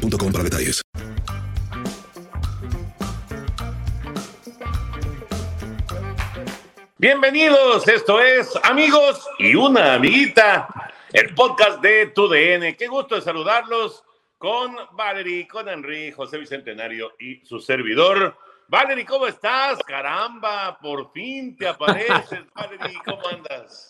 boostmobile.com 0.00 0.32
para 0.32 0.44
detalles. 0.44 0.82
Bienvenidos, 6.98 7.88
esto 7.88 8.20
es 8.20 8.54
Amigos 8.62 9.26
y 9.38 9.54
una 9.54 9.94
amiguita, 9.94 10.68
el 11.12 11.34
podcast 11.34 11.80
de 11.80 12.08
TUDN. 12.08 12.76
Qué 12.76 12.88
gusto 12.88 13.14
de 13.14 13.22
saludarlos 13.22 14.04
con 14.36 14.76
Valerie, 14.92 15.48
con 15.48 15.68
Henry, 15.68 16.12
José 16.12 16.36
Bicentenario 16.36 17.12
y 17.18 17.44
su 17.46 17.58
servidor. 17.58 18.36
Valerie, 18.68 19.06
¿cómo 19.06 19.26
estás? 19.26 19.78
Caramba, 19.78 20.78
por 20.78 21.10
fin 21.12 21.56
te 21.56 21.68
apareces. 21.68 22.40
Valerie, 22.54 22.98
¿cómo 23.04 23.26
andas? 23.28 23.89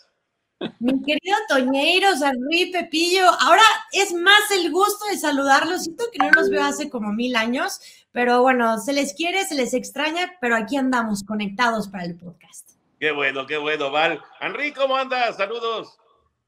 Mi 0.78 1.02
querido 1.02 1.36
Toñeiro, 1.48 2.14
San 2.16 2.36
Luis, 2.38 2.70
Pepillo, 2.70 3.24
ahora 3.40 3.62
es 3.92 4.12
más 4.12 4.50
el 4.50 4.70
gusto 4.70 5.06
de 5.06 5.16
saludarlos. 5.16 5.84
Siento 5.84 6.04
que 6.12 6.18
no 6.18 6.30
los 6.30 6.50
veo 6.50 6.62
hace 6.62 6.90
como 6.90 7.12
mil 7.12 7.34
años, 7.36 7.80
pero 8.12 8.42
bueno, 8.42 8.78
se 8.78 8.92
les 8.92 9.14
quiere, 9.14 9.44
se 9.46 9.54
les 9.54 9.72
extraña, 9.72 10.34
pero 10.40 10.56
aquí 10.56 10.76
andamos 10.76 11.24
conectados 11.24 11.88
para 11.88 12.04
el 12.04 12.16
podcast. 12.16 12.70
Qué 12.98 13.10
bueno, 13.10 13.46
qué 13.46 13.56
bueno, 13.56 13.90
Val. 13.90 14.20
Henry, 14.40 14.72
¿cómo 14.72 14.96
andas? 14.96 15.38
Saludos. 15.38 15.96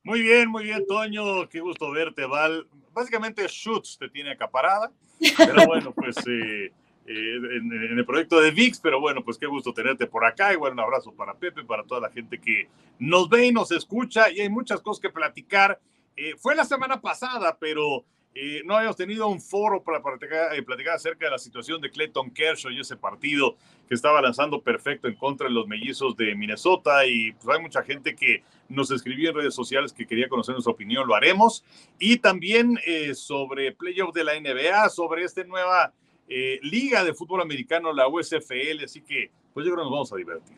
Muy 0.05 0.21
bien, 0.21 0.51
muy 0.51 0.65
bien, 0.65 0.85
Toño. 0.87 1.49
Qué 1.49 1.61
gusto 1.61 1.91
verte, 1.91 2.27
Val. 2.27 2.67
Básicamente, 2.93 3.47
Schutz 3.49 3.97
te 3.97 4.11
tiene 4.11 4.33
acaparada, 4.33 4.93
pero 5.39 5.67
bueno, 5.67 5.93
pues 5.93 6.17
eh, 6.27 6.71
eh, 7.05 7.37
en, 7.57 7.99
el 7.99 8.05
proyecto 8.07 8.41
de 8.41 8.53
VIX, 8.53 8.79
pero 8.79 9.01
bueno, 9.01 9.25
pues 9.25 9.37
qué 9.37 9.47
gusto 9.47 9.73
tenerte 9.73 10.07
por 10.07 10.25
acá. 10.25 10.53
Igual 10.53 10.73
un 10.73 10.81
abrazo 10.81 11.13
para 11.13 11.35
Pepe, 11.35 11.65
para 11.65 11.83
toda 11.85 12.01
la 12.01 12.11
gente 12.11 12.41
que 12.41 12.69
nos 12.99 13.29
ve 13.29 13.47
y 13.47 13.53
nos 13.53 13.73
escucha 13.73 14.31
y 14.31 14.41
hay 14.41 14.49
muchas 14.49 14.81
cosas 14.81 15.01
que 15.01 15.11
platicar. 15.11 15.81
Eh, 16.17 16.35
fue 16.39 16.55
la 16.55 16.65
semana 16.65 17.01
pasada, 17.01 17.57
pero 17.59 18.05
eh, 18.35 18.63
no 18.65 18.77
habíamos 18.77 18.97
tenido 18.97 19.27
un 19.27 19.41
foro 19.41 19.83
para 19.83 20.01
platicar, 20.01 20.65
platicar, 20.65 20.95
acerca 20.95 21.25
de 21.25 21.33
la 21.33 21.39
situación 21.39 21.81
de 21.81 21.91
Clayton 21.91 22.31
Kershaw 22.31 22.71
y 22.71 22.81
ese 22.81 22.97
partido 22.97 23.57
que 23.89 23.95
estaba 23.95 24.23
lanzando 24.23 24.63
perfecto 24.63 25.09
en 25.09 25.17
contra 25.17 25.49
de 25.49 25.55
los 25.55 25.67
mellizos 25.67 26.17
de 26.17 26.37
Minnesota. 26.37 27.05
Y 27.05 27.33
pues 27.33 27.57
hay 27.57 27.61
mucha 27.61 27.83
gente 27.83 28.15
que 28.15 28.45
nos 28.69 28.93
escribió 28.93 29.31
en 29.31 29.37
redes 29.37 29.57
sociales 29.57 29.93
que 29.93 30.07
quería 30.07 30.29
conocer 30.29 30.55
nuestra 30.55 30.73
opinión, 30.73 31.09
lo 31.09 31.17
haremos. 31.17 31.65
Y 31.99 32.19
también 32.19 32.79
sobre 33.15 33.73
playoff 33.73 34.15
de 34.15 34.25
la 34.25 34.39
NBA, 34.39 34.89
sobre 34.89 35.25
esta 35.25 35.43
nueva 35.45 35.93
eh, 36.35 36.59
liga 36.63 37.05
de 37.05 37.13
fútbol 37.13 37.43
americano, 37.43 37.93
la 37.93 38.09
USFL, 38.09 38.85
así 38.85 39.03
que 39.03 39.31
pues 39.53 39.67
yo 39.67 39.73
creo 39.73 39.85
que 39.85 39.91
nos 39.91 39.91
vamos 39.91 40.13
a 40.15 40.17
divertir. 40.17 40.57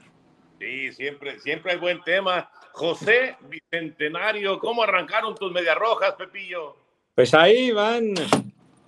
Sí, 0.60 0.92
siempre, 0.92 1.40
siempre 1.40 1.72
hay 1.72 1.78
buen 1.78 2.00
tema. 2.02 2.48
José 2.72 3.36
Bicentenario, 3.48 4.60
¿cómo 4.60 4.84
arrancaron 4.84 5.34
tus 5.34 5.50
medias 5.50 5.76
rojas, 5.76 6.14
Pepillo? 6.14 6.76
Pues 7.16 7.34
ahí 7.34 7.72
van, 7.72 8.14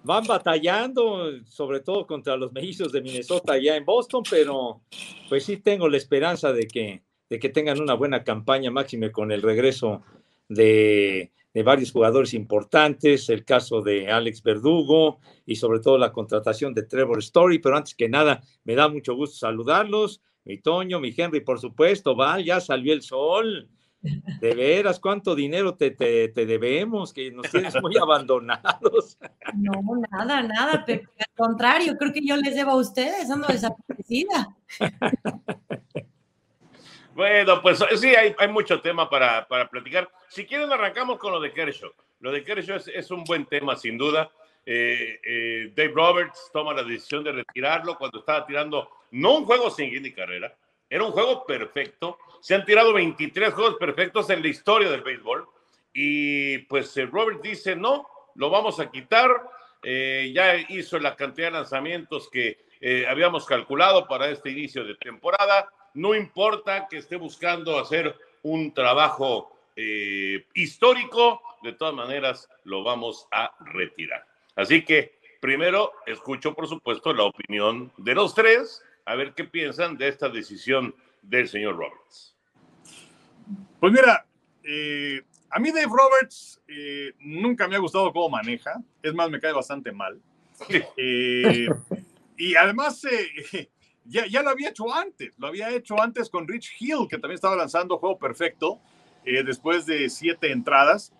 van 0.04 0.24
batallando, 0.28 1.44
sobre 1.44 1.80
todo 1.80 2.06
contra 2.06 2.36
los 2.36 2.52
mellizos 2.52 2.92
de 2.92 3.02
Minnesota 3.02 3.54
allá 3.54 3.76
en 3.76 3.84
Boston, 3.84 4.22
pero 4.30 4.80
pues 5.28 5.44
sí 5.44 5.56
tengo 5.56 5.88
la 5.88 5.96
esperanza 5.96 6.52
de 6.52 6.68
que, 6.68 7.02
de 7.28 7.38
que 7.40 7.48
tengan 7.48 7.80
una 7.80 7.94
buena 7.94 8.22
campaña 8.22 8.70
máxima 8.70 9.10
con 9.10 9.32
el 9.32 9.42
regreso 9.42 10.02
de 10.48 11.32
de 11.56 11.62
varios 11.62 11.90
jugadores 11.90 12.34
importantes, 12.34 13.30
el 13.30 13.42
caso 13.42 13.80
de 13.80 14.10
Alex 14.10 14.42
Verdugo 14.42 15.20
y 15.46 15.56
sobre 15.56 15.80
todo 15.80 15.96
la 15.96 16.12
contratación 16.12 16.74
de 16.74 16.82
Trevor 16.82 17.20
Story, 17.20 17.60
pero 17.60 17.78
antes 17.78 17.94
que 17.94 18.10
nada, 18.10 18.42
me 18.64 18.74
da 18.74 18.90
mucho 18.90 19.14
gusto 19.14 19.38
saludarlos, 19.38 20.20
mi 20.44 20.58
Toño, 20.58 21.00
mi 21.00 21.14
Henry, 21.16 21.40
por 21.40 21.58
supuesto, 21.58 22.14
Val, 22.14 22.44
ya 22.44 22.60
salió 22.60 22.92
el 22.92 23.00
sol. 23.00 23.70
De 24.02 24.54
veras, 24.54 25.00
¿cuánto 25.00 25.34
dinero 25.34 25.76
te, 25.76 25.92
te, 25.92 26.28
debemos? 26.28 27.14
Que 27.14 27.32
nos 27.32 27.50
tienes 27.50 27.74
muy 27.80 27.96
abandonados. 28.02 29.18
No, 29.54 29.72
nada, 30.10 30.42
nada, 30.42 30.84
Pepe. 30.84 31.08
Al 31.18 31.34
contrario, 31.34 31.96
creo 31.98 32.12
que 32.12 32.20
yo 32.24 32.36
les 32.36 32.54
debo 32.54 32.72
a 32.72 32.76
ustedes, 32.76 33.30
ando 33.30 33.48
desaparecida. 33.48 34.54
Bueno, 37.16 37.62
pues 37.62 37.82
sí, 37.98 38.14
hay, 38.14 38.48
mucho 38.48 38.82
tema 38.82 39.08
para, 39.08 39.48
platicar. 39.70 40.06
Si 40.28 40.44
quieren, 40.44 40.70
arrancamos 40.70 41.18
con 41.18 41.32
lo 41.32 41.40
de 41.40 41.50
Kershaw. 41.50 41.90
Lo 42.20 42.30
de 42.30 42.44
Kershaw 42.44 42.76
es, 42.92 43.10
un 43.10 43.24
buen 43.24 43.46
tema, 43.46 43.74
sin 43.74 43.96
duda. 43.96 44.30
Eh, 44.66 45.18
eh, 45.24 45.72
Dave 45.74 45.92
Roberts 45.94 46.50
toma 46.52 46.74
la 46.74 46.82
decisión 46.82 47.24
de 47.24 47.32
retirarlo 47.32 47.96
cuando 47.96 48.18
estaba 48.18 48.44
tirando, 48.44 48.90
no 49.12 49.38
un 49.38 49.46
juego 49.46 49.70
sin 49.70 49.90
ni 50.02 50.12
carrera, 50.12 50.54
era 50.90 51.04
un 51.04 51.12
juego 51.12 51.46
perfecto. 51.46 52.18
Se 52.42 52.54
han 52.54 52.66
tirado 52.66 52.92
23 52.92 53.54
juegos 53.54 53.76
perfectos 53.76 54.28
en 54.28 54.42
la 54.42 54.48
historia 54.48 54.90
del 54.90 55.00
béisbol. 55.00 55.48
Y 55.94 56.58
pues 56.66 56.94
eh, 56.98 57.06
Roberts 57.06 57.40
dice, 57.40 57.74
no, 57.74 58.06
lo 58.34 58.50
vamos 58.50 58.78
a 58.78 58.90
quitar. 58.90 59.30
ya 59.82 60.56
hizo 60.68 60.98
la 60.98 61.16
cantidad 61.16 61.46
de 61.46 61.52
lanzamientos 61.52 62.28
que 62.28 62.58
habíamos 63.08 63.46
calculado 63.46 64.06
para 64.06 64.28
este 64.28 64.50
inicio 64.50 64.84
de 64.84 64.96
temporada 64.96 65.66
no 65.96 66.14
importa 66.14 66.86
que 66.88 66.98
esté 66.98 67.16
buscando 67.16 67.78
hacer 67.78 68.14
un 68.42 68.72
trabajo 68.72 69.56
eh, 69.74 70.44
histórico, 70.54 71.40
de 71.62 71.72
todas 71.72 71.94
maneras 71.94 72.48
lo 72.64 72.84
vamos 72.84 73.26
a 73.32 73.52
retirar. 73.60 74.26
Así 74.54 74.84
que 74.84 75.18
primero 75.40 75.92
escucho, 76.06 76.54
por 76.54 76.68
supuesto, 76.68 77.12
la 77.14 77.24
opinión 77.24 77.90
de 77.96 78.14
los 78.14 78.34
tres, 78.34 78.82
a 79.06 79.14
ver 79.14 79.32
qué 79.34 79.44
piensan 79.44 79.96
de 79.96 80.08
esta 80.08 80.28
decisión 80.28 80.94
del 81.22 81.48
señor 81.48 81.76
Roberts. 81.76 82.34
Pues 83.80 83.92
mira, 83.92 84.26
eh, 84.64 85.22
a 85.50 85.58
mí 85.58 85.70
Dave 85.70 85.86
Roberts 85.86 86.60
eh, 86.68 87.14
nunca 87.20 87.66
me 87.68 87.76
ha 87.76 87.80
gustado 87.80 88.12
cómo 88.12 88.28
maneja, 88.28 88.82
es 89.02 89.14
más, 89.14 89.30
me 89.30 89.40
cae 89.40 89.52
bastante 89.52 89.92
mal. 89.92 90.20
y 92.36 92.54
además, 92.54 93.02
ya, 94.08 94.42
lo 94.42 94.50
había 94.50 94.70
hecho 94.70 94.92
antes, 94.92 95.34
lo 95.38 95.48
había 95.48 95.70
hecho 95.70 96.00
antes 96.00 96.30
con 96.30 96.46
Rich 96.46 96.76
Hill, 96.78 97.06
que 97.08 97.18
también 97.18 97.34
estaba 97.34 97.56
lanzando 97.56 97.98
juego 97.98 98.18
perfecto 98.18 98.78
eh, 99.24 99.42
después 99.42 99.86
de 99.86 100.08
siete 100.08 100.52
entradas, 100.52 101.12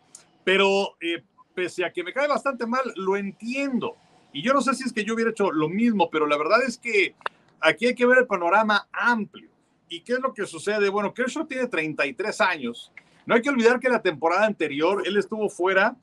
pero 0.45 0.97
eh, 1.01 1.23
pese 1.55 1.85
a 1.85 1.93
que 1.93 2.05
me 2.05 2.13
cae 2.13 2.29
bastante 2.29 2.67
mal, 2.67 2.83
lo 2.97 3.17
entiendo. 3.17 3.97
Y 4.33 4.43
yo 4.43 4.53
no 4.53 4.61
sé 4.61 4.75
si 4.75 4.85
es 4.85 4.93
que 4.93 5.05
yo 5.05 5.15
hubiera 5.15 5.31
hecho 5.31 5.51
lo 5.51 5.69
mismo, 5.69 6.11
pero 6.11 6.27
la 6.27 6.37
verdad 6.37 6.63
es 6.67 6.79
que 6.79 7.15
aquí 7.61 7.87
hay 7.87 7.95
que 7.95 8.07
ver 8.07 8.19
el 8.19 8.27
panorama 8.27 8.89
amplio. 8.93 9.51
¿Y 9.89 10.01
qué 10.01 10.15
es 10.15 10.21
lo 10.21 10.35
que 10.35 10.47
sucede? 10.47 10.89
Bueno, 10.89 11.15
Kershaw 11.15 11.47
tiene 11.47 11.67
33 11.67 12.41
años. 12.41 12.93
No 13.25 13.35
hay 13.35 13.43
que 13.43 13.51
olvidar 13.51 13.81
que 13.81 13.89
la 13.89 14.03
temporada 14.03 14.47
anterior 14.47 15.03
él 15.07 15.17
estuvo 15.17 15.49
fuera 15.49 15.97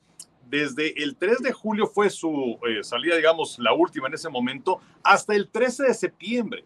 desde 0.46 1.02
el 1.02 1.16
3 1.16 1.38
de 1.38 1.52
julio 1.52 1.86
fue 1.86 2.10
su 2.10 2.58
eh, 2.68 2.82
salida, 2.84 3.16
digamos, 3.16 3.58
la 3.58 3.72
última 3.72 4.08
en 4.08 4.14
ese 4.14 4.28
momento, 4.28 4.80
hasta 5.02 5.34
el 5.34 5.48
13 5.48 5.84
de 5.84 5.94
septiembre 5.94 6.64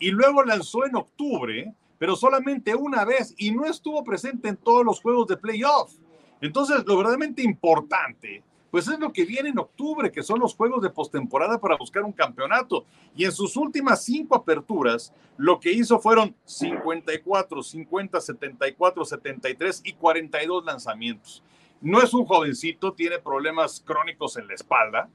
y 0.00 0.10
luego 0.10 0.42
lanzó 0.42 0.84
en 0.86 0.96
octubre, 0.96 1.72
pero 1.98 2.16
solamente 2.16 2.74
una 2.74 3.04
vez 3.04 3.34
y 3.36 3.52
no 3.52 3.66
estuvo 3.66 4.02
presente 4.02 4.48
en 4.48 4.56
todos 4.56 4.84
los 4.84 5.00
juegos 5.00 5.28
de 5.28 5.36
playoff. 5.36 5.92
Entonces, 6.40 6.82
lo 6.86 6.96
verdaderamente 6.96 7.42
importante, 7.42 8.42
pues 8.70 8.88
es 8.88 8.98
lo 8.98 9.12
que 9.12 9.26
viene 9.26 9.50
en 9.50 9.58
octubre, 9.58 10.10
que 10.10 10.22
son 10.22 10.40
los 10.40 10.54
juegos 10.54 10.82
de 10.82 10.88
postemporada 10.88 11.60
para 11.60 11.76
buscar 11.76 12.02
un 12.02 12.12
campeonato. 12.12 12.86
Y 13.14 13.26
en 13.26 13.32
sus 13.32 13.54
últimas 13.56 14.02
cinco 14.02 14.36
aperturas, 14.36 15.12
lo 15.36 15.60
que 15.60 15.70
hizo 15.70 16.00
fueron 16.00 16.34
54, 16.46 17.62
50, 17.62 18.20
74, 18.20 19.04
73 19.04 19.82
y 19.84 19.92
42 19.92 20.64
lanzamientos. 20.64 21.42
No 21.82 22.00
es 22.00 22.14
un 22.14 22.24
jovencito, 22.24 22.94
tiene 22.94 23.18
problemas 23.18 23.82
crónicos 23.84 24.38
en 24.38 24.48
la 24.48 24.54
espalda. 24.54 25.10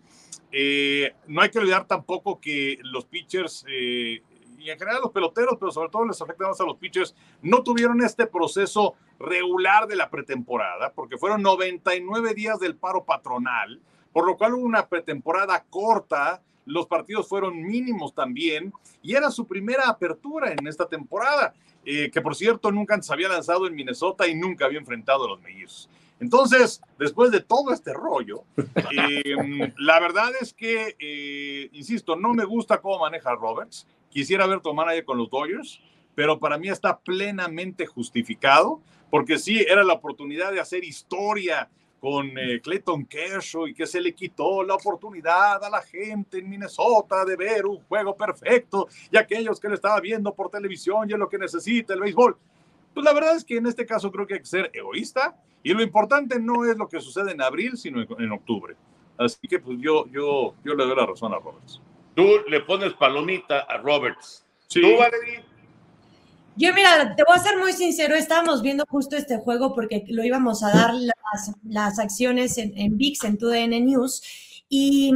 Eh, 0.51 1.13
no 1.27 1.41
hay 1.41 1.49
que 1.49 1.59
olvidar 1.59 1.87
tampoco 1.87 2.39
que 2.39 2.77
los 2.83 3.05
pitchers 3.05 3.65
eh, 3.67 4.21
y 4.65 4.71
en 4.71 4.79
general 4.79 5.01
los 5.03 5.11
peloteros, 5.11 5.57
pero 5.59 5.71
sobre 5.71 5.89
todo 5.89 6.05
les 6.05 6.19
afecta 6.19 6.47
más 6.47 6.59
a 6.59 6.63
los 6.63 6.77
pitchers, 6.77 7.15
no 7.43 7.61
tuvieron 7.61 8.01
este 8.01 8.25
proceso 8.25 8.95
regular 9.19 9.87
de 9.87 9.95
la 9.95 10.09
pretemporada, 10.09 10.91
porque 10.91 11.17
fueron 11.17 11.43
99 11.43 12.33
días 12.33 12.59
del 12.59 12.75
paro 12.75 13.03
patronal, 13.03 13.79
por 14.11 14.25
lo 14.25 14.35
cual 14.37 14.55
hubo 14.55 14.63
una 14.63 14.87
pretemporada 14.87 15.63
corta, 15.69 16.41
los 16.65 16.87
partidos 16.87 17.27
fueron 17.27 17.61
mínimos 17.61 18.15
también, 18.15 18.73
y 19.03 19.13
era 19.13 19.29
su 19.29 19.45
primera 19.45 19.87
apertura 19.87 20.51
en 20.51 20.67
esta 20.67 20.87
temporada, 20.87 21.53
eh, 21.85 22.09
que 22.09 22.21
por 22.21 22.35
cierto 22.35 22.71
nunca 22.71 22.99
se 22.99 23.13
había 23.13 23.29
lanzado 23.29 23.67
en 23.67 23.75
Minnesota 23.75 24.27
y 24.27 24.33
nunca 24.33 24.65
había 24.65 24.79
enfrentado 24.79 25.25
a 25.25 25.27
los 25.27 25.41
mellizos. 25.41 25.87
Entonces, 26.19 26.81
después 26.97 27.31
de 27.31 27.41
todo 27.41 27.73
este 27.73 27.93
rollo, 27.93 28.45
em, 28.91 29.73
la 29.77 29.99
verdad 29.99 30.31
es 30.41 30.53
que, 30.53 30.95
eh, 30.97 31.44
insisto, 31.73 32.15
no 32.15 32.33
me 32.33 32.45
gusta 32.45 32.81
cómo 32.81 32.99
maneja 32.99 33.33
Roberts. 33.35 33.87
Quisiera 34.09 34.47
ver 34.47 34.61
tu 34.61 34.73
manager 34.73 35.05
con 35.05 35.17
los 35.17 35.29
Dodgers, 35.29 35.81
pero 36.15 36.39
para 36.39 36.57
mí 36.57 36.69
está 36.69 36.99
plenamente 36.99 37.85
justificado, 37.85 38.81
porque 39.09 39.37
sí, 39.37 39.59
era 39.59 39.83
la 39.83 39.93
oportunidad 39.93 40.51
de 40.51 40.59
hacer 40.59 40.83
historia 40.83 41.69
con 41.99 42.37
eh, 42.37 42.61
Clayton 42.61 43.05
Kershaw 43.05 43.67
y 43.67 43.73
que 43.73 43.87
se 43.87 43.99
le 43.99 44.13
quitó 44.13 44.63
la 44.63 44.75
oportunidad 44.75 45.63
a 45.63 45.69
la 45.69 45.81
gente 45.81 46.37
en 46.37 46.47
Minnesota 46.47 47.25
de 47.25 47.35
ver 47.35 47.65
un 47.65 47.79
juego 47.85 48.15
perfecto 48.15 48.87
y 49.11 49.17
aquellos 49.17 49.59
que 49.59 49.69
lo 49.69 49.73
estaban 49.73 50.01
viendo 50.01 50.33
por 50.33 50.51
televisión 50.51 51.09
y 51.09 51.13
es 51.13 51.19
lo 51.19 51.27
que 51.27 51.39
necesita 51.39 51.95
el 51.95 52.01
béisbol. 52.01 52.37
Pues 52.93 53.03
la 53.03 53.11
verdad 53.11 53.35
es 53.35 53.43
que 53.43 53.57
en 53.57 53.65
este 53.65 53.85
caso 53.85 54.11
creo 54.11 54.27
que 54.27 54.35
hay 54.35 54.39
que 54.39 54.45
ser 54.45 54.69
egoísta 54.71 55.35
y 55.63 55.73
lo 55.73 55.81
importante 55.81 56.39
no 56.39 56.63
es 56.63 56.77
lo 56.77 56.87
que 56.87 57.01
sucede 57.01 57.31
en 57.31 57.41
abril, 57.41 57.75
sino 57.75 57.99
en, 58.01 58.31
octubre. 58.31 58.75
Así 59.17 59.47
que 59.47 59.59
pues 59.59 59.77
yo, 59.79 60.05
yo, 60.07 60.53
yo 60.63 60.75
le 60.75 60.85
doy 60.85 60.95
la 60.95 61.05
razón 61.05 61.33
a 61.33 61.37
Roberts. 61.37 61.81
Tú 62.15 62.25
le 62.47 62.61
pones 62.61 62.93
palomita 62.93 63.59
a 63.59 63.77
Roberts. 63.77 64.45
Sí. 64.67 64.81
¿Tú, 64.81 64.97
Valerie? 64.97 65.43
Yo, 66.57 66.73
mira, 66.73 67.15
te 67.15 67.23
voy 67.27 67.35
a 67.35 67.39
ser 67.39 67.57
muy 67.57 67.73
sincero, 67.73 68.15
estábamos 68.15 68.61
viendo 68.61 68.85
justo 68.87 69.17
este 69.17 69.37
juego 69.37 69.75
porque 69.75 70.05
lo 70.07 70.23
íbamos 70.23 70.63
a 70.63 70.71
dar 70.71 70.93
las, 70.93 71.51
las 71.63 71.99
acciones 71.99 72.57
en, 72.57 72.77
en 72.77 72.97
VIX, 72.97 73.23
en 73.25 73.37
TUDN 73.37 73.85
News, 73.85 74.21
y 74.69 75.13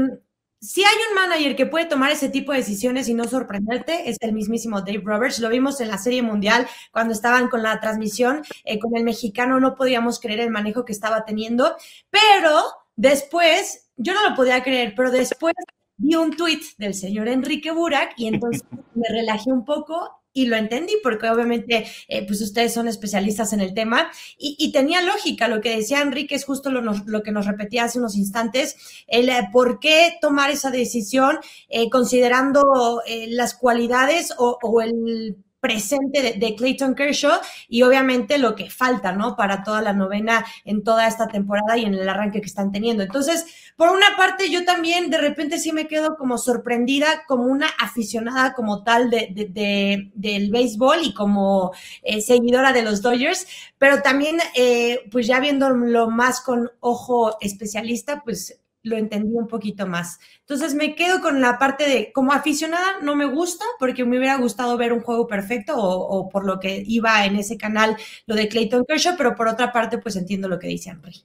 si 0.62 0.84
hay 0.84 0.96
un 1.10 1.16
manager 1.16 1.56
que 1.56 1.66
puede 1.66 1.86
tomar 1.86 2.12
ese 2.12 2.28
tipo 2.28 2.52
de 2.52 2.58
decisiones 2.58 3.08
y 3.08 3.14
no 3.14 3.24
sorprenderte, 3.24 4.10
es 4.10 4.18
el 4.20 4.34
mismísimo 4.34 4.82
Dave 4.82 5.02
Roberts. 5.04 5.40
Lo 5.40 5.48
vimos 5.48 5.80
en 5.80 5.88
la 5.88 5.98
Serie 5.98 6.22
Mundial 6.22 6.68
cuando 6.92 7.14
estaban 7.14 7.48
con 7.48 7.64
la 7.64 7.80
transmisión, 7.80 8.44
eh, 8.66 8.78
con 8.78 8.96
el 8.98 9.06
mexicano 9.06 9.60
no 9.62 9.76
podíamos 9.76 10.20
creer 10.20 10.42
el 10.42 10.50
manejo 10.50 10.84
que 10.84 10.92
estaba 10.92 11.24
teniendo, 11.24 11.76
pero 12.10 12.62
después, 13.00 13.90
yo 13.96 14.14
no 14.14 14.30
lo 14.30 14.36
podía 14.36 14.62
creer, 14.62 14.94
pero 14.96 15.10
después 15.10 15.54
vi 15.98 16.16
un 16.16 16.36
tweet 16.36 16.62
del 16.78 16.94
señor 16.94 17.30
Enrique 17.30 17.72
Burak 17.72 18.14
y 18.18 18.28
entonces 18.28 18.64
me 18.96 19.08
relajé 19.10 19.52
un 19.52 19.64
poco 19.64 20.22
y 20.34 20.46
lo 20.46 20.58
entendí 20.58 20.94
porque 21.02 21.30
obviamente 21.30 21.88
eh, 22.08 22.28
pues 22.28 22.42
ustedes 22.42 22.74
son 22.74 22.88
especialistas 22.88 23.52
en 23.54 23.62
el 23.62 23.74
tema 23.74 24.12
y, 24.38 24.72
tenía 24.72 25.02
lógica 25.02 25.48
lo 25.48 25.60
que 25.60 25.76
decía 25.76 26.02
Enrique 26.02 26.36
es 26.36 26.46
justo 26.46 26.70
lo, 26.70 26.82
lo 26.82 27.24
que 27.24 27.32
nos 27.32 27.48
repetía 27.48 27.86
hace 27.86 27.98
unos 27.98 28.16
instantes 28.16 28.76
el 29.08 29.28
eh, 29.30 29.50
por 29.52 29.80
qué 29.80 30.18
tomar 30.22 30.52
esa 30.52 30.70
decisión 30.70 31.40
eh, 31.68 31.90
considerando 31.90 33.02
las 33.30 33.56
cualidades 33.56 34.32
o, 34.38 34.60
o 34.62 34.82
el 34.82 35.36
presente 35.60 36.38
de, 36.38 36.56
Clayton 36.56 36.96
Kershaw 36.96 37.40
y 37.68 37.84
obviamente 37.84 38.38
lo 38.38 38.56
que 38.56 38.70
falta, 38.70 39.12
¿no? 39.12 39.36
Para 39.36 39.64
toda 39.64 39.82
la 39.82 39.94
novena 39.94 40.46
en 40.66 40.84
toda 40.84 41.08
esta 41.08 41.28
temporada 41.28 41.78
y 41.78 41.86
en 41.86 41.94
el 41.94 42.08
arranque 42.08 42.42
que 42.42 42.48
están 42.48 42.72
teniendo. 42.72 43.04
Entonces, 43.04 43.46
por 43.76 43.90
una 43.90 44.16
parte, 44.18 44.50
yo 44.50 44.66
también 44.66 45.10
de 45.10 45.18
repente 45.18 45.60
sí 45.60 45.72
me 45.72 45.88
quedo 45.88 46.16
como 46.18 46.38
sorprendida 46.38 47.24
como 47.28 47.44
una 47.44 47.68
aficionada 47.80 48.54
como 48.54 48.84
tal 48.84 49.10
de, 49.10 50.10
del 50.14 50.52
béisbol 50.52 50.98
y 51.04 51.14
como 51.14 51.72
eh, 52.04 52.22
seguidora 52.22 52.74
de 52.74 52.84
los 52.84 53.02
Dodgers, 53.02 53.48
pero 53.78 54.02
también, 54.02 54.38
eh, 54.56 55.08
pues 55.12 55.28
ya 55.28 55.40
viéndolo 55.40 56.10
más 56.10 56.42
con 56.42 56.72
ojo 56.80 57.38
especialista, 57.42 58.22
pues 58.24 58.60
lo 58.84 58.98
entendí 58.98 59.36
un 59.36 59.48
poquito 59.48 59.88
más. 59.88 60.20
Entonces 60.42 60.74
me 60.74 60.96
quedo 60.96 61.22
con 61.22 61.42
la 61.42 61.58
parte 61.58 61.88
de, 61.88 62.12
como 62.12 62.32
aficionada, 62.32 63.00
no 63.02 63.16
me 63.16 63.26
gusta 63.26 63.66
porque 63.78 64.06
me 64.06 64.18
hubiera 64.18 64.38
gustado 64.38 64.78
ver 64.78 64.94
un 64.94 65.02
juego 65.02 65.28
perfecto 65.28 65.74
o, 65.78 66.30
por 66.30 66.46
lo 66.46 66.60
que 66.60 66.84
iba 66.86 67.26
en 67.26 67.36
ese 67.36 67.58
canal 67.58 67.98
lo 68.26 68.36
de 68.36 68.48
Clayton 68.48 68.86
Kershaw, 68.86 69.16
pero 69.18 69.36
por 69.36 69.48
otra 69.48 69.72
parte, 69.72 69.98
pues 69.98 70.16
entiendo 70.16 70.48
lo 70.48 70.60
que 70.60 70.68
dice 70.68 70.92
Henry. 70.92 71.24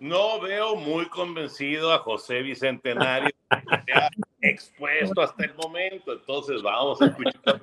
No 0.00 0.40
veo 0.40 0.74
muy 0.74 1.06
convencido 1.06 1.92
a 1.92 1.98
José 1.98 2.42
Bicentenario, 2.42 3.30
que 3.86 3.92
ha 3.92 4.10
expuesto 4.40 5.20
hasta 5.20 5.44
el 5.44 5.54
momento, 5.54 6.12
entonces 6.12 6.60
vamos 6.62 7.00
a 7.00 7.06
escuchar. 7.06 7.62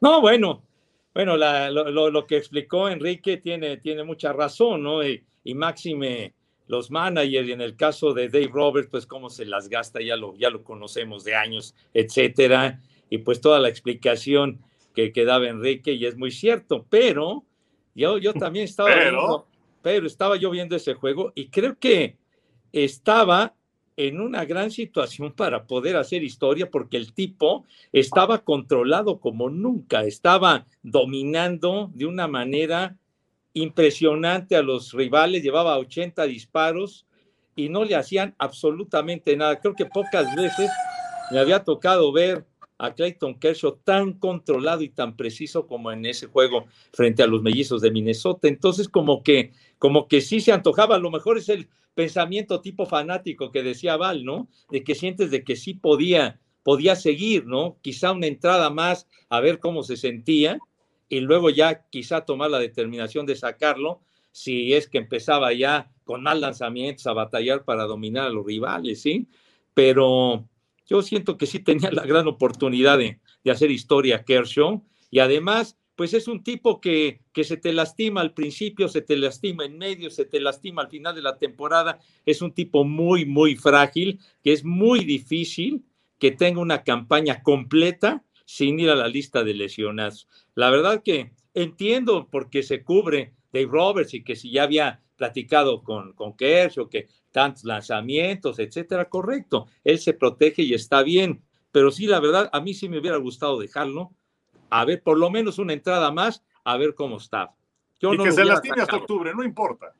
No, 0.00 0.20
bueno, 0.20 0.62
bueno, 1.12 1.36
lo, 1.36 2.26
que 2.26 2.38
explicó 2.38 2.88
Enrique 2.88 3.36
tiene, 3.38 3.78
tiene 3.78 4.02
mucha 4.04 4.32
razón, 4.32 4.82
¿no? 4.82 5.06
Y, 5.06 5.22
y 5.44 5.54
Máxime 5.54 6.34
los 6.66 6.90
managers, 6.90 7.48
y 7.48 7.52
en 7.52 7.60
el 7.60 7.76
caso 7.76 8.12
de 8.12 8.28
Dave 8.28 8.50
Roberts, 8.52 8.88
pues 8.90 9.06
cómo 9.06 9.30
se 9.30 9.46
las 9.46 9.68
gasta, 9.68 10.00
ya 10.00 10.16
lo, 10.16 10.34
ya 10.36 10.50
lo 10.50 10.64
conocemos 10.64 11.24
de 11.24 11.34
años, 11.34 11.74
etcétera, 11.94 12.80
y 13.08 13.18
pues 13.18 13.40
toda 13.40 13.60
la 13.60 13.68
explicación 13.68 14.60
que, 14.94 15.12
que 15.12 15.24
daba 15.24 15.48
Enrique, 15.48 15.92
y 15.92 16.06
es 16.06 16.16
muy 16.16 16.30
cierto, 16.30 16.86
pero 16.88 17.44
yo, 17.94 18.18
yo 18.18 18.32
también 18.34 18.64
estaba 18.66 18.90
pero... 18.92 19.46
pero 19.82 20.06
estaba 20.06 20.36
yo 20.36 20.50
viendo 20.50 20.76
ese 20.76 20.94
juego 20.94 21.32
y 21.34 21.48
creo 21.48 21.78
que 21.78 22.16
estaba 22.72 23.54
en 23.96 24.20
una 24.20 24.44
gran 24.44 24.70
situación 24.70 25.32
para 25.32 25.66
poder 25.66 25.96
hacer 25.96 26.22
historia 26.22 26.70
porque 26.70 26.98
el 26.98 27.14
tipo 27.14 27.64
estaba 27.92 28.44
controlado 28.44 29.20
como 29.20 29.48
nunca, 29.48 30.04
estaba 30.04 30.66
dominando 30.82 31.90
de 31.94 32.04
una 32.04 32.28
manera 32.28 32.96
impresionante 33.56 34.54
a 34.54 34.62
los 34.62 34.92
rivales, 34.92 35.42
llevaba 35.42 35.78
80 35.78 36.26
disparos 36.26 37.06
y 37.54 37.70
no 37.70 37.84
le 37.84 37.94
hacían 37.94 38.34
absolutamente 38.36 39.34
nada. 39.34 39.58
Creo 39.58 39.74
que 39.74 39.86
pocas 39.86 40.36
veces 40.36 40.70
me 41.30 41.38
había 41.38 41.64
tocado 41.64 42.12
ver 42.12 42.44
a 42.76 42.94
Clayton 42.94 43.38
Kershaw 43.38 43.78
tan 43.82 44.12
controlado 44.12 44.82
y 44.82 44.90
tan 44.90 45.16
preciso 45.16 45.66
como 45.66 45.90
en 45.90 46.04
ese 46.04 46.26
juego 46.26 46.66
frente 46.92 47.22
a 47.22 47.26
los 47.26 47.42
mellizos 47.42 47.80
de 47.80 47.90
Minnesota. 47.90 48.46
Entonces, 48.46 48.90
como 48.90 49.22
que, 49.22 49.52
como 49.78 50.06
que 50.06 50.20
sí 50.20 50.40
se 50.40 50.52
antojaba, 50.52 50.96
a 50.96 50.98
lo 51.00 51.10
mejor 51.10 51.38
es 51.38 51.48
el 51.48 51.70
pensamiento 51.94 52.60
tipo 52.60 52.84
fanático 52.84 53.50
que 53.52 53.62
decía 53.62 53.96
Val, 53.96 54.22
¿no? 54.22 54.50
De 54.70 54.84
que 54.84 54.94
sientes 54.94 55.30
de 55.30 55.44
que 55.44 55.56
sí 55.56 55.72
podía, 55.72 56.40
podía 56.62 56.94
seguir, 56.94 57.46
¿no? 57.46 57.78
Quizá 57.80 58.12
una 58.12 58.26
entrada 58.26 58.68
más 58.68 59.08
a 59.30 59.40
ver 59.40 59.60
cómo 59.60 59.82
se 59.82 59.96
sentía 59.96 60.58
y 61.08 61.20
luego 61.20 61.50
ya 61.50 61.86
quizá 61.90 62.24
tomar 62.24 62.50
la 62.50 62.58
determinación 62.58 63.26
de 63.26 63.36
sacarlo 63.36 64.00
si 64.32 64.74
es 64.74 64.88
que 64.88 64.98
empezaba 64.98 65.52
ya 65.52 65.90
con 66.04 66.22
más 66.22 66.38
lanzamientos 66.38 67.06
a 67.06 67.12
batallar 67.12 67.64
para 67.64 67.84
dominar 67.84 68.26
a 68.26 68.30
los 68.30 68.44
rivales, 68.44 69.00
¿sí? 69.00 69.28
Pero 69.72 70.48
yo 70.86 71.02
siento 71.02 71.38
que 71.38 71.46
sí 71.46 71.60
tenía 71.60 71.90
la 71.90 72.04
gran 72.04 72.26
oportunidad 72.28 72.98
de, 72.98 73.20
hacer 73.50 73.70
historia 73.70 74.24
Kershaw 74.24 74.84
y 75.10 75.20
además, 75.20 75.78
pues 75.94 76.14
es 76.14 76.26
un 76.26 76.42
tipo 76.42 76.80
que, 76.80 77.22
que 77.32 77.44
se 77.44 77.56
te 77.56 77.72
lastima 77.72 78.20
al 78.20 78.34
principio, 78.34 78.88
se 78.88 79.02
te 79.02 79.16
lastima 79.16 79.64
en 79.64 79.78
medio, 79.78 80.10
se 80.10 80.24
te 80.24 80.40
lastima 80.40 80.82
al 80.82 80.88
final 80.88 81.14
de 81.14 81.22
la 81.22 81.38
temporada. 81.38 82.00
Es 82.24 82.42
un 82.42 82.52
tipo 82.52 82.84
muy, 82.84 83.24
muy 83.24 83.54
frágil, 83.54 84.18
que 84.42 84.52
es 84.52 84.64
muy 84.64 85.04
difícil 85.04 85.84
que 86.18 86.32
tenga 86.32 86.60
una 86.60 86.82
campaña 86.82 87.42
completa 87.42 88.24
sin 88.46 88.80
ir 88.80 88.88
a 88.88 88.94
la 88.94 89.08
lista 89.08 89.44
de 89.44 89.52
lesionados. 89.52 90.26
La 90.54 90.70
verdad 90.70 91.02
que 91.02 91.32
entiendo 91.52 92.28
por 92.28 92.48
qué 92.48 92.62
se 92.62 92.82
cubre 92.82 93.34
Dave 93.52 93.68
Roberts 93.70 94.14
y 94.14 94.24
que 94.24 94.36
si 94.36 94.50
ya 94.50 94.62
había 94.62 95.02
platicado 95.16 95.82
con, 95.82 96.12
con 96.12 96.30
o 96.30 96.88
que 96.88 97.08
tantos 97.32 97.64
lanzamientos, 97.64 98.58
etcétera, 98.58 99.08
correcto. 99.08 99.66
Él 99.84 99.98
se 99.98 100.14
protege 100.14 100.62
y 100.62 100.74
está 100.74 101.02
bien. 101.02 101.42
Pero 101.72 101.90
sí, 101.90 102.06
la 102.06 102.20
verdad, 102.20 102.48
a 102.52 102.60
mí 102.60 102.72
sí 102.72 102.88
me 102.88 102.98
hubiera 102.98 103.16
gustado 103.18 103.58
dejarlo, 103.58 104.12
a 104.70 104.84
ver 104.84 105.02
por 105.02 105.18
lo 105.18 105.30
menos 105.30 105.58
una 105.58 105.72
entrada 105.72 106.10
más, 106.10 106.42
a 106.64 106.76
ver 106.76 106.94
cómo 106.94 107.16
está. 107.16 107.54
Yo 108.00 108.14
y 108.14 108.18
que 108.18 108.32
se 108.32 108.44
lastime 108.44 108.80
hasta 108.80 108.96
octubre, 108.96 109.34
no 109.34 109.42
importa. 109.42 109.92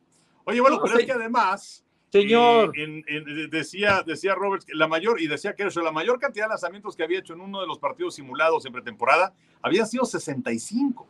Oye, 0.45 0.61
bueno, 0.61 0.81
pero 0.83 0.99
es 0.99 1.07
que 1.07 1.13
además 1.13 1.86
Señor. 2.11 2.73
Eh, 2.77 3.49
decía, 3.51 4.03
decía 4.07 4.35
Roberts 4.35 4.65
que 4.65 4.75
la 4.75 4.89
mayor, 4.89 5.21
y 5.21 5.27
decía 5.27 5.55
que 5.55 5.65
la 5.65 5.93
mayor 5.93 6.19
cantidad 6.19 6.47
de 6.47 6.51
lanzamientos 6.51 6.97
que 6.97 7.03
había 7.03 7.19
hecho 7.19 7.35
en 7.35 7.41
uno 7.41 7.61
de 7.61 7.67
los 7.67 7.79
partidos 7.79 8.15
simulados 8.15 8.65
en 8.67 8.73
pretemporada 8.73 9.35
había 9.63 9.85
sido 9.87 10.05
65. 10.05 11.07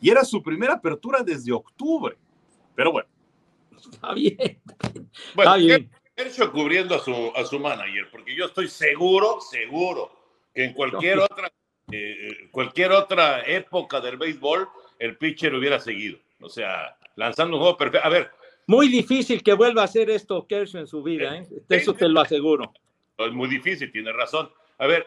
Y 0.00 0.10
era 0.10 0.24
su 0.24 0.42
primera 0.42 0.74
apertura 0.74 1.22
desde 1.22 1.52
octubre. 1.52 2.16
Pero 2.74 2.92
bueno. 2.92 3.08
Está 3.90 4.14
bien. 4.14 4.60
Bueno, 5.34 5.56
Está 6.16 6.48
cubriendo 6.50 6.94
a 6.94 7.00
su, 7.00 7.32
a 7.34 7.44
su 7.44 7.58
manager, 7.58 8.08
porque 8.12 8.36
yo 8.36 8.46
estoy 8.46 8.68
seguro, 8.68 9.40
seguro, 9.40 10.12
que 10.54 10.64
en 10.64 10.72
cualquier 10.72 11.18
otra, 11.18 11.52
eh, 11.90 12.48
cualquier 12.52 12.92
otra 12.92 13.42
época 13.44 14.00
del 14.00 14.16
béisbol, 14.16 14.68
el 15.00 15.16
pitcher 15.16 15.54
hubiera 15.54 15.80
seguido. 15.80 16.18
O 16.40 16.48
sea, 16.48 16.96
lanzando 17.16 17.56
un 17.56 17.62
juego 17.62 17.76
perfecto. 17.76 18.06
A 18.06 18.10
ver, 18.10 18.30
muy 18.66 18.88
difícil 18.88 19.42
que 19.42 19.52
vuelva 19.52 19.82
a 19.82 19.86
hacer 19.86 20.10
esto 20.10 20.46
Kershaw 20.46 20.80
en 20.80 20.86
su 20.86 21.02
vida, 21.02 21.36
¿eh? 21.36 21.46
eso 21.68 21.94
te 21.94 22.08
lo 22.08 22.20
aseguro. 22.20 22.72
Es 23.18 23.32
muy 23.32 23.48
difícil, 23.48 23.92
tiene 23.92 24.12
razón. 24.12 24.50
A 24.78 24.86
ver, 24.86 25.06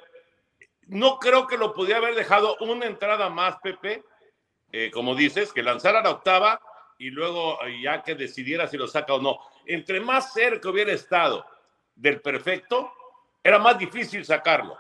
no 0.88 1.20
creo 1.20 1.48
que 1.48 1.58
lo 1.58 1.74
pudiera 1.74 2.00
haber 2.00 2.16
dejado 2.16 2.58
una 2.62 2.86
entrada 2.86 3.30
más, 3.30 3.58
Pepe, 3.62 4.04
eh, 4.72 4.92
como 4.92 5.16
dices, 5.16 5.52
que 5.52 5.64
lanzara 5.64 6.02
la 6.02 6.12
octava 6.12 6.62
y 7.00 7.10
luego 7.10 7.60
eh, 7.66 7.82
ya 7.82 8.04
que 8.04 8.16
decidiera 8.16 8.68
si 8.68 8.78
lo 8.78 8.88
saca 8.88 9.14
o 9.14 9.22
no. 9.22 9.40
Entre 9.66 10.00
más 10.00 10.34
cerca 10.34 10.70
hubiera 10.70 10.92
estado 10.92 11.46
del 11.96 12.22
perfecto, 12.22 12.92
era 13.44 13.60
más 13.60 13.78
difícil 13.78 14.24
sacarlo. 14.26 14.78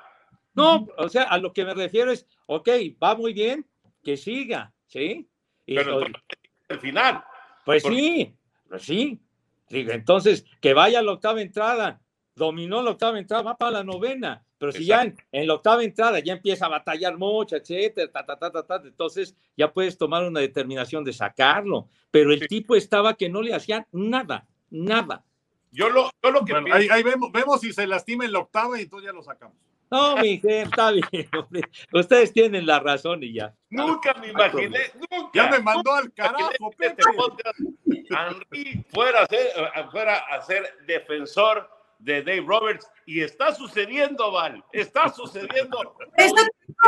No, 0.54 0.88
o 0.98 1.10
sea, 1.10 1.24
a 1.24 1.38
lo 1.38 1.54
que 1.54 1.64
me 1.64 1.74
refiero 1.74 2.12
es, 2.12 2.26
ok, 2.48 2.70
va 3.02 3.16
muy 3.16 3.34
bien, 3.34 3.66
que 4.04 4.18
siga, 4.18 4.74
¿sí? 4.88 5.30
Pero 5.66 6.02
el 6.70 6.80
final. 6.80 7.24
Pues 7.66 7.84
sí, 7.84 8.34
Pues 8.70 8.84
sí, 8.84 9.20
digo, 9.70 9.92
entonces 9.92 10.46
que 10.62 10.74
vaya 10.74 11.00
a 11.00 11.04
la 11.04 11.14
octava 11.14 11.42
entrada, 11.42 12.02
dominó 12.36 12.82
la 12.82 12.92
octava 12.92 13.20
entrada, 13.20 13.44
va 13.44 13.58
para 13.58 13.72
la 13.72 13.84
novena. 13.84 14.44
Pero 14.58 14.72
si 14.72 14.86
ya 14.86 15.04
en, 15.04 15.48
la 15.48 15.54
octava 15.54 15.84
entrada 15.84 16.20
ya 16.20 16.34
empieza 16.34 16.66
a 16.66 16.70
batallar 16.70 17.18
mucho, 17.18 17.56
etcétera, 17.56 18.12
ta, 18.12 18.26
ta, 18.26 18.52
ta, 18.52 18.64
ta, 18.64 18.82
entonces 18.84 19.36
ya 19.56 19.72
puedes 19.72 19.98
tomar 19.98 20.24
una 20.24 20.40
determinación 20.40 21.04
de 21.04 21.14
sacarlo. 21.14 21.88
Pero 22.10 22.34
el 22.34 22.48
tipo 22.48 22.76
estaba 22.76 23.14
que 23.14 23.30
no 23.30 23.42
le 23.42 23.54
hacían 23.54 23.86
nada, 23.92 24.48
nada. 24.70 25.24
Yo 25.72 25.90
lo, 25.90 26.10
yo 26.24 26.32
lo 26.32 26.44
que 26.44 26.54
ahí, 26.72 27.04
vemos, 27.04 27.32
vemos 27.32 27.62
si 27.62 27.72
se 27.72 27.86
lastima 27.86 28.26
en 28.26 28.32
la 28.32 28.40
octava 28.40 28.80
y 28.80 28.84
entonces 28.84 29.06
ya 29.06 29.14
lo 29.14 29.22
sacamos. 29.22 29.58
No, 29.90 30.18
mi 30.18 30.40
gente, 30.40 30.64
está 30.64 30.92
bien. 30.92 31.06
Ustedes 31.94 32.34
tienen 32.34 32.66
la 32.66 32.80
razón 32.80 33.24
y 33.24 33.34
ya. 33.34 33.54
Nunca 33.70 34.14
me 34.16 34.30
imaginé, 34.30 34.80
nunca. 34.96 35.32
Ya 35.34 35.50
me 35.50 35.60
mandó 35.60 35.94
al 35.94 36.14
carajo, 36.14 36.72
Pepe. 36.78 37.04
Henry 38.10 38.86
fuera 38.94 39.24
a, 39.24 39.28
ser, 39.28 39.48
fuera 39.92 40.18
a 40.18 40.42
ser 40.42 40.64
defensor 40.86 41.70
de 42.00 42.22
Dave 42.22 42.44
Roberts 42.46 42.88
y 43.06 43.22
está 43.22 43.54
sucediendo, 43.54 44.32
Val, 44.32 44.64
está 44.72 45.10
sucediendo. 45.10 45.96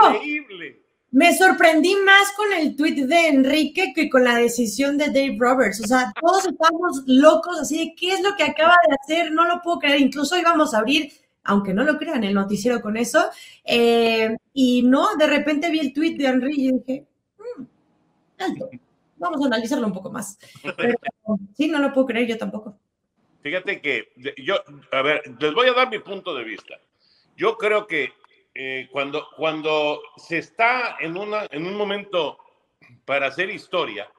increíble. 0.08 0.82
Me 1.12 1.36
sorprendí 1.36 1.96
más 1.96 2.32
con 2.34 2.54
el 2.54 2.76
tweet 2.76 3.08
de 3.08 3.30
Enrique 3.30 3.94
que 3.96 4.10
con 4.12 4.24
la 4.24 4.36
decisión 4.36 4.96
de 4.96 5.08
Dave 5.08 5.38
Roberts. 5.40 5.82
O 5.84 5.88
sea, 5.88 6.14
todos 6.22 6.46
estamos 6.46 7.02
locos 7.08 7.60
así 7.60 7.80
de 7.80 7.96
qué 7.96 8.14
es 8.14 8.22
lo 8.22 8.36
que 8.36 8.44
acaba 8.44 8.76
de 8.88 8.96
hacer, 9.02 9.32
no 9.32 9.46
lo 9.46 9.60
puedo 9.62 9.80
creer. 9.80 10.00
Incluso 10.02 10.38
íbamos 10.38 10.74
a 10.76 10.80
abrir, 10.80 11.12
aunque 11.44 11.74
no 11.74 11.84
lo 11.84 11.98
crean, 11.98 12.24
el 12.24 12.34
noticiero 12.34 12.82
con 12.82 12.98
eso. 12.98 13.30
Eh, 13.64 14.36
y 14.54 14.84
no, 14.84 15.16
de 15.18 15.28
repente 15.28 15.70
vi 15.70 15.80
el 15.80 15.94
tweet 15.94 16.18
de 16.18 16.28
Enrique 16.28 16.62
y 16.62 16.72
dije, 16.72 17.08
mm, 17.38 17.64
alto, 18.40 18.70
vamos 19.18 19.42
a 19.44 19.48
analizarlo 19.48 19.88
un 19.88 19.94
poco 19.94 20.12
más. 20.12 20.38
Pero 20.78 20.98
sí, 21.56 21.68
no 21.68 21.80
lo 21.80 21.94
puedo 21.94 22.08
creer 22.08 22.28
yo 22.28 22.38
tampoco. 22.38 22.78
Fíjate 23.42 23.82
que 23.82 24.10
yo, 24.38 24.56
a 24.92 25.02
ver, 25.02 25.24
les 25.40 25.54
voy 25.54 25.68
a 25.68 25.74
dar 25.74 25.90
mi 25.90 26.00
punto 26.00 26.36
de 26.36 26.44
vista. 26.44 26.76
Yo 27.38 27.58
creo 27.58 27.88
que 27.88 28.12
eh, 28.54 28.90
cuando, 28.92 29.28
cuando 29.38 30.02
se 30.18 30.40
está 30.40 30.98
en, 31.00 31.16
una, 31.16 31.48
en 31.50 31.66
un 31.66 31.76
momento 31.76 32.38
para 33.06 33.28
hacer 33.28 33.50
historia, 33.50 34.10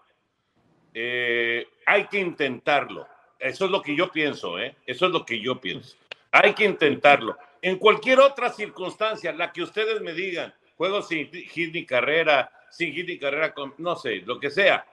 eh, 0.95 1.67
hay 1.87 2.07
que 2.07 2.19
intentarlo. 2.19 3.07
Eso 3.39 3.67
es 3.67 3.71
lo 3.71 3.83
que 3.83 3.95
yo 3.95 4.11
pienso, 4.11 4.59
¿eh? 4.59 4.77
Eso 4.87 5.07
es 5.07 5.13
lo 5.13 5.25
que 5.25 5.41
yo 5.41 5.61
pienso. 5.61 5.97
Hay 6.33 6.55
que 6.55 6.65
intentarlo. 6.65 7.37
En 7.63 7.79
cualquier 7.79 8.21
otra 8.21 8.51
circunstancia, 8.51 9.33
la 9.33 9.53
que 9.53 9.63
ustedes 9.63 10.01
me 10.01 10.13
digan, 10.13 10.55
juego 10.77 11.03
sin 11.03 11.31
hit 11.31 11.75
ni 11.75 11.85
carrera, 11.85 12.51
sin 12.71 12.93
hit 12.93 13.07
ni 13.07 13.19
carrera, 13.19 13.53
no 13.79 13.97
sé, 13.97 14.23
lo 14.25 14.39
que 14.41 14.51
sea, 14.51 14.87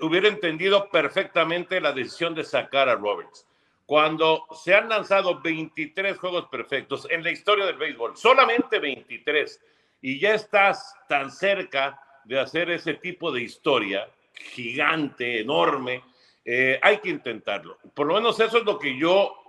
hubiera 0.00 0.28
entendido 0.28 0.88
perfectamente 0.90 1.80
la 1.80 1.92
decisión 1.92 2.34
de 2.34 2.44
sacar 2.44 2.88
a 2.88 2.94
Roberts. 2.94 3.46
Cuando 3.86 4.44
se 4.54 4.74
han 4.74 4.88
lanzado 4.88 5.40
23 5.40 6.18
juegos 6.18 6.46
perfectos 6.46 7.06
en 7.10 7.24
la 7.24 7.30
historia 7.30 7.64
del 7.64 7.78
béisbol, 7.78 8.16
solamente 8.16 8.78
23, 8.78 9.60
y 10.02 10.20
ya 10.20 10.34
estás 10.34 10.94
tan 11.08 11.30
cerca 11.30 12.00
de 12.24 12.38
hacer 12.38 12.70
ese 12.70 12.94
tipo 12.94 13.32
de 13.32 13.42
historia 13.42 14.08
gigante, 14.34 15.40
enorme, 15.40 16.04
eh, 16.44 16.78
hay 16.82 16.98
que 16.98 17.08
intentarlo. 17.08 17.78
Por 17.94 18.06
lo 18.06 18.14
menos 18.14 18.38
eso 18.38 18.58
es 18.58 18.64
lo 18.64 18.78
que 18.78 18.96
yo 18.96 19.47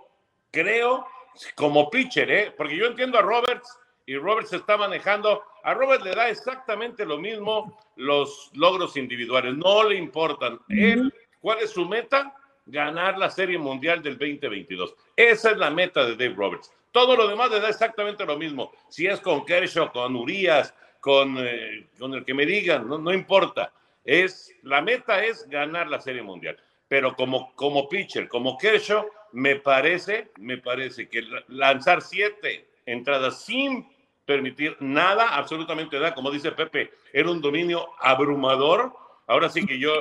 creo 0.50 1.06
como 1.54 1.90
pitcher, 1.90 2.30
¿eh? 2.30 2.54
porque 2.56 2.76
yo 2.76 2.86
entiendo 2.86 3.18
a 3.18 3.22
Roberts 3.22 3.78
y 4.06 4.16
Roberts 4.16 4.52
está 4.52 4.76
manejando 4.76 5.42
a 5.62 5.74
Robert 5.74 6.02
le 6.02 6.12
da 6.12 6.28
exactamente 6.28 7.04
lo 7.04 7.18
mismo 7.18 7.78
los 7.96 8.50
logros 8.54 8.96
individuales, 8.96 9.56
no 9.56 9.84
le 9.84 9.96
importan. 9.96 10.58
Él, 10.68 11.12
¿cuál 11.40 11.58
es 11.60 11.70
su 11.70 11.86
meta? 11.86 12.34
Ganar 12.66 13.18
la 13.18 13.30
Serie 13.30 13.58
Mundial 13.58 14.02
del 14.02 14.16
2022. 14.16 14.94
Esa 15.16 15.50
es 15.50 15.56
la 15.58 15.70
meta 15.70 16.04
de 16.04 16.12
Dave 16.12 16.34
Roberts. 16.34 16.72
Todo 16.92 17.16
lo 17.16 17.28
demás 17.28 17.50
le 17.50 17.60
da 17.60 17.68
exactamente 17.68 18.24
lo 18.24 18.36
mismo. 18.38 18.72
Si 18.88 19.06
es 19.06 19.20
con 19.20 19.44
Kershaw, 19.44 19.92
con 19.92 20.16
Urias, 20.16 20.74
con, 21.00 21.36
eh, 21.38 21.88
con 21.98 22.14
el 22.14 22.24
que 22.24 22.34
me 22.34 22.46
digan, 22.46 22.88
no, 22.88 22.98
no, 22.98 23.12
importa. 23.12 23.72
Es, 24.04 24.52
la 24.62 24.80
meta 24.80 25.22
es 25.24 25.48
ganar 25.48 25.88
la 25.88 26.00
Serie 26.00 26.22
Mundial. 26.22 26.56
Pero 26.88 27.14
como, 27.14 27.54
como 27.54 27.88
pitcher, 27.88 28.28
como 28.28 28.56
Kershaw, 28.56 29.06
me 29.32 29.56
parece, 29.56 30.30
me 30.38 30.58
parece 30.58 31.08
que 31.08 31.22
lanzar 31.48 32.02
siete 32.02 32.68
entradas 32.86 33.44
sin 33.44 33.86
permitir 34.24 34.76
nada, 34.80 35.36
absolutamente 35.36 35.96
nada. 35.96 36.14
Como 36.14 36.30
dice 36.30 36.52
Pepe, 36.52 36.90
era 37.12 37.30
un 37.30 37.40
dominio 37.40 37.88
abrumador. 38.00 38.92
Ahora 39.26 39.48
sí 39.48 39.66
que 39.66 39.78
yo 39.78 39.92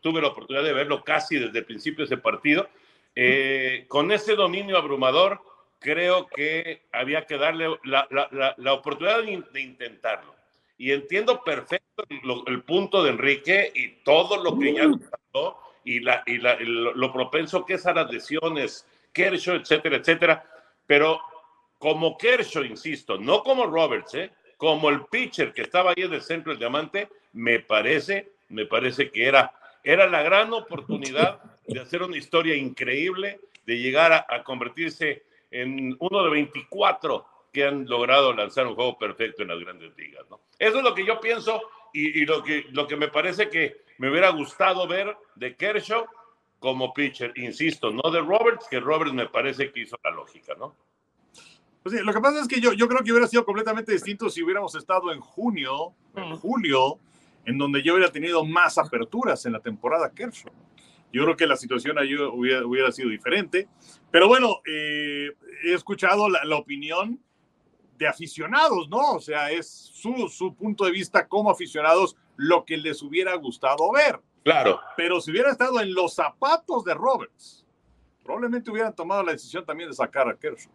tuve 0.00 0.22
la 0.22 0.28
oportunidad 0.28 0.64
de 0.64 0.72
verlo 0.72 1.02
casi 1.04 1.38
desde 1.38 1.58
el 1.58 1.64
principio 1.64 2.04
de 2.04 2.14
ese 2.14 2.22
partido. 2.22 2.68
Eh, 3.14 3.84
con 3.88 4.10
ese 4.10 4.34
dominio 4.34 4.76
abrumador, 4.76 5.40
creo 5.78 6.26
que 6.26 6.82
había 6.92 7.26
que 7.26 7.36
darle 7.36 7.68
la, 7.84 8.08
la, 8.10 8.54
la, 8.56 8.72
oportunidad 8.72 9.22
de, 9.22 9.60
intentarlo. 9.60 10.34
Y 10.78 10.90
entiendo 10.90 11.42
perfecto 11.44 12.04
el 12.46 12.62
punto 12.62 13.04
de 13.04 13.10
Enrique 13.10 13.70
y 13.74 14.02
todo 14.02 14.42
lo 14.42 14.58
que 14.58 14.74
ya 14.74 14.84
pasó 15.10 15.58
y, 15.84 16.00
la, 16.00 16.22
y 16.26 16.38
lo, 16.38 16.94
lo 16.94 17.12
propenso 17.12 17.64
que 17.64 17.74
es 17.74 17.86
a 17.86 17.92
las 17.92 18.10
lesiones, 18.10 18.86
Kershaw, 19.12 19.56
etcétera, 19.56 19.96
etcétera. 19.96 20.44
Pero 20.86 21.20
como 21.78 22.16
Kershaw, 22.16 22.64
insisto, 22.64 23.18
no 23.18 23.42
como 23.42 23.66
Roberts, 23.66 24.14
¿eh? 24.14 24.30
como 24.56 24.88
el 24.88 25.04
pitcher 25.06 25.52
que 25.52 25.62
estaba 25.62 25.90
ahí 25.90 26.02
en 26.02 26.14
el 26.14 26.22
centro 26.22 26.52
del 26.52 26.58
diamante, 26.58 27.08
me 27.34 27.60
parece, 27.60 28.32
me 28.48 28.66
parece 28.66 29.10
que 29.10 29.26
era, 29.26 29.52
era 29.82 30.06
la 30.08 30.22
gran 30.22 30.52
oportunidad 30.52 31.40
de 31.66 31.80
hacer 31.80 32.02
una 32.02 32.16
historia 32.16 32.54
increíble, 32.54 33.40
de 33.66 33.78
llegar 33.78 34.12
a, 34.28 34.42
convertirse 34.42 35.24
en 35.50 35.96
uno 35.98 36.24
de 36.24 36.30
24 36.30 37.26
que 37.52 37.64
han 37.64 37.86
logrado 37.86 38.32
lanzar 38.32 38.66
un 38.66 38.74
juego 38.74 38.98
perfecto 38.98 39.42
en 39.42 39.48
las 39.48 39.60
grandes 39.60 39.96
ligas. 39.96 40.24
¿no? 40.30 40.40
Eso 40.58 40.78
es 40.78 40.84
lo 40.84 40.94
que 40.94 41.04
yo 41.04 41.20
pienso 41.20 41.62
y, 41.94 42.22
y, 42.22 42.26
lo, 42.26 42.42
que, 42.42 42.66
lo 42.72 42.86
que 42.86 42.96
me 42.96 43.08
parece 43.08 43.48
que 43.48 43.84
me 43.98 44.10
hubiera 44.10 44.28
gustado 44.30 44.86
ver 44.86 45.16
de 45.36 45.56
Kershaw 45.56 46.04
como 46.58 46.92
pitcher, 46.92 47.32
insisto, 47.36 47.90
no 47.90 48.10
de 48.10 48.20
Roberts, 48.20 48.66
que 48.68 48.80
Roberts 48.80 49.14
me 49.14 49.28
parece 49.28 49.70
que 49.70 49.80
hizo 49.80 49.96
la 50.02 50.10
lógica, 50.10 50.54
¿no? 50.58 50.74
Pues 51.82 52.02
lo 52.02 52.12
que 52.12 52.20
pasa 52.20 52.40
es 52.40 52.48
que 52.48 52.60
yo, 52.60 52.72
yo 52.72 52.88
creo 52.88 53.04
que 53.04 53.12
hubiera 53.12 53.28
sido 53.28 53.44
completamente 53.44 53.92
distinto 53.92 54.30
si 54.30 54.42
hubiéramos 54.42 54.74
estado 54.74 55.12
en 55.12 55.20
junio, 55.20 55.92
en 56.16 56.34
julio, 56.36 56.98
en 57.44 57.58
donde 57.58 57.82
yo 57.82 57.94
hubiera 57.94 58.10
tenido 58.10 58.44
más 58.44 58.78
aperturas 58.78 59.44
en 59.44 59.52
la 59.52 59.60
temporada 59.60 60.10
Kershaw. 60.10 60.50
Yo 61.12 61.22
creo 61.24 61.36
que 61.36 61.46
la 61.46 61.56
situación 61.56 61.98
ahí 61.98 62.16
hubiera, 62.16 62.66
hubiera 62.66 62.90
sido 62.90 63.10
diferente. 63.10 63.68
Pero 64.10 64.26
bueno, 64.26 64.62
eh, 64.66 65.30
he 65.64 65.74
escuchado 65.74 66.28
la, 66.28 66.44
la, 66.44 66.56
opinión 66.56 67.20
de 67.98 68.08
aficionados, 68.08 68.88
¿no? 68.88 69.12
O 69.12 69.20
sea, 69.20 69.50
es 69.50 69.68
su, 69.68 70.28
su 70.28 70.54
punto 70.54 70.84
de 70.84 70.90
vista 70.90 71.26
como 71.26 71.50
aficionados 71.50 72.16
lo 72.36 72.64
que 72.64 72.76
les 72.76 73.02
hubiera 73.02 73.34
gustado 73.34 73.92
ver. 73.92 74.20
Claro. 74.42 74.80
Pero 74.96 75.20
si 75.20 75.30
hubiera 75.30 75.50
estado 75.50 75.80
en 75.80 75.94
los 75.94 76.14
zapatos 76.14 76.84
de 76.84 76.94
Roberts, 76.94 77.64
probablemente 78.22 78.70
hubieran 78.70 78.94
tomado 78.94 79.22
la 79.22 79.32
decisión 79.32 79.64
también 79.64 79.88
de 79.88 79.96
sacar 79.96 80.28
a 80.28 80.36
Kershaw. 80.36 80.72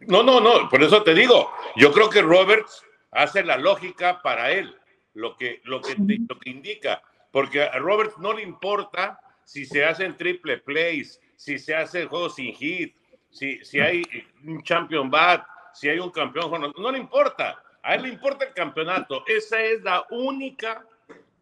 No, 0.00 0.22
no, 0.22 0.40
no, 0.40 0.68
por 0.68 0.82
eso 0.82 1.02
te 1.02 1.14
digo, 1.14 1.50
yo 1.76 1.92
creo 1.92 2.08
que 2.08 2.22
Roberts 2.22 2.82
hace 3.10 3.44
la 3.44 3.58
lógica 3.58 4.22
para 4.22 4.50
él, 4.50 4.74
lo 5.12 5.36
que, 5.36 5.60
lo 5.64 5.80
que, 5.82 5.94
lo 5.96 6.38
que 6.38 6.50
indica, 6.50 7.02
porque 7.30 7.62
a 7.62 7.78
Roberts 7.78 8.16
no 8.18 8.32
le 8.32 8.42
importa 8.42 9.20
si 9.44 9.66
se 9.66 9.84
hacen 9.84 10.16
triple 10.16 10.58
plays, 10.58 11.20
si 11.36 11.58
se 11.58 11.74
hace 11.74 12.02
el 12.02 12.08
juego 12.08 12.30
sin 12.30 12.54
hit, 12.54 12.96
si, 13.30 13.62
si 13.64 13.80
hay 13.80 14.02
un 14.44 14.62
champion 14.62 15.10
bat, 15.10 15.44
si 15.74 15.88
hay 15.88 15.98
un 15.98 16.10
campeón, 16.10 16.50
no, 16.60 16.72
no 16.76 16.92
le 16.92 16.98
importa, 16.98 17.62
a 17.82 17.94
él 17.94 18.02
le 18.02 18.08
importa 18.08 18.44
el 18.44 18.54
campeonato, 18.54 19.24
esa 19.26 19.60
es 19.62 19.82
la 19.82 20.06
única 20.10 20.86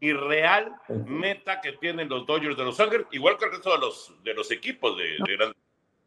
y 0.01 0.13
real 0.13 0.73
meta 1.07 1.61
que 1.61 1.73
tienen 1.73 2.09
los 2.09 2.27
Dodgers 2.27 2.57
de 2.57 2.65
Los 2.65 2.79
Ángeles, 2.79 3.07
igual 3.11 3.37
que 3.37 3.47
el 3.47 3.53
resto 3.53 3.73
de 3.73 3.79
los, 3.79 4.15
de 4.23 4.35
los 4.35 4.51
equipos 4.51 4.97
de, 4.97 5.05
de 5.27 5.53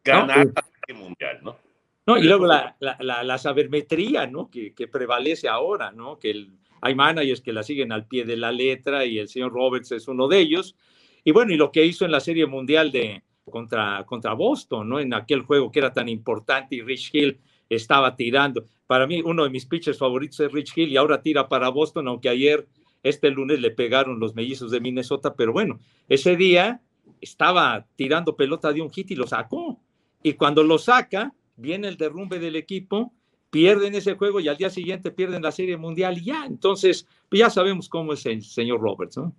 ganar 0.02 0.48
el 0.86 0.94
mundial, 0.94 1.40
¿no? 1.42 1.56
No, 2.04 2.18
y 2.18 2.22
luego 2.22 2.46
la, 2.46 2.74
la, 2.80 3.22
la, 3.22 3.38
sabermetría, 3.38 4.26
¿no? 4.26 4.50
Que, 4.50 4.74
que, 4.74 4.88
prevalece 4.88 5.48
ahora, 5.48 5.92
¿no? 5.92 6.18
Que 6.18 6.30
el, 6.32 6.50
hay 6.80 6.96
managers 6.96 7.40
que 7.40 7.52
la 7.52 7.62
siguen 7.62 7.92
al 7.92 8.06
pie 8.06 8.24
de 8.24 8.36
la 8.36 8.50
letra 8.50 9.04
y 9.04 9.20
el 9.20 9.28
señor 9.28 9.52
Roberts 9.52 9.92
es 9.92 10.08
uno 10.08 10.26
de 10.26 10.40
ellos. 10.40 10.74
Y 11.22 11.30
bueno, 11.30 11.52
y 11.52 11.56
lo 11.56 11.70
que 11.70 11.84
hizo 11.84 12.04
en 12.04 12.10
la 12.10 12.18
Serie 12.18 12.46
Mundial 12.46 12.90
de 12.90 13.22
contra, 13.48 14.04
contra 14.04 14.32
Boston, 14.32 14.88
¿no? 14.88 14.98
En 14.98 15.14
aquel 15.14 15.42
juego 15.42 15.70
que 15.70 15.78
era 15.78 15.92
tan 15.92 16.08
importante 16.08 16.74
y 16.74 16.82
Rich 16.82 17.14
Hill 17.14 17.38
estaba 17.76 18.16
tirando. 18.16 18.64
Para 18.86 19.06
mí, 19.06 19.22
uno 19.22 19.44
de 19.44 19.50
mis 19.50 19.66
pitchers 19.66 19.98
favoritos 19.98 20.40
es 20.40 20.52
Rich 20.52 20.76
Hill 20.76 20.90
y 20.90 20.96
ahora 20.96 21.22
tira 21.22 21.48
para 21.48 21.68
Boston, 21.68 22.08
aunque 22.08 22.28
ayer, 22.28 22.66
este 23.02 23.30
lunes, 23.30 23.60
le 23.60 23.70
pegaron 23.70 24.20
los 24.20 24.34
mellizos 24.34 24.70
de 24.70 24.80
Minnesota, 24.80 25.34
pero 25.34 25.52
bueno, 25.52 25.80
ese 26.08 26.36
día 26.36 26.80
estaba 27.20 27.86
tirando 27.96 28.36
pelota 28.36 28.72
de 28.72 28.82
un 28.82 28.90
hit 28.90 29.10
y 29.10 29.16
lo 29.16 29.26
sacó. 29.26 29.80
Y 30.22 30.34
cuando 30.34 30.62
lo 30.62 30.78
saca, 30.78 31.32
viene 31.56 31.88
el 31.88 31.96
derrumbe 31.96 32.38
del 32.38 32.56
equipo, 32.56 33.12
pierden 33.50 33.94
ese 33.94 34.14
juego 34.14 34.40
y 34.40 34.48
al 34.48 34.56
día 34.56 34.70
siguiente 34.70 35.10
pierden 35.10 35.42
la 35.42 35.52
Serie 35.52 35.76
Mundial 35.76 36.18
y 36.18 36.24
ya. 36.24 36.44
Entonces, 36.46 37.06
pues 37.28 37.40
ya 37.40 37.50
sabemos 37.50 37.88
cómo 37.88 38.12
es 38.12 38.24
el 38.26 38.42
señor 38.42 38.80
Roberts, 38.80 39.16
¿no? 39.16 39.34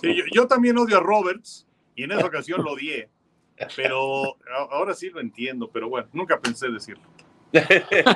Sí, 0.00 0.14
yo, 0.34 0.46
también 0.46 0.76
odio 0.78 0.98
a 0.98 1.00
Roberts 1.00 1.66
y 1.94 2.02
en 2.02 2.12
esa 2.12 2.26
ocasión 2.26 2.62
lo 2.62 2.72
odié. 2.72 3.08
Pero 3.76 4.36
ahora 4.70 4.94
sí 4.94 5.10
lo 5.10 5.20
entiendo, 5.20 5.70
pero 5.70 5.88
bueno, 5.88 6.08
nunca 6.12 6.40
pensé 6.40 6.68
decirlo. 6.68 7.02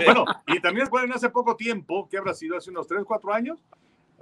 Bueno, 0.04 0.24
y 0.46 0.60
también 0.60 0.86
recuerden 0.86 1.12
hace 1.12 1.30
poco 1.30 1.56
tiempo, 1.56 2.08
que 2.08 2.18
habrá 2.18 2.34
sido 2.34 2.56
hace 2.56 2.70
unos 2.70 2.86
3, 2.86 3.02
4 3.04 3.32
años, 3.32 3.58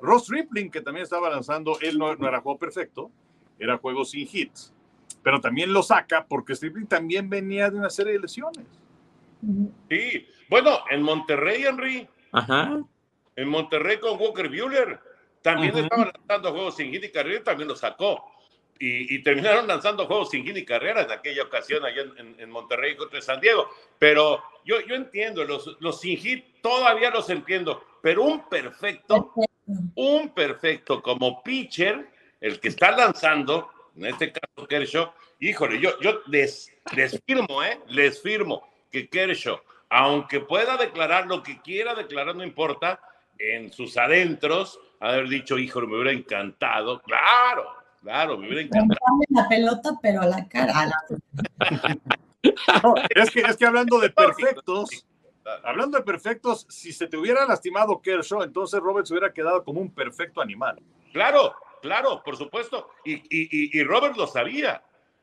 Ross 0.01 0.29
Ripling, 0.29 0.71
que 0.71 0.81
también 0.81 1.05
estaba 1.05 1.31
lanzando, 1.31 1.79
él 1.81 1.99
no, 1.99 2.15
no 2.17 2.29
era 2.29 2.41
juego 2.41 2.59
perfecto, 2.59 3.11
era 3.59 3.79
juego 3.79 4.05
sin 4.05 4.29
hits, 4.31 4.73
pero 5.23 5.41
también 5.41 5.73
lo 5.73 5.83
saca 5.83 6.27
porque 6.27 6.55
Stripling 6.55 6.87
también 6.87 7.31
venía 7.31 7.71
de 7.71 7.79
una 7.79 7.91
serie 7.91 8.15
de 8.15 8.19
lesiones. 8.19 8.67
Sí, 9.89 10.27
bueno, 10.49 10.71
en 10.91 11.03
Monterrey, 11.03 11.65
Henry. 11.65 12.09
Ajá. 12.33 12.81
En 13.37 13.49
Monterrey 13.49 13.99
con 13.99 14.21
Walker 14.21 14.49
Buehler. 14.49 15.01
También 15.43 15.77
estaban 15.77 16.13
lanzando 16.15 16.53
juegos 16.53 16.77
sin 16.77 16.93
hit 16.93 17.05
y 17.05 17.11
carrera 17.11 17.43
también 17.43 17.69
lo 17.69 17.75
sacó. 17.75 18.25
Y, 18.85 19.23
terminaron 19.23 19.69
lanzando 19.69 20.07
juegos 20.07 20.31
sin 20.31 20.45
hit 20.45 20.57
y 20.57 20.65
carrera 20.65 21.03
en 21.03 21.13
aquella 21.13 21.45
ocasión 21.45 21.85
allá 21.85 22.03
en, 22.17 22.51
Monterrey 22.51 22.97
contra 22.97 23.23
San 23.23 23.41
Diego. 23.41 23.71
Pero 23.97 24.43
yo, 24.65 24.81
yo 24.81 24.97
entiendo, 24.97 25.45
los, 25.45 25.77
los 25.79 26.01
sin 26.01 26.19
hit 26.19 26.61
todavía 26.61 27.11
los 27.11 27.31
entiendo, 27.31 27.85
pero 28.03 28.25
un 28.25 28.49
perfecto, 28.49 29.33
un 29.95 30.35
perfecto 30.35 31.01
como 31.01 31.45
pitcher, 31.45 32.09
el 32.41 32.59
que 32.59 32.69
está 32.71 32.91
lanzando, 32.91 33.71
en 33.97 34.07
este 34.07 34.33
caso 34.33 34.67
Kershaw, 34.67 35.13
híjole, 35.39 35.79
yo, 35.79 36.01
yo 36.01 36.21
les, 36.27 36.73
les 36.97 37.23
firmo, 37.25 37.63
¿eh? 37.63 37.79
Les 37.87 38.21
firmo 38.21 38.69
que 38.91 39.09
Kershaw, 39.09 39.61
aunque 39.91 40.41
pueda 40.41 40.77
declarar 40.77 41.29
lo 41.29 41.41
que 41.45 41.63
quiera 41.63 41.95
declarar, 41.95 42.35
no 42.35 42.43
importa, 42.43 42.99
en 43.39 43.73
sus 43.73 43.97
adentros, 43.97 44.81
haber 44.99 45.29
dicho, 45.29 45.57
híjole, 45.57 45.87
me 45.87 45.95
hubiera 45.95 46.11
encantado, 46.11 47.01
claro, 47.01 47.82
claro, 48.03 48.39
me 48.39 48.47
hubiera 48.47 48.63
encantado. 48.63 49.01
la 49.31 49.49
pelota, 49.49 49.91
pero 50.03 50.23
a 50.23 50.27
la 50.27 50.47
cara. 50.49 50.93
es, 52.43 53.31
que, 53.31 53.41
es 53.41 53.57
que 53.57 53.67
hablando 53.67 53.99
de 53.99 54.11
perfectos, 54.11 55.07
hablando 55.65 55.99
de 55.99 56.05
perfectos, 56.05 56.67
si 56.69 56.93
se 56.93 57.07
te 57.07 57.17
hubiera 57.17 57.47
lastimado 57.47 58.01
Kershaw, 58.03 58.43
entonces 58.43 58.81
Robert 58.81 59.07
se 59.07 59.15
hubiera 59.15 59.33
quedado 59.33 59.65
como 59.65 59.81
un 59.81 59.91
perfecto 59.91 60.41
animal. 60.41 60.81
Claro, 61.13 61.55
claro, 61.81 62.23
por 62.25 62.37
supuesto. 62.37 62.91
Y, 63.05 63.15
y, 63.15 63.79
y 63.79 63.83
Robert 63.85 64.17
lo 64.17 64.27
sabía 64.27 64.83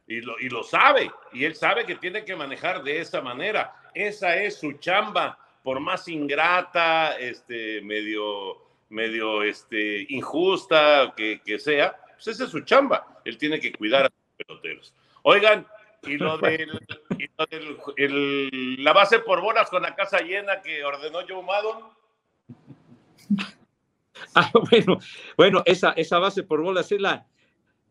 y 0.09 0.21
lo, 0.21 0.39
y 0.39 0.50
lo 0.50 0.63
sabe, 0.63 1.12
y 1.31 1.45
él 1.45 1.55
sabe 1.55 1.86
que 1.86 1.95
tiene 1.95 2.25
que 2.25 2.36
manejar 2.36 2.83
de 2.83 3.00
esa 3.00 3.21
manera. 3.21 3.75
Esa 3.93 4.36
es 4.38 4.59
su 4.59 4.74
chamba, 4.74 5.38
por 5.63 5.79
más 5.79 6.07
ingrata, 6.07 7.15
este, 7.17 7.79
medio, 7.81 8.57
medio 8.89 9.43
este, 9.43 10.07
injusta 10.09 11.13
que, 11.15 11.41
que 11.45 11.59
sea, 11.59 11.95
pues 12.19 12.35
esa 12.35 12.43
es 12.45 12.51
su 12.51 12.59
chamba. 12.61 13.21
Él 13.23 13.38
tiene 13.38 13.59
que 13.59 13.71
cuidar 13.71 14.01
a 14.01 14.09
los 14.09 14.45
peloteros. 14.45 14.93
Oigan, 15.23 15.65
y 16.03 16.17
lo 16.17 16.38
del, 16.39 16.69
y 17.17 17.29
lo 17.38 17.45
del 17.45 17.77
el, 17.95 18.83
la 18.83 18.91
base 18.91 19.19
por 19.19 19.41
bolas 19.41 19.69
con 19.69 19.81
la 19.81 19.95
casa 19.95 20.19
llena 20.19 20.61
que 20.61 20.83
ordenó 20.83 21.19
Joe 21.27 21.43
Maddon. 21.43 21.83
Ah, 24.35 24.51
bueno, 24.69 24.99
bueno, 25.38 25.63
esa, 25.65 25.91
esa 25.91 26.19
base 26.19 26.43
por 26.43 26.61
bolas 26.61 26.91
es 26.91 26.99
la, 26.99 27.25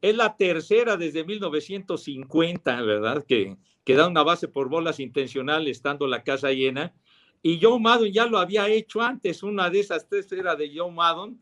es 0.03 0.15
la 0.15 0.37
tercera 0.37 0.99
desde 0.99 1.25
1950, 1.25 2.83
¿verdad? 2.83 3.25
Que, 3.27 3.57
que 3.83 3.95
da 3.95 4.07
una 4.07 4.23
base 4.23 4.47
por 4.47 4.69
bolas 4.69 5.01
intencional 5.01 5.67
estando 5.69 6.07
la 6.07 6.23
casa 6.23 6.53
llena. 6.53 6.93
Y 7.41 7.59
Joe 7.63 7.81
Maddon 7.81 8.13
ya 8.13 8.27
lo 8.27 8.39
había 8.39 8.69
hecho 8.69 9.01
antes. 9.01 9.43
Una 9.43 9.71
de 9.71 9.81
esas 9.81 10.07
tres 10.07 10.31
era 10.31 10.55
de 10.55 10.71
Joe 10.77 10.93
Maddon 10.93 11.41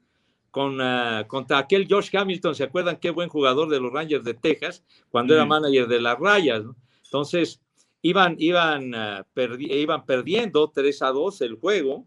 con, 0.56 0.80
uh, 0.80 1.26
contra 1.26 1.58
aquel 1.58 1.86
Josh 1.86 2.08
Hamilton. 2.16 2.54
¿Se 2.54 2.64
acuerdan 2.64 2.96
qué 2.96 3.10
buen 3.10 3.28
jugador 3.28 3.68
de 3.68 3.78
los 3.78 3.92
Rangers 3.92 4.24
de 4.24 4.32
Texas 4.32 4.82
cuando 5.10 5.34
era 5.34 5.44
manager 5.44 5.86
de 5.86 6.00
las 6.00 6.18
rayas? 6.18 6.64
¿no? 6.64 6.74
Entonces, 7.04 7.60
iban, 8.00 8.36
iban, 8.38 8.94
uh, 8.94 9.22
perdi 9.34 9.70
iban 9.70 10.06
perdiendo 10.06 10.72
3 10.74 11.02
a 11.02 11.08
2 11.08 11.42
el 11.42 11.56
juego. 11.56 12.06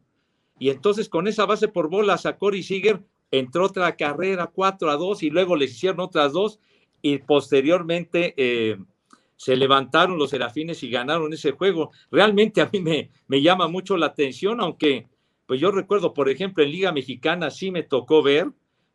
Y 0.57 0.71
entonces 0.71 1.09
con 1.09 1.27
esa 1.27 1.45
base 1.45 1.67
por 1.67 1.91
bolas 1.91 2.25
a 2.25 2.37
Corey 2.39 2.63
Seager 2.63 3.03
entró 3.29 3.65
otra 3.65 3.95
carrera 3.95 4.47
4 4.47 4.89
a 4.89 4.95
2 4.95 5.21
y 5.21 5.29
luego 5.29 5.55
les 5.55 5.69
hicieron 5.69 5.99
otras 5.99 6.33
dos 6.33 6.59
y 7.03 7.19
posteriormente 7.19 8.33
eh, 8.35 8.79
se 9.35 9.55
levantaron 9.57 10.17
los 10.17 10.31
serafines 10.31 10.81
y 10.81 10.89
ganaron 10.89 11.31
ese 11.33 11.51
juego. 11.51 11.91
Realmente 12.09 12.61
a 12.61 12.69
mí 12.73 12.79
me, 12.79 13.11
me 13.27 13.43
llama 13.43 13.67
mucho 13.67 13.95
la 13.95 14.07
atención, 14.07 14.59
aunque 14.59 15.05
pues 15.49 15.59
yo 15.59 15.71
recuerdo, 15.71 16.13
por 16.13 16.29
ejemplo, 16.29 16.63
en 16.63 16.69
Liga 16.69 16.91
Mexicana 16.91 17.49
sí 17.49 17.71
me 17.71 17.81
tocó 17.81 18.21
ver 18.21 18.51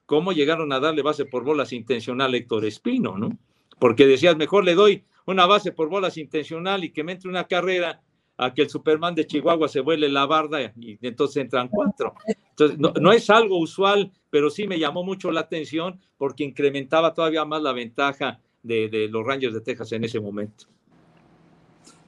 cómo 0.07 0.31
llegaron 0.31 0.73
a 0.73 0.79
darle 0.79 1.03
base 1.03 1.25
por 1.25 1.43
bolas 1.43 1.73
intencional 1.73 2.33
a 2.33 2.37
Héctor 2.37 2.65
Espino, 2.65 3.19
¿no? 3.19 3.37
Porque 3.81 4.07
decías, 4.07 4.37
mejor 4.37 4.65
le 4.65 4.77
doy 4.77 5.03
una 5.27 5.47
base 5.47 5.73
por 5.73 5.89
bolas 5.89 6.17
intencional 6.17 6.85
y 6.85 6.93
que 6.93 7.03
me 7.03 7.11
entre 7.11 7.29
una 7.29 7.49
carrera 7.49 8.03
a 8.37 8.55
que 8.55 8.63
el 8.63 8.71
Superman 8.71 9.17
de 9.17 9.27
Chihuahua 9.27 9.67
se 9.67 9.81
vuele 9.81 10.09
la 10.09 10.27
barda 10.27 10.73
y 10.79 10.97
entonces 11.03 11.43
entran 11.43 11.67
cuatro. 11.67 12.15
Entonces, 12.51 12.79
no, 12.79 13.11
es 13.11 13.31
algo 13.31 13.59
usual, 13.59 14.13
pero 14.31 14.49
sí 14.49 14.69
me 14.69 14.79
llamó 14.79 15.03
mucho 15.03 15.33
la 15.33 15.41
atención 15.41 15.99
porque 16.17 16.45
incrementaba 16.45 17.15
todavía 17.15 17.45
más 17.45 17.63
la 17.63 17.73
ventaja 17.73 18.39
de, 18.63 18.89
de 18.89 19.09
los 19.09 19.27
Rangers 19.27 19.55
de 19.55 19.61
Texas 19.61 19.91
en 19.91 20.05
ese 20.05 20.21
momento. 20.21 20.67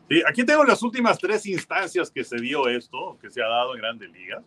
Sí, 0.08 0.22
aquí 0.26 0.44
tengo 0.44 0.64
las 0.64 0.82
últimas 0.82 1.18
tres 1.18 1.46
instancias 1.46 2.10
que 2.10 2.22
se 2.22 2.36
dio 2.36 2.68
esto, 2.68 3.18
que 3.20 3.30
se 3.30 3.42
ha 3.42 3.48
dado 3.48 3.74
en 3.74 3.80
Grandes 3.80 4.10
Ligas. 4.12 4.44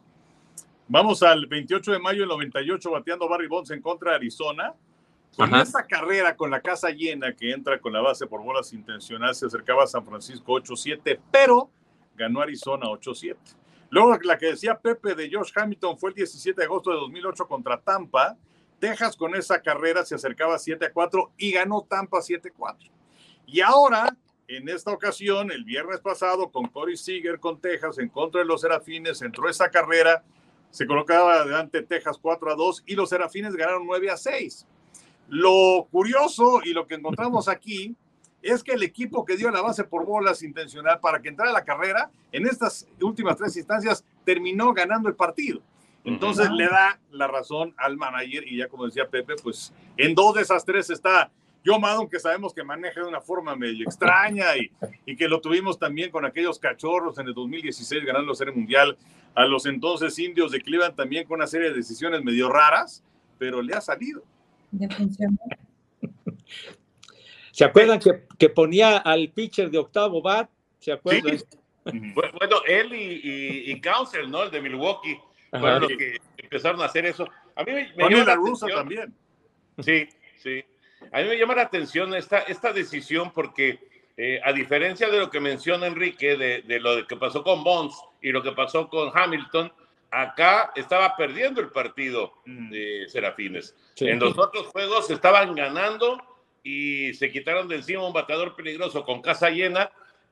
Vamos 0.87 1.21
al 1.21 1.45
28 1.47 1.91
de 1.91 1.99
mayo 1.99 2.21
del 2.21 2.29
98, 2.29 2.89
bateando 2.89 3.27
Barry 3.27 3.47
Bonds 3.47 3.69
en 3.71 3.81
contra 3.81 4.11
de 4.11 4.17
Arizona. 4.17 4.73
Con 5.35 5.53
esa 5.55 5.85
carrera 5.85 6.35
con 6.35 6.49
la 6.49 6.61
casa 6.61 6.89
llena 6.89 7.33
que 7.33 7.51
entra 7.51 7.79
con 7.79 7.93
la 7.93 8.01
base 8.01 8.25
por 8.25 8.41
bolas 8.41 8.73
intencionales, 8.73 9.37
se 9.37 9.45
acercaba 9.45 9.83
a 9.83 9.87
San 9.87 10.05
Francisco 10.05 10.53
8-7, 10.53 11.19
pero 11.31 11.69
ganó 12.15 12.41
Arizona 12.41 12.87
8-7. 12.87 13.35
Luego 13.89 14.17
la 14.23 14.37
que 14.37 14.47
decía 14.47 14.79
Pepe 14.79 15.15
de 15.15 15.29
Josh 15.31 15.51
Hamilton 15.55 15.97
fue 15.97 16.11
el 16.11 16.15
17 16.15 16.59
de 16.59 16.65
agosto 16.65 16.91
de 16.91 16.97
2008 16.97 17.47
contra 17.47 17.79
Tampa. 17.79 18.37
Texas 18.79 19.15
con 19.15 19.35
esa 19.35 19.61
carrera 19.61 20.05
se 20.05 20.15
acercaba 20.15 20.55
7-4 20.55 21.31
y 21.37 21.51
ganó 21.51 21.85
Tampa 21.87 22.19
7-4. 22.19 22.89
Y 23.45 23.61
ahora, 23.61 24.15
en 24.49 24.67
esta 24.67 24.91
ocasión, 24.91 25.51
el 25.51 25.63
viernes 25.63 25.99
pasado, 25.99 26.49
con 26.49 26.65
Corey 26.65 26.97
Seager 26.97 27.39
con 27.39 27.61
Texas 27.61 27.99
en 27.99 28.09
contra 28.09 28.41
de 28.41 28.47
los 28.47 28.61
Serafines, 28.61 29.21
entró 29.21 29.47
esa 29.47 29.69
carrera, 29.69 30.23
se 30.71 30.87
colocaba 30.87 31.35
adelante 31.35 31.83
Texas 31.83 32.17
4 32.19 32.55
2 32.55 32.83
y 32.87 32.95
los 32.95 33.09
Serafines 33.09 33.55
ganaron 33.55 33.85
9 33.85 34.09
6. 34.17 34.65
Lo 35.27 35.87
curioso 35.91 36.61
y 36.63 36.73
lo 36.73 36.87
que 36.87 36.95
encontramos 36.95 37.47
aquí 37.47 37.95
es 38.41 38.63
que 38.63 38.71
el 38.71 38.81
equipo 38.81 39.23
que 39.23 39.37
dio 39.37 39.51
la 39.51 39.61
base 39.61 39.83
por 39.83 40.03
bolas 40.03 40.41
intencional 40.41 40.99
para 40.99 41.21
que 41.21 41.29
entrara 41.29 41.51
la 41.51 41.63
carrera, 41.63 42.09
en 42.31 42.47
estas 42.47 42.87
últimas 43.01 43.37
tres 43.37 43.55
instancias 43.55 44.03
terminó 44.25 44.73
ganando 44.73 45.09
el 45.09 45.15
partido. 45.15 45.61
Entonces 46.05 46.49
le 46.49 46.65
da 46.65 46.99
la 47.11 47.27
razón 47.27 47.75
al 47.77 47.97
manager 47.97 48.47
y 48.47 48.57
ya 48.57 48.67
como 48.67 48.85
decía 48.85 49.07
Pepe, 49.07 49.35
pues 49.43 49.71
en 49.95 50.15
dos 50.15 50.33
de 50.33 50.41
esas 50.41 50.65
tres 50.65 50.89
está 50.89 51.29
Joe 51.65 51.79
Maddon, 51.79 52.09
que 52.09 52.19
sabemos 52.19 52.53
que 52.53 52.63
maneja 52.63 53.01
de 53.01 53.07
una 53.07 53.21
forma 53.21 53.55
medio 53.55 53.85
extraña 53.85 54.55
y, 54.57 54.71
y, 55.05 55.15
que 55.15 55.27
lo 55.27 55.41
tuvimos 55.41 55.77
también 55.77 56.09
con 56.09 56.25
aquellos 56.25 56.57
cachorros 56.57 57.17
en 57.19 57.27
el 57.27 57.33
2016 57.33 58.05
ganando 58.05 58.31
la 58.31 58.35
Serie 58.35 58.53
Mundial 58.53 58.97
a 59.35 59.45
los 59.45 59.65
entonces 59.65 60.17
indios 60.19 60.51
de 60.51 60.61
Cleveland 60.61 60.95
también 60.95 61.27
con 61.27 61.35
una 61.35 61.47
serie 61.47 61.69
de 61.69 61.75
decisiones 61.75 62.23
medio 62.23 62.49
raras, 62.49 63.03
pero 63.37 63.61
le 63.61 63.73
ha 63.73 63.81
salido. 63.81 64.23
¿Se 67.51 67.65
acuerdan 67.65 67.99
que, 67.99 68.23
que, 68.37 68.49
ponía 68.49 68.97
al 68.97 69.29
pitcher 69.29 69.69
de 69.69 69.77
octavo 69.77 70.21
bat? 70.21 70.49
¿Se 70.79 70.91
acuerdan? 70.91 71.37
Sí. 71.37 71.45
Bueno, 72.13 72.57
él 72.67 72.93
y, 72.93 73.71
y, 73.71 73.81
Council, 73.81 74.29
¿no? 74.29 74.43
El 74.43 74.51
de 74.51 74.61
Milwaukee, 74.61 75.17
fueron 75.49 75.81
los 75.81 75.91
que 75.97 76.17
empezaron 76.37 76.81
a 76.81 76.85
hacer 76.85 77.05
eso. 77.05 77.27
A 77.55 77.63
mí 77.63 77.71
me, 77.71 77.93
me 77.95 78.25
la, 78.25 78.35
rusa 78.35 78.67
también. 78.67 79.13
Sí, 79.79 80.07
sí. 80.37 80.63
A 81.11 81.21
mí 81.21 81.29
me 81.29 81.37
llama 81.37 81.55
la 81.55 81.63
atención 81.63 82.13
esta, 82.13 82.39
esta 82.39 82.71
decisión 82.73 83.31
porque, 83.31 83.79
eh, 84.17 84.39
a 84.43 84.53
diferencia 84.53 85.09
de 85.09 85.19
lo 85.19 85.29
que 85.29 85.39
menciona 85.39 85.87
Enrique, 85.87 86.37
de, 86.37 86.61
de, 86.61 86.79
lo 86.79 87.05
que 87.07 87.15
pasó 87.15 87.43
con 87.43 87.63
Bonds 87.63 87.95
y 88.21 88.31
lo 88.31 88.43
que 88.43 88.51
pasó 88.51 88.89
con 88.89 89.11
Hamilton, 89.13 89.71
acá 90.11 90.71
estaba 90.75 91.15
perdiendo 91.15 91.61
el 91.61 91.69
partido 91.69 92.33
mm. 92.45 92.69
de 92.69 93.05
Serafines. 93.07 93.75
Sí. 93.95 94.07
En 94.07 94.19
los 94.19 94.37
otros 94.37 94.67
juegos 94.67 95.09
estaban 95.09 95.55
ganando 95.55 96.21
y 96.63 97.13
se 97.13 97.31
quitaron 97.31 97.67
de 97.67 97.77
encima 97.77 98.05
un 98.05 98.13
bateador 98.13 98.55
peligroso 98.55 99.03
con 99.03 99.21
casa 99.21 99.49
llena, 99.49 99.91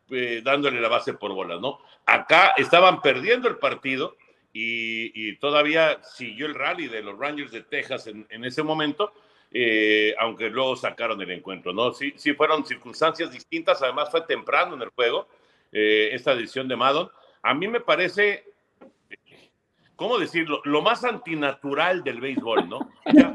eh, 0.09 0.41
dándole 0.43 0.79
la 0.81 0.89
base 0.89 1.13
por 1.13 1.33
bolas, 1.33 1.59
¿no? 1.59 1.79
Acá 2.05 2.53
estaban 2.57 3.01
perdiendo 3.01 3.47
el 3.47 3.57
partido 3.57 4.15
y, 4.53 5.11
y, 5.13 5.35
todavía 5.37 6.01
siguió 6.03 6.47
el 6.47 6.55
rally 6.55 6.87
de 6.87 7.03
los 7.03 7.19
Rangers 7.19 7.51
de 7.51 7.61
Texas 7.61 8.07
en, 8.07 8.25
en 8.29 8.45
ese 8.45 8.63
momento, 8.63 9.13
eh, 9.51 10.15
aunque 10.19 10.49
luego 10.49 10.75
sacaron 10.75 11.21
el 11.21 11.31
encuentro, 11.31 11.73
¿no? 11.73 11.93
Sí, 11.93 12.13
sí 12.17 12.33
fueron 12.33 12.65
circunstancias 12.65 13.31
distintas, 13.31 13.81
además 13.81 14.09
fue 14.11 14.21
temprano 14.21 14.75
en 14.75 14.81
el 14.81 14.89
juego, 14.89 15.27
eh, 15.71 16.09
esta 16.11 16.35
decisión 16.35 16.67
de 16.67 16.75
Madon. 16.75 17.09
A 17.41 17.53
mí 17.53 17.67
me 17.67 17.79
parece 17.79 18.43
¿cómo 19.97 20.17
decirlo? 20.17 20.61
Lo 20.63 20.81
más 20.81 21.03
antinatural 21.03 22.03
del 22.03 22.21
béisbol, 22.21 22.69
¿no? 22.69 22.77
O 22.77 23.11
sea, 23.11 23.33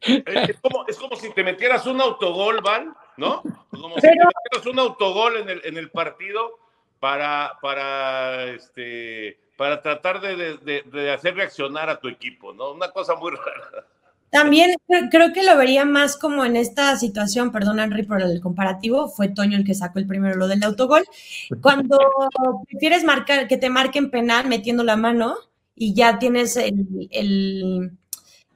es, 0.00 0.60
como, 0.60 0.86
es, 0.86 0.96
como, 0.96 1.16
si 1.16 1.30
te 1.34 1.44
metieras 1.44 1.86
un 1.86 2.00
autogol, 2.00 2.62
Van, 2.62 2.96
¿no? 3.18 3.42
Como 3.70 3.96
si 3.96 4.00
tuvieras 4.00 4.66
un 4.66 4.78
autogol 4.78 5.36
en 5.36 5.50
el, 5.50 5.60
en 5.64 5.76
el 5.76 5.90
partido 5.90 6.58
para, 7.00 7.58
para, 7.60 8.44
este, 8.44 9.38
para 9.56 9.82
tratar 9.82 10.20
de, 10.20 10.56
de, 10.58 10.82
de, 10.82 11.10
hacer 11.10 11.34
reaccionar 11.34 11.90
a 11.90 11.98
tu 11.98 12.08
equipo, 12.08 12.54
¿no? 12.54 12.70
Una 12.70 12.90
cosa 12.92 13.16
muy 13.16 13.32
rara. 13.36 13.86
También 14.30 14.76
creo 15.10 15.32
que 15.32 15.44
lo 15.44 15.56
vería 15.56 15.84
más 15.84 16.16
como 16.16 16.44
en 16.44 16.56
esta 16.56 16.96
situación, 16.96 17.52
perdón 17.52 17.80
Henry 17.80 18.02
por 18.02 18.20
el 18.20 18.40
comparativo, 18.40 19.08
fue 19.08 19.28
Toño 19.28 19.56
el 19.56 19.64
que 19.64 19.74
sacó 19.74 19.98
el 19.98 20.06
primero 20.06 20.36
lo 20.36 20.48
del 20.48 20.62
autogol. 20.64 21.04
Cuando 21.62 21.98
prefieres 22.68 23.04
marcar, 23.04 23.48
que 23.48 23.56
te 23.56 23.70
marquen 23.70 24.10
penal 24.10 24.48
metiendo 24.48 24.84
la 24.84 24.96
mano 24.96 25.36
y 25.74 25.94
ya 25.94 26.18
tienes 26.18 26.56
el, 26.56 27.90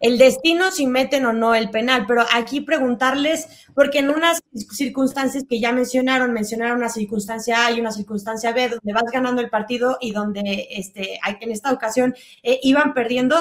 el 0.00 0.16
destino 0.16 0.70
si 0.70 0.86
meten 0.86 1.26
o 1.26 1.32
no 1.34 1.54
el 1.54 1.70
penal, 1.70 2.06
pero 2.08 2.24
aquí 2.32 2.62
preguntarles, 2.62 3.66
porque 3.74 3.98
en 3.98 4.08
unas 4.08 4.42
circunstancias 4.54 5.44
que 5.48 5.60
ya 5.60 5.72
mencionaron, 5.72 6.32
mencionaron 6.32 6.78
una 6.78 6.88
circunstancia 6.88 7.66
A 7.66 7.70
y 7.70 7.80
una 7.80 7.92
circunstancia 7.92 8.52
B, 8.52 8.70
donde 8.70 8.92
vas 8.94 9.12
ganando 9.12 9.42
el 9.42 9.50
partido 9.50 9.98
y 10.00 10.12
donde 10.12 10.68
este, 10.70 11.20
en 11.40 11.50
esta 11.50 11.70
ocasión 11.70 12.14
eh, 12.42 12.58
iban 12.62 12.94
perdiendo, 12.94 13.36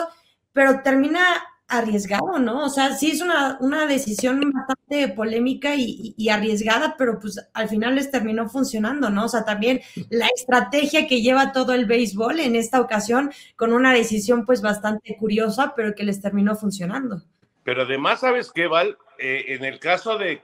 pero 0.52 0.82
termina 0.84 1.22
arriesgado, 1.70 2.40
¿no? 2.40 2.66
O 2.66 2.70
sea, 2.70 2.94
sí 2.94 3.12
es 3.12 3.22
una, 3.22 3.58
una 3.62 3.86
decisión 3.86 4.42
bastante 4.52 5.08
polémica 5.10 5.76
y, 5.76 6.16
y, 6.18 6.30
arriesgada, 6.30 6.96
pero 6.98 7.20
pues 7.20 7.40
al 7.54 7.70
final 7.70 7.96
les 7.96 8.10
terminó 8.10 8.50
funcionando, 8.50 9.10
¿no? 9.10 9.26
O 9.26 9.30
sea, 9.30 9.46
también 9.46 9.82
la 10.10 10.28
estrategia 10.36 11.08
que 11.08 11.22
lleva 11.22 11.52
todo 11.52 11.74
el 11.74 11.86
béisbol 11.86 12.40
en 12.40 12.56
esta 12.56 12.82
ocasión 12.82 13.32
con 13.56 13.72
una 13.72 13.94
decisión 13.94 14.46
pues 14.46 14.62
bastante 14.62 15.16
curiosa, 15.16 15.74
pero 15.76 15.94
que 15.94 16.04
les 16.04 16.22
terminó 16.22 16.56
funcionando. 16.56 17.22
Pero 17.64 17.84
además, 17.84 18.22
¿sabes 18.22 18.52
qué, 18.52 18.66
Val? 18.66 18.98
Eh, 19.20 19.46
en 19.50 19.64
el 19.64 19.80
caso 19.80 20.18
de, 20.18 20.42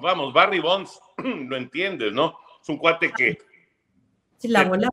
vamos, 0.00 0.32
Barry 0.32 0.60
Bonds, 0.60 1.00
lo 1.18 1.56
entiendes, 1.56 2.12
¿no? 2.12 2.38
Es 2.62 2.68
un 2.68 2.76
cuate 2.76 3.10
que... 3.12 3.38
Sí, 4.38 4.48
la 4.48 4.64
bola. 4.64 4.88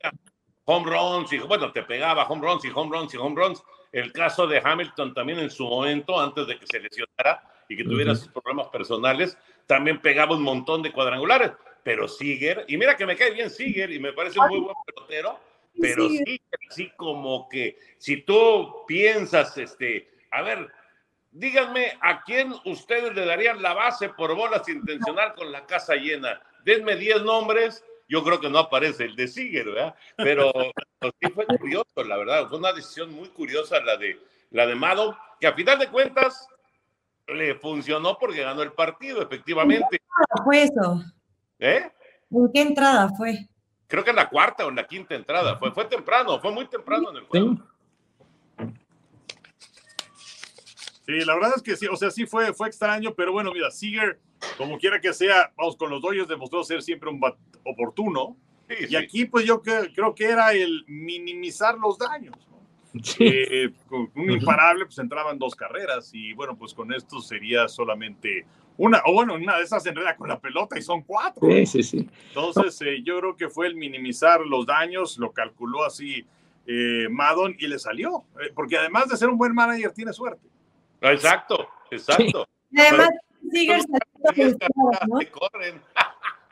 Home 0.66 0.90
runs 0.90 1.32
y, 1.32 1.38
bueno, 1.38 1.72
te 1.72 1.84
pegaba 1.84 2.28
home 2.28 2.46
runs 2.46 2.66
y 2.66 2.70
home 2.74 2.98
runs 2.98 3.14
y 3.14 3.18
home 3.18 3.36
runs 3.42 3.64
el 3.92 4.12
caso 4.12 4.48
de 4.48 4.62
Hamilton 4.64 5.14
también 5.14 5.40
en 5.40 5.50
su 5.50 5.66
momento, 5.66 6.20
antes 6.20 6.48
de 6.48 6.58
que 6.58 6.68
se 6.68 6.80
lesionara 6.80 7.44
y 7.70 7.76
que 7.76 7.84
tuviera 7.84 8.16
sus 8.16 8.30
problemas 8.30 8.68
personales, 8.68 9.38
también 9.66 10.02
pegaba 10.02 10.36
un 10.36 10.44
montón 10.44 10.82
de 10.82 10.92
cuadrangulares. 10.92 11.52
Pero 11.84 12.08
Siger, 12.08 12.66
y 12.68 12.78
mira 12.78 12.98
que 12.98 13.06
me 13.06 13.16
cae 13.16 13.32
bien 13.32 13.50
Siger 13.50 13.92
y 13.92 14.00
me 14.00 14.14
parece 14.14 14.40
un 14.40 14.48
muy 14.50 14.60
buen 14.60 14.76
pelotero, 14.86 15.40
pero 15.80 16.10
sí, 16.10 16.42
así 16.70 16.92
como 16.96 17.48
que 17.50 17.78
si 17.98 18.24
tú 18.24 18.84
piensas, 18.88 19.58
este, 19.58 20.10
a 20.32 20.42
ver, 20.42 20.70
díganme 21.32 21.98
a 22.02 22.24
quién 22.24 22.54
ustedes 22.66 23.14
le 23.14 23.26
darían 23.26 23.62
la 23.62 23.74
base 23.74 24.10
por 24.10 24.36
bolas 24.36 24.68
intencional 24.68 25.34
con 25.36 25.52
la 25.52 25.66
casa 25.66 25.96
llena. 25.96 26.42
Denme 26.64 26.96
10 26.96 27.22
nombres 27.24 27.84
yo 28.08 28.24
creo 28.24 28.40
que 28.40 28.50
no 28.50 28.60
aparece 28.60 29.06
el 29.06 29.16
de 29.16 29.28
Siger, 29.28 29.66
¿verdad? 29.66 29.96
Pero, 30.16 30.52
sí 31.02 31.32
fue 31.34 31.46
curioso, 31.46 32.04
la 32.06 32.18
verdad, 32.18 32.48
fue 32.48 32.58
una 32.58 32.74
decisión 32.74 33.14
muy 33.14 33.30
curiosa 33.30 33.80
la 33.82 33.98
de, 33.98 34.20
la 34.52 34.66
de 34.66 34.76
Mado, 34.76 35.18
que 35.40 35.48
a 35.48 35.54
final 35.54 35.80
de 35.80 35.90
cuentas 35.90 36.48
le 37.28 37.56
funcionó 37.56 38.18
porque 38.18 38.44
ganó 38.44 38.62
el 38.62 38.72
partido, 38.72 39.22
efectivamente. 39.22 39.88
¿En 39.92 40.44
fue 40.44 40.64
eso? 40.64 41.04
¿Eh? 41.60 41.92
¿En 42.32 42.52
qué 42.54 42.62
entrada 42.62 43.10
fue? 43.16 43.48
Creo 43.88 44.04
que 44.04 44.10
en 44.10 44.16
la 44.16 44.30
cuarta 44.30 44.66
o 44.66 44.70
en 44.70 44.76
la 44.76 44.88
quinta 44.88 45.16
entrada, 45.16 45.58
fue, 45.58 45.72
fue 45.72 45.86
temprano, 45.86 46.40
fue 46.40 46.52
muy 46.52 46.68
temprano 46.68 47.10
en 47.12 47.18
el 47.18 47.24
juego. 47.24 47.56
Sí, 47.56 47.62
la 51.08 51.36
verdad 51.36 51.54
es 51.56 51.62
que 51.62 51.76
sí, 51.76 51.88
o 51.88 51.96
sea, 51.96 52.12
sí 52.12 52.26
fue, 52.26 52.54
fue 52.54 52.68
extraño, 52.68 53.14
pero 53.16 53.32
bueno, 53.32 53.52
mira, 53.54 53.72
Seager, 53.72 54.20
como 54.58 54.78
quiera 54.78 55.00
que 55.00 55.14
sea, 55.14 55.54
vamos, 55.58 55.78
con 55.78 55.90
los 55.90 56.02
Dodgers 56.02 56.28
demostró 56.28 56.64
ser 56.64 56.82
siempre 56.82 57.10
un 57.10 57.22
oportuno. 57.64 58.36
y 58.90 58.96
aquí, 58.96 59.26
pues 59.26 59.46
yo 59.46 59.62
creo 59.62 60.14
que 60.14 60.26
era 60.26 60.54
el 60.54 60.84
minimizar 60.88 61.78
los 61.78 61.98
daños. 61.98 62.36
Eh, 63.20 63.70
con 63.88 64.10
un 64.16 64.32
imparable, 64.32 64.86
pues 64.86 64.98
entraban 64.98 65.38
dos 65.38 65.56
carreras 65.56 66.10
y 66.14 66.34
bueno, 66.34 66.58
pues 66.58 66.74
con 66.74 66.92
esto 66.92 67.22
sería 67.22 67.68
solamente 67.68 68.46
una, 68.78 69.02
o 69.06 69.14
bueno, 69.14 69.36
una 69.36 69.58
de 69.58 69.64
esas 69.64 69.86
enreda 69.86 70.16
con 70.16 70.28
la 70.28 70.40
pelota 70.40 70.78
y 70.78 70.82
son 70.82 71.04
cuatro. 71.04 71.48
Sí, 71.48 71.66
sí, 71.66 71.84
sí. 71.84 72.10
Entonces, 72.30 72.80
eh, 72.82 73.02
yo 73.04 73.20
creo 73.20 73.36
que 73.36 73.50
fue 73.50 73.68
el 73.68 73.76
minimizar 73.76 74.42
los 74.42 74.66
daños, 74.66 75.18
lo 75.18 75.32
calculó 75.32 75.84
así 75.84 76.26
eh, 76.66 77.08
Madon 77.10 77.56
y 77.58 77.68
le 77.68 77.80
salió, 77.80 78.26
porque 78.54 78.78
además 78.78 79.10
de 79.10 79.18
ser 79.18 79.30
un 79.30 79.38
buen 79.38 79.54
manager, 79.54 79.92
tiene 79.94 80.14
suerte. 80.14 80.47
Exacto, 81.02 81.68
exacto. 81.92 82.48
Además, 82.76 83.10
Seager 83.52 83.82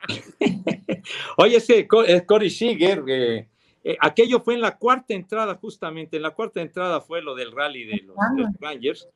Oye, 1.38 1.58
ese 1.58 1.88
Corey 1.88 2.49
Seager, 2.49 3.03
eh, 3.08 3.49
eh, 3.84 3.97
aquello 3.99 4.39
fue 4.39 4.53
en 4.55 4.62
la 4.62 4.77
cuarta 4.77 5.13
entrada, 5.13 5.55
justamente. 5.55 6.17
En 6.17 6.23
la 6.23 6.31
cuarta 6.31 6.62
entrada 6.62 7.01
fue 7.01 7.21
lo 7.21 7.36
del 7.36 7.51
rally 7.51 7.86
de 7.86 8.03
los, 8.05 8.15
Rangers. 8.60 9.08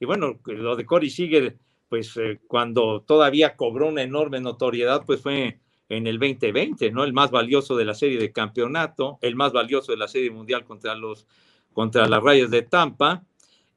Y 0.00 0.06
bueno, 0.06 0.38
lo 0.44 0.76
de 0.76 0.86
Corey 0.86 1.10
Seager, 1.10 1.56
pues 1.88 2.16
eh, 2.16 2.40
cuando 2.46 3.02
todavía 3.02 3.56
cobró 3.56 3.88
una 3.88 4.02
enorme 4.02 4.40
notoriedad, 4.40 5.04
pues 5.06 5.20
fue 5.20 5.60
en 5.88 6.06
el 6.06 6.18
2020, 6.18 6.90
¿no? 6.90 7.04
El 7.04 7.12
más 7.12 7.30
valioso 7.30 7.76
de 7.76 7.84
la 7.84 7.94
serie 7.94 8.18
de 8.18 8.32
campeonato, 8.32 9.18
el 9.22 9.36
más 9.36 9.52
valioso 9.52 9.92
de 9.92 9.98
la 9.98 10.08
serie 10.08 10.30
mundial 10.30 10.64
contra 10.64 10.94
los 10.94 11.26
contra 11.72 12.08
las 12.08 12.22
Rayas 12.22 12.50
de 12.50 12.62
Tampa 12.62 13.24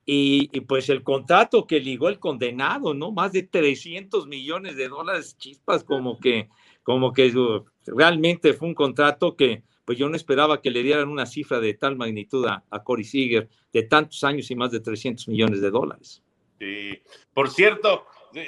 y, 0.05 0.61
pues 0.61 0.89
el 0.89 1.03
contrato 1.03 1.67
que 1.67 1.79
ligó 1.79 2.09
el 2.09 2.19
condenado, 2.19 2.93
¿no? 2.93 3.11
Más 3.11 3.31
de 3.31 3.43
300 3.43 4.27
millones 4.27 4.75
de 4.75 4.89
dólares, 4.89 5.37
chispas, 5.37 5.83
como 5.83 6.19
que, 6.19 6.49
como 6.83 7.13
que 7.13 7.31
realmente 7.85 8.53
fue 8.53 8.69
un 8.69 8.75
contrato 8.75 9.35
que 9.35 9.63
pues 9.85 9.97
yo 9.97 10.09
no 10.09 10.15
esperaba 10.15 10.61
que 10.61 10.71
le 10.71 10.83
dieran 10.83 11.09
una 11.09 11.25
cifra 11.25 11.59
de 11.59 11.73
tal 11.73 11.97
magnitud 11.97 12.45
a, 12.47 12.63
a 12.69 12.83
Corey 12.83 13.03
Seager, 13.03 13.49
de 13.73 13.83
tantos 13.83 14.23
años 14.23 14.49
y 14.49 14.55
más 14.55 14.71
de 14.71 14.79
300 14.79 15.27
millones 15.27 15.61
de 15.61 15.71
dólares. 15.71 16.23
Sí, 16.59 17.01
por 17.33 17.49
cierto, 17.49 18.05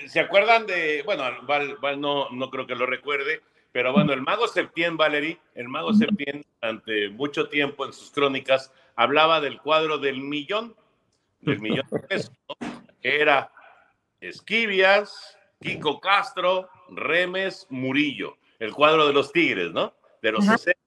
¿se 0.08 0.20
acuerdan 0.20 0.66
de, 0.68 1.02
bueno, 1.04 1.24
Val, 1.48 1.78
Val 1.82 2.00
no, 2.00 2.30
no 2.30 2.50
creo 2.50 2.68
que 2.68 2.76
lo 2.76 2.86
recuerde, 2.86 3.42
pero 3.72 3.92
bueno, 3.92 4.14
el 4.14 4.22
mago 4.22 4.48
Septién, 4.48 4.98
Valerie, 4.98 5.40
el 5.56 5.68
mago 5.68 5.94
Septién, 5.94 6.46
durante 6.62 7.10
mucho 7.10 7.50
tiempo 7.50 7.86
en 7.86 7.94
sus 7.94 8.12
crónicas, 8.12 8.72
hablaba 8.96 9.42
del 9.42 9.60
cuadro 9.60 9.98
del 9.98 10.20
millón 10.20 10.76
del 11.46 11.60
millón 11.60 11.88
de 11.92 12.00
pesos, 12.00 12.36
era 13.02 13.52
Esquivias, 14.20 15.38
Kiko 15.62 16.00
Castro, 16.00 16.70
Remes, 16.90 17.68
Murillo, 17.70 18.38
el 18.60 18.74
cuadro 18.74 19.08
de 19.08 19.14
los 19.14 19.32
Tigres, 19.32 19.72
¿no? 19.72 19.94
De 20.22 20.32
los 20.32 20.46
60. 20.46 20.80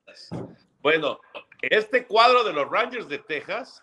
Bueno, 0.80 1.20
este 1.60 2.06
cuadro 2.06 2.44
de 2.44 2.52
los 2.52 2.70
Rangers 2.70 3.08
de 3.08 3.18
Texas 3.18 3.82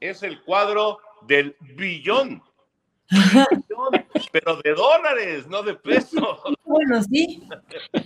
es 0.00 0.22
el 0.22 0.42
cuadro 0.42 0.98
del 1.22 1.56
billón. 1.60 2.42
pero 4.32 4.56
de 4.62 4.74
dólares, 4.74 5.46
no 5.46 5.62
de 5.62 5.74
pesos. 5.74 6.40
Bueno, 6.70 7.02
sí. 7.02 7.42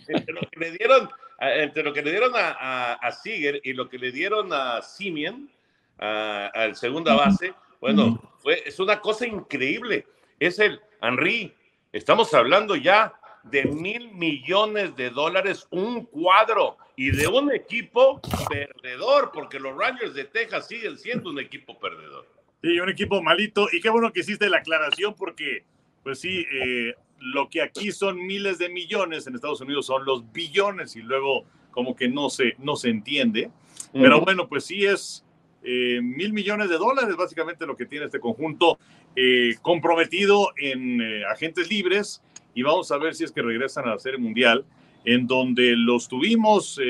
entre 0.08 0.32
lo 0.32 0.40
que 0.40 0.58
le 0.58 0.70
dieron, 0.70 1.10
entre 1.38 1.82
lo 1.82 1.92
que 1.92 2.00
le 2.00 2.10
dieron 2.12 2.32
a, 2.34 2.94
a, 2.94 3.12
Seager 3.12 3.60
y 3.62 3.74
lo 3.74 3.90
que 3.90 3.98
le 3.98 4.10
dieron 4.10 4.50
a 4.54 4.80
Simeon, 4.80 5.50
al 5.98 6.74
segunda 6.74 7.14
base, 7.14 7.52
bueno, 7.80 8.20
fue, 8.38 8.62
es 8.66 8.78
una 8.80 9.00
cosa 9.00 9.26
increíble. 9.26 10.06
Es 10.38 10.58
el 10.58 10.80
Henry. 11.00 11.54
Estamos 11.92 12.32
hablando 12.34 12.76
ya 12.76 13.14
de 13.44 13.64
mil 13.64 14.12
millones 14.12 14.96
de 14.96 15.10
dólares 15.10 15.66
un 15.70 16.06
cuadro 16.06 16.78
y 16.96 17.10
de 17.10 17.26
un 17.26 17.52
equipo 17.52 18.20
perdedor, 18.48 19.30
porque 19.32 19.58
los 19.58 19.76
Rangers 19.76 20.14
de 20.14 20.24
Texas 20.24 20.66
siguen 20.68 20.96
siendo 20.98 21.30
un 21.30 21.38
equipo 21.38 21.78
perdedor. 21.78 22.26
Sí, 22.62 22.78
un 22.80 22.88
equipo 22.88 23.22
malito. 23.22 23.68
Y 23.72 23.80
qué 23.80 23.90
bueno 23.90 24.12
que 24.12 24.20
hiciste 24.20 24.48
la 24.48 24.58
aclaración, 24.58 25.14
porque, 25.14 25.64
pues 26.02 26.20
sí, 26.20 26.46
eh, 26.50 26.94
lo 27.18 27.48
que 27.48 27.62
aquí 27.62 27.92
son 27.92 28.24
miles 28.24 28.58
de 28.58 28.68
millones, 28.68 29.26
en 29.26 29.34
Estados 29.34 29.60
Unidos 29.60 29.86
son 29.86 30.04
los 30.04 30.30
billones 30.32 30.96
y 30.96 31.02
luego 31.02 31.44
como 31.70 31.96
que 31.96 32.08
no 32.08 32.30
se, 32.30 32.54
no 32.58 32.76
se 32.76 32.88
entiende. 32.88 33.50
Pero 33.92 34.20
bueno, 34.20 34.48
pues 34.48 34.64
sí 34.64 34.84
es 34.84 35.23
eh, 35.64 36.00
mil 36.02 36.34
millones 36.34 36.68
de 36.68 36.76
dólares, 36.76 37.16
básicamente 37.16 37.64
lo 37.64 37.74
que 37.74 37.86
tiene 37.86 38.04
este 38.04 38.20
conjunto 38.20 38.78
eh, 39.16 39.54
comprometido 39.62 40.50
en 40.58 41.00
eh, 41.00 41.24
agentes 41.24 41.70
libres. 41.70 42.22
Y 42.54 42.62
vamos 42.62 42.92
a 42.92 42.98
ver 42.98 43.14
si 43.14 43.24
es 43.24 43.32
que 43.32 43.40
regresan 43.40 43.86
a 43.88 43.92
la 43.92 43.98
Serie 43.98 44.18
Mundial, 44.18 44.64
en 45.04 45.26
donde 45.26 45.74
los 45.76 46.06
tuvimos 46.08 46.80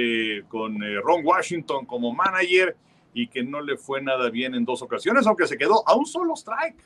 con 0.48 0.78
Ron 1.02 1.24
Washington 1.24 1.86
como 1.86 2.12
manager 2.12 2.76
y 3.14 3.28
que 3.28 3.42
no 3.42 3.60
le 3.62 3.76
fue 3.76 4.02
nada 4.02 4.28
bien 4.28 4.54
en 4.54 4.64
dos 4.64 4.82
ocasiones, 4.82 5.26
aunque 5.26 5.46
se 5.46 5.56
quedó 5.56 5.88
a 5.88 5.96
un 5.96 6.04
solo 6.04 6.34
strike, 6.34 6.80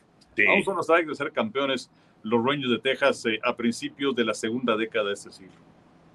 a 0.49 0.55
un 0.55 0.63
solo 0.63 0.81
strike 0.83 1.09
de 1.09 1.15
ser 1.17 1.33
campeones 1.33 1.91
los 2.23 2.43
Rangers 2.43 2.71
de 2.71 2.79
Texas 2.79 3.25
a 3.43 3.57
principios 3.57 4.15
de 4.15 4.25
la 4.25 4.33
segunda 4.33 4.77
década 4.77 5.09
de 5.09 5.15
este 5.15 5.33
siglo. 5.33 5.59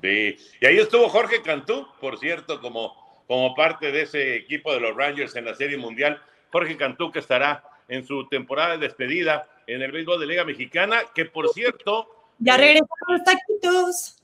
Sí, 0.01 0.35
y 0.61 0.65
ahí 0.65 0.77
estuvo 0.77 1.07
Jorge 1.09 1.41
Cantú, 1.41 1.85
por 1.99 2.17
cierto, 2.17 2.59
como 2.61 3.02
como 3.27 3.55
parte 3.55 3.91
de 3.91 4.01
ese 4.03 4.35
equipo 4.35 4.73
de 4.73 4.79
los 4.79 4.95
Rangers 4.95 5.35
en 5.35 5.45
la 5.45 5.55
Serie 5.55 5.77
Mundial. 5.77 6.21
Jorge 6.51 6.77
Cantú, 6.77 7.11
que 7.11 7.19
estará 7.19 7.63
en 7.87 8.05
su 8.05 8.27
temporada 8.27 8.77
de 8.77 8.87
despedida 8.87 9.47
en 9.67 9.81
el 9.81 9.91
béisbol 9.91 10.19
de 10.19 10.27
Liga 10.27 10.45
Mexicana, 10.45 11.01
que 11.13 11.25
por 11.25 11.49
cierto, 11.49 12.07
Ya 12.39 12.57
regresamos 12.57 12.89
los 13.07 13.23
taquitos. 13.23 14.19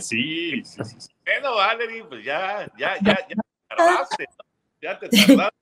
Sí, 0.00 0.62
sí, 0.66 0.84
sí. 0.84 1.08
Bueno, 1.24 1.54
Valerie, 1.54 2.04
pues 2.04 2.22
ya, 2.22 2.70
ya, 2.76 2.98
ya, 3.00 3.26
ya 3.26 3.26
te 3.26 3.74
tardaste, 3.74 4.24
¿no? 4.36 4.44
ya 4.82 4.98
te 4.98 5.08
tardaste. 5.26 5.58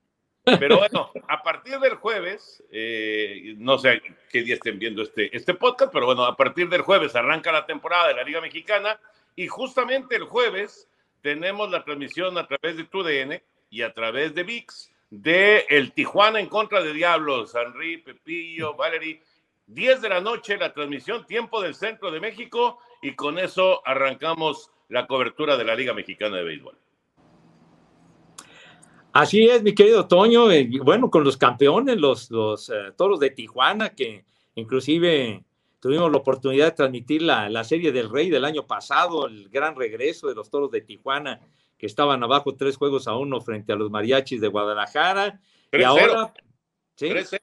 Pero 0.59 0.79
bueno, 0.79 1.11
a 1.29 1.43
partir 1.43 1.79
del 1.79 1.95
jueves, 1.95 2.63
eh, 2.73 3.55
no 3.59 3.79
sé 3.79 4.01
qué 4.31 4.43
día 4.43 4.55
estén 4.55 4.81
viendo 4.81 5.03
este, 5.03 5.37
este 5.37 5.55
podcast, 5.55 5.93
pero 5.93 6.07
bueno, 6.07 6.25
a 6.25 6.37
partir 6.37 6.69
del 6.69 6.83
jueves 6.83 7.15
arranca 7.15 7.51
la 7.51 7.67
temporada 7.67 8.09
de 8.09 8.15
la 8.15 8.23
Liga 8.25 8.41
Mexicana 8.41 8.99
y 9.35 9.49
justamente 9.49 10.15
el 10.17 10.25
jueves 10.25 10.89
tenemos 11.23 11.71
la 11.71 11.85
transmisión 11.85 12.37
a 12.39 12.47
través 12.47 12.77
de 12.77 12.85
TUDN 12.85 13.43
y 13.71 13.83
a 13.83 13.93
través 13.93 14.35
de 14.35 14.43
VIX 14.43 14.93
de 15.11 15.67
el 15.69 15.93
Tijuana 15.93 16.41
en 16.41 16.47
contra 16.47 16.83
de 16.83 16.93
Diablos, 16.93 17.55
Henry, 17.55 17.99
Pepillo, 17.99 18.75
Valerie. 18.75 19.23
10 19.69 20.01
de 20.01 20.09
la 20.09 20.21
noche 20.21 20.57
la 20.57 20.73
transmisión, 20.73 21.27
tiempo 21.27 21.61
del 21.61 21.75
centro 21.75 22.13
de 22.13 22.21
México 22.21 22.79
y 23.03 23.15
con 23.15 23.37
eso 23.39 23.83
arrancamos 23.85 24.71
la 24.89 25.09
cobertura 25.09 25.57
de 25.57 25.65
la 25.65 25.75
Liga 25.75 25.93
Mexicana 25.93 26.37
de 26.37 26.45
Béisbol. 26.45 26.79
Así 29.13 29.49
es, 29.49 29.63
mi 29.63 29.75
querido 29.75 30.07
Toño. 30.07 30.51
eh, 30.53 30.69
bueno, 30.85 31.11
con 31.11 31.25
los 31.25 31.37
campeones, 31.37 31.97
los, 31.97 32.31
los 32.31 32.69
eh, 32.69 32.93
toros 32.97 33.19
de 33.19 33.31
Tijuana, 33.31 33.91
que 33.91 34.25
inclusive 34.55 35.43
tuvimos 35.87 36.11
la 36.11 36.19
oportunidad 36.19 36.65
de 36.67 36.73
transmitir 36.73 37.23
la, 37.23 37.49
la 37.49 37.63
serie 37.63 37.93
del 37.93 38.11
Rey 38.11 38.29
del 38.29 38.45
año 38.45 38.67
pasado, 38.67 39.29
el 39.29 39.49
gran 39.51 39.77
regreso 39.77 40.27
de 40.27 40.35
los 40.35 40.51
toros 40.51 40.69
de 40.73 40.81
Tijuana, 40.81 41.39
que 41.79 41.87
estaban 41.87 42.25
abajo 42.25 42.57
tres 42.57 42.77
juegos 42.77 43.07
a 43.07 43.15
uno 43.15 43.41
frente 43.41 43.73
a 43.73 43.77
los 43.77 43.89
mariachis 43.89 44.41
de 44.41 44.49
Guadalajara. 44.49 45.41
Y 45.71 45.77
3-0. 45.77 45.85
ahora. 45.85 46.35
¿sí? 46.97 47.09
13. 47.09 47.41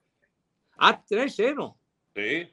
Ah, 0.77 1.01
3-0. 1.09 1.75
Sí. 2.15 2.51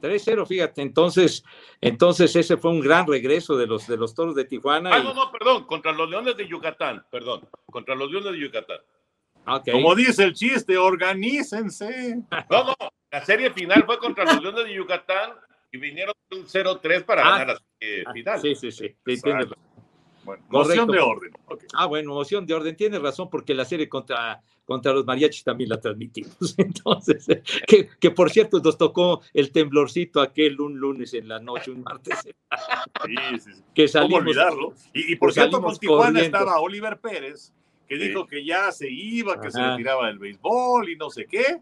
3-0, 0.00 0.46
fíjate. 0.46 0.80
Entonces, 0.80 1.44
entonces 1.82 2.34
ese 2.34 2.56
fue 2.56 2.70
un 2.70 2.80
gran 2.80 3.06
regreso 3.06 3.58
de 3.58 3.66
los, 3.66 3.86
de 3.86 3.98
los 3.98 4.14
toros 4.14 4.34
de 4.34 4.46
Tijuana. 4.46 4.90
Ah, 4.90 4.98
y- 5.00 5.04
no, 5.04 5.12
no, 5.12 5.30
perdón, 5.30 5.66
contra 5.66 5.92
los 5.92 6.08
Leones 6.08 6.34
de 6.38 6.48
Yucatán, 6.48 7.04
perdón, 7.10 7.46
contra 7.70 7.94
los 7.94 8.10
Leones 8.10 8.32
de 8.32 8.40
Yucatán. 8.40 8.78
Ok. 9.46 9.70
Como 9.70 9.94
dice 9.94 10.24
el 10.24 10.32
chiste, 10.32 10.78
organícense. 10.78 12.22
No, 12.50 12.64
no, 12.64 12.74
la 13.18 13.24
serie 13.24 13.50
final 13.50 13.84
fue 13.84 13.98
contra 13.98 14.24
los 14.24 14.42
Leones 14.42 14.64
de 14.64 14.74
Yucatán 14.74 15.30
y 15.72 15.78
vinieron 15.78 16.14
un 16.32 16.46
0-3 16.46 17.04
para 17.04 17.22
Ah. 17.26 17.30
ganar 17.38 17.46
la 17.48 17.58
serie 17.78 18.04
Ah, 18.06 18.12
final. 18.12 18.40
Sí, 18.40 18.54
sí, 18.54 18.72
sí. 18.72 18.94
tienes 19.04 19.24
Exacto. 19.24 19.56
Bueno, 20.24 20.42
Correcto. 20.48 20.86
moción 20.86 20.88
de 20.90 21.00
orden. 21.00 21.32
Ok. 21.48 21.64
Ah, 21.74 21.84
bueno, 21.86 22.14
moción 22.14 22.46
de 22.46 22.54
orden. 22.54 22.74
Tienes 22.76 23.00
razón, 23.02 23.28
porque 23.30 23.52
la 23.54 23.66
serie 23.66 23.88
contra, 23.90 24.40
contra 24.64 24.92
los 24.94 25.04
mariachis 25.04 25.44
también 25.44 25.68
la 25.68 25.78
transmitimos. 25.78 26.34
Entonces, 26.58 27.26
que, 27.66 27.88
que 28.00 28.10
por 28.10 28.30
cierto 28.30 28.58
nos 28.60 28.78
tocó 28.78 29.20
el 29.34 29.52
temblorcito 29.52 30.20
aquel 30.22 30.60
un 30.62 30.78
lunes 30.78 31.12
en 31.14 31.28
la 31.28 31.38
noche, 31.40 31.70
un 31.70 31.82
martes, 31.82 32.18
Sí, 33.04 33.14
sí, 33.38 33.52
sí. 33.52 33.62
que 33.74 33.82
¿Cómo 33.82 33.88
salimos. 33.92 34.20
olvidarlo? 34.22 34.72
Y, 34.94 35.12
y 35.12 35.16
por 35.16 35.32
cierto, 35.32 35.60
con 35.60 35.76
Tijuana 35.76 36.12
corriendo. 36.14 36.38
estaba 36.38 36.58
Oliver 36.60 36.98
Pérez, 37.00 37.52
que 37.86 37.98
Sí. 37.98 38.08
dijo 38.08 38.26
que 38.26 38.44
ya 38.46 38.72
se 38.72 38.90
iba, 38.90 39.38
que 39.40 39.50
se 39.50 39.60
Ajá. 39.60 39.72
retiraba 39.72 40.06
del 40.06 40.18
béisbol 40.18 40.88
y 40.88 40.96
no 40.96 41.10
sé 41.10 41.26
qué. 41.26 41.60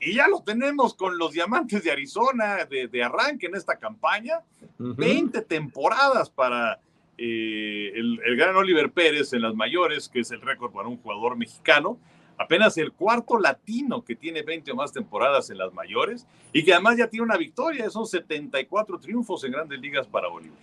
Y 0.00 0.14
ya 0.14 0.28
lo 0.28 0.42
tenemos 0.42 0.94
con 0.94 1.16
los 1.18 1.32
diamantes 1.32 1.82
de 1.82 1.90
Arizona 1.90 2.64
de, 2.66 2.88
de 2.88 3.02
arranque 3.02 3.46
en 3.46 3.54
esta 3.54 3.78
campaña. 3.78 4.40
Ujú. 4.78 4.94
20 4.94 5.42
temporadas 5.42 6.28
para 6.30 6.80
eh, 7.18 7.92
el, 7.94 8.20
el 8.24 8.36
gran 8.36 8.54
Oliver 8.56 8.90
Pérez 8.90 9.32
en 9.32 9.42
las 9.42 9.54
mayores, 9.54 10.08
que 10.08 10.20
es 10.20 10.30
el 10.30 10.42
récord 10.42 10.72
para 10.72 10.88
un 10.88 10.98
jugador 10.98 11.36
mexicano. 11.36 11.98
Apenas 12.38 12.76
el 12.76 12.92
cuarto 12.92 13.38
latino 13.38 14.04
que 14.04 14.14
tiene 14.14 14.42
20 14.42 14.72
o 14.72 14.74
más 14.74 14.92
temporadas 14.92 15.48
en 15.48 15.56
las 15.56 15.72
mayores 15.72 16.26
y 16.52 16.62
que 16.62 16.74
además 16.74 16.98
ya 16.98 17.08
tiene 17.08 17.24
una 17.24 17.38
victoria. 17.38 17.88
Son 17.88 18.06
74 18.06 18.98
triunfos 19.00 19.42
en 19.44 19.52
grandes 19.52 19.80
ligas 19.80 20.06
para 20.06 20.28
Oliver. 20.28 20.58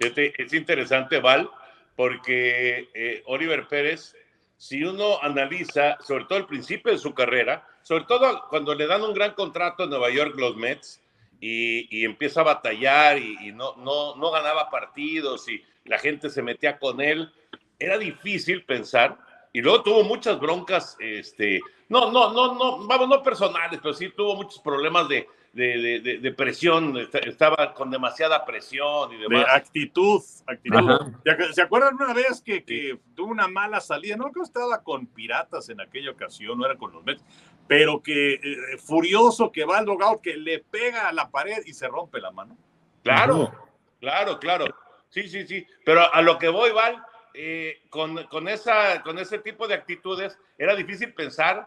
Fíjate, 0.00 0.42
es 0.42 0.52
interesante, 0.52 1.20
Val, 1.20 1.48
porque 1.94 2.88
eh, 2.94 3.22
Oliver 3.26 3.68
Pérez, 3.68 4.16
si 4.56 4.82
uno 4.82 5.22
analiza, 5.22 5.96
sobre 6.00 6.24
todo 6.24 6.38
el 6.38 6.46
principio 6.46 6.90
de 6.90 6.98
su 6.98 7.14
carrera, 7.14 7.64
sobre 7.82 8.04
todo 8.04 8.44
cuando 8.48 8.74
le 8.74 8.86
dan 8.86 9.02
un 9.02 9.14
gran 9.14 9.32
contrato 9.34 9.84
en 9.84 9.90
Nueva 9.90 10.10
York 10.10 10.34
los 10.36 10.56
Mets 10.56 11.00
y, 11.40 11.88
y 11.96 12.04
empieza 12.04 12.40
a 12.40 12.44
batallar 12.44 13.18
y, 13.18 13.36
y 13.48 13.52
no, 13.52 13.76
no, 13.76 14.16
no 14.16 14.30
ganaba 14.30 14.70
partidos 14.70 15.48
y 15.48 15.62
la 15.84 15.98
gente 15.98 16.30
se 16.30 16.42
metía 16.42 16.78
con 16.78 17.00
él, 17.00 17.32
era 17.78 17.98
difícil 17.98 18.64
pensar. 18.64 19.18
Y 19.52 19.60
luego 19.60 19.82
tuvo 19.82 20.04
muchas 20.04 20.40
broncas, 20.40 20.96
este, 20.98 21.60
no, 21.88 22.10
no, 22.10 22.32
no, 22.32 22.54
no, 22.54 22.86
vamos, 22.86 23.08
no 23.08 23.22
personales, 23.22 23.80
pero 23.82 23.92
sí 23.92 24.08
tuvo 24.10 24.34
muchos 24.36 24.58
problemas 24.60 25.08
de, 25.08 25.28
de, 25.52 25.78
de- 25.78 26.00
de- 26.00 26.18
de 26.18 26.32
presión, 26.32 26.96
est- 26.96 27.14
estaba 27.14 27.74
con 27.74 27.90
demasiada 27.90 28.44
presión 28.44 29.12
y 29.12 29.16
de 29.16 29.22
demás. 29.28 29.44
actitud. 29.50 30.22
actitud. 30.46 30.76
Ajá. 30.90 31.10
¿Se- 31.24 31.52
¿Se 31.54 31.62
acuerdan 31.62 31.94
una 31.94 32.14
vez 32.14 32.40
que, 32.42 32.64
que 32.64 32.98
tuvo 33.14 33.30
una 33.30 33.48
mala 33.48 33.80
salida? 33.80 34.16
No 34.16 34.24
creo 34.30 34.44
que 34.44 34.48
estaba 34.48 34.82
con 34.82 35.06
Piratas 35.06 35.68
en 35.68 35.80
aquella 35.80 36.10
ocasión, 36.10 36.58
no 36.58 36.64
era 36.66 36.76
con 36.76 36.92
los 36.92 37.04
Mets, 37.04 37.22
pero 37.68 38.02
que 38.02 38.34
eh, 38.34 38.78
furioso 38.78 39.52
que 39.52 39.64
va 39.64 39.78
al 39.78 39.84
logout, 39.86 40.22
que 40.22 40.36
le 40.36 40.60
pega 40.60 41.08
a 41.08 41.12
la 41.12 41.30
pared 41.30 41.58
y 41.66 41.74
se 41.74 41.86
rompe 41.86 42.20
la 42.20 42.30
mano. 42.30 42.56
Claro, 43.02 43.52
claro, 44.00 44.38
claro. 44.38 44.64
Sí, 45.10 45.28
sí, 45.28 45.46
sí. 45.46 45.66
Pero 45.84 46.12
a 46.14 46.22
lo 46.22 46.38
que 46.38 46.48
voy, 46.48 46.70
Val, 46.72 47.02
eh, 47.34 47.82
con, 47.90 48.24
con, 48.28 48.48
esa, 48.48 49.02
con 49.02 49.18
ese 49.18 49.38
tipo 49.38 49.68
de 49.68 49.74
actitudes, 49.74 50.38
era 50.56 50.74
difícil 50.74 51.12
pensar 51.12 51.66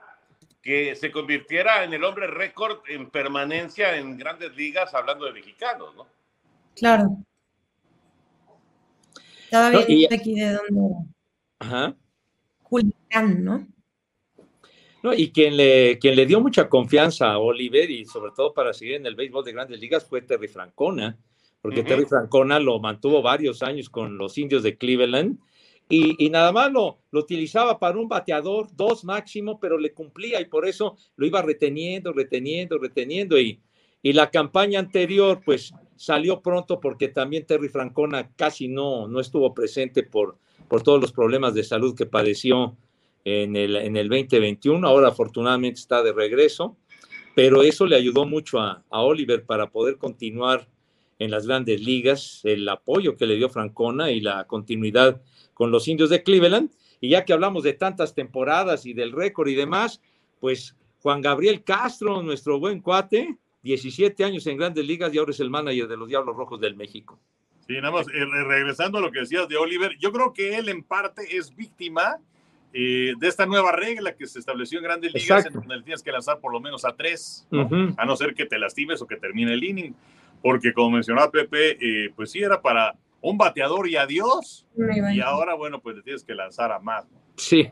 que 0.66 0.96
se 0.96 1.12
convirtiera 1.12 1.84
en 1.84 1.94
el 1.94 2.04
hombre 2.04 2.26
récord 2.26 2.80
en 2.90 3.12
permanencia 3.12 3.98
en 3.98 4.18
grandes 4.18 4.56
ligas, 4.58 4.96
hablando 4.96 5.26
de 5.26 5.34
mexicanos, 5.34 5.96
¿no? 5.96 6.08
Claro. 6.76 7.18
Estaba 9.44 9.70
No, 9.70 9.86
viendo 9.86 9.94
y- 9.94 10.20
aquí 10.20 10.34
de 10.34 10.54
dónde. 10.54 10.96
Ajá. 11.60 11.96
Culiacán, 12.64 13.44
¿no? 13.46 13.68
No, 15.04 15.14
y 15.14 15.32
quien 15.32 15.56
le, 15.56 16.00
quien 16.00 16.16
le 16.16 16.26
dio 16.26 16.42
mucha 16.42 16.68
confianza 16.68 17.32
a 17.32 17.38
Oliver 17.38 17.92
y 17.92 18.06
sobre 18.06 18.32
todo 18.36 18.52
para 18.52 18.74
seguir 18.74 18.96
en 18.96 19.06
el 19.06 19.14
béisbol 19.16 19.46
de 19.46 19.54
grandes 19.54 19.80
ligas 19.80 20.04
fue 20.04 20.24
Terry 20.24 20.48
Francona, 20.48 21.16
porque. 21.62 21.84
Terry 21.84 22.06
Francona 22.06 22.60
lo 22.60 22.80
mantuvo 22.80 23.22
varios 23.22 23.62
años 23.62 23.88
con 23.88 24.18
los 24.18 24.36
indios 24.40 24.64
de 24.64 24.76
Cleveland 24.80 25.38
y, 25.88 26.26
y 26.26 26.30
nada 26.30 26.52
más 26.52 26.72
lo, 26.72 27.00
lo 27.12 27.20
utilizaba 27.20 27.80
para 27.80 27.98
un 27.98 28.08
bateador, 28.08 28.68
dos 28.76 29.04
máximo, 29.04 29.60
pero 29.60 29.78
le 29.78 29.94
cumplía 29.94 30.42
y 30.42 30.46
por 30.46 30.68
eso 30.68 30.98
lo 31.16 31.28
iba 31.28 31.42
reteniendo, 31.42 32.12
reteniendo, 32.12 32.78
reteniendo 32.78 33.40
y, 33.40 33.62
y 34.02 34.14
la 34.14 34.32
campaña 34.32 34.80
anterior 34.80 35.42
pues 35.46 35.74
salió 35.96 36.42
pronto 36.42 36.80
porque 36.80 37.08
también 37.10 37.46
Terry 37.46 37.70
Francona 37.70 38.32
casi 38.36 38.68
no, 38.68 39.08
no 39.08 39.20
estuvo 39.20 39.54
presente 39.54 40.04
por, 40.04 40.38
por 40.68 40.82
todos 40.82 41.00
los 41.00 41.12
problemas 41.12 41.54
de 41.54 41.64
salud 41.64 41.96
que 41.96 42.06
padeció 42.06 42.76
en 43.24 43.56
el, 43.56 43.76
en 43.76 43.96
el 43.96 44.10
2021. 44.10 44.88
Ahora 44.88 45.10
afortunadamente 45.10 45.80
está 45.80 46.04
de 46.04 46.14
regreso, 46.14 46.78
pero 47.36 47.64
eso 47.64 47.86
le 47.86 47.96
ayudó 47.96 48.26
mucho 48.26 48.60
a, 48.60 48.84
a 48.90 49.02
Oliver 49.02 49.46
para 49.46 49.70
poder 49.70 49.98
continuar 49.98 50.68
en 51.18 51.32
las 51.32 51.48
grandes 51.48 51.82
ligas, 51.82 52.42
el 52.44 52.68
apoyo 52.68 53.16
que 53.16 53.26
le 53.26 53.36
dio 53.36 53.50
Francona 53.50 54.12
y 54.12 54.20
la 54.20 54.46
continuidad 54.46 55.22
con 55.56 55.72
los 55.72 55.88
indios 55.88 56.12
de 56.12 56.22
Cleveland. 56.22 56.70
Y 57.02 57.10
ya 57.10 57.26
que 57.26 57.34
hablamos 57.34 57.64
de 57.64 57.74
tantas 57.74 58.14
temporadas 58.14 58.86
y 58.86 58.94
del 58.94 59.12
récord 59.12 59.48
y 59.48 59.56
demás, 59.56 60.00
pues 60.40 60.76
Juan 61.02 61.22
Gabriel 61.22 61.64
Castro, 61.64 62.22
nuestro 62.22 62.60
buen 62.60 62.80
cuate, 62.82 63.38
17 63.64 64.24
años 64.24 64.46
en 64.46 64.58
grandes 64.58 64.86
ligas 64.86 65.12
y 65.14 65.18
ahora 65.18 65.32
es 65.32 65.40
el 65.40 65.50
manager 65.50 65.88
de 65.88 65.98
los 65.98 66.08
Diablos 66.08 66.36
Rojos 66.36 66.62
del 66.62 66.76
México. 66.76 67.20
Sí, 67.68 67.74
nada 67.74 67.92
más, 67.92 68.08
eh, 68.10 68.12
re- 68.14 68.44
regresando 68.44 69.00
a 69.00 69.02
lo 69.02 69.12
que 69.12 69.22
decías 69.22 69.48
de 69.50 69.58
Oliver, 69.58 69.98
yo 70.00 70.12
creo 70.12 70.32
que 70.34 70.56
él 70.58 70.70
en 70.70 70.84
parte 70.84 71.36
es 71.36 71.56
víctima 71.56 72.18
eh, 72.74 73.14
de 73.18 73.28
esta 73.28 73.46
nueva 73.48 73.72
regla 73.72 74.16
que 74.16 74.28
se 74.28 74.38
estableció 74.38 74.78
en 74.80 74.84
grandes 74.84 75.14
ligas, 75.14 75.46
Exacto. 75.46 75.62
en 75.62 75.68
donde 75.70 75.84
tienes 75.84 76.04
que 76.04 76.12
lanzar 76.12 76.40
por 76.40 76.52
lo 76.54 76.60
menos 76.60 76.86
a 76.86 76.96
tres, 76.96 77.48
a 77.98 78.06
no 78.06 78.16
ser 78.16 78.36
que 78.36 78.46
te 78.46 78.60
lastimes 78.60 79.02
o 79.02 79.08
que 79.08 79.16
termine 79.16 79.54
el 79.54 79.64
inning, 79.64 79.96
porque 80.44 80.74
como 80.74 80.92
mencionaba 80.92 81.32
Pepe, 81.32 81.78
eh, 81.80 82.12
pues 82.16 82.32
sí 82.32 82.40
era 82.40 82.62
para 82.62 82.96
un 83.26 83.38
bateador 83.38 83.88
y 83.88 83.96
adiós, 83.96 84.68
y 85.14 85.20
ahora, 85.20 85.56
bueno, 85.56 85.82
pues 85.82 85.96
le 85.96 86.04
tienes 86.04 86.24
que 86.24 86.36
lanzar 86.36 86.72
a 86.72 86.80
más. 86.80 87.10
¿no? 87.10 87.20
Sí, 87.38 87.70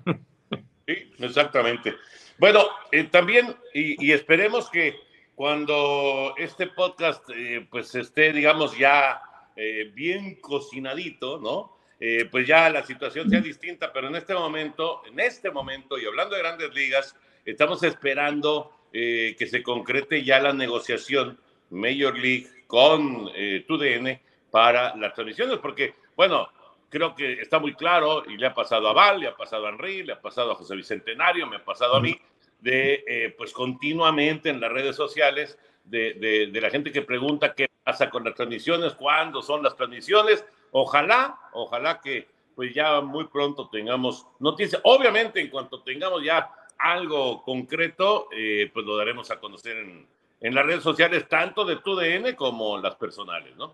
Sí, 0.85 1.11
exactamente. 1.19 1.93
Bueno, 2.37 2.61
eh, 2.91 3.05
también, 3.05 3.55
y, 3.73 4.05
y 4.05 4.11
esperemos 4.11 4.69
que 4.69 4.95
cuando 5.35 6.33
este 6.37 6.67
podcast 6.67 7.23
eh, 7.33 7.65
pues 7.69 7.95
esté, 7.95 8.33
digamos, 8.33 8.77
ya 8.77 9.21
eh, 9.55 9.91
bien 9.93 10.41
cocinadito, 10.41 11.39
¿no? 11.39 11.77
Eh, 11.99 12.27
pues 12.29 12.45
ya 12.45 12.69
la 12.69 12.83
situación 12.85 13.29
sea 13.29 13.39
distinta, 13.39 13.93
pero 13.93 14.07
en 14.07 14.15
este 14.15 14.33
momento, 14.33 15.03
en 15.05 15.19
este 15.21 15.51
momento, 15.51 15.97
y 15.97 16.05
hablando 16.05 16.35
de 16.35 16.41
grandes 16.41 16.73
ligas, 16.73 17.15
estamos 17.45 17.81
esperando 17.83 18.71
eh, 18.91 19.35
que 19.37 19.47
se 19.47 19.63
concrete 19.63 20.23
ya 20.23 20.39
la 20.39 20.51
negociación 20.51 21.39
Major 21.69 22.17
League 22.17 22.47
con 22.67 23.29
eh, 23.35 23.63
TUDN 23.67 24.19
para 24.53 24.95
las 24.97 25.15
transmisiones, 25.15 25.57
porque, 25.57 25.95
bueno, 26.15 26.47
creo 26.87 27.15
que 27.15 27.41
está 27.41 27.57
muy 27.57 27.73
claro 27.73 28.23
y 28.29 28.37
le 28.37 28.45
ha 28.45 28.53
pasado 28.53 28.87
a 28.87 28.93
Val, 28.93 29.19
le 29.19 29.27
ha 29.27 29.35
pasado 29.35 29.65
a 29.65 29.69
Henry, 29.69 30.03
le 30.03 30.13
ha 30.13 30.21
pasado 30.21 30.51
a 30.51 30.55
José 30.55 30.75
Bicentenario, 30.75 31.47
me 31.47 31.55
ha 31.55 31.65
pasado 31.65 31.95
a 31.95 31.99
mí, 31.99 32.15
de 32.59 33.03
eh, 33.07 33.33
pues 33.35 33.51
continuamente 33.51 34.49
en 34.49 34.61
las 34.61 34.71
redes 34.71 34.95
sociales 34.95 35.57
de, 35.85 36.49
de, 36.53 36.61
la 36.61 36.69
gente 36.69 36.91
que 36.91 37.01
pregunta 37.01 37.55
qué 37.55 37.67
pasa 37.83 38.11
con 38.11 38.23
las 38.23 38.35
transmisiones, 38.35 38.93
cuándo 38.93 39.41
son 39.41 39.63
las 39.63 39.75
transmisiones. 39.75 40.45
Ojalá, 40.69 41.35
ojalá 41.53 41.99
que 41.99 42.27
pues 42.55 42.75
ya 42.75 43.01
muy 43.01 43.25
pronto 43.25 43.69
tengamos 43.69 44.27
noticias. 44.37 44.79
Obviamente, 44.83 45.41
en 45.41 45.49
cuanto 45.49 45.81
tengamos 45.81 46.23
ya 46.23 46.51
algo 46.77 47.41
concreto, 47.41 48.27
eh, 48.31 48.69
pues 48.71 48.85
lo 48.85 48.97
daremos 48.97 49.31
a 49.31 49.39
conocer 49.39 49.77
en, 49.77 50.07
en 50.39 50.53
las 50.53 50.63
redes 50.63 50.83
sociales, 50.83 51.27
tanto 51.27 51.65
de 51.65 51.77
tu 51.77 51.95
DN 51.95 52.35
como 52.35 52.77
las 52.77 52.93
personales, 52.97 53.55
¿no? 53.55 53.73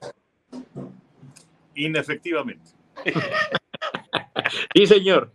Inefectivamente. 1.76 2.72
sí, 4.76 4.86
señor. 4.86 5.34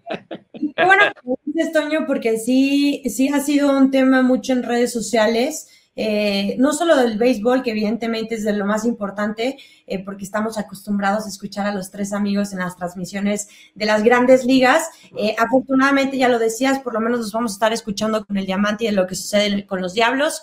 Bueno, 0.76 1.04
dices, 1.44 1.72
Toño, 1.72 2.04
porque 2.06 2.38
sí, 2.38 3.02
sí 3.06 3.28
ha 3.28 3.40
sido 3.40 3.76
un 3.76 3.90
tema 3.90 4.22
mucho 4.22 4.52
en 4.52 4.62
redes 4.62 4.92
sociales. 4.92 5.68
Eh, 5.96 6.56
no 6.58 6.72
solo 6.72 6.96
del 6.96 7.18
béisbol, 7.18 7.62
que 7.62 7.70
evidentemente 7.70 8.34
es 8.34 8.42
de 8.42 8.52
lo 8.52 8.66
más 8.66 8.84
importante, 8.84 9.56
eh, 9.86 10.04
porque 10.04 10.24
estamos 10.24 10.58
acostumbrados 10.58 11.24
a 11.24 11.28
escuchar 11.28 11.66
a 11.66 11.74
los 11.74 11.92
tres 11.92 12.12
amigos 12.12 12.52
en 12.52 12.58
las 12.58 12.76
transmisiones 12.76 13.48
de 13.74 13.86
las 13.86 14.02
grandes 14.02 14.44
ligas. 14.44 14.88
Eh, 15.16 15.36
afortunadamente, 15.38 16.18
ya 16.18 16.28
lo 16.28 16.40
decías, 16.40 16.80
por 16.80 16.94
lo 16.94 17.00
menos 17.00 17.20
nos 17.20 17.32
vamos 17.32 17.52
a 17.52 17.54
estar 17.54 17.72
escuchando 17.72 18.24
con 18.26 18.36
el 18.36 18.46
diamante 18.46 18.84
y 18.84 18.88
de 18.88 18.94
lo 18.94 19.06
que 19.06 19.14
sucede 19.14 19.66
con 19.66 19.80
los 19.80 19.94
diablos 19.94 20.42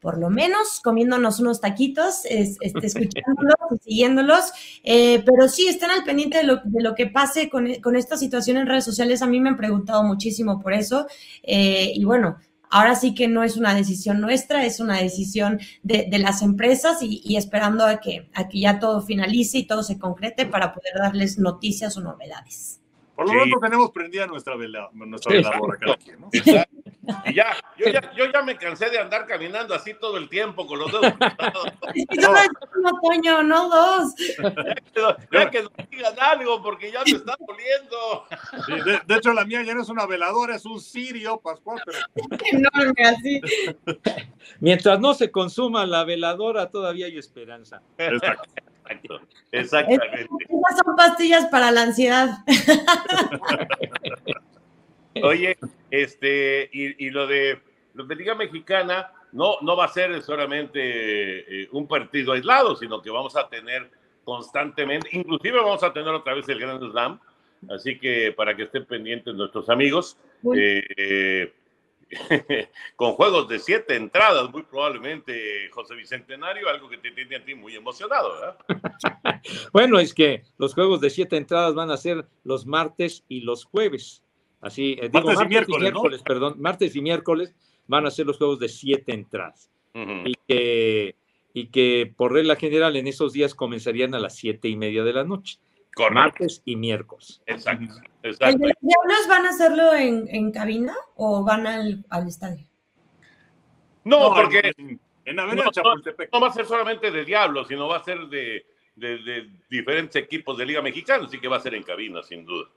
por 0.00 0.18
lo 0.18 0.30
menos 0.30 0.80
comiéndonos 0.82 1.40
unos 1.40 1.60
taquitos, 1.60 2.24
este, 2.24 2.86
escuchándolos 2.86 3.54
y 3.72 3.78
siguiéndolos. 3.84 4.52
Eh, 4.82 5.22
pero 5.24 5.48
sí, 5.48 5.68
estén 5.68 5.90
al 5.90 6.04
pendiente 6.04 6.38
de 6.38 6.44
lo, 6.44 6.60
de 6.64 6.82
lo 6.82 6.94
que 6.94 7.06
pase 7.06 7.50
con, 7.50 7.74
con, 7.82 7.96
esta 7.96 8.16
situación 8.16 8.56
en 8.56 8.66
redes 8.66 8.84
sociales. 8.84 9.22
A 9.22 9.26
mí 9.26 9.40
me 9.40 9.50
han 9.50 9.56
preguntado 9.56 10.02
muchísimo 10.02 10.60
por 10.60 10.72
eso. 10.72 11.06
Eh, 11.42 11.92
y 11.94 12.04
bueno, 12.04 12.38
ahora 12.70 12.94
sí 12.94 13.14
que 13.14 13.28
no 13.28 13.42
es 13.42 13.56
una 13.56 13.74
decisión 13.74 14.20
nuestra, 14.20 14.64
es 14.64 14.80
una 14.80 14.96
decisión 14.96 15.60
de, 15.82 16.06
de 16.10 16.18
las 16.18 16.40
empresas 16.40 16.98
y, 17.02 17.36
esperando 17.36 17.84
a 17.84 18.00
que, 18.00 18.30
a 18.34 18.48
que 18.48 18.60
ya 18.60 18.78
todo 18.78 19.02
finalice 19.02 19.58
y 19.58 19.66
todo 19.66 19.82
se 19.82 19.98
concrete 19.98 20.46
para 20.46 20.72
poder 20.72 20.94
darles 20.96 21.38
noticias 21.38 21.96
o 21.98 22.00
novedades. 22.00 22.80
Por 23.14 23.26
lo 23.26 23.34
menos 23.34 23.60
tenemos 23.60 23.90
prendida 23.90 24.26
nuestra, 24.26 24.56
vela, 24.56 24.88
nuestra 24.94 25.34
veladora 25.34 25.78
cada 25.78 25.96
quien, 25.98 26.20
¿no? 26.20 26.30
Y 27.24 27.34
ya 27.34 27.56
yo, 27.80 27.90
ya, 27.90 28.12
yo 28.14 28.30
ya 28.30 28.42
me 28.42 28.56
cansé 28.56 28.90
de 28.90 28.98
andar 28.98 29.26
caminando 29.26 29.74
así 29.74 29.94
todo 29.94 30.18
el 30.18 30.28
tiempo 30.28 30.66
con 30.66 30.78
los 30.78 30.92
dedos. 30.92 31.14
no, 32.82 32.90
Toño, 33.02 33.42
no 33.42 33.68
dos. 33.68 34.14
Ya 35.32 35.50
que, 35.50 35.62
nos 35.62 35.72
digan 35.90 36.14
algo 36.20 36.62
porque 36.62 36.92
ya 36.92 37.02
me 37.04 37.12
está 37.12 37.36
doliendo. 37.38 38.26
de, 39.06 39.14
hecho, 39.14 39.32
la 39.32 39.44
mía 39.44 39.62
ya 39.62 39.74
no 39.74 39.82
es 39.82 39.88
una 39.88 40.06
veladora, 40.06 40.56
es 40.56 40.66
un 40.66 40.80
cirio, 40.80 41.40
Pascual. 41.40 41.80
Pero... 41.86 41.98
Enorme, 42.52 43.04
así. 43.04 43.40
Mientras 44.60 45.00
no 45.00 45.14
se 45.14 45.30
consuma 45.30 45.86
la 45.86 46.04
veladora, 46.04 46.70
todavía 46.70 47.06
hay 47.06 47.16
esperanza. 47.16 47.80
Exacto. 47.96 48.50
Exactamente. 49.52 50.28
Esas 50.48 50.80
son 50.84 50.96
pastillas 50.96 51.46
para 51.46 51.70
la 51.70 51.82
ansiedad. 51.82 52.38
Oye, 55.22 55.56
este, 55.90 56.68
y, 56.72 57.10
lo 57.10 57.26
de 57.26 57.60
lo 57.94 58.04
de 58.04 58.14
Liga 58.14 58.34
Mexicana 58.34 59.12
no, 59.32 59.56
no 59.62 59.76
va 59.76 59.86
a 59.86 59.88
ser 59.88 60.22
solamente 60.22 61.62
eh, 61.62 61.68
un 61.72 61.88
partido 61.88 62.32
aislado, 62.32 62.76
sino 62.76 63.02
que 63.02 63.10
vamos 63.10 63.36
a 63.36 63.48
tener 63.48 63.90
constantemente, 64.24 65.08
inclusive 65.12 65.58
vamos 65.58 65.82
a 65.82 65.92
tener 65.92 66.14
otra 66.14 66.34
vez 66.34 66.48
el 66.48 66.60
Grand 66.60 66.90
Slam, 66.90 67.20
así 67.68 67.98
que 67.98 68.32
para 68.32 68.54
que 68.54 68.64
estén 68.64 68.86
pendientes 68.86 69.34
nuestros 69.34 69.68
amigos, 69.68 70.16
eh, 70.54 71.52
con 72.96 73.12
juegos 73.12 73.48
de 73.48 73.58
siete 73.58 73.96
entradas, 73.96 74.50
muy 74.50 74.62
probablemente, 74.62 75.68
José 75.70 75.94
Bicentenario, 75.94 76.68
algo 76.68 76.88
que 76.88 76.98
te 76.98 77.10
tiene 77.12 77.36
a 77.36 77.44
ti 77.44 77.54
muy 77.54 77.74
emocionado, 77.74 78.32
¿verdad? 78.34 78.56
bueno, 79.72 79.98
es 79.98 80.14
que 80.14 80.44
los 80.58 80.74
juegos 80.74 81.00
de 81.00 81.10
siete 81.10 81.36
entradas 81.36 81.74
van 81.74 81.90
a 81.90 81.96
ser 81.96 82.26
los 82.44 82.66
martes 82.66 83.24
y 83.28 83.40
los 83.40 83.64
jueves. 83.64 84.22
Así, 84.60 84.96
eh, 85.00 85.08
digo, 85.12 85.32
martes, 85.32 85.66
y 85.68 85.78
miércoles, 85.78 86.22
perdón, 86.22 86.54
martes 86.58 86.94
y 86.94 87.00
miércoles 87.00 87.54
van 87.86 88.06
a 88.06 88.10
ser 88.10 88.26
los 88.26 88.36
juegos 88.36 88.58
de 88.60 88.68
siete 88.68 89.12
entradas. 89.12 89.70
y, 89.94 90.34
que, 90.46 91.16
y 91.52 91.66
que 91.66 92.12
por 92.16 92.32
regla 92.32 92.54
general 92.56 92.94
en 92.96 93.06
esos 93.08 93.32
días 93.32 93.54
comenzarían 93.54 94.14
a 94.14 94.20
las 94.20 94.36
siete 94.36 94.68
y 94.68 94.76
media 94.76 95.02
de 95.02 95.12
la 95.12 95.24
noche. 95.24 95.58
con 95.94 96.14
Martes 96.14 96.62
y 96.64 96.76
miércoles. 96.76 97.42
Exacto. 97.46 97.94
exacto. 98.22 98.66
¿Los 98.82 99.28
van 99.28 99.46
a 99.46 99.50
hacerlo 99.50 99.94
en, 99.94 100.28
en 100.28 100.52
cabina 100.52 100.94
o 101.16 101.42
van 101.42 101.66
al, 101.66 102.04
al 102.10 102.28
estadio? 102.28 102.66
No, 104.04 104.32
porque 104.34 104.72
en, 104.76 105.00
no, 105.34 105.46
no, 105.54 105.62
va 106.40 106.48
a 106.48 106.52
ser 106.52 106.66
solamente 106.66 107.10
de 107.10 107.24
Diablos, 107.24 107.68
sino 107.68 107.88
va 107.88 107.98
a 107.98 108.04
ser 108.04 108.18
de, 108.28 108.64
de, 108.96 109.18
de, 109.18 109.50
diferentes 109.68 110.22
equipos 110.22 110.56
de 110.56 110.66
Liga 110.66 110.82
Mexicana, 110.82 111.26
así 111.26 111.38
que 111.38 111.48
va 111.48 111.56
a 111.56 111.60
ser 111.60 111.74
en 111.74 111.82
cabina, 111.82 112.22
sin 112.22 112.44
duda. 112.44 112.68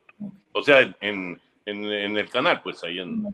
O 0.51 0.61
sea, 0.61 0.81
en, 0.81 0.95
en, 1.01 1.41
el 1.65 2.29
canal, 2.29 2.61
pues 2.61 2.83
ahí 2.83 2.99
en, 2.99 3.33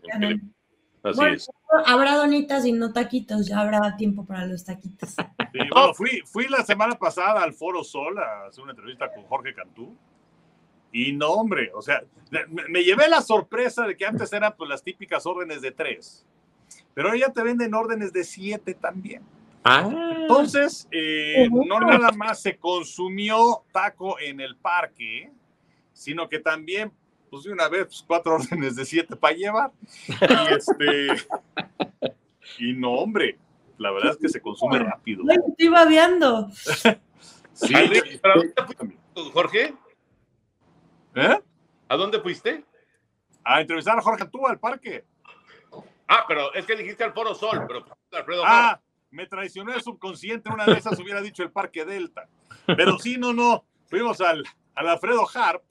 Así 1.02 1.22
es. 1.26 1.50
Habrá 1.86 2.16
donitas 2.18 2.66
y 2.66 2.72
no 2.72 2.92
taquitos, 2.92 3.48
ya 3.48 3.62
habrá 3.62 3.96
tiempo 3.96 4.26
para 4.26 4.46
los 4.46 4.66
taquitos. 4.66 5.16
fui, 5.96 6.22
fui 6.26 6.48
la 6.48 6.64
semana 6.64 6.96
pasada 6.96 7.42
al 7.42 7.54
Foro 7.54 7.84
Sol 7.84 8.18
a 8.20 8.48
hacer 8.48 8.64
una 8.64 8.74
entrevista 8.74 9.12
con 9.14 9.24
Jorge 9.24 9.54
Cantú. 9.54 9.96
Y 10.92 11.14
no, 11.14 11.30
hombre, 11.30 11.72
o 11.74 11.82
sea, 11.82 12.04
me, 12.50 12.84
llevé 12.84 13.08
la 13.08 13.22
sorpresa 13.22 13.86
de 13.86 13.96
que 13.96 14.06
antes 14.06 14.34
eran 14.34 14.56
pues 14.58 14.70
las 14.70 14.84
típicas 14.84 15.26
órdenes 15.26 15.62
de 15.62 15.72
tres, 15.72 16.26
pero 16.96 17.10
ahora 17.10 17.20
ya 17.20 17.32
te 17.32 17.44
venden 17.44 17.76
órdenes 17.76 18.12
de 18.12 18.24
siete 18.24 18.74
también. 18.74 19.22
Ah. 19.64 19.88
Entonces, 20.22 20.88
eh, 20.90 21.48
no 21.52 21.80
nada 21.80 22.12
más 22.14 22.42
se 22.42 22.58
consumió 22.58 23.64
taco 23.72 24.20
en 24.20 24.40
el 24.40 24.56
parque, 24.56 25.32
sino 25.94 26.28
que 26.28 26.40
también 26.40 26.92
pues 27.30 27.44
de 27.44 27.52
una 27.52 27.68
vez, 27.68 27.86
pues, 27.86 28.04
cuatro 28.06 28.36
órdenes 28.36 28.76
de 28.76 28.86
siete 28.86 29.16
para 29.16 29.36
llevar. 29.36 29.72
Y 30.08 30.54
este. 30.54 31.08
y 32.60 32.74
no, 32.74 32.92
hombre, 32.94 33.38
la 33.78 33.92
verdad 33.92 34.12
es 34.12 34.18
que 34.18 34.30
se 34.30 34.42
consume 34.42 34.80
rápido. 34.80 35.24
estoy 35.48 35.68
babeando. 35.68 36.50
sí, 37.54 37.74
Jorge? 39.34 39.74
¿Eh? 41.16 41.40
¿A 41.88 41.96
dónde 41.96 42.20
fuiste? 42.20 42.64
A 43.44 43.62
entrevistar 43.62 43.98
a 43.98 44.02
Jorge 44.02 44.26
tú 44.28 44.46
al 44.48 44.60
parque. 44.60 45.06
Ah, 46.08 46.26
pero 46.28 46.54
es 46.54 46.66
que 46.66 46.76
dijiste 46.76 47.04
al 47.04 47.14
Foro 47.14 47.36
Sol, 47.36 47.66
pero 47.68 47.86
Alfredo. 48.12 48.44
Ah, 48.46 48.80
me 49.12 49.28
traicionó 49.28 49.74
el 49.74 49.82
subconsciente, 49.82 50.50
una 50.50 50.66
de 50.66 50.74
esas 50.74 51.00
hubiera 51.00 51.22
dicho 51.22 51.44
el 51.44 51.52
Parque 51.52 51.86
Delta. 51.86 52.28
Pero 52.66 52.98
sí, 53.00 53.18
no, 53.18 53.34
no. 53.34 53.66
Fuimos 53.88 54.22
al, 54.22 54.44
al 54.76 54.88
Alfredo 54.88 55.28
Harp 55.34 55.64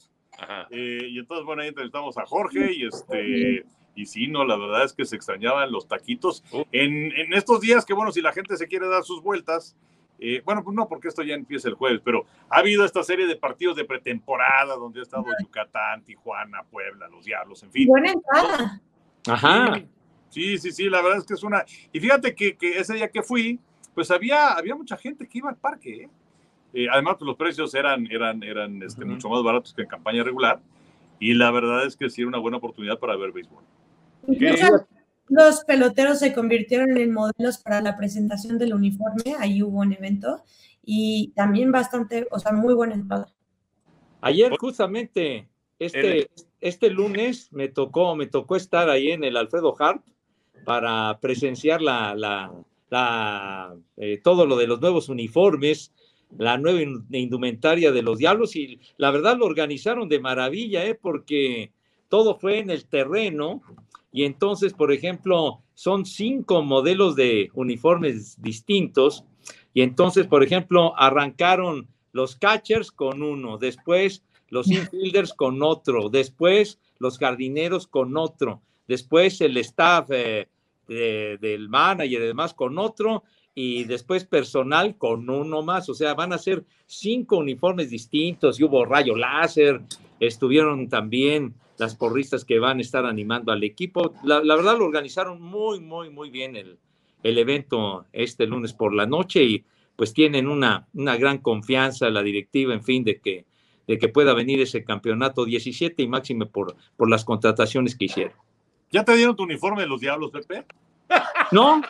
eh, 0.70 1.08
y 1.08 1.18
entonces, 1.18 1.44
bueno, 1.44 1.62
ahí 1.62 1.68
entrevistamos 1.68 2.16
a 2.18 2.26
Jorge 2.26 2.72
y 2.72 2.86
este. 2.86 3.64
Y 3.94 4.06
sí, 4.06 4.28
no, 4.28 4.44
la 4.44 4.56
verdad 4.56 4.84
es 4.84 4.92
que 4.92 5.04
se 5.04 5.16
extrañaban 5.16 5.72
los 5.72 5.88
taquitos. 5.88 6.44
En, 6.70 7.10
en 7.10 7.32
estos 7.32 7.60
días 7.60 7.84
que, 7.84 7.94
bueno, 7.94 8.12
si 8.12 8.20
la 8.20 8.32
gente 8.32 8.56
se 8.56 8.68
quiere 8.68 8.86
dar 8.86 9.02
sus 9.02 9.20
vueltas, 9.20 9.76
eh, 10.20 10.40
bueno, 10.44 10.62
pues 10.62 10.76
no, 10.76 10.88
porque 10.88 11.08
esto 11.08 11.22
ya 11.22 11.34
empieza 11.34 11.68
el 11.68 11.74
jueves, 11.74 12.00
pero 12.04 12.24
ha 12.48 12.58
habido 12.58 12.84
esta 12.84 13.02
serie 13.02 13.26
de 13.26 13.36
partidos 13.36 13.76
de 13.76 13.84
pretemporada 13.84 14.76
donde 14.76 15.00
ha 15.00 15.02
estado 15.02 15.24
Yucatán, 15.40 16.04
Tijuana, 16.04 16.62
Puebla, 16.64 17.08
los 17.08 17.24
Diablos, 17.24 17.62
en 17.62 17.72
fin. 17.72 17.88
Buena 17.88 18.12
entrada. 18.12 18.80
Ajá. 19.26 19.82
Sí, 20.28 20.58
sí, 20.58 20.70
sí, 20.72 20.88
la 20.88 21.02
verdad 21.02 21.18
es 21.18 21.24
que 21.24 21.34
es 21.34 21.42
una. 21.42 21.64
Y 21.92 22.00
fíjate 22.00 22.34
que, 22.34 22.56
que 22.56 22.78
ese 22.78 22.94
día 22.94 23.08
que 23.08 23.22
fui, 23.22 23.58
pues 23.94 24.10
había, 24.10 24.52
había 24.52 24.74
mucha 24.74 24.96
gente 24.96 25.26
que 25.26 25.38
iba 25.38 25.50
al 25.50 25.56
parque, 25.56 26.04
¿eh? 26.04 26.10
Eh, 26.74 26.86
además, 26.90 27.16
pues, 27.18 27.26
los 27.26 27.36
precios 27.36 27.74
eran, 27.74 28.06
eran, 28.10 28.42
eran 28.42 28.82
este, 28.82 29.04
mucho 29.04 29.28
más 29.28 29.42
baratos 29.42 29.72
que 29.72 29.82
en 29.82 29.88
campaña 29.88 30.22
regular. 30.22 30.60
Y 31.20 31.34
la 31.34 31.50
verdad 31.50 31.84
es 31.86 31.96
que 31.96 32.10
sí 32.10 32.22
era 32.22 32.28
una 32.28 32.38
buena 32.38 32.58
oportunidad 32.58 32.98
para 32.98 33.16
ver 33.16 33.32
béisbol. 33.32 33.64
Los 35.28 35.64
peloteros 35.64 36.20
se 36.20 36.32
convirtieron 36.32 36.96
en 36.96 37.12
modelos 37.12 37.58
para 37.58 37.80
la 37.80 37.96
presentación 37.96 38.58
del 38.58 38.72
uniforme. 38.72 39.34
Ahí 39.38 39.62
hubo 39.62 39.80
un 39.80 39.92
evento 39.92 40.42
y 40.84 41.32
también 41.36 41.70
bastante, 41.70 42.26
o 42.30 42.38
sea, 42.38 42.52
muy 42.52 42.72
buena 42.72 42.94
entrada. 42.94 43.28
Ayer 44.22 44.56
justamente, 44.58 45.48
este, 45.78 46.30
este 46.60 46.90
lunes 46.90 47.52
me 47.52 47.68
tocó, 47.68 48.16
me 48.16 48.26
tocó 48.26 48.56
estar 48.56 48.88
ahí 48.88 49.10
en 49.10 49.22
el 49.22 49.36
Alfredo 49.36 49.74
Harp 49.78 50.02
para 50.64 51.18
presenciar 51.20 51.82
la, 51.82 52.14
la, 52.14 52.52
la 52.88 53.76
eh, 53.96 54.20
todo 54.24 54.46
lo 54.46 54.56
de 54.56 54.66
los 54.66 54.80
nuevos 54.80 55.08
uniformes 55.08 55.92
la 56.36 56.58
nueva 56.58 56.80
indumentaria 57.10 57.92
de 57.92 58.02
los 58.02 58.18
Diablos 58.18 58.54
y 58.56 58.80
la 58.96 59.10
verdad 59.10 59.38
lo 59.38 59.46
organizaron 59.46 60.08
de 60.08 60.20
maravilla, 60.20 60.84
¿eh? 60.84 60.94
porque 60.94 61.72
todo 62.08 62.38
fue 62.38 62.58
en 62.58 62.70
el 62.70 62.84
terreno 62.86 63.62
y 64.12 64.24
entonces, 64.24 64.72
por 64.72 64.92
ejemplo, 64.92 65.62
son 65.74 66.04
cinco 66.04 66.62
modelos 66.62 67.16
de 67.16 67.50
uniformes 67.54 68.40
distintos 68.40 69.24
y 69.74 69.82
entonces, 69.82 70.26
por 70.26 70.42
ejemplo, 70.42 70.94
arrancaron 70.98 71.88
los 72.12 72.36
catchers 72.36 72.90
con 72.90 73.22
uno, 73.22 73.58
después 73.58 74.24
los 74.48 74.68
infielders 74.70 75.32
con 75.32 75.62
otro, 75.62 76.08
después 76.08 76.78
los 76.98 77.18
jardineros 77.18 77.86
con 77.86 78.16
otro, 78.16 78.62
después 78.86 79.40
el 79.40 79.56
staff 79.58 80.10
eh, 80.10 80.48
del 80.88 81.68
manager 81.68 82.22
y 82.22 82.26
demás 82.26 82.54
con 82.54 82.78
otro 82.78 83.24
y 83.60 83.82
después 83.82 84.24
personal 84.24 84.96
con 84.96 85.28
uno 85.28 85.62
más. 85.62 85.88
O 85.88 85.94
sea, 85.94 86.14
van 86.14 86.32
a 86.32 86.38
ser 86.38 86.64
cinco 86.86 87.38
uniformes 87.38 87.90
distintos 87.90 88.60
y 88.60 88.62
hubo 88.62 88.84
rayo 88.84 89.16
láser, 89.16 89.80
estuvieron 90.20 90.88
también 90.88 91.54
las 91.76 91.96
porristas 91.96 92.44
que 92.44 92.60
van 92.60 92.78
a 92.78 92.82
estar 92.82 93.04
animando 93.04 93.50
al 93.50 93.64
equipo. 93.64 94.14
La, 94.22 94.38
verdad 94.38 94.78
lo 94.78 94.84
organizaron 94.84 95.42
muy, 95.42 95.80
muy, 95.80 96.08
muy 96.08 96.30
bien 96.30 96.54
el, 96.54 96.78
el 97.24 97.36
evento 97.36 98.06
este 98.12 98.46
lunes 98.46 98.72
por 98.74 98.94
la 98.94 99.06
noche 99.06 99.42
y 99.42 99.64
pues 99.96 100.14
tienen 100.14 100.46
una, 100.46 100.86
una 100.94 101.16
gran 101.16 101.38
confianza 101.38 102.10
la 102.10 102.22
directiva, 102.22 102.74
en 102.74 102.84
fin, 102.84 103.02
de 103.02 103.18
que, 103.18 103.44
de 103.88 103.98
que 103.98 104.08
pueda 104.08 104.34
venir 104.34 104.60
ese 104.60 104.84
campeonato 104.84 105.44
17 105.44 106.00
y 106.00 106.06
máximo 106.06 106.46
por, 106.46 106.76
por 106.96 107.10
las 107.10 107.24
contrataciones 107.24 107.96
que 107.96 108.04
hicieron. 108.04 108.36
¿Ya 108.92 109.04
te 109.04 109.16
dieron 109.16 109.34
tu 109.34 109.42
uniforme 109.42 109.82
de 109.82 109.88
los 109.88 110.00
Diablos, 110.00 110.30
Pepe? 110.30 110.64
No, 111.50 111.80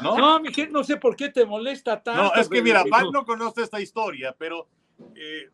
no, 0.00 0.16
no, 0.16 0.40
no 0.70 0.84
sé 0.84 0.96
por 0.96 1.16
qué 1.16 1.28
te 1.28 1.46
molesta 1.46 2.02
tanto. 2.02 2.22
No, 2.22 2.34
es 2.34 2.48
que 2.48 2.62
mira, 2.62 2.84
Val 2.90 3.10
no 3.12 3.24
conoce 3.24 3.62
esta 3.62 3.80
historia, 3.80 4.34
pero 4.36 4.68
eh, 5.14 5.50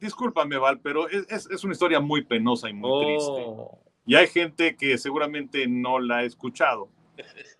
discúlpame, 0.00 0.56
Val, 0.56 0.80
pero 0.80 1.08
es, 1.08 1.64
una 1.64 1.72
historia 1.72 2.00
muy 2.00 2.24
penosa 2.24 2.68
y 2.68 2.72
muy 2.72 3.04
triste. 3.04 3.44
Oh. 3.46 3.78
Y 4.06 4.14
hay 4.14 4.26
gente 4.26 4.76
que 4.76 4.96
seguramente 4.96 5.66
no 5.66 5.98
la 5.98 6.18
ha 6.18 6.22
escuchado. 6.22 6.88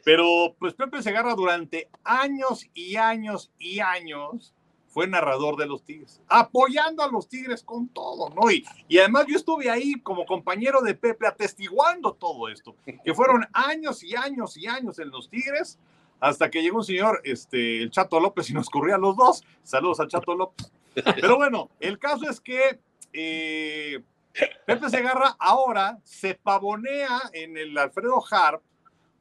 Pero 0.04 0.54
pues 0.58 0.74
Pepe 0.74 1.02
Segarra 1.02 1.34
durante 1.34 1.90
años 2.04 2.64
y 2.74 2.96
años 2.96 3.52
y 3.58 3.80
años 3.80 4.54
fue 4.88 5.06
narrador 5.06 5.56
de 5.56 5.66
los 5.66 5.84
Tigres, 5.84 6.20
apoyando 6.28 7.02
a 7.02 7.08
los 7.08 7.28
Tigres 7.28 7.62
con 7.62 7.88
todo, 7.88 8.30
¿no? 8.30 8.50
Y, 8.50 8.64
y 8.88 8.98
además 8.98 9.26
yo 9.28 9.36
estuve 9.36 9.70
ahí 9.70 9.94
como 10.00 10.26
compañero 10.26 10.80
de 10.80 10.94
Pepe 10.94 11.26
atestiguando 11.26 12.14
todo 12.14 12.48
esto, 12.48 12.74
que 13.04 13.14
fueron 13.14 13.46
años 13.52 14.02
y 14.02 14.16
años 14.16 14.56
y 14.56 14.66
años 14.66 14.98
en 14.98 15.10
los 15.10 15.28
Tigres, 15.28 15.78
hasta 16.20 16.50
que 16.50 16.62
llegó 16.62 16.78
un 16.78 16.84
señor, 16.84 17.20
este, 17.24 17.82
el 17.82 17.90
Chato 17.90 18.18
López, 18.18 18.50
y 18.50 18.54
nos 18.54 18.68
corría 18.70 18.96
a 18.96 18.98
los 18.98 19.16
dos. 19.16 19.44
Saludos 19.62 20.00
al 20.00 20.08
Chato 20.08 20.34
López. 20.34 20.70
Pero 20.94 21.36
bueno, 21.36 21.70
el 21.78 21.98
caso 21.98 22.28
es 22.28 22.40
que 22.40 22.80
eh, 23.12 24.02
Pepe 24.66 24.90
Segarra 24.90 25.36
ahora 25.38 25.98
se 26.02 26.34
pavonea 26.34 27.20
en 27.32 27.56
el 27.56 27.76
Alfredo 27.76 28.22
Harp 28.30 28.62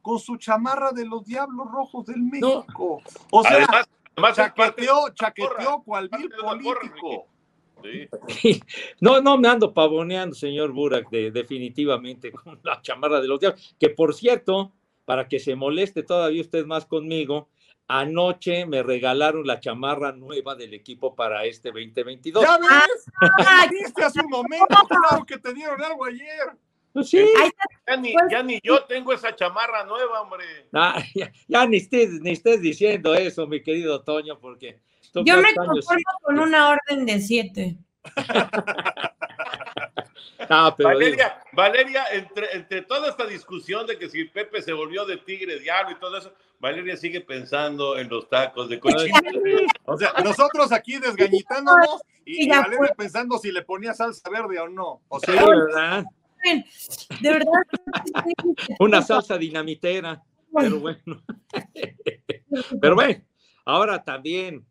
con 0.02 0.18
su 0.18 0.36
chamarra 0.36 0.92
de 0.92 1.04
los 1.04 1.24
Diablos 1.24 1.70
Rojos 1.70 2.06
del 2.06 2.22
México. 2.22 3.02
O 3.30 3.42
sea, 3.42 3.86
chaqueteó, 4.34 5.08
chaqueteó 5.14 5.82
cual 5.84 6.08
vil 6.08 6.30
político. 6.30 7.26
No, 9.00 9.20
no 9.20 9.38
me 9.38 9.48
ando 9.48 9.72
pavoneando, 9.72 10.34
señor 10.34 10.72
Burak, 10.72 11.08
definitivamente 11.10 12.32
con 12.32 12.58
la 12.62 12.80
chamarra 12.82 13.20
de 13.20 13.28
los 13.28 13.40
diablos. 13.40 13.76
Que 13.78 13.90
por 13.90 14.14
cierto, 14.14 14.72
para 15.04 15.28
que 15.28 15.38
se 15.38 15.54
moleste 15.54 16.02
todavía 16.02 16.40
usted 16.40 16.66
más 16.66 16.86
conmigo, 16.86 17.48
anoche 17.86 18.66
me 18.66 18.82
regalaron 18.82 19.46
la 19.46 19.60
chamarra 19.60 20.12
nueva 20.12 20.54
del 20.54 20.74
equipo 20.74 21.14
para 21.14 21.44
este 21.44 21.70
2022. 21.70 22.44
¿Ya 22.44 22.58
ves? 22.58 23.06
¿Ya 23.38 23.66
viste 23.70 24.04
hace 24.04 24.20
un 24.20 24.30
momento? 24.30 24.66
Claro 24.88 25.24
que 25.24 25.38
te 25.38 25.54
dieron 25.54 25.82
algo 25.82 26.04
ayer. 26.04 26.52
Pues 26.98 27.10
sí. 27.10 27.24
Ya 28.28 28.42
ni, 28.42 28.58
yo 28.60 28.82
tengo 28.84 29.12
esa 29.12 29.36
chamarra 29.36 29.84
nueva, 29.84 30.20
hombre. 30.20 30.44
Ah, 30.72 31.00
ya, 31.48 31.66
ni, 31.66 31.76
estés, 31.76 32.20
ni 32.20 32.32
estés 32.32 32.60
diciendo 32.60 33.14
eso, 33.14 33.46
mi 33.46 33.62
querido 33.62 34.02
Toño, 34.02 34.40
porque... 34.40 34.80
Yo 35.14 35.36
me 35.36 35.54
conformo 35.54 36.10
con 36.22 36.40
una 36.40 36.70
orden 36.70 37.06
de 37.06 37.20
siete. 37.20 37.76
Valeria, 40.78 41.42
Valeria 41.52 42.04
entre, 42.12 42.56
entre, 42.56 42.82
toda 42.82 43.10
esta 43.10 43.26
discusión 43.26 43.86
de 43.86 43.98
que 43.98 44.08
si 44.08 44.24
Pepe 44.24 44.62
se 44.62 44.72
volvió 44.72 45.04
de 45.04 45.18
tigre, 45.18 45.60
diablo 45.60 45.92
y 45.92 46.00
todo 46.00 46.16
eso, 46.16 46.32
Valeria 46.58 46.96
sigue 46.96 47.20
pensando 47.20 47.98
en 47.98 48.08
los 48.08 48.28
tacos 48.28 48.68
de 48.68 48.80
cochino. 48.80 49.20
O 49.84 49.96
sea, 49.96 50.14
nosotros 50.24 50.72
aquí 50.72 50.98
desgañitándonos 50.98 52.02
y, 52.24 52.48
Valeria 52.48 52.94
pensando 52.96 53.38
si 53.38 53.52
le 53.52 53.62
ponía 53.62 53.94
salsa 53.94 54.28
verde 54.30 54.58
o 54.58 54.68
no. 54.68 55.02
O 55.08 55.20
sea, 55.20 55.44
¿verdad? 55.44 56.04
De 57.20 57.32
verdad. 57.32 57.52
Una 58.80 59.02
salsa 59.02 59.38
dinamitera. 59.38 60.22
Pero 60.54 60.80
bueno. 60.80 61.22
Pero 62.80 62.94
bueno, 62.94 63.24
ahora 63.64 64.02
también 64.02 64.64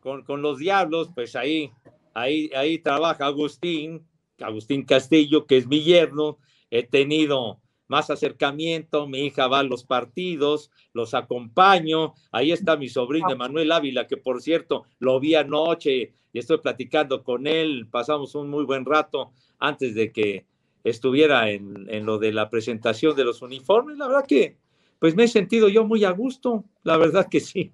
con, 0.00 0.24
con 0.24 0.42
los 0.42 0.58
diablos, 0.58 1.10
pues 1.14 1.36
ahí, 1.36 1.70
ahí, 2.14 2.50
ahí 2.54 2.78
trabaja 2.78 3.26
Agustín, 3.26 4.06
Agustín 4.40 4.84
Castillo, 4.84 5.46
que 5.46 5.58
es 5.58 5.66
mi 5.66 5.82
yerno. 5.82 6.38
He 6.70 6.82
tenido 6.82 7.60
más 7.86 8.10
acercamiento, 8.10 9.06
mi 9.06 9.20
hija 9.20 9.46
va 9.46 9.60
a 9.60 9.62
los 9.62 9.84
partidos, 9.84 10.70
los 10.92 11.14
acompaño. 11.14 12.14
Ahí 12.32 12.52
está 12.52 12.76
mi 12.76 12.88
sobrino 12.88 13.36
Manuel 13.36 13.72
Ávila, 13.72 14.06
que 14.06 14.16
por 14.16 14.42
cierto 14.42 14.84
lo 14.98 15.20
vi 15.20 15.34
anoche 15.34 16.14
y 16.32 16.38
estoy 16.38 16.58
platicando 16.58 17.22
con 17.22 17.46
él. 17.46 17.88
Pasamos 17.90 18.34
un 18.34 18.48
muy 18.50 18.64
buen 18.64 18.84
rato 18.84 19.32
antes 19.58 19.94
de 19.94 20.12
que 20.12 20.46
estuviera 20.84 21.50
en, 21.50 21.86
en, 21.88 22.06
lo 22.06 22.18
de 22.18 22.32
la 22.32 22.50
presentación 22.50 23.16
de 23.16 23.24
los 23.24 23.42
uniformes. 23.42 23.98
La 23.98 24.06
verdad 24.06 24.26
que, 24.26 24.58
pues 24.98 25.16
me 25.16 25.24
he 25.24 25.28
sentido 25.28 25.68
yo 25.68 25.84
muy 25.84 26.04
a 26.04 26.10
gusto, 26.10 26.64
la 26.82 26.96
verdad 26.96 27.28
que 27.28 27.40
sí. 27.40 27.72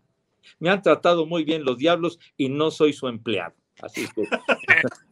Me 0.58 0.70
han 0.70 0.82
tratado 0.82 1.26
muy 1.26 1.44
bien 1.44 1.64
los 1.64 1.76
diablos 1.76 2.18
y 2.36 2.48
no 2.48 2.70
soy 2.70 2.92
su 2.92 3.08
empleado. 3.08 3.54
Así 3.82 4.06
que. 4.14 4.24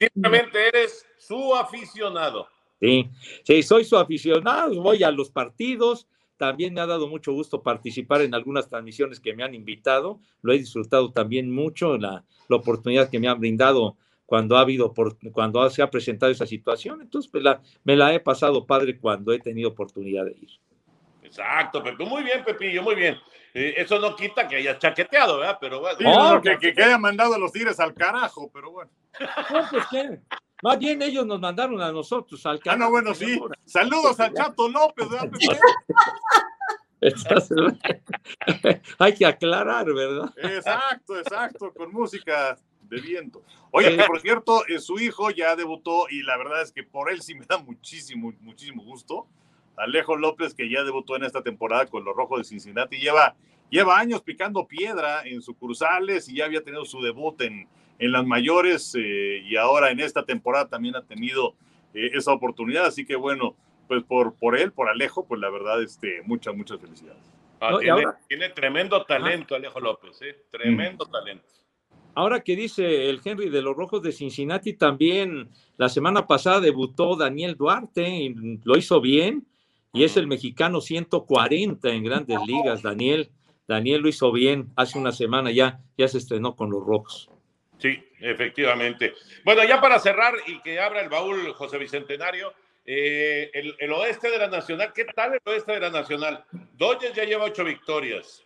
Simplemente 0.00 0.68
eres 0.68 1.06
su 1.18 1.54
aficionado. 1.54 2.48
Sí, 2.80 3.08
sí, 3.44 3.62
soy 3.62 3.84
su 3.84 3.96
aficionado, 3.96 4.82
voy 4.82 5.02
a 5.04 5.10
los 5.10 5.30
partidos. 5.30 6.08
También 6.36 6.74
me 6.74 6.80
ha 6.80 6.86
dado 6.86 7.06
mucho 7.06 7.32
gusto 7.32 7.62
participar 7.62 8.22
en 8.22 8.34
algunas 8.34 8.68
transmisiones 8.68 9.20
que 9.20 9.34
me 9.34 9.44
han 9.44 9.54
invitado. 9.54 10.20
Lo 10.42 10.52
he 10.52 10.58
disfrutado 10.58 11.12
también 11.12 11.50
mucho, 11.50 11.96
la, 11.96 12.24
la 12.48 12.56
oportunidad 12.56 13.08
que 13.08 13.20
me 13.20 13.28
han 13.28 13.38
brindado 13.38 13.96
cuando 14.34 14.56
ha 14.56 14.62
habido, 14.62 14.92
por, 14.92 15.16
cuando 15.30 15.70
se 15.70 15.80
ha 15.80 15.88
presentado 15.88 16.32
esa 16.32 16.44
situación. 16.44 17.00
Entonces, 17.00 17.30
pues 17.30 17.44
la, 17.44 17.62
me 17.84 17.94
la 17.94 18.12
he 18.12 18.18
pasado 18.18 18.66
padre 18.66 18.98
cuando 18.98 19.32
he 19.32 19.38
tenido 19.38 19.68
oportunidad 19.68 20.24
de 20.24 20.32
ir. 20.32 20.50
Exacto, 21.22 21.80
Pepe. 21.84 22.04
Muy 22.04 22.24
bien, 22.24 22.42
Pepillo, 22.44 22.82
muy 22.82 22.96
bien. 22.96 23.16
Eh, 23.54 23.74
eso 23.76 24.00
no 24.00 24.16
quita 24.16 24.48
que 24.48 24.56
haya 24.56 24.76
chaqueteado, 24.76 25.38
¿verdad? 25.38 25.56
Pero 25.60 25.78
bueno. 25.78 25.98
no, 26.00 26.42
que, 26.42 26.58
que, 26.58 26.82
haya 26.82 26.98
mandado 26.98 27.34
a 27.34 27.38
los 27.38 27.52
tigres 27.52 27.78
al 27.78 27.94
carajo, 27.94 28.50
pero 28.52 28.72
bueno. 28.72 28.90
No, 29.20 29.68
pues 29.70 29.84
qué. 29.92 30.18
Más 30.64 30.80
bien 30.80 31.00
ellos 31.00 31.24
nos 31.24 31.38
mandaron 31.38 31.80
a 31.80 31.92
nosotros 31.92 32.44
al 32.44 32.58
carajo. 32.58 32.82
Ah, 32.82 32.86
no, 32.86 32.90
bueno, 32.90 33.14
sí. 33.14 33.40
Saludos 33.64 34.18
al 34.18 34.34
Chato 34.34 34.68
López, 34.68 35.08
¿verdad, 35.10 35.30
Hay 38.98 39.14
que 39.14 39.26
aclarar, 39.26 39.86
¿verdad? 39.92 40.34
Exacto, 40.38 41.20
exacto, 41.20 41.72
con 41.72 41.92
música 41.92 42.58
de 42.88 43.00
viento. 43.00 43.42
Oye, 43.70 43.96
que 43.96 44.04
por 44.04 44.20
cierto, 44.20 44.66
eh, 44.66 44.78
su 44.78 44.98
hijo 44.98 45.30
ya 45.30 45.56
debutó 45.56 46.06
y 46.10 46.22
la 46.22 46.36
verdad 46.36 46.62
es 46.62 46.72
que 46.72 46.82
por 46.82 47.10
él 47.10 47.22
sí 47.22 47.34
me 47.34 47.44
da 47.46 47.58
muchísimo, 47.58 48.32
muchísimo 48.40 48.82
gusto. 48.84 49.26
Alejo 49.76 50.16
López, 50.16 50.54
que 50.54 50.70
ya 50.70 50.84
debutó 50.84 51.16
en 51.16 51.24
esta 51.24 51.42
temporada 51.42 51.86
con 51.86 52.04
los 52.04 52.14
Rojos 52.14 52.38
de 52.38 52.44
Cincinnati, 52.44 52.98
lleva, 52.98 53.34
lleva 53.70 53.98
años 53.98 54.22
picando 54.22 54.66
piedra 54.66 55.22
en 55.24 55.42
sucursales 55.42 56.28
y 56.28 56.36
ya 56.36 56.44
había 56.44 56.62
tenido 56.62 56.84
su 56.84 57.02
debut 57.02 57.40
en, 57.40 57.68
en 57.98 58.12
las 58.12 58.24
mayores 58.24 58.94
eh, 58.96 59.42
y 59.44 59.56
ahora 59.56 59.90
en 59.90 60.00
esta 60.00 60.24
temporada 60.24 60.68
también 60.68 60.96
ha 60.96 61.02
tenido 61.02 61.54
eh, 61.92 62.10
esa 62.14 62.32
oportunidad. 62.32 62.86
Así 62.86 63.04
que 63.04 63.16
bueno, 63.16 63.56
pues 63.88 64.02
por, 64.04 64.34
por 64.34 64.56
él, 64.56 64.72
por 64.72 64.88
Alejo, 64.88 65.26
pues 65.26 65.40
la 65.40 65.50
verdad, 65.50 65.82
este, 65.82 66.22
muchas, 66.22 66.54
muchas 66.54 66.80
felicidades. 66.80 67.22
Ah, 67.60 67.78
tiene, 68.28 68.50
tremendo 68.50 69.04
talento 69.04 69.54
Alejo 69.54 69.80
López, 69.80 70.20
¿eh? 70.22 70.44
tremendo 70.50 71.06
talento. 71.06 71.48
Ahora 72.14 72.40
que 72.40 72.56
dice 72.56 73.08
el 73.08 73.20
Henry 73.24 73.50
de 73.50 73.62
los 73.62 73.76
Rojos 73.76 74.02
de 74.02 74.12
Cincinnati, 74.12 74.74
también 74.74 75.48
la 75.76 75.88
semana 75.88 76.26
pasada 76.26 76.60
debutó 76.60 77.16
Daniel 77.16 77.56
Duarte 77.56 78.08
y 78.08 78.34
lo 78.64 78.76
hizo 78.76 79.00
bien 79.00 79.46
y 79.92 80.04
es 80.04 80.16
el 80.16 80.26
mexicano 80.26 80.80
140 80.80 81.88
en 81.88 82.04
grandes 82.04 82.38
ligas, 82.46 82.82
Daniel. 82.82 83.30
Daniel 83.66 84.02
lo 84.02 84.08
hizo 84.08 84.30
bien 84.32 84.70
hace 84.76 84.98
una 84.98 85.12
semana 85.12 85.50
ya, 85.50 85.80
ya 85.96 86.08
se 86.08 86.18
estrenó 86.18 86.54
con 86.54 86.70
los 86.70 86.84
Rojos. 86.84 87.30
Sí, 87.78 88.02
efectivamente. 88.20 89.14
Bueno, 89.44 89.64
ya 89.64 89.80
para 89.80 89.98
cerrar 89.98 90.34
y 90.46 90.60
que 90.60 90.80
abra 90.80 91.00
el 91.00 91.08
baúl 91.08 91.52
José 91.54 91.78
Bicentenario, 91.78 92.52
eh, 92.86 93.50
el, 93.78 93.92
oeste 93.92 94.30
de 94.30 94.38
la 94.38 94.48
Nacional, 94.48 94.92
¿qué 94.92 95.04
tal 95.06 95.34
el 95.34 95.40
oeste 95.44 95.72
de 95.72 95.80
la 95.80 95.90
Nacional? 95.90 96.44
Dodgers 96.74 97.14
ya 97.14 97.24
lleva 97.24 97.44
ocho 97.44 97.64
victorias. 97.64 98.44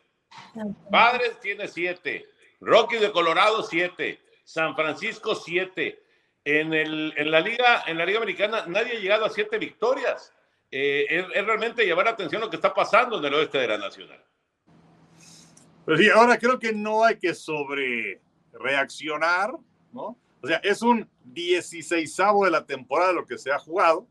Padres 0.91 1.41
tiene 1.41 1.66
siete. 1.66 2.27
Rocky 2.61 2.96
de 2.96 3.12
Colorado, 3.12 3.62
siete. 3.62 4.20
San 4.44 4.74
Francisco, 4.74 5.34
siete. 5.34 6.02
En, 6.44 6.72
el, 6.72 7.12
en, 7.16 7.30
la 7.30 7.40
liga, 7.40 7.84
en 7.86 7.98
la 7.98 8.06
Liga 8.06 8.18
Americana 8.18 8.64
nadie 8.66 8.96
ha 8.96 9.00
llegado 9.00 9.26
a 9.26 9.30
siete 9.30 9.59
victorias. 9.59 10.32
Eh, 10.70 11.06
es, 11.34 11.46
realmente 11.46 11.84
llevar 11.84 12.09
atención 12.09 12.42
a 12.42 12.46
lo 12.46 12.50
que 12.50 12.56
está 12.56 12.72
pasando 12.72 13.18
en 13.18 13.24
el 13.24 13.34
oeste 13.34 13.59
de 13.59 13.68
la 13.68 13.78
Nacional. 13.78 14.22
Pues 15.84 16.00
sí, 16.00 16.11
ahora 16.11 16.38
creo 16.38 16.59
que 16.59 16.72
no 16.72 17.04
hay 17.04 17.18
que 17.18 17.34
sobre 17.34 18.20
reaccionar, 18.52 19.52
¿no? 19.92 20.18
O 20.40 20.46
sea, 20.46 20.59
es 20.59 20.82
un 20.82 21.09
16 21.24 22.16
de 22.44 22.50
la 22.50 22.64
temporada 22.64 23.12
lo 23.12 23.26
que 23.26 23.38
se 23.38 23.50
ha 23.50 23.59
jugado. 23.59 24.06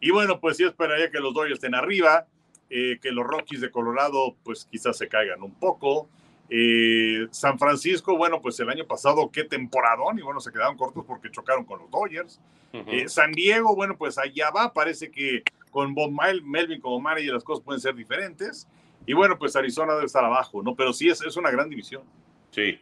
Y 0.00 0.10
bueno, 0.10 0.40
pues 0.40 0.56
sí 0.56 0.64
esperaría 0.64 1.10
que 1.10 1.20
los 1.20 1.32
Dodgers 1.32 1.54
estén 1.54 1.74
arriba. 1.74 2.26
eh, 2.70 2.98
que 3.00 3.12
los 3.12 3.26
Rockies 3.26 3.60
de 3.60 3.70
Colorado 3.70 4.36
pues 4.42 4.64
quizás 4.64 4.96
se 4.96 5.08
caigan 5.08 5.42
un 5.42 5.54
poco. 5.54 6.08
Eh, 6.50 7.26
San 7.30 7.58
Francisco, 7.58 8.16
bueno, 8.16 8.40
pues 8.40 8.58
el 8.60 8.68
año 8.68 8.86
pasado 8.86 9.30
qué 9.30 9.44
temporadón 9.44 10.18
y 10.18 10.22
bueno, 10.22 10.40
se 10.40 10.52
quedaron 10.52 10.76
cortos 10.76 11.04
porque 11.06 11.30
chocaron 11.30 11.64
con 11.64 11.80
los 11.80 11.90
Dodgers. 11.90 12.40
Eh, 12.72 13.08
San 13.08 13.30
Diego, 13.32 13.76
bueno, 13.76 13.96
pues 13.96 14.18
allá 14.18 14.50
va, 14.50 14.72
parece 14.72 15.10
que 15.10 15.44
con 15.70 15.94
Bob 15.94 16.10
Melvin 16.44 16.80
como 16.80 16.98
manager 17.00 17.34
las 17.34 17.44
cosas 17.44 17.64
pueden 17.64 17.80
ser 17.80 17.94
diferentes. 17.94 18.66
Y 19.06 19.12
bueno, 19.12 19.38
pues 19.38 19.54
Arizona 19.54 19.94
debe 19.94 20.06
estar 20.06 20.24
abajo, 20.24 20.62
¿no? 20.62 20.74
Pero 20.74 20.92
sí 20.92 21.08
es, 21.08 21.20
es 21.22 21.36
una 21.36 21.50
gran 21.50 21.68
división. 21.68 22.02
Sí. 22.50 22.78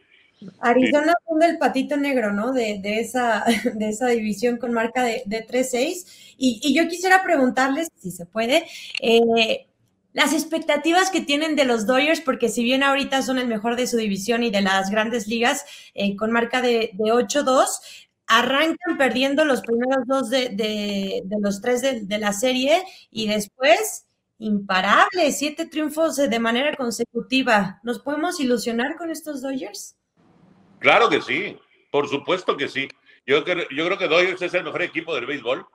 Arizona 0.59 1.13
funde 1.25 1.47
el 1.47 1.57
patito 1.57 1.97
negro, 1.97 2.31
¿no? 2.31 2.53
De, 2.53 2.79
de, 2.79 2.99
esa, 2.99 3.43
de 3.75 3.89
esa 3.89 4.07
división 4.07 4.57
con 4.57 4.73
marca 4.73 5.03
de, 5.03 5.23
de 5.25 5.45
3-6. 5.45 6.35
Y, 6.37 6.59
y, 6.63 6.75
yo 6.75 6.87
quisiera 6.87 7.23
preguntarles, 7.23 7.89
si 7.97 8.11
se 8.11 8.25
puede, 8.25 8.65
eh, 9.01 9.67
las 10.13 10.31
expectativas 10.31 11.09
que 11.09 11.21
tienen 11.21 11.55
de 11.55 11.65
los 11.65 11.85
Dodgers, 11.87 12.21
porque 12.21 12.47
si 12.47 12.63
bien 12.63 12.83
ahorita 12.83 13.23
son 13.23 13.39
el 13.39 13.47
mejor 13.47 13.75
de 13.75 13.87
su 13.87 13.97
división 13.97 14.43
y 14.43 14.51
de 14.51 14.61
las 14.61 14.91
grandes 14.91 15.27
ligas, 15.27 15.65
eh, 15.95 16.15
con 16.15 16.31
marca 16.31 16.61
de, 16.61 16.91
de 16.93 17.11
8-2, 17.11 17.67
arrancan 18.27 18.97
perdiendo 18.97 19.43
los 19.43 19.61
primeros 19.61 20.05
dos 20.05 20.29
de, 20.29 20.49
de, 20.49 21.23
los 21.41 21.61
tres 21.61 21.81
de, 21.81 22.17
la 22.19 22.31
serie 22.31 22.83
y 23.11 23.27
después 23.27 24.07
imparables, 24.37 25.37
siete 25.37 25.65
triunfos 25.65 26.15
de 26.15 26.39
manera 26.39 26.75
consecutiva. 26.75 27.79
¿Nos 27.83 27.99
podemos 27.99 28.39
ilusionar 28.39 28.95
con 28.97 29.09
estos 29.09 29.41
Dodgers? 29.41 29.97
Claro 30.79 31.09
que 31.09 31.21
sí, 31.21 31.57
por 31.91 32.07
supuesto 32.07 32.55
que 32.55 32.67
sí. 32.67 32.87
Yo, 33.25 33.43
yo 33.45 33.85
creo 33.85 33.97
que 33.97 34.07
Dodgers 34.07 34.41
es 34.41 34.53
el 34.53 34.63
mejor 34.63 34.83
equipo 34.83 35.15
del 35.15 35.25
béisbol. 35.25 35.65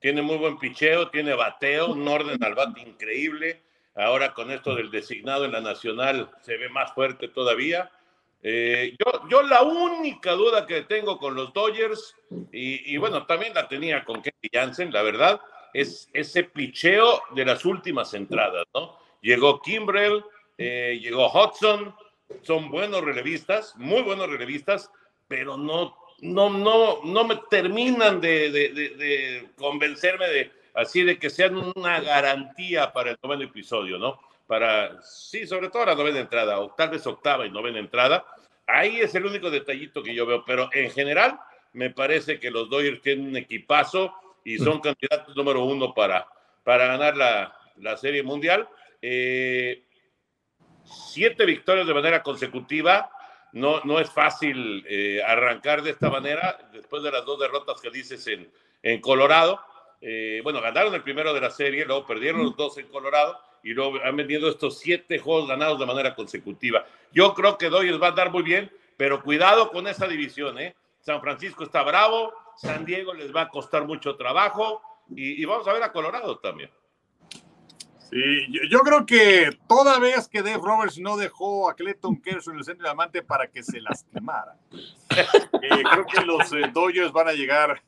Tiene 0.00 0.22
muy 0.22 0.36
buen 0.36 0.58
picheo, 0.58 1.10
tiene 1.10 1.34
bateo, 1.34 1.92
un 1.92 2.06
orden 2.06 2.42
al 2.42 2.54
bate 2.54 2.80
increíble 2.80 3.62
Ahora 4.00 4.32
con 4.32 4.50
esto 4.50 4.74
del 4.74 4.90
designado 4.90 5.44
en 5.44 5.52
la 5.52 5.60
nacional 5.60 6.30
se 6.40 6.56
ve 6.56 6.68
más 6.68 6.92
fuerte 6.92 7.28
todavía. 7.28 7.90
Eh, 8.42 8.96
yo, 8.98 9.28
yo 9.28 9.42
la 9.42 9.62
única 9.62 10.32
duda 10.32 10.66
que 10.66 10.82
tengo 10.82 11.18
con 11.18 11.34
los 11.34 11.52
Dodgers, 11.52 12.16
y, 12.50 12.96
bueno, 12.96 13.26
también 13.26 13.52
la 13.52 13.68
tenía 13.68 14.04
con 14.04 14.22
Kenny 14.22 14.48
Jansen, 14.50 14.92
la 14.92 15.02
verdad, 15.02 15.40
es 15.74 16.08
ese 16.14 16.44
picheo 16.44 17.22
de 17.34 17.44
las 17.44 17.64
últimas 17.64 18.14
entradas, 18.14 18.64
¿no? 18.74 18.98
Llegó 19.20 19.60
Kimbrell, 19.60 20.24
eh, 20.56 20.98
llegó 21.00 21.30
Hudson, 21.30 21.94
son 22.42 22.70
buenos 22.70 23.02
relevistas, 23.02 23.74
muy 23.76 24.00
buenos 24.00 24.30
relevistas, 24.30 24.90
pero 25.28 25.58
no, 25.58 25.94
no, 26.20 26.48
no, 26.48 27.00
no 27.04 27.24
me 27.24 27.36
terminan 27.50 28.20
de, 28.20 28.50
de, 28.50 28.68
de 28.70 29.50
convencerme 29.56 30.28
de, 30.28 30.59
así 30.74 31.02
de 31.02 31.18
que 31.18 31.30
sean 31.30 31.56
una 31.56 32.00
garantía 32.00 32.92
para 32.92 33.12
el 33.12 33.18
noveno 33.22 33.44
episodio, 33.44 33.98
¿no? 33.98 34.20
Para, 34.46 35.00
sí, 35.02 35.46
sobre 35.46 35.68
todo 35.68 35.86
la 35.86 35.94
novena 35.94 36.20
entrada, 36.20 36.58
o 36.58 36.70
tal 36.70 36.90
vez 36.90 37.06
octava 37.06 37.46
y 37.46 37.50
novena 37.50 37.78
entrada. 37.78 38.24
Ahí 38.66 39.00
es 39.00 39.14
el 39.14 39.26
único 39.26 39.50
detallito 39.50 40.02
que 40.02 40.14
yo 40.14 40.26
veo, 40.26 40.44
pero 40.44 40.68
en 40.72 40.90
general 40.90 41.38
me 41.72 41.90
parece 41.90 42.40
que 42.40 42.50
los 42.50 42.68
Dodgers 42.68 43.00
tienen 43.00 43.28
un 43.28 43.36
equipazo 43.36 44.14
y 44.44 44.58
son 44.58 44.78
mm. 44.78 44.80
candidatos 44.80 45.36
número 45.36 45.64
uno 45.64 45.94
para, 45.94 46.26
para 46.64 46.86
ganar 46.86 47.16
la, 47.16 47.56
la 47.76 47.96
Serie 47.96 48.22
Mundial. 48.22 48.68
Eh, 49.02 49.84
siete 50.84 51.44
victorias 51.44 51.86
de 51.86 51.94
manera 51.94 52.22
consecutiva. 52.22 53.10
No, 53.52 53.80
no 53.82 53.98
es 53.98 54.10
fácil 54.10 54.84
eh, 54.88 55.20
arrancar 55.26 55.82
de 55.82 55.90
esta 55.90 56.08
manera 56.08 56.58
después 56.72 57.02
de 57.02 57.10
las 57.10 57.24
dos 57.24 57.40
derrotas 57.40 57.80
que 57.80 57.90
dices 57.90 58.26
en, 58.28 58.50
en 58.82 59.00
Colorado. 59.00 59.60
Eh, 60.00 60.40
bueno, 60.42 60.60
ganaron 60.60 60.94
el 60.94 61.02
primero 61.02 61.34
de 61.34 61.40
la 61.40 61.50
serie, 61.50 61.84
luego 61.84 62.06
perdieron 62.06 62.42
los 62.42 62.56
dos 62.56 62.78
en 62.78 62.88
Colorado 62.88 63.38
y 63.62 63.74
luego 63.74 63.98
han 64.02 64.16
vendido 64.16 64.48
estos 64.48 64.78
siete 64.78 65.18
juegos 65.18 65.48
ganados 65.48 65.78
de 65.78 65.86
manera 65.86 66.14
consecutiva. 66.14 66.86
Yo 67.12 67.34
creo 67.34 67.58
que 67.58 67.68
Dodgers 67.68 68.00
va 68.00 68.06
a 68.06 68.10
andar 68.10 68.30
muy 68.30 68.42
bien, 68.42 68.70
pero 68.96 69.22
cuidado 69.22 69.70
con 69.70 69.86
esa 69.86 70.06
división, 70.06 70.58
¿eh? 70.58 70.74
San 71.00 71.20
Francisco 71.20 71.64
está 71.64 71.82
bravo, 71.82 72.32
San 72.56 72.84
Diego 72.84 73.14
les 73.14 73.34
va 73.34 73.42
a 73.42 73.48
costar 73.48 73.86
mucho 73.86 74.16
trabajo 74.16 74.82
y, 75.08 75.44
vamos 75.44 75.66
a 75.66 75.72
ver 75.72 75.82
a 75.82 75.92
Colorado 75.92 76.38
también. 76.38 76.70
Sí, 78.10 78.18
yo, 78.68 78.80
creo 78.80 79.06
que 79.06 79.56
toda 79.68 79.98
vez 80.00 80.28
que 80.28 80.42
Dave 80.42 80.60
Roberts 80.62 80.98
no 80.98 81.16
dejó 81.16 81.70
a 81.70 81.74
Clayton 81.74 82.20
Kershaw 82.20 82.52
en 82.52 82.58
el 82.58 82.64
centro 82.64 82.82
de 82.82 82.90
diamante 82.90 83.22
para 83.22 83.46
que 83.46 83.62
se 83.62 83.80
lastimara, 83.80 84.56
eh, 84.70 85.82
creo 85.90 86.06
que 86.06 86.20
los 86.22 86.52
eh, 86.52 86.70
Dodgers 86.72 87.12
van 87.12 87.28
a 87.28 87.32
llegar, 87.32 87.80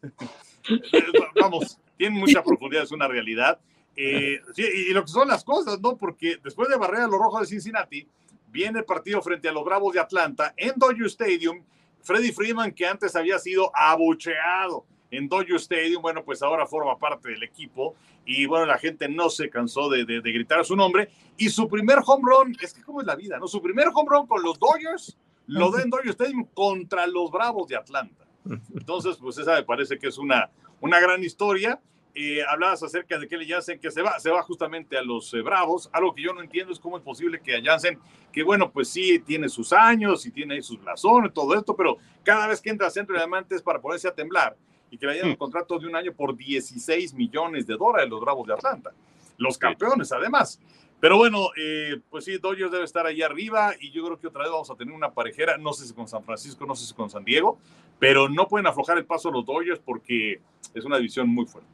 vamos, 1.41 1.79
tiene 1.97 2.19
mucha 2.19 2.43
profundidad, 2.43 2.85
es 2.85 2.93
una 2.93 3.09
realidad. 3.09 3.59
Eh, 3.97 4.41
sí, 4.55 4.65
y 4.89 4.93
lo 4.93 5.03
que 5.03 5.11
son 5.11 5.29
las 5.29 5.45
cosas, 5.45 5.81
¿no? 5.81 5.97
Porque 5.97 6.39
después 6.43 6.69
de 6.69 6.77
barrer 6.77 7.03
a 7.03 7.07
los 7.07 7.19
rojos 7.19 7.41
de 7.41 7.47
Cincinnati, 7.47 8.07
viene 8.49 8.81
el 8.81 8.85
partido 8.85 9.21
frente 9.23 9.49
a 9.49 9.53
los 9.53 9.65
Bravos 9.65 9.95
de 9.95 10.01
Atlanta 10.01 10.55
en 10.57 10.73
Dodger 10.77 11.07
Stadium. 11.07 11.63
Freddy 12.03 12.33
Freeman, 12.33 12.73
que 12.73 12.87
antes 12.87 13.15
había 13.15 13.39
sido 13.39 13.71
abucheado 13.75 14.85
en 15.11 15.29
Dodger 15.29 15.57
Stadium, 15.57 16.03
bueno, 16.03 16.25
pues 16.25 16.43
ahora 16.43 16.67
forma 16.67 16.99
parte 16.99 17.31
del 17.31 17.43
equipo. 17.43 17.95
Y 18.25 18.47
bueno, 18.47 18.67
la 18.67 18.79
gente 18.79 19.09
no 19.09 19.31
se 19.31 19.51
cansó 19.51 19.89
de, 19.89 20.05
de, 20.05 20.21
de 20.21 20.33
gritar 20.33 20.65
su 20.65 20.75
nombre. 20.75 21.11
Y 21.37 21.49
su 21.49 21.69
primer 21.69 21.99
home 22.05 22.25
run, 22.25 22.57
es 22.61 22.73
que 22.73 22.83
cómo 22.83 23.01
es 23.01 23.07
la 23.07 23.15
vida, 23.15 23.39
¿no? 23.39 23.47
Su 23.47 23.61
primer 23.61 23.89
home 23.95 24.09
run 24.09 24.27
con 24.27 24.43
los 24.43 24.59
Dodgers 24.59 25.17
lo 25.47 25.71
da 25.71 25.83
en 25.83 25.91
Dodger 25.91 26.11
Stadium 26.11 26.47
contra 26.55 27.07
los 27.07 27.31
Bravos 27.31 27.69
de 27.69 27.77
Atlanta. 27.77 28.25
Entonces, 28.75 29.17
pues 29.21 29.39
esa 29.39 29.55
me 29.55 29.63
parece 29.65 29.99
que 29.99 30.09
es 30.09 30.19
una, 30.19 30.51
una 30.83 31.01
gran 31.01 31.25
historia. 31.25 31.81
Eh, 32.15 32.43
hablabas 32.47 32.83
acerca 32.83 33.19
de 33.19 33.27
Kelly 33.27 33.49
Jansen 33.49 33.79
que 33.79 33.91
se 33.91 34.03
va, 34.03 34.21
se 34.21 34.29
va 34.29 34.43
justamente 34.43 34.99
a 34.99 35.03
los 35.03 35.33
eh, 35.33 35.41
Bravos. 35.41 35.89
Algo 35.93 36.15
que 36.15 36.23
yo 36.23 36.35
no 36.35 36.43
entiendo 36.43 36.73
es 36.73 36.79
cómo 36.79 36.99
es 36.99 37.03
posible 37.03 37.41
que 37.41 37.57
a 37.57 37.63
Jansen, 37.63 37.99
que 38.31 38.43
bueno, 38.43 38.71
pues 38.71 38.89
sí, 38.89 39.19
tiene 39.21 39.49
sus 39.49 39.73
años 39.73 40.27
y 40.27 40.31
tiene 40.31 40.55
ahí 40.55 40.63
sus 40.63 40.79
blasones, 40.79 41.31
y 41.31 41.35
todo 41.35 41.55
esto, 41.55 41.75
pero 41.75 41.97
cada 42.23 42.47
vez 42.47 42.61
que 42.61 42.69
entra 42.69 42.89
al 42.89 42.93
centro 42.93 43.15
de 43.15 43.21
diamantes 43.21 43.63
para 43.63 43.81
ponerse 43.81 44.09
a 44.09 44.15
temblar 44.15 44.57
y 44.91 44.99
que 44.99 45.07
le 45.07 45.13
hayan 45.13 45.29
un 45.29 45.33
hmm. 45.33 45.37
contrato 45.37 45.79
de 45.79 45.87
un 45.87 45.97
año 45.97 46.13
por 46.13 46.37
16 46.37 47.15
millones 47.15 47.67
de 47.67 47.77
dólares 47.77 48.11
los 48.11 48.21
Bravos 48.21 48.47
de 48.47 48.53
Atlanta. 48.53 48.93
Los 49.39 49.57
campeones, 49.57 50.13
además. 50.13 50.61
Pero 51.03 51.17
bueno, 51.17 51.49
eh, 51.57 52.01
pues 52.11 52.25
sí, 52.25 52.39
Dodgers 52.39 52.71
debe 52.71 52.85
estar 52.85 53.05
ahí 53.05 53.23
arriba 53.23 53.73
y 53.81 53.91
yo 53.91 54.05
creo 54.05 54.21
que 54.21 54.29
otra 54.29 54.43
vez 54.43 54.53
vamos 54.53 54.71
a 54.71 54.77
tener 54.77 54.95
una 54.95 55.13
parejera, 55.13 55.59
no 55.59 55.73
sé 55.73 55.85
si 55.85 55.93
con 55.93 56.07
San 56.07 56.23
Francisco, 56.23 56.65
no 56.65 56.77
sé 56.77 56.87
si 56.87 56.95
con 56.95 57.11
San 57.11 57.25
Diego, 57.25 57.59
pero 57.99 58.29
no 58.29 58.47
pueden 58.47 58.69
aflojar 58.69 58.99
el 58.99 59.05
paso 59.05 59.29
los 59.29 59.45
Dodgers 59.45 59.81
porque 59.85 60.41
es 60.73 60.85
una 60.85 60.99
división 60.99 61.29
muy 61.29 61.45
fuerte. 61.45 61.69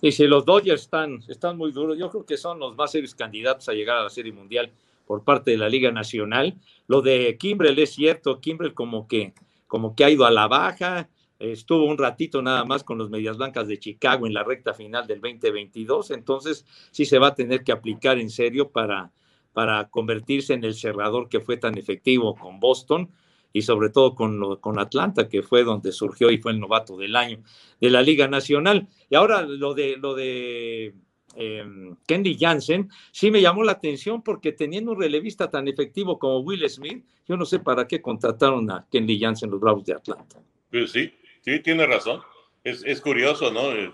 Sí, 0.00 0.10
sí, 0.10 0.26
los 0.26 0.44
Dodgers 0.44 0.82
están, 0.82 1.20
están 1.28 1.56
muy 1.56 1.70
duros. 1.70 1.96
Yo 1.96 2.10
creo 2.10 2.26
que 2.26 2.36
son 2.36 2.58
los 2.58 2.74
más 2.74 2.90
serios 2.90 3.14
candidatos 3.14 3.68
a 3.68 3.74
llegar 3.74 3.96
a 3.98 4.02
la 4.02 4.10
Serie 4.10 4.32
Mundial 4.32 4.72
por 5.06 5.22
parte 5.22 5.52
de 5.52 5.58
la 5.58 5.68
Liga 5.68 5.92
Nacional. 5.92 6.56
Lo 6.88 7.02
de 7.02 7.36
Kimbrel 7.38 7.78
es 7.78 7.94
cierto, 7.94 8.40
Kimbrel 8.40 8.74
como 8.74 9.06
que, 9.06 9.34
como 9.68 9.94
que 9.94 10.04
ha 10.04 10.10
ido 10.10 10.26
a 10.26 10.32
la 10.32 10.48
baja, 10.48 11.08
estuvo 11.38 11.84
un 11.84 11.98
ratito 11.98 12.42
nada 12.42 12.64
más 12.64 12.84
con 12.84 12.98
los 12.98 13.10
Medias 13.10 13.36
Blancas 13.36 13.68
de 13.68 13.78
Chicago 13.78 14.26
en 14.26 14.34
la 14.34 14.42
recta 14.42 14.74
final 14.74 15.06
del 15.06 15.20
2022, 15.20 16.10
entonces 16.12 16.64
sí 16.90 17.04
se 17.04 17.18
va 17.18 17.28
a 17.28 17.34
tener 17.34 17.62
que 17.64 17.72
aplicar 17.72 18.18
en 18.18 18.30
serio 18.30 18.70
para, 18.70 19.12
para 19.52 19.88
convertirse 19.88 20.54
en 20.54 20.64
el 20.64 20.74
cerrador 20.74 21.28
que 21.28 21.40
fue 21.40 21.56
tan 21.56 21.76
efectivo 21.78 22.34
con 22.34 22.60
Boston 22.60 23.10
y 23.52 23.62
sobre 23.62 23.88
todo 23.88 24.14
con, 24.14 24.56
con 24.56 24.78
Atlanta, 24.78 25.28
que 25.28 25.42
fue 25.42 25.64
donde 25.64 25.92
surgió 25.92 26.30
y 26.30 26.38
fue 26.38 26.52
el 26.52 26.60
novato 26.60 26.96
del 26.96 27.16
año 27.16 27.38
de 27.80 27.88
la 27.88 28.02
Liga 28.02 28.28
Nacional. 28.28 28.86
Y 29.08 29.14
ahora 29.14 29.42
lo 29.42 29.72
de, 29.72 29.96
lo 29.96 30.14
de 30.14 30.94
eh, 31.36 31.64
Kendy 32.06 32.36
Jansen, 32.38 32.90
sí 33.12 33.30
me 33.30 33.40
llamó 33.40 33.62
la 33.62 33.72
atención 33.72 34.22
porque 34.22 34.52
teniendo 34.52 34.92
un 34.92 35.00
relevista 35.00 35.48
tan 35.48 35.68
efectivo 35.68 36.18
como 36.18 36.40
Will 36.40 36.68
Smith, 36.68 37.04
yo 37.26 37.36
no 37.36 37.44
sé 37.44 37.60
para 37.60 37.86
qué 37.86 38.02
contrataron 38.02 38.70
a 38.70 38.86
Kendy 38.90 39.18
Jansen 39.18 39.50
los 39.50 39.60
Bravos 39.60 39.84
de 39.84 39.94
Atlanta. 39.94 40.36
Pues 40.70 40.92
sí, 40.92 41.12
sí, 41.46 41.60
tiene 41.60 41.86
razón. 41.86 42.22
Es, 42.62 42.84
es 42.84 43.00
curioso, 43.00 43.50
¿no? 43.50 43.72
Eh, 43.72 43.90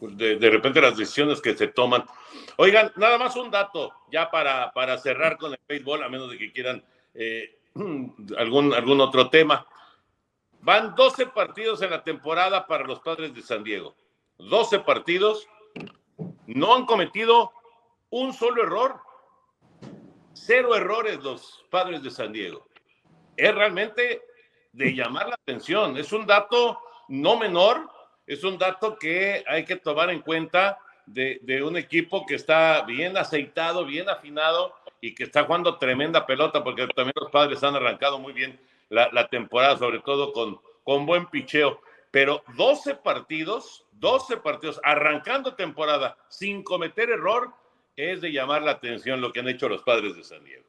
de, 0.00 0.36
de, 0.36 0.50
repente 0.50 0.80
las 0.80 0.96
decisiones 0.96 1.40
que 1.42 1.54
se 1.54 1.68
toman. 1.68 2.04
Oigan, 2.56 2.92
nada 2.96 3.18
más 3.18 3.36
un 3.36 3.50
dato, 3.50 3.92
ya 4.10 4.30
para, 4.30 4.72
para 4.72 4.98
cerrar 4.98 5.36
con 5.36 5.52
el 5.52 5.60
béisbol, 5.68 6.02
a 6.02 6.08
menos 6.08 6.30
de 6.30 6.38
que 6.38 6.52
quieran 6.52 6.84
eh, 7.14 7.58
algún, 8.38 8.74
algún 8.74 9.00
otro 9.00 9.28
tema. 9.30 9.66
Van 10.60 10.94
12 10.94 11.26
partidos 11.26 11.82
en 11.82 11.90
la 11.90 12.04
temporada 12.04 12.66
para 12.66 12.84
los 12.84 13.00
padres 13.00 13.34
de 13.34 13.42
San 13.42 13.64
Diego. 13.64 13.96
12 14.38 14.80
partidos. 14.80 15.48
No 16.46 16.74
han 16.74 16.86
cometido 16.86 17.52
un 18.10 18.32
solo 18.32 18.62
error. 18.62 19.00
Cero 20.34 20.74
errores 20.74 21.22
los 21.22 21.64
padres 21.70 22.02
de 22.02 22.10
San 22.10 22.32
Diego. 22.32 22.66
Es 23.36 23.54
realmente 23.54 24.22
de 24.72 24.94
llamar 24.94 25.28
la 25.28 25.34
atención. 25.34 25.96
Es 25.96 26.12
un 26.12 26.26
dato 26.26 26.80
no 27.08 27.36
menor. 27.36 27.90
Es 28.26 28.44
un 28.44 28.58
dato 28.58 28.96
que 28.96 29.44
hay 29.46 29.64
que 29.64 29.76
tomar 29.76 30.10
en 30.10 30.20
cuenta 30.20 30.78
de, 31.06 31.40
de 31.42 31.62
un 31.62 31.76
equipo 31.76 32.24
que 32.24 32.36
está 32.36 32.82
bien 32.82 33.16
aceitado, 33.16 33.84
bien 33.84 34.08
afinado 34.08 34.74
y 35.00 35.14
que 35.14 35.24
está 35.24 35.44
jugando 35.44 35.78
tremenda 35.78 36.24
pelota, 36.24 36.62
porque 36.62 36.86
también 36.88 37.14
los 37.20 37.30
padres 37.30 37.62
han 37.64 37.74
arrancado 37.74 38.18
muy 38.18 38.32
bien 38.32 38.58
la, 38.88 39.28
temporada, 39.28 39.76
sobre 39.76 40.00
todo 40.00 40.32
con, 40.32 40.60
con 40.84 41.06
buen 41.06 41.26
picheo. 41.26 41.80
Pero 42.10 42.44
12 42.56 42.96
partidos, 42.96 43.84
12 43.92 44.36
partidos 44.38 44.80
arrancando 44.84 45.54
temporada 45.54 46.16
sin 46.28 46.62
cometer 46.62 47.10
error, 47.10 47.52
es 47.96 48.20
de 48.20 48.32
llamar 48.32 48.62
la 48.62 48.72
atención 48.72 49.20
lo 49.20 49.32
que 49.32 49.40
han 49.40 49.48
hecho 49.48 49.68
los 49.68 49.82
padres 49.82 50.14
de 50.14 50.24
San 50.24 50.44
Diego. 50.44 50.64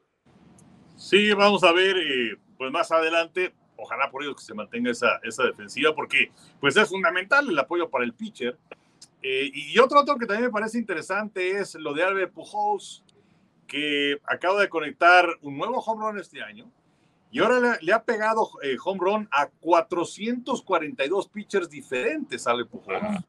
Sí, 0.96 1.34
vamos 1.34 1.64
a 1.64 1.72
ver, 1.72 1.98
eh, 1.98 2.38
pues 2.58 2.72
más 2.72 2.92
adelante, 2.92 3.54
ojalá 3.78 4.10
por 4.10 4.24
ello 4.24 4.36
que 4.36 4.44
se 4.44 4.54
mantenga 4.54 4.92
esa, 4.92 5.20
esa 5.24 5.44
defensiva, 5.44 5.94
porque 5.94 6.32
pues 6.60 6.76
es 6.76 6.90
fundamental 6.90 7.50
el 7.50 7.58
apoyo 7.58 7.90
para 7.90 8.06
el 8.06 8.14
pitcher. 8.14 8.58
Eh, 9.22 9.52
y 9.54 9.80
otro 9.80 10.02
otro 10.02 10.18
que 10.18 10.26
también 10.26 10.48
me 10.48 10.52
parece 10.52 10.78
interesante 10.78 11.60
es 11.60 11.76
lo 11.76 11.94
de 11.94 12.04
Albert 12.04 12.34
Pujols, 12.34 13.04
que 13.68 14.20
acaba 14.26 14.62
de 14.62 14.70
conectar 14.70 15.28
un 15.42 15.58
nuevo 15.58 15.80
home 15.80 16.06
run 16.06 16.20
este 16.20 16.42
año. 16.42 16.70
Y 17.32 17.40
ahora 17.40 17.80
le, 17.82 17.94
ha 17.94 18.04
pegado 18.04 18.48
eh, 18.62 18.78
home 18.84 19.00
run 19.02 19.30
a 19.32 19.48
442 19.48 21.30
pitchers 21.30 21.70
diferentes, 21.70 22.46
Albert 22.46 22.70
Pujols. 22.70 23.24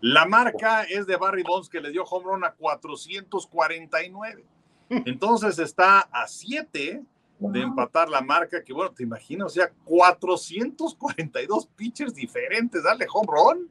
La 0.00 0.24
marca 0.24 0.84
es 0.84 1.06
de 1.06 1.16
Barry 1.16 1.42
Bonds, 1.42 1.68
que 1.68 1.80
le 1.80 1.90
dio 1.90 2.04
home 2.04 2.26
run 2.26 2.44
a 2.44 2.52
449. 2.52 4.44
Entonces 4.88 5.58
está 5.58 6.00
a 6.00 6.26
7 6.26 7.02
de 7.40 7.60
empatar 7.62 8.08
la 8.08 8.20
marca, 8.20 8.62
que 8.62 8.72
bueno, 8.72 8.92
te 8.92 9.02
imaginas, 9.02 9.46
o 9.46 9.50
sea, 9.50 9.70
442 9.84 11.66
pitchers 11.74 12.14
diferentes, 12.14 12.82
darle 12.82 13.06
home 13.12 13.28
run. 13.28 13.70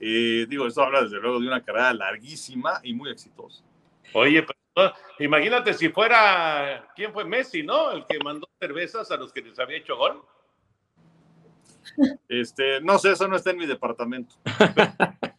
Eh, 0.00 0.46
digo, 0.48 0.66
esto 0.66 0.82
habla 0.82 1.02
desde 1.02 1.20
luego 1.20 1.38
de 1.38 1.46
una 1.46 1.62
carrera 1.62 1.92
larguísima 1.92 2.80
y 2.82 2.94
muy 2.94 3.10
exitosa. 3.10 3.62
Oye, 4.14 4.44
pero, 4.74 4.92
imagínate 5.18 5.74
si 5.74 5.90
fuera, 5.90 6.88
¿quién 6.96 7.12
fue 7.12 7.24
Messi, 7.24 7.62
no? 7.62 7.92
El 7.92 8.06
que 8.06 8.18
mandó 8.18 8.48
cervezas 8.58 9.10
a 9.10 9.16
los 9.16 9.32
que 9.32 9.42
les 9.42 9.58
había 9.58 9.78
hecho 9.78 9.96
gol. 9.96 10.22
Este, 12.28 12.80
no 12.80 12.98
sé, 12.98 13.12
eso 13.12 13.28
no 13.28 13.36
está 13.36 13.50
en 13.50 13.58
mi 13.58 13.66
departamento. 13.66 14.34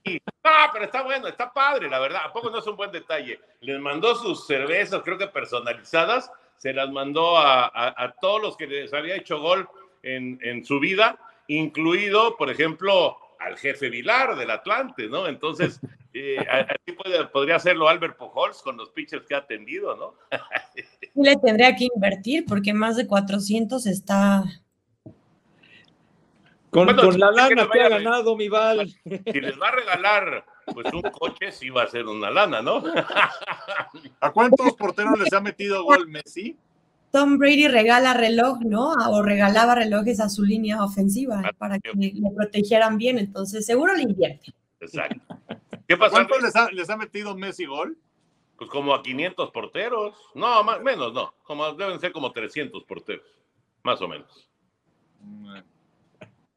No, 0.05 0.51
pero 0.71 0.85
está 0.85 1.01
bueno, 1.01 1.27
está 1.27 1.51
padre, 1.51 1.89
la 1.89 1.97
verdad. 1.99 2.21
¿A 2.25 2.31
poco 2.31 2.51
no 2.51 2.59
es 2.59 2.67
un 2.67 2.75
buen 2.75 2.91
detalle? 2.91 3.39
Les 3.61 3.79
mandó 3.79 4.13
sus 4.15 4.45
cervezas, 4.45 5.01
creo 5.03 5.17
que 5.17 5.27
personalizadas, 5.27 6.31
se 6.57 6.73
las 6.73 6.89
mandó 6.91 7.37
a, 7.37 8.15
todos 8.21 8.41
los 8.41 8.57
que 8.57 8.67
les 8.67 8.93
había 8.93 9.15
hecho 9.15 9.39
gol 9.39 9.67
en, 10.03 10.39
en, 10.41 10.65
su 10.65 10.79
vida, 10.79 11.17
incluido, 11.47 12.37
por 12.37 12.49
ejemplo, 12.49 13.17
al 13.39 13.57
jefe 13.57 13.89
Vilar 13.89 14.35
del 14.35 14.51
Atlante, 14.51 15.07
¿no? 15.07 15.27
Entonces, 15.27 15.79
eh, 16.13 16.37
así 16.37 16.97
podría 17.31 17.55
hacerlo 17.55 17.87
Albert 17.87 18.17
Pujols 18.17 18.61
con 18.61 18.77
los 18.77 18.89
pitchers 18.89 19.25
que 19.25 19.35
ha 19.35 19.39
atendido, 19.39 19.95
¿no? 19.95 20.15
Le 21.15 21.35
tendría 21.37 21.75
que 21.75 21.87
invertir 21.93 22.45
porque 22.45 22.73
más 22.73 22.97
de 22.97 23.07
400 23.07 23.85
está 23.85 24.43
con, 26.69 26.87
la 26.87 27.31
lana 27.31 27.69
que, 27.71 27.81
ha 27.81 27.89
ganado, 27.89 28.35
mi 28.35 28.49
Val. 28.49 28.89
Si 28.89 29.39
les 29.39 29.59
va 29.59 29.69
a 29.69 29.71
regalar 29.71 30.45
pues 30.73 30.93
un 30.93 31.01
coche, 31.01 31.51
sí 31.51 31.69
va 31.69 31.83
a 31.83 31.87
ser 31.87 32.05
una 32.07 32.29
lana, 32.31 32.61
¿no? 32.61 32.83
¿A 34.19 34.31
cuántos 34.31 34.73
porteros 34.73 35.19
les 35.19 35.31
ha 35.33 35.39
metido 35.41 35.83
gol 35.83 36.07
Messi? 36.07 36.57
Tom 37.11 37.37
Brady 37.37 37.67
regala 37.67 38.13
reloj, 38.13 38.59
¿no? 38.61 38.91
O 39.09 39.23
regalaba 39.23 39.75
relojes 39.75 40.19
a 40.19 40.27
su 40.27 40.43
línea 40.43 40.83
ofensiva 40.83 41.41
ah, 41.45 41.51
para 41.57 41.79
que 41.79 41.91
le 41.93 42.31
protegieran 42.35 42.97
bien, 42.97 43.17
entonces 43.17 43.65
seguro 43.65 43.95
le 43.95 44.03
invierte. 44.03 44.53
Exacto. 44.81 45.21
¿Qué 45.87 45.95
pasa? 45.97 46.15
¿Cuántos 46.15 46.41
les 46.41 46.55
ha, 46.55 46.69
les 46.71 46.89
ha 46.89 46.97
metido 46.97 47.35
Messi 47.35 47.65
gol? 47.65 47.97
Pues 48.57 48.69
como 48.69 48.93
a 48.93 49.01
500 49.01 49.51
porteros. 49.51 50.15
No, 50.33 50.63
más, 50.63 50.81
menos, 50.81 51.13
no. 51.13 51.33
Como, 51.43 51.71
deben 51.73 51.99
ser 51.99 52.11
como 52.11 52.31
300 52.31 52.83
porteros. 52.83 53.25
Más 53.83 54.01
o 54.01 54.07
menos. 54.07 54.49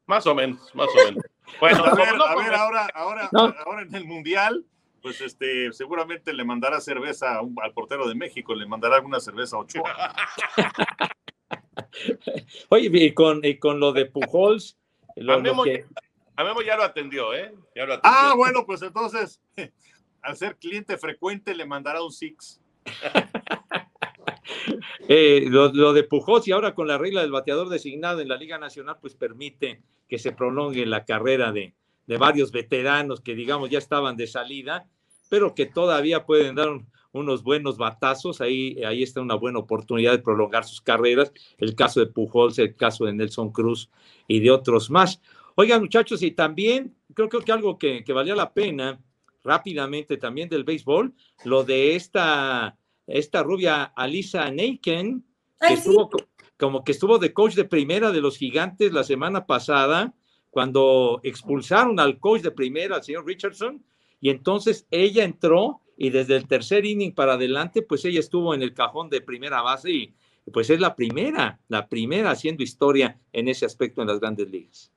Más 0.06 0.26
o 0.26 0.34
menos, 0.34 0.74
más 0.74 0.88
o 0.88 1.04
menos. 1.06 1.24
Bueno, 1.60 1.84
a 1.84 1.94
ver, 1.94 2.08
a 2.08 2.36
ver 2.36 2.54
ahora, 2.54 2.88
ahora, 2.94 3.30
ahora 3.32 3.82
en 3.82 3.94
el 3.94 4.04
Mundial, 4.04 4.64
pues 5.02 5.20
este, 5.20 5.72
seguramente 5.72 6.32
le 6.32 6.44
mandará 6.44 6.80
cerveza 6.80 7.38
al 7.38 7.72
portero 7.72 8.08
de 8.08 8.14
México, 8.14 8.54
le 8.54 8.66
mandará 8.66 8.96
alguna 8.96 9.20
cerveza 9.20 9.56
a 9.56 9.60
Ochoa. 9.60 10.14
Oye, 12.68 12.90
y 12.92 13.14
con, 13.14 13.44
y 13.44 13.58
con 13.58 13.80
lo 13.80 13.92
de 13.92 14.06
Pujols, 14.06 14.78
lo, 15.16 15.34
a, 15.34 15.38
Memo, 15.38 15.64
ya 16.62 16.76
lo 16.76 16.84
atendió, 16.84 17.34
¿eh? 17.34 17.54
Ya 17.74 17.86
lo 17.86 17.94
atendió. 17.94 18.18
Ah, 18.18 18.34
bueno, 18.36 18.64
pues 18.66 18.82
entonces, 18.82 19.40
al 20.22 20.36
ser 20.36 20.56
cliente 20.56 20.96
frecuente, 20.96 21.54
le 21.54 21.66
mandará 21.66 22.02
un 22.02 22.12
Six. 22.12 22.60
Eh, 25.08 25.46
lo, 25.48 25.92
de 25.92 26.04
Pujols 26.04 26.46
y 26.48 26.52
ahora 26.52 26.74
con 26.74 26.86
la 26.86 26.98
regla 26.98 27.22
del 27.22 27.30
bateador 27.30 27.70
designado 27.70 28.20
en 28.20 28.28
la 28.28 28.36
Liga 28.36 28.58
Nacional, 28.58 28.98
pues 29.00 29.14
permite 29.14 29.80
que 30.06 30.18
se 30.18 30.32
prolongue 30.32 30.84
la 30.84 31.04
carrera 31.04 31.50
de, 31.50 31.74
varios 32.18 32.52
veteranos 32.52 33.20
que 33.20 33.34
digamos 33.34 33.70
ya 33.70 33.78
estaban 33.78 34.16
de 34.16 34.26
salida, 34.26 34.86
pero 35.30 35.54
que 35.54 35.66
todavía 35.66 36.26
pueden 36.26 36.54
dar 36.54 36.68
unos 37.12 37.42
buenos 37.42 37.78
batazos. 37.78 38.40
Ahí, 38.40 38.82
ahí 38.84 39.02
está 39.02 39.20
una 39.20 39.34
buena 39.34 39.60
oportunidad 39.60 40.12
de 40.12 40.18
prolongar 40.18 40.64
sus 40.64 40.80
carreras. 40.80 41.32
El 41.56 41.74
caso 41.74 42.00
de 42.00 42.06
Pujols, 42.06 42.58
el 42.58 42.76
caso 42.76 43.06
de 43.06 43.14
Nelson 43.14 43.50
Cruz 43.50 43.90
y 44.26 44.40
de 44.40 44.50
otros 44.50 44.90
más. 44.90 45.20
Oigan, 45.54 45.80
muchachos, 45.80 46.22
y 46.22 46.32
también 46.32 46.94
creo, 47.14 47.28
creo 47.28 47.42
que 47.42 47.52
algo 47.52 47.78
que, 47.78 48.04
que 48.04 48.12
valía 48.12 48.34
la 48.34 48.52
pena 48.52 49.00
rápidamente 49.42 50.16
también 50.16 50.48
del 50.48 50.64
béisbol, 50.64 51.14
lo 51.44 51.64
de 51.64 51.96
esta 51.96 52.76
esta 53.08 53.42
rubia 53.42 53.84
Alisa 53.84 54.50
Neiken, 54.50 55.24
que 55.66 55.74
estuvo 55.74 56.10
como 56.58 56.84
que 56.84 56.92
estuvo 56.92 57.18
de 57.18 57.32
coach 57.32 57.54
de 57.54 57.64
primera 57.64 58.10
de 58.10 58.20
los 58.20 58.36
gigantes 58.36 58.92
la 58.92 59.04
semana 59.04 59.46
pasada, 59.46 60.12
cuando 60.50 61.20
expulsaron 61.22 61.98
al 62.00 62.18
coach 62.18 62.42
de 62.42 62.50
primera, 62.50 62.96
al 62.96 63.04
señor 63.04 63.26
Richardson, 63.26 63.84
y 64.20 64.30
entonces 64.30 64.86
ella 64.90 65.24
entró 65.24 65.80
y 65.96 66.10
desde 66.10 66.36
el 66.36 66.46
tercer 66.46 66.84
inning 66.84 67.14
para 67.14 67.34
adelante, 67.34 67.82
pues 67.82 68.04
ella 68.04 68.20
estuvo 68.20 68.54
en 68.54 68.62
el 68.62 68.74
cajón 68.74 69.08
de 69.08 69.20
primera 69.20 69.62
base 69.62 69.90
y 69.90 70.14
pues 70.52 70.70
es 70.70 70.80
la 70.80 70.96
primera, 70.96 71.60
la 71.68 71.88
primera 71.88 72.30
haciendo 72.30 72.62
historia 72.62 73.18
en 73.32 73.48
ese 73.48 73.66
aspecto 73.66 74.00
en 74.02 74.08
las 74.08 74.18
grandes 74.18 74.50
ligas. 74.50 74.92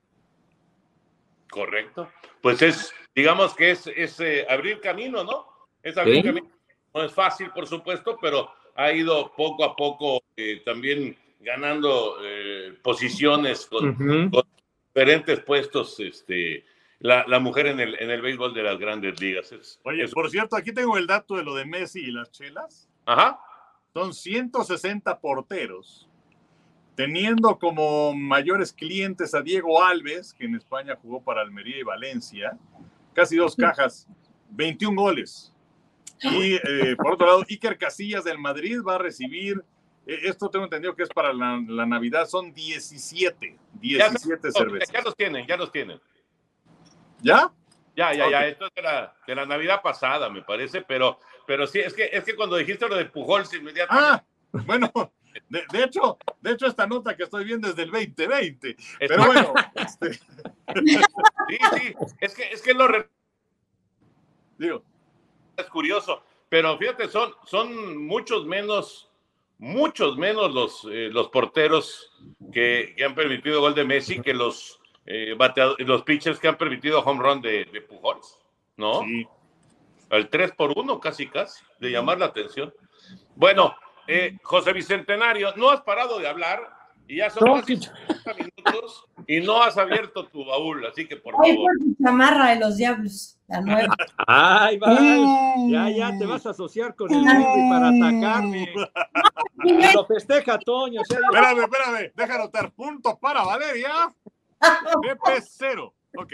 Correcto. 1.50 2.08
Pues 2.40 2.62
es, 2.62 2.92
digamos 3.14 3.54
que 3.54 3.70
es, 3.72 3.86
es 3.86 4.18
eh, 4.20 4.46
abrir 4.48 4.80
camino, 4.80 5.22
¿no? 5.22 5.46
Es 5.82 5.96
abrir 5.96 6.24
camino 6.24 6.48
no 6.94 7.02
es 7.04 7.12
fácil, 7.12 7.50
por 7.50 7.66
supuesto, 7.66 8.18
pero 8.20 8.50
ha 8.74 8.92
ido 8.92 9.32
poco 9.36 9.64
a 9.64 9.76
poco 9.76 10.22
eh, 10.36 10.62
también 10.64 11.16
ganando 11.40 12.16
eh, 12.22 12.78
posiciones 12.82 13.66
con, 13.66 14.30
diferentes 14.94 15.40
puestos 15.40 15.98
este, 16.00 16.64
la, 17.00 17.38
mujer 17.40 17.66
en 17.66 17.80
el, 17.80 18.00
en 18.00 18.10
el 18.10 18.22
béisbol 18.22 18.54
de 18.54 18.62
las 18.62 18.78
grandes 18.78 19.20
ligas. 19.20 19.78
Oye, 19.84 20.06
por 20.08 20.30
cierto, 20.30 20.56
aquí 20.56 20.72
tengo 20.72 20.96
el 20.96 21.06
dato 21.06 21.36
de 21.36 21.42
lo 21.42 21.54
de 21.54 21.64
Messi 21.64 22.00
y 22.00 22.12
las 22.12 22.30
chelas. 22.30 22.88
Ajá. 23.04 23.40
Son 23.92 24.14
160 24.14 25.20
porteros, 25.20 26.08
teniendo 26.94 27.58
como 27.58 28.14
mayores 28.14 28.72
clientes 28.72 29.34
a 29.34 29.42
Diego 29.42 29.82
Alves, 29.82 30.32
que 30.32 30.44
en 30.44 30.54
España 30.54 30.96
jugó 31.00 31.22
para 31.22 31.42
Almería 31.42 31.78
y 31.78 31.82
Valencia, 31.82 32.56
casi 33.12 33.36
dos 33.36 33.54
cajas, 33.56 34.06
21 34.50 35.00
goles. 35.00 35.51
Y 36.22 36.54
eh, 36.54 36.96
por 36.96 37.14
otro 37.14 37.26
lado, 37.26 37.44
Iker 37.48 37.76
Casillas 37.78 38.24
del 38.24 38.38
Madrid 38.38 38.80
va 38.86 38.96
a 38.96 38.98
recibir, 38.98 39.62
eh, 40.06 40.20
esto 40.24 40.48
tengo 40.48 40.64
entendido 40.64 40.94
que 40.94 41.02
es 41.02 41.08
para 41.08 41.32
la, 41.32 41.58
Navidad, 41.86 42.26
son 42.26 42.52
17, 42.52 43.58
17 43.80 44.52
cervezas. 44.52 44.92
Ya 44.92 45.02
los 45.02 45.16
tienen, 45.16 45.46
ya 45.46 45.56
los 45.56 45.72
tienen. 45.72 46.00
¿Ya? 47.20 47.52
Ya, 47.94 48.14
ya, 48.14 48.30
ya, 48.30 48.46
esto 48.46 48.66
es 48.66 48.74
de 48.74 48.82
la, 48.82 49.14
de 49.26 49.34
la, 49.34 49.44
Navidad 49.44 49.82
pasada, 49.82 50.30
me 50.30 50.42
parece, 50.42 50.80
pero, 50.80 51.18
pero 51.46 51.66
sí, 51.66 51.78
es 51.80 51.92
que, 51.92 52.08
es 52.10 52.24
que 52.24 52.34
cuando 52.34 52.56
dijiste 52.56 52.88
lo 52.88 52.96
de 52.96 53.04
Pujols 53.04 53.52
inmediatamente. 53.52 54.08
Ah, 54.14 54.24
bueno, 54.64 54.90
de, 55.50 55.82
hecho, 55.82 56.16
de 56.40 56.52
hecho, 56.52 56.66
esta 56.66 56.86
nota 56.86 57.14
que 57.14 57.24
estoy 57.24 57.44
viendo 57.44 57.68
es 57.68 57.76
del 57.76 57.90
2020. 57.90 58.76
Pero 58.98 59.26
bueno. 59.26 59.54
Este... 59.74 60.18
Sí, 61.48 61.58
sí, 61.76 61.94
es 62.20 62.34
que, 62.34 62.44
es 62.44 62.62
que 62.62 62.72
lo. 62.72 62.88
Digo 64.56 64.82
es 65.62 65.70
curioso, 65.70 66.22
pero 66.48 66.76
fíjate, 66.76 67.08
son, 67.08 67.34
son 67.44 68.06
muchos 68.06 68.46
menos, 68.46 69.10
muchos 69.58 70.16
menos 70.16 70.52
los, 70.52 70.84
eh, 70.90 71.08
los 71.10 71.28
porteros 71.28 72.12
que, 72.52 72.94
han 73.04 73.14
permitido 73.14 73.60
gol 73.60 73.74
de 73.74 73.84
Messi 73.84 74.20
que 74.20 74.34
los, 74.34 74.80
eh, 75.06 75.36
los 75.78 76.02
pitchers 76.02 76.38
que 76.38 76.48
han 76.48 76.58
permitido 76.58 77.00
home 77.00 77.22
run 77.22 77.40
de, 77.40 77.64
de 77.64 77.80
Pujols, 77.80 78.38
¿no? 78.76 79.00
Sí. 79.02 79.26
Al 80.10 80.28
3 80.28 80.52
por 80.52 80.76
1, 80.76 81.00
casi, 81.00 81.26
casi, 81.26 81.64
de 81.78 81.90
llamar 81.90 82.18
la 82.18 82.26
atención. 82.26 82.72
Bueno, 83.34 83.74
eh, 84.06 84.36
José 84.42 84.72
Bicentenario, 84.72 85.54
no 85.56 85.70
has 85.70 85.80
parado 85.80 86.18
de 86.18 86.28
hablar 86.28 86.81
y 87.12 87.16
ya 87.16 87.28
son 87.28 87.60
casi 87.60 87.76
50 87.76 88.34
minutos 88.34 89.04
y 89.26 89.40
no 89.40 89.62
has 89.62 89.76
abierto 89.76 90.24
tu 90.28 90.46
baúl, 90.46 90.86
así 90.86 91.06
que 91.06 91.16
por 91.16 91.34
favor. 91.34 91.56
por 91.56 91.96
chamarra 92.02 92.54
de 92.54 92.60
los 92.60 92.78
diablos, 92.78 93.38
la 93.48 93.60
nueva. 93.60 93.94
Ay, 94.26 94.78
va, 94.78 94.98
ya, 95.68 95.90
ya 95.90 96.18
te 96.18 96.24
vas 96.24 96.46
a 96.46 96.50
asociar 96.50 96.94
con 96.94 97.12
el 97.12 97.20
Henry 97.20 97.68
para 97.68 97.88
atacarme. 97.88 98.72
Lo 99.94 100.06
festeja 100.06 100.58
Toño. 100.58 101.02
Espérame, 101.02 101.64
espérame, 101.64 102.12
deja 102.16 102.34
anotar 102.34 102.72
punto 102.72 103.18
para 103.20 103.44
Valeria. 103.44 103.92
Pepe 105.02 105.42
cero. 105.46 105.92
Ok. 106.16 106.32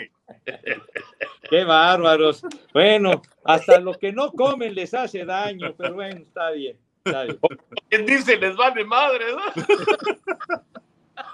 Qué 1.51 1.64
bárbaros. 1.64 2.43
Bueno, 2.72 3.20
hasta 3.43 3.81
lo 3.81 3.95
que 3.95 4.12
no 4.12 4.31
comen 4.31 4.76
les 4.76 4.95
hace 4.95 5.24
daño, 5.24 5.74
pero 5.76 5.95
bueno, 5.95 6.20
está 6.20 6.53
bien. 6.53 6.79
Está 7.05 7.24
bien. 7.24 7.39
¿Quién 7.89 8.07
dice 8.07 8.37
les 8.37 8.55
vale 8.57 8.85
madre, 8.85 9.24
¿no? 9.33 9.43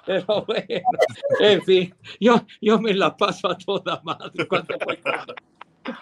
Pero 0.06 0.44
bueno, 0.46 0.88
en 1.40 1.62
fin, 1.62 1.94
yo, 2.20 2.44
yo 2.60 2.78
me 2.80 2.94
la 2.94 3.16
paso 3.16 3.50
a 3.50 3.56
toda 3.56 4.00
madre 4.04 4.46
cuando 4.46 4.76
voy 4.84 4.98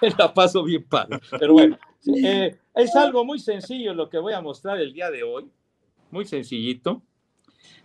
Me 0.01 0.11
la 0.17 0.33
paso 0.33 0.65
bien 0.65 0.85
padre. 0.85 1.21
Pero 1.39 1.53
bueno, 1.53 1.79
eh, 2.23 2.57
es 2.75 2.97
algo 2.97 3.25
muy 3.25 3.39
sencillo 3.39 3.95
lo 3.95 4.09
que 4.09 4.19
voy 4.19 4.33
a 4.33 4.41
mostrar 4.41 4.79
el 4.81 4.93
día 4.93 5.11
de 5.11 5.23
hoy, 5.23 5.51
muy 6.11 6.25
sencillito, 6.25 7.03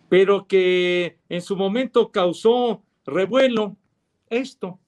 pero 0.10 0.48
que 0.48 1.18
en 1.30 1.42
su 1.42 1.56
momento 1.56 2.12
causó 2.12 2.84
revuelo 3.06 3.76
esto. 4.30 4.80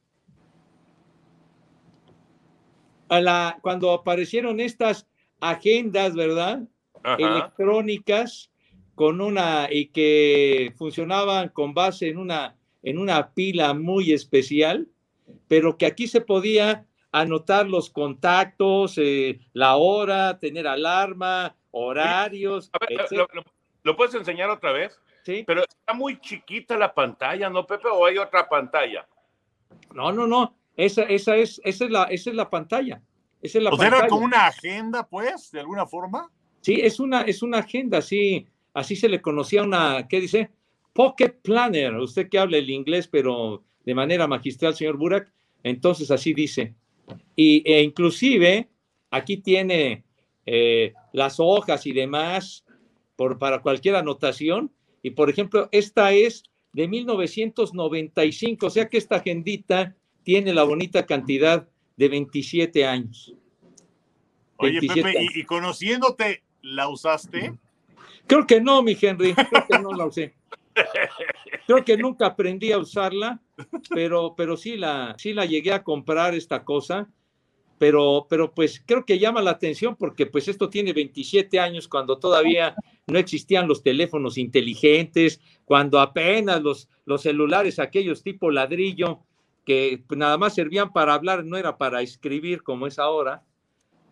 A 3.08 3.20
la, 3.20 3.58
cuando 3.62 3.92
aparecieron 3.92 4.60
estas 4.60 5.08
agendas, 5.40 6.16
¿verdad? 6.16 6.68
Ajá. 7.02 7.16
electrónicas 7.18 8.49
con 9.00 9.22
una 9.22 9.70
y 9.72 9.86
que 9.86 10.74
funcionaban 10.76 11.48
con 11.50 11.74
base 11.74 12.10
en 12.10 12.18
una 12.18 12.58
en 12.84 12.98
una 12.98 13.30
pila 13.34 13.74
muy 13.74 14.12
especial, 14.12 14.90
pero 15.48 15.78
que 15.78 15.86
aquí 15.86 16.06
se 16.06 16.20
podía 16.20 16.86
anotar 17.10 17.66
los 17.70 17.90
contactos, 17.90 18.96
eh, 18.98 19.40
la 19.54 19.78
hora, 19.78 20.38
tener 20.38 20.68
alarma, 20.68 21.56
horarios, 21.72 22.70
A 22.74 22.80
ver, 22.80 22.98
lo, 22.98 23.04
etcétera, 23.06 23.28
lo- 23.36 23.44
lo 23.84 23.96
puedes 23.96 24.16
enseñar 24.16 24.50
otra 24.50 24.74
vez? 24.74 25.00
¿sí? 25.24 25.46
Pero 25.48 25.62
está 25.64 25.94
muy 25.94 26.20
chiquita 26.20 26.76
la 26.78 26.94
pantalla, 26.94 27.50
¿no, 27.50 27.66
Pepe? 27.66 27.88
¿O 27.88 28.06
hay 28.06 28.18
otra 28.18 28.50
pantalla? 28.50 29.08
No, 29.94 30.12
no, 30.12 30.28
no, 30.28 30.58
esa, 30.76 31.04
esa 31.04 31.38
es 31.38 31.62
esa 31.64 31.86
es 31.86 31.90
la 31.92 32.04
esa 32.04 32.32
es 32.32 32.36
la 32.36 32.50
pantalla. 32.50 33.02
Esa 33.42 33.60
es 33.60 33.64
la 33.64 33.70
O 33.70 33.78
sea, 33.78 33.88
era 33.88 33.98
pantalla. 34.00 34.10
como 34.10 34.26
una 34.26 34.48
agenda, 34.48 35.08
pues, 35.08 35.52
de 35.52 35.62
alguna 35.62 35.86
forma. 35.88 36.30
Sí, 36.60 36.82
es 36.82 37.00
una, 37.00 37.22
es 37.22 37.42
una 37.42 37.60
agenda, 37.60 38.02
sí, 38.02 38.46
así 38.80 38.96
se 38.96 39.10
le 39.10 39.22
conocía 39.22 39.64
una, 39.64 40.08
¿qué 40.08 40.22
dice? 40.22 40.50
Pocket 40.94 41.36
Planner, 41.42 41.96
usted 41.96 42.30
que 42.30 42.40
habla 42.40 42.58
el 42.58 42.70
inglés, 42.70 43.08
pero 43.08 43.64
de 43.86 43.94
manera 43.94 44.26
magistral, 44.26 44.74
señor 44.74 44.98
Burak, 44.98 45.32
entonces 45.64 46.10
así 46.12 46.34
dice. 46.34 46.76
Y, 47.36 47.62
e 47.70 47.82
inclusive, 47.84 48.70
aquí 49.12 49.38
tiene 49.38 50.04
eh, 50.46 50.94
las 51.12 51.40
hojas 51.40 51.86
y 51.86 51.92
demás 51.92 52.66
por, 53.16 53.38
para 53.38 53.62
cualquier 53.62 53.96
anotación, 53.96 54.72
y 55.04 55.12
por 55.12 55.30
ejemplo, 55.30 55.68
esta 55.72 56.14
es 56.14 56.44
de 56.72 56.88
1995, 56.88 58.66
o 58.66 58.70
sea 58.70 58.88
que 58.88 58.98
esta 58.98 59.18
agendita 59.18 59.96
tiene 60.24 60.54
la 60.54 60.64
bonita 60.64 61.06
cantidad 61.06 61.68
de 61.98 62.08
27 62.08 62.86
años. 62.86 63.34
Oye, 64.56 64.80
27 64.80 65.04
Pepe, 65.04 65.20
años. 65.20 65.36
y, 65.36 65.40
y 65.42 65.44
conociéndote, 65.44 66.44
¿la 66.62 66.88
usaste? 66.88 67.54
Creo 68.30 68.46
que 68.46 68.62
no, 68.62 68.84
mi 68.84 68.96
Henry, 69.00 69.34
creo 69.34 69.66
que 69.68 69.80
no 69.80 69.92
la 69.92 70.06
usé. 70.06 70.36
Creo 71.66 71.84
que 71.84 71.98
nunca 71.98 72.28
aprendí 72.28 72.72
a 72.72 72.78
usarla, 72.78 73.42
pero, 73.90 74.36
pero 74.38 74.56
sí, 74.56 74.78
la, 74.78 75.16
sí 75.18 75.34
la 75.34 75.46
llegué 75.46 75.74
a 75.74 75.84
comprar 75.84 76.36
esta 76.36 76.64
cosa, 76.64 77.10
pero, 77.80 78.28
pero 78.30 78.54
pues 78.54 78.84
creo 78.86 79.04
que 79.04 79.18
llama 79.18 79.42
la 79.42 79.52
atención 79.52 79.96
porque 79.96 80.28
pues 80.28 80.48
esto 80.48 80.70
tiene 80.70 80.94
27 80.94 81.60
años 81.60 81.88
cuando 81.88 82.20
todavía 82.20 82.76
no 83.08 83.18
existían 83.18 83.68
los 83.68 83.82
teléfonos 83.82 84.38
inteligentes, 84.38 85.42
cuando 85.66 86.00
apenas 86.00 86.62
los, 86.62 86.88
los 87.06 87.24
celulares, 87.24 87.80
aquellos 87.80 88.22
tipo 88.22 88.52
ladrillo, 88.52 89.22
que 89.66 90.04
nada 90.16 90.38
más 90.38 90.54
servían 90.54 90.94
para 90.94 91.16
hablar, 91.16 91.46
no 91.46 91.58
era 91.58 91.78
para 91.78 92.04
escribir 92.04 92.62
como 92.62 92.86
es 92.86 93.00
ahora, 93.00 93.44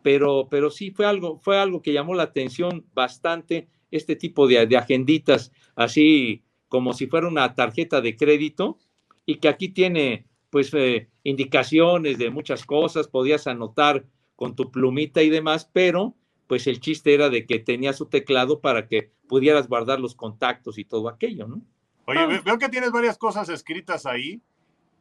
pero, 0.02 0.48
pero 0.50 0.72
sí 0.72 0.90
fue 0.90 1.06
algo, 1.06 1.38
fue 1.38 1.60
algo 1.60 1.84
que 1.84 1.94
llamó 1.94 2.16
la 2.16 2.24
atención 2.24 2.84
bastante, 2.94 3.68
este 3.92 4.16
tipo 4.16 4.48
de, 4.48 4.66
de 4.68 4.78
agenditas, 4.78 5.52
así 5.76 6.44
como 6.68 6.94
si 6.94 7.08
fuera 7.08 7.28
una 7.28 7.56
tarjeta 7.56 8.02
de 8.02 8.16
crédito, 8.18 8.78
y 9.26 9.36
que 9.36 9.48
aquí 9.48 9.70
tiene 9.70 10.26
pues 10.50 10.74
eh, 10.74 11.10
indicaciones 11.24 12.18
de 12.18 12.30
muchas 12.30 12.66
cosas, 12.66 13.08
podías 13.08 13.48
anotar 13.48 14.06
con 14.36 14.56
tu 14.56 14.72
plumita 14.72 15.22
y 15.24 15.30
demás, 15.30 15.70
pero 15.72 16.16
pues 16.48 16.68
el 16.68 16.80
chiste 16.80 17.14
era 17.14 17.30
de 17.30 17.46
que 17.46 17.60
tenía 17.60 17.92
su 17.94 18.06
teclado 18.06 18.62
para 18.62 18.88
que 18.88 19.12
pudieras 19.28 19.68
guardar 19.68 20.00
los 20.00 20.16
contactos 20.16 20.78
y 20.78 20.86
todo 20.86 21.10
aquello, 21.10 21.48
¿no? 21.48 21.62
Oye, 22.06 22.20
Ah. 22.20 22.26
ve- 22.28 22.42
veo 22.46 22.58
que 22.58 22.70
tienes 22.70 22.92
varias 22.92 23.18
cosas 23.18 23.50
escritas 23.50 24.06
ahí. 24.06 24.42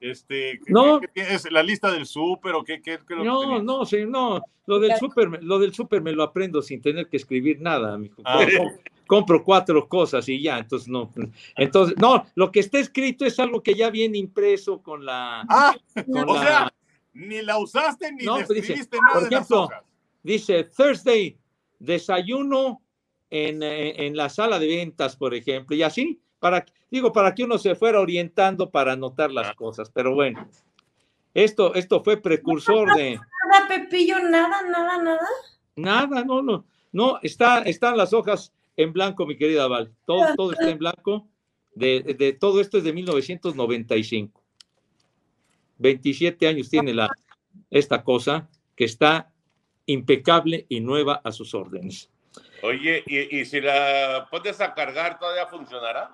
Este, 0.01 0.61
¿qué- 0.65 0.73
No. 0.73 1.01
qué- 1.01 1.07
qué 1.07 1.13
tienes? 1.23 1.51
¿La 1.51 1.63
lista 1.63 1.91
del 1.91 2.07
súper 2.07 2.55
o 2.55 2.63
qué? 2.63 2.81
qué, 2.83 2.99
qué 3.07 3.15
es 3.15 3.19
lo 3.19 3.25
No, 3.25 3.63
no, 3.63 3.87
sí, 3.87 4.05
no, 4.07 4.43
lo 4.67 4.79
del 4.79 4.95
súper, 4.97 5.29
me- 5.31 5.41
lo 5.43 5.59
del 5.59 5.73
súper 5.73 6.03
me 6.03 6.13
lo 6.13 6.23
aprendo 6.23 6.61
sin 6.63 6.81
tener 6.83 7.09
que 7.09 7.17
escribir 7.17 7.61
nada, 7.61 7.97
mijo. 7.97 8.21
Ah. 8.25 8.39
Compro, 8.45 8.73
compro 9.07 9.45
cuatro 9.45 9.89
cosas 9.89 10.29
y 10.29 10.43
ya, 10.43 10.59
entonces 10.59 10.89
no, 10.89 11.11
entonces, 11.57 11.97
no, 11.99 12.27
lo 12.35 12.51
que 12.53 12.61
está 12.61 12.79
escrito 12.79 13.25
es 13.25 13.39
algo 13.41 13.63
que 13.63 13.75
ya 13.75 13.89
viene 13.89 14.19
impreso 14.19 14.83
con 14.83 15.05
la, 15.05 15.47
Ah, 15.49 15.75
con 16.13 16.29
o 16.29 16.35
la- 16.35 16.43
sea, 16.43 16.73
ni 17.15 17.41
la 17.41 17.59
usaste 17.59 18.13
ni 18.13 18.25
No, 18.25 18.37
le 18.37 18.43
dice, 18.43 18.59
escribiste 18.59 18.99
nada 19.01 19.15
por 19.15 19.23
las 19.23 19.33
ejemplo, 19.33 19.63
hojas. 19.63 19.83
dice 20.23 20.65
Thursday, 20.65 21.39
desayuno 21.79 22.83
en, 23.31 23.63
eh, 23.63 24.07
en 24.07 24.17
la 24.17 24.29
sala 24.29 24.59
de 24.59 24.67
ventas, 24.67 25.17
por 25.17 25.35
ejemplo, 25.35 25.75
y 25.75 25.83
así, 25.83 26.21
para, 26.39 26.65
digo, 26.91 27.13
para 27.13 27.35
que 27.35 27.45
uno 27.45 27.59
se 27.59 27.75
fuera 27.75 28.01
orientando 28.01 28.71
para 28.71 28.93
anotar 28.93 29.31
las 29.31 29.55
cosas, 29.55 29.91
pero 29.91 30.15
bueno, 30.15 30.49
esto, 31.35 31.75
esto 31.75 32.03
fue 32.03 32.17
precursor 32.17 32.95
de... 32.95 33.15
Nada, 33.15 33.69
Pepillo, 33.69 34.19
nada, 34.21 34.63
nada, 34.63 35.03
nada. 35.03 35.29
Nada, 35.77 36.25
no, 36.25 36.43
no, 36.43 36.65
no, 36.93 37.19
está, 37.23 37.59
están 37.63 37.97
las 37.97 38.13
hojas 38.13 38.55
en 38.77 38.93
blanco, 38.93 39.27
mi 39.27 39.37
querida 39.37 39.67
Val. 39.69 39.93
Todo, 40.05 40.35
todo 40.35 40.53
está 40.53 40.71
en 40.71 40.79
blanco. 40.79 41.29
De, 41.75 42.01
de 42.19 42.33
todo 42.33 42.61
esto 42.61 42.79
es 42.79 42.85
de 42.85 42.93
1995. 42.95 44.43
27 45.79 46.49
años 46.49 46.71
tiene 46.71 46.95
la, 46.95 47.11
esta 47.71 48.03
cosa 48.03 48.49
que 48.75 48.85
está 48.85 49.31
impecable 49.85 50.65
y 50.69 50.81
nueva 50.81 51.21
a 51.23 51.33
sus 51.33 51.55
órdenes. 51.55 52.11
Oye, 52.63 53.03
¿y, 53.07 53.41
y 53.41 53.45
si 53.45 53.61
la 53.61 54.27
pones 54.31 54.61
a 54.61 54.75
cargar, 54.75 55.19
todavía 55.19 55.47
funcionará? 55.47 56.11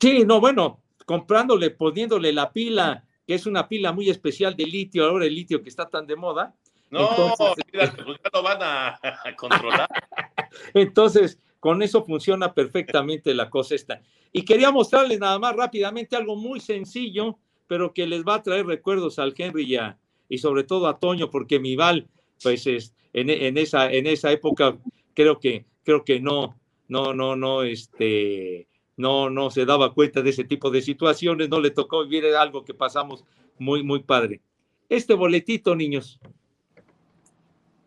Sí, 0.00 0.24
no, 0.24 0.40
bueno, 0.40 0.82
comprándole, 1.06 1.70
poniéndole 1.70 2.32
la 2.32 2.52
pila, 2.52 3.04
que 3.26 3.34
es 3.34 3.46
una 3.46 3.68
pila 3.68 3.92
muy 3.92 4.08
especial 4.10 4.54
de 4.56 4.64
litio, 4.66 5.06
ahora 5.06 5.26
el 5.26 5.34
litio 5.34 5.62
que 5.62 5.68
está 5.68 5.86
tan 5.88 6.06
de 6.06 6.16
moda. 6.16 6.54
No, 6.90 7.10
Entonces- 7.10 7.46
olvídate, 7.66 8.02
pues 8.04 8.18
ya 8.24 8.30
lo 8.32 8.42
van 8.42 8.58
a, 8.62 8.88
a 9.02 9.36
controlar. 9.36 9.88
Entonces, 10.74 11.38
con 11.60 11.82
eso 11.82 12.04
funciona 12.04 12.54
perfectamente 12.54 13.34
la 13.34 13.50
cosa 13.50 13.74
esta. 13.74 14.00
Y 14.32 14.44
quería 14.44 14.70
mostrarles 14.70 15.18
nada 15.18 15.38
más 15.38 15.54
rápidamente 15.56 16.16
algo 16.16 16.36
muy 16.36 16.60
sencillo, 16.60 17.38
pero 17.66 17.92
que 17.92 18.06
les 18.06 18.24
va 18.24 18.36
a 18.36 18.42
traer 18.42 18.66
recuerdos 18.66 19.18
al 19.18 19.34
Henry 19.36 19.64
y, 19.64 19.76
a- 19.76 19.98
y 20.28 20.38
sobre 20.38 20.64
todo 20.64 20.86
a 20.86 20.98
Toño, 20.98 21.30
porque 21.30 21.58
mi 21.58 21.76
Val, 21.76 22.06
pues 22.42 22.66
es, 22.66 22.94
en, 23.12 23.28
en 23.30 23.58
esa, 23.58 23.90
en 23.90 24.06
esa 24.06 24.30
época 24.30 24.78
creo 25.14 25.40
que, 25.40 25.66
creo 25.82 26.04
que 26.04 26.20
no, 26.20 26.56
no, 26.86 27.12
no, 27.12 27.34
no, 27.36 27.62
este, 27.64 28.68
no, 28.98 29.30
no 29.30 29.50
se 29.50 29.64
daba 29.64 29.94
cuenta 29.94 30.20
de 30.22 30.30
ese 30.30 30.44
tipo 30.44 30.70
de 30.70 30.82
situaciones, 30.82 31.48
no 31.48 31.60
le 31.60 31.70
tocó 31.70 32.04
vivir 32.04 32.26
algo 32.34 32.64
que 32.64 32.74
pasamos 32.74 33.24
muy, 33.58 33.82
muy 33.82 34.00
padre. 34.00 34.42
Este 34.88 35.14
boletito, 35.14 35.76
niños. 35.76 36.20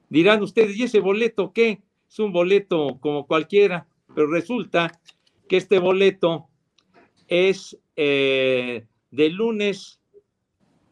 Dirán 0.10 0.42
ustedes, 0.42 0.78
¿y 0.78 0.84
ese 0.84 1.02
boleto 1.02 1.52
qué? 1.52 1.82
Es 2.10 2.18
un 2.20 2.32
boleto 2.32 2.98
como 3.02 3.28
cualquiera, 3.28 3.88
pero 4.16 4.28
resulta 4.28 5.00
que 5.50 5.58
este 5.58 5.80
boleto 5.80 6.48
es 7.28 7.78
eh, 7.98 8.86
del 9.12 9.34
lunes 9.34 10.00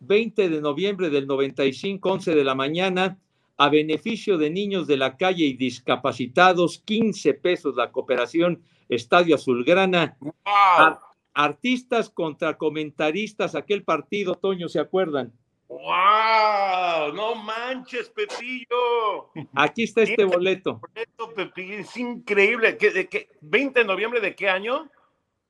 20 0.02 0.50
de 0.50 0.62
noviembre 0.62 1.10
del 1.10 1.28
95, 1.28 2.12
11 2.12 2.36
de 2.36 2.44
la 2.44 2.56
mañana, 2.56 3.18
a 3.56 3.70
beneficio 3.70 4.38
de 4.38 4.50
niños 4.50 4.86
de 4.86 4.98
la 4.98 5.16
calle 5.16 5.46
y 5.46 5.54
discapacitados, 5.54 6.80
15 6.80 7.34
pesos 7.36 7.76
la 7.78 7.92
cooperación 7.92 8.62
Estadio 8.90 9.36
Azulgrana. 9.36 10.18
¡Wow! 10.20 10.34
Ar- 10.46 11.00
artistas 11.34 12.10
contra 12.10 12.58
comentaristas, 12.58 13.56
aquel 13.56 13.84
partido, 13.84 14.36
Toño, 14.36 14.68
¿se 14.68 14.80
acuerdan? 14.80 15.32
¡Wow! 15.70 17.14
¡No 17.14 17.36
manches, 17.36 18.10
Pepillo! 18.10 19.30
Aquí 19.54 19.84
está 19.84 20.02
este 20.02 20.26
boleto. 20.26 20.82
Esto, 20.96 21.32
Pepillo, 21.34 21.78
es 21.78 21.96
increíble. 21.96 22.76
¿Qué, 22.78 22.90
de 22.92 23.08
qué? 23.08 23.30
¿20 23.42 23.74
de 23.74 23.86
noviembre 23.86 24.20
de 24.20 24.36
qué 24.36 24.50
año? 24.50 24.90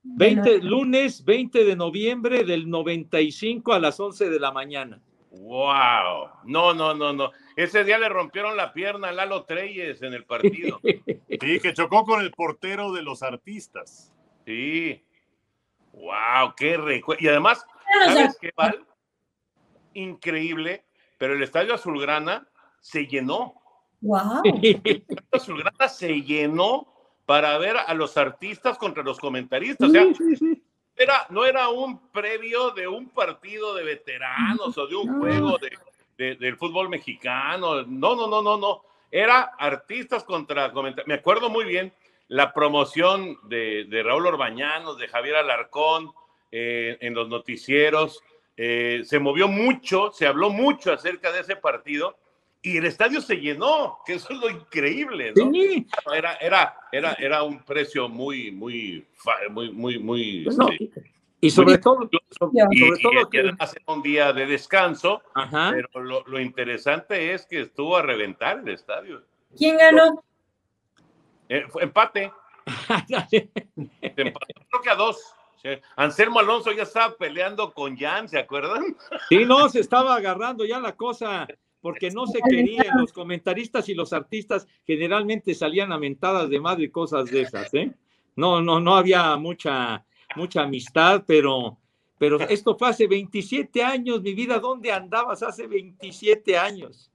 20, 0.04 0.60
lunes 0.60 1.24
20 1.26 1.64
de 1.66 1.76
noviembre 1.76 2.44
del 2.44 2.70
95 2.70 3.74
a 3.74 3.80
las 3.80 4.00
11 4.00 4.30
de 4.30 4.40
la 4.40 4.52
mañana. 4.52 5.02
¡Wow! 5.32 6.30
No, 6.45 6.73
no, 6.73 6.93
no, 6.93 7.13
no. 7.13 7.32
Ese 7.55 7.84
día 7.84 7.99
le 7.99 8.09
rompieron 8.09 8.57
la 8.57 8.73
pierna 8.73 9.09
a 9.09 9.11
Lalo 9.11 9.43
Treyes 9.43 10.01
en 10.01 10.13
el 10.13 10.25
partido. 10.25 10.80
Sí, 11.41 11.59
que 11.61 11.73
chocó 11.73 12.03
con 12.03 12.19
el 12.19 12.32
portero 12.32 12.91
de 12.91 13.01
los 13.01 13.23
artistas. 13.23 14.11
Sí. 14.45 15.05
¡Wow! 15.93 16.53
¡Qué 16.57 16.75
recuerdo! 16.75 17.23
Y 17.23 17.30
además, 17.30 17.65
¿sabes 18.05 18.38
qué, 18.41 18.51
Val? 18.57 18.86
Increíble, 19.93 20.84
pero 21.17 21.34
el 21.36 21.43
Estadio 21.43 21.73
Azulgrana 21.73 22.49
se 22.82 23.07
llenó. 23.07 23.61
Wow. 24.01 24.41
Azulgrana 25.32 25.88
se 25.88 26.21
llenó 26.21 26.93
para 27.25 27.57
ver 27.57 27.77
a 27.77 27.93
los 27.93 28.17
artistas 28.17 28.77
contra 28.77 29.03
los 29.03 29.19
comentaristas. 29.19 29.89
O 29.89 29.91
sea, 29.91 30.05
era, 31.00 31.26
no 31.30 31.45
era 31.45 31.70
un 31.70 32.12
previo 32.12 32.72
de 32.72 32.88
un 32.88 33.10
partido 33.10 33.74
de 33.74 33.86
veteranos 33.86 34.78
o 34.78 34.86
de 34.86 34.95
un 34.95 35.20
juego 35.20 35.58
de, 36.18 36.36
del 36.36 36.58
fútbol 36.58 36.89
mexicano. 36.89 37.84
No, 37.84 38.16
no, 38.16 38.28
no, 38.28 38.41
no, 38.41 38.58
no. 38.58 38.84
Era 39.10 39.54
artistas 39.58 40.26
contra 40.26 40.74
comentaristas. 40.74 41.08
Me 41.08 41.16
acuerdo 41.16 41.50
muy 41.50 41.64
bien 41.64 41.93
la 42.28 42.54
promoción 42.54 43.38
de, 43.43 43.86
de 43.86 44.04
Raúl 44.04 44.28
Orbañanos, 44.28 44.97
de 44.97 45.08
Javier 45.08 45.38
Alarcón 45.38 46.12
eh, 46.52 46.97
en 47.00 47.14
los 47.14 47.30
noticieros. 47.30 48.22
Eh, 48.58 49.04
se 49.06 49.20
movió 49.20 49.47
mucho, 49.47 50.12
se 50.12 50.28
habló 50.28 50.50
mucho 50.50 50.91
acerca 50.91 51.32
de 51.32 51.39
ese 51.39 51.56
partido 51.56 52.18
y 52.62 52.78
el 52.78 52.86
estadio 52.86 53.22
se 53.22 53.38
llenó, 53.38 53.99
que 54.05 54.16
eso 54.16 54.34
es 54.34 54.39
lo 54.39 54.49
increíble, 54.49 55.34
¿no? 55.36 55.49
Era, 56.14 56.34
era, 56.36 56.78
era, 56.91 57.14
era 57.14 57.43
un 57.43 57.64
precio 57.64 58.10
muy, 58.10 58.51
muy, 58.51 59.07
muy, 59.49 59.72
muy, 59.72 59.99
muy. 59.99 60.47
Este, 60.47 60.91
y 61.39 61.49
sobre 61.51 61.78
todo, 61.78 62.10
sobre, 62.38 63.01
todo 63.01 63.30
que 63.30 63.39
además 63.39 63.74
era 63.74 63.93
un 63.93 64.01
día 64.01 64.34
de 64.34 64.45
descanso, 64.45 65.22
pero 65.51 66.03
lo, 66.03 66.26
lo, 66.28 66.39
interesante 66.39 67.34
es 67.34 67.45
que 67.45 67.62
estuvo 67.62 67.95
a 67.95 68.01
reventar 68.01 68.60
el 68.60 68.68
estadio. 68.68 69.24
¿Quién 69.57 69.78
ganó? 69.78 70.22
Eh, 71.47 71.66
fue 71.70 71.84
empate. 71.84 72.32
empate. 72.91 73.49
Creo 74.16 74.82
que 74.84 74.89
a 74.89 74.95
dos. 74.95 75.34
Anselmo 75.95 76.39
Alonso 76.39 76.72
ya 76.72 76.84
estaba 76.84 77.16
peleando 77.16 77.74
con 77.74 77.97
Jan, 77.97 78.28
¿se 78.28 78.39
acuerdan? 78.39 78.97
Sí, 79.30 79.45
no, 79.45 79.70
se 79.70 79.80
estaba 79.80 80.16
agarrando 80.16 80.66
ya 80.66 80.80
la 80.80 80.95
cosa 80.95 81.47
porque 81.82 82.11
no 82.11 82.27
se 82.27 82.39
querían. 82.41 82.97
Los 82.97 83.13
comentaristas 83.13 83.89
y 83.89 83.93
los 83.93 84.13
artistas 84.13 84.67
generalmente 84.86 85.53
salían 85.53 85.91
amentadas 85.91 86.49
de 86.49 86.59
madre 86.59 86.86
y 86.86 86.89
cosas 86.89 87.30
de 87.30 87.41
esas, 87.41 87.73
¿eh? 87.73 87.91
No, 88.36 88.61
no, 88.61 88.80
no 88.80 88.95
había 88.95 89.36
mucha, 89.36 90.05
mucha 90.36 90.61
amistad, 90.61 91.23
pero, 91.25 91.77
pero 92.17 92.39
esto 92.41 92.77
fue 92.77 92.89
hace 92.89 93.07
27 93.07 93.84
años, 93.84 94.21
mi 94.21 94.34
vida, 94.34 94.59
¿dónde 94.59 94.91
andabas 94.91 95.43
hace 95.43 95.67
27 95.67 96.57
años? 96.57 97.11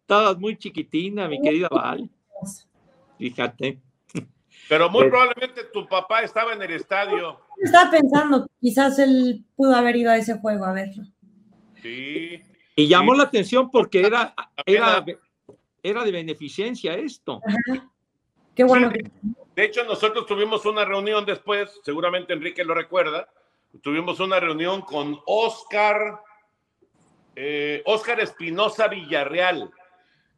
Estabas 0.00 0.38
muy 0.38 0.56
chiquitina, 0.56 1.28
mi 1.28 1.40
querida 1.40 1.68
Val. 1.70 2.08
Fíjate. 3.18 3.80
Pero 4.68 4.88
muy 4.88 5.08
probablemente 5.08 5.64
tu 5.72 5.86
papá 5.86 6.22
estaba 6.22 6.54
en 6.54 6.62
el 6.62 6.70
estadio. 6.70 7.38
Estaba 7.62 7.90
pensando, 7.90 8.46
quizás 8.60 8.98
él 8.98 9.44
pudo 9.56 9.74
haber 9.74 9.96
ido 9.96 10.10
a 10.10 10.16
ese 10.16 10.38
juego 10.38 10.64
a 10.64 10.72
verlo. 10.72 11.04
Sí. 11.82 12.40
Y 12.76 12.88
llamó 12.88 13.14
la 13.14 13.24
atención 13.24 13.70
porque 13.70 14.00
era, 14.00 14.34
era, 14.66 15.04
era. 15.82 16.04
de 16.04 16.12
beneficencia 16.12 16.94
esto. 16.94 17.40
Qué 18.54 18.64
bueno. 18.64 18.90
de 19.54 19.64
hecho, 19.64 19.84
nosotros 19.84 20.26
tuvimos 20.26 20.64
una 20.66 20.84
reunión 20.84 21.24
después, 21.24 21.80
seguramente 21.84 22.32
Enrique 22.32 22.64
lo 22.64 22.74
recuerda, 22.74 23.28
tuvimos 23.82 24.20
una 24.20 24.40
reunión 24.40 24.80
con 24.82 25.20
Oscar, 25.26 26.20
eh, 27.36 27.82
Oscar 27.86 28.20
Espinosa 28.20 28.88
Villarreal, 28.88 29.70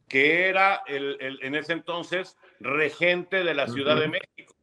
que 0.07 0.47
era 0.47 0.83
el, 0.87 1.17
en 1.41 1.55
ese 1.55 1.73
entonces 1.73 2.37
regente 2.59 3.43
de 3.43 3.53
la 3.53 3.67
Ciudad 3.67 3.99
de 3.99 4.07
México. 4.07 4.55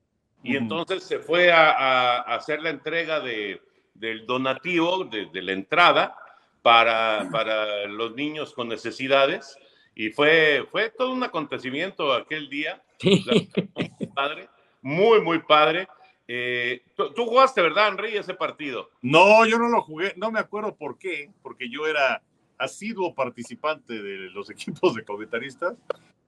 Y 0.43 0.57
entonces 0.57 1.03
se 1.03 1.19
fue 1.21 1.51
a, 1.51 2.19
hacer 2.21 2.63
la 2.63 2.71
entrega 2.71 3.21
de, 3.21 3.63
del 3.95 4.27
donativo, 4.27 5.05
de, 5.05 5.27
de 5.27 5.43
la 5.43 5.53
entrada, 5.53 6.17
para, 6.65 7.29
para 7.31 7.87
los 7.89 8.15
niños 8.15 8.55
con 8.55 8.69
necesidades. 8.69 9.59
Y 9.95 10.09
fue, 10.09 10.67
fue 10.73 10.89
todo 10.89 11.13
un 11.13 11.23
acontecimiento 11.23 12.11
aquel 12.11 12.49
día. 12.49 12.83
Muy 13.03 14.07
padre, 14.15 14.49
muy, 14.81 15.21
muy 15.21 15.41
padre. 15.41 15.87
Eh, 16.27 16.83
¿tú, 16.97 17.27
jugaste, 17.27 17.61
¿verdad, 17.61 17.89
Henry, 17.89 18.17
ese 18.17 18.33
partido? 18.33 18.89
No, 19.03 19.45
yo 19.45 19.59
no 19.59 19.69
lo 19.69 19.83
jugué, 19.83 20.15
no 20.17 20.31
me 20.31 20.41
acuerdo 20.41 20.75
por 20.75 20.97
qué, 20.97 21.31
porque 21.43 21.69
yo 21.69 21.87
era 21.87 22.23
asiduo 22.57 23.15
participante 23.15 24.03
de 24.03 24.31
los 24.31 24.49
equipos 24.51 24.95
de 24.95 25.05
comentaristas, 25.05 25.77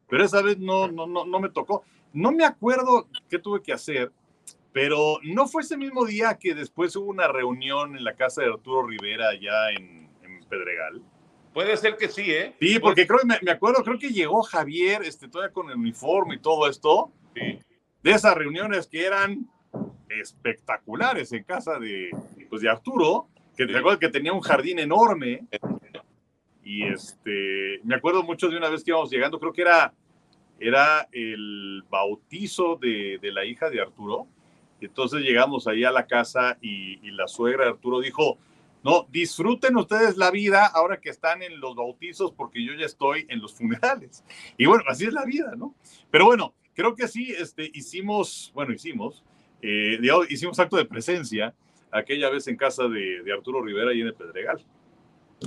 pero 0.07 0.23
esa 0.23 0.43
vez 0.43 0.59
no, 0.59 0.87
no, 0.87 1.07
no, 1.07 1.25
no 1.25 1.41
me 1.41 1.49
tocó. 1.49 1.83
No 2.13 2.31
me 2.31 2.45
acuerdo 2.45 3.09
qué 3.31 3.39
tuve 3.39 3.63
que 3.63 3.73
hacer, 3.73 4.13
pero 4.71 5.19
no 5.23 5.49
fue 5.49 5.63
ese 5.63 5.79
mismo 5.79 6.05
día 6.05 6.37
que 6.39 6.55
después 6.55 6.95
hubo 6.95 7.07
una 7.07 7.27
reunión 7.27 7.97
en 7.97 8.05
la 8.05 8.15
casa 8.15 8.43
de 8.43 8.49
Arturo 8.49 8.87
Rivera 8.87 9.31
allá 9.31 9.71
en, 9.71 10.06
Pedregal. 10.49 11.03
Puede 11.53 11.77
ser 11.77 11.97
que 11.97 12.09
sí, 12.09 12.31
¿eh? 12.31 12.55
Sí, 12.61 12.79
porque 12.79 13.07
creo, 13.07 13.21
me, 13.25 13.39
me, 13.43 13.51
acuerdo, 13.51 13.83
creo 13.83 13.99
que 13.99 14.11
llegó 14.11 14.43
Javier, 14.43 15.03
este, 15.03 15.29
todavía 15.29 15.53
con 15.53 15.71
el 15.71 15.77
uniforme 15.77 16.35
y 16.35 16.39
todo 16.39 16.69
esto. 16.69 17.11
Sí. 17.35 17.59
De 18.03 18.11
esas 18.11 18.35
reuniones 18.35 18.87
que 18.87 19.05
eran 19.05 19.49
espectaculares 20.09 21.33
en 21.33 21.45
casa 21.45 21.79
de, 21.79 22.11
pues, 22.49 22.63
de 22.63 22.69
Arturo, 22.69 23.29
que 23.57 23.67
te 23.67 23.77
acuerdas 23.77 23.99
que 23.99 24.09
tenía 24.09 24.33
un 24.33 24.41
jardín 24.41 24.79
enorme. 24.79 25.47
Y 26.63 26.83
este, 26.85 27.81
me 27.85 27.95
acuerdo 27.95 28.23
mucho 28.23 28.49
de 28.49 28.57
una 28.57 28.69
vez 28.69 28.83
que 28.83 28.91
íbamos 28.91 29.11
llegando, 29.11 29.39
creo 29.39 29.53
que 29.53 29.63
era, 29.63 29.95
era 30.59 31.09
el 31.13 31.85
bautizo 31.89 32.77
de, 32.77 33.19
de 33.21 33.33
la 33.33 33.45
hija 33.45 33.71
de 33.71 33.81
Arturo. 33.81 34.27
Entonces 34.81 35.23
llegamos 35.23 35.67
ahí 35.67 35.85
a 35.85 35.91
la 35.91 36.07
casa 36.07 36.59
y, 36.61 36.99
y 37.07 37.13
la 37.13 37.29
suegra 37.29 37.65
de 37.65 37.71
Arturo 37.71 38.01
dijo, 38.01 38.39
no, 38.87 39.09
disfruten 39.11 39.77
ustedes 39.77 40.17
la 40.17 40.31
vida 40.31 40.65
ahora 40.65 41.01
que 41.01 41.11
están 41.11 41.43
en 41.43 41.59
los 41.59 41.75
bautizos 41.75 42.31
porque 42.31 42.65
yo 42.65 42.73
ya 42.75 42.87
estoy 42.87 43.27
en 43.29 43.41
los 43.41 43.53
funerales. 43.53 44.23
Y 44.57 44.67
bueno, 44.67 44.85
así 44.87 45.07
es 45.07 45.13
la 45.13 45.25
vida, 45.25 45.55
¿no? 45.57 45.75
Pero 46.09 46.27
bueno, 46.27 46.55
creo 46.73 46.95
que 46.95 47.09
sí, 47.09 47.35
este, 47.37 47.69
hicimos, 47.75 48.53
bueno, 48.55 48.73
hicimos, 48.73 49.25
eh, 49.61 49.99
hicimos 50.29 50.61
acto 50.61 50.77
de 50.77 50.85
presencia 50.85 51.53
aquella 51.91 52.31
vez 52.31 52.47
en 52.47 52.57
casa 52.57 52.87
de, 52.87 53.25
Arturo 53.33 53.61
Rivera 53.61 53.93
y 53.93 54.03
en 54.03 54.07
el 54.07 54.15
Pedregal. 54.15 54.65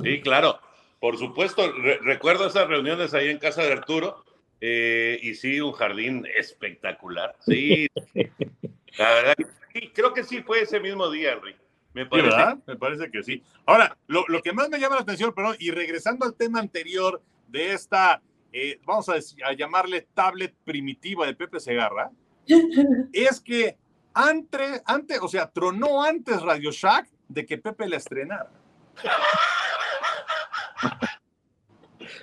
Sí, 0.03 0.19
claro, 0.19 0.59
por 0.99 1.17
supuesto, 1.17 1.71
recuerdo 2.01 2.45
esas 2.45 2.67
reuniones 2.67 3.13
ahí 3.13 3.29
en 3.29 3.37
casa 3.37 3.63
de 3.63 3.71
Arturo 3.71 4.21
eh, 4.59 5.17
y 5.21 5.33
sí, 5.35 5.61
un 5.61 5.71
jardín 5.71 6.27
espectacular. 6.35 7.37
Sí, 7.39 7.87
la 8.97 9.13
verdad, 9.13 9.35
sí, 9.73 9.91
creo 9.93 10.13
que 10.13 10.25
sí 10.25 10.41
fue 10.41 10.63
ese 10.63 10.81
mismo 10.81 11.09
día, 11.09 11.31
Enrique. 11.31 11.68
Me 11.93 12.05
parece, 12.05 12.61
Me 12.67 12.75
parece 12.75 13.11
que 13.11 13.23
sí. 13.23 13.43
Ahora, 13.65 13.97
lo, 14.07 14.25
lo, 14.27 14.41
que 14.41 14.53
más 14.53 14.69
me 14.69 14.79
llama 14.79 14.95
la 14.95 15.01
atención, 15.01 15.33
perdón, 15.33 15.55
y 15.59 15.71
regresando 15.71 16.25
al 16.25 16.35
tema 16.35 16.59
anterior 16.59 17.21
de 17.47 17.73
esta, 17.73 18.21
eh, 18.53 18.79
vamos 18.85 19.09
a, 19.09 19.15
a, 19.45 19.53
llamarle 19.53 20.07
tablet 20.13 20.53
primitiva 20.63 21.25
de 21.25 21.35
Pepe 21.35 21.59
Segarra, 21.59 22.11
es 23.13 23.39
que 23.41 23.77
antes, 24.13 24.81
antes, 24.85 25.19
o 25.21 25.27
sea, 25.27 25.49
tronó 25.49 26.03
antes 26.03 26.41
Radio 26.41 26.71
Shack 26.71 27.09
de 27.27 27.45
que 27.45 27.57
Pepe 27.57 27.87
la 27.87 27.97
estrenara. 27.97 28.51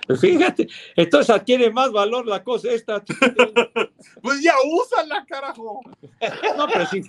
Pues 0.06 0.20
fíjate, 0.20 0.68
entonces 0.94 1.34
adquiere 1.34 1.70
más 1.72 1.90
valor 1.90 2.26
la 2.26 2.44
cosa 2.44 2.70
esta. 2.70 3.02
pues 4.22 4.42
ya 4.42 4.54
úsala, 4.64 5.24
carajo. 5.26 5.80
No, 6.56 6.68
pero 6.68 6.86
sí. 6.86 7.02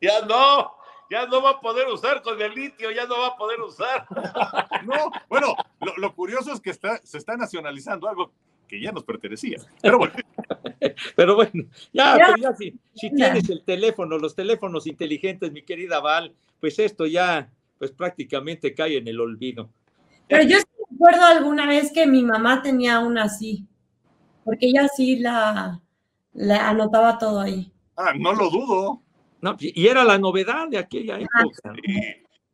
Ya 0.00 0.22
no 0.22 0.81
ya 1.12 1.26
no 1.26 1.42
va 1.42 1.50
a 1.50 1.60
poder 1.60 1.88
usar 1.88 2.22
con 2.22 2.40
el 2.40 2.54
litio, 2.54 2.90
ya 2.90 3.04
no 3.04 3.18
va 3.18 3.26
a 3.28 3.36
poder 3.36 3.60
usar. 3.60 4.06
No, 4.86 5.12
bueno, 5.28 5.54
lo, 5.96 6.12
curioso 6.12 6.52
es 6.52 6.60
que 6.60 6.70
está, 6.70 6.98
se 7.04 7.18
está 7.18 7.36
nacionalizando 7.36 8.08
algo 8.08 8.32
que 8.66 8.80
ya 8.80 8.90
nos 8.90 9.04
pertenecía. 9.04 9.58
Pero 9.80 9.98
bueno. 9.98 10.14
Pero 11.16 11.36
bueno, 11.36 11.64
ya, 11.92 12.18
si, 12.58 13.10
tienes 13.10 13.48
el 13.48 13.62
teléfono, 13.62 14.18
los 14.18 14.34
teléfonos 14.34 14.88
inteligentes, 14.88 15.52
mi 15.52 15.62
querida 15.62 16.00
Val, 16.00 16.34
pues 16.58 16.80
esto 16.80 17.06
ya, 17.06 17.48
pues 17.78 17.92
prácticamente 17.92 18.74
cae 18.74 18.96
en 18.96 19.06
el 19.06 19.20
olvido. 19.20 19.70
Pero 20.28 20.42
yo 20.42 20.56
recuerdo 20.90 21.24
alguna 21.24 21.68
vez 21.68 21.92
que 21.92 22.06
mi 22.06 22.24
mamá 22.24 22.62
tenía 22.62 22.98
una 22.98 23.24
así, 23.24 23.68
porque 24.44 24.66
ella 24.66 24.88
sí 24.88 25.16
la, 25.20 25.80
la 26.32 26.68
anotaba 26.68 27.18
todo 27.18 27.40
ahí. 27.40 27.70
Ah, 27.96 28.12
no 28.18 28.32
lo 28.32 28.50
dudo. 28.50 29.02
No, 29.42 29.56
y 29.58 29.86
era 29.86 30.04
la 30.04 30.18
novedad 30.18 30.68
de 30.68 30.78
aquella 30.78 31.18
época. 31.18 31.74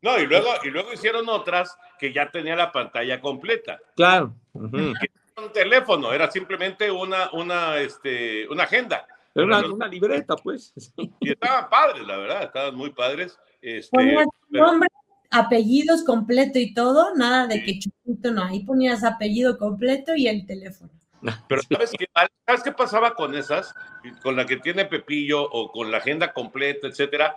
No, 0.01 0.19
y 0.19 0.27
luego, 0.27 0.49
y 0.65 0.71
luego 0.71 0.93
hicieron 0.93 1.29
otras 1.29 1.77
que 1.99 2.13
ya 2.13 2.31
tenía 2.31 2.57
la 2.57 2.73
pantalla 2.73 3.21
completa. 3.21 3.79
Claro. 3.95 4.35
Un 4.55 5.53
teléfono, 5.53 6.13
era 6.13 6.31
simplemente 6.31 6.91
una, 6.91 7.31
una, 7.33 7.77
este, 7.79 8.49
una 8.49 8.65
agenda. 8.65 9.07
Era 9.35 9.45
una, 9.45 9.73
una, 9.73 9.87
libreta, 9.87 10.35
pues. 10.35 10.73
Y 11.21 11.31
estaban 11.31 11.69
padres, 11.69 12.07
la 12.07 12.17
verdad, 12.17 12.43
estaban 12.45 12.75
muy 12.75 12.91
padres. 12.91 13.39
Este, 13.61 14.17
nombre, 14.49 14.89
apellidos 15.31 16.05
completo 16.05 16.59
y 16.59 16.73
todo, 16.73 17.15
nada 17.15 17.47
de 17.47 17.63
que 17.63 17.79
chupito, 17.79 18.33
no, 18.33 18.45
ahí 18.45 18.65
ponías 18.65 19.05
apellido 19.05 19.59
completo 19.59 20.15
y 20.17 20.27
el 20.27 20.47
teléfono. 20.47 20.91
Pero 21.49 21.63
¿sabes 21.63 21.93
qué, 21.99 22.09
¿sabes 22.47 22.63
qué 22.63 22.73
pasaba 22.73 23.15
con 23.15 23.35
esas? 23.35 23.75
Con 24.23 24.37
la 24.37 24.47
que 24.47 24.57
tiene 24.59 24.85
Pepillo 24.85 25.43
o 25.43 25.71
con 25.73 25.91
la 25.91 25.99
agenda 25.99 26.33
completa, 26.33 26.87
etcétera. 26.87 27.37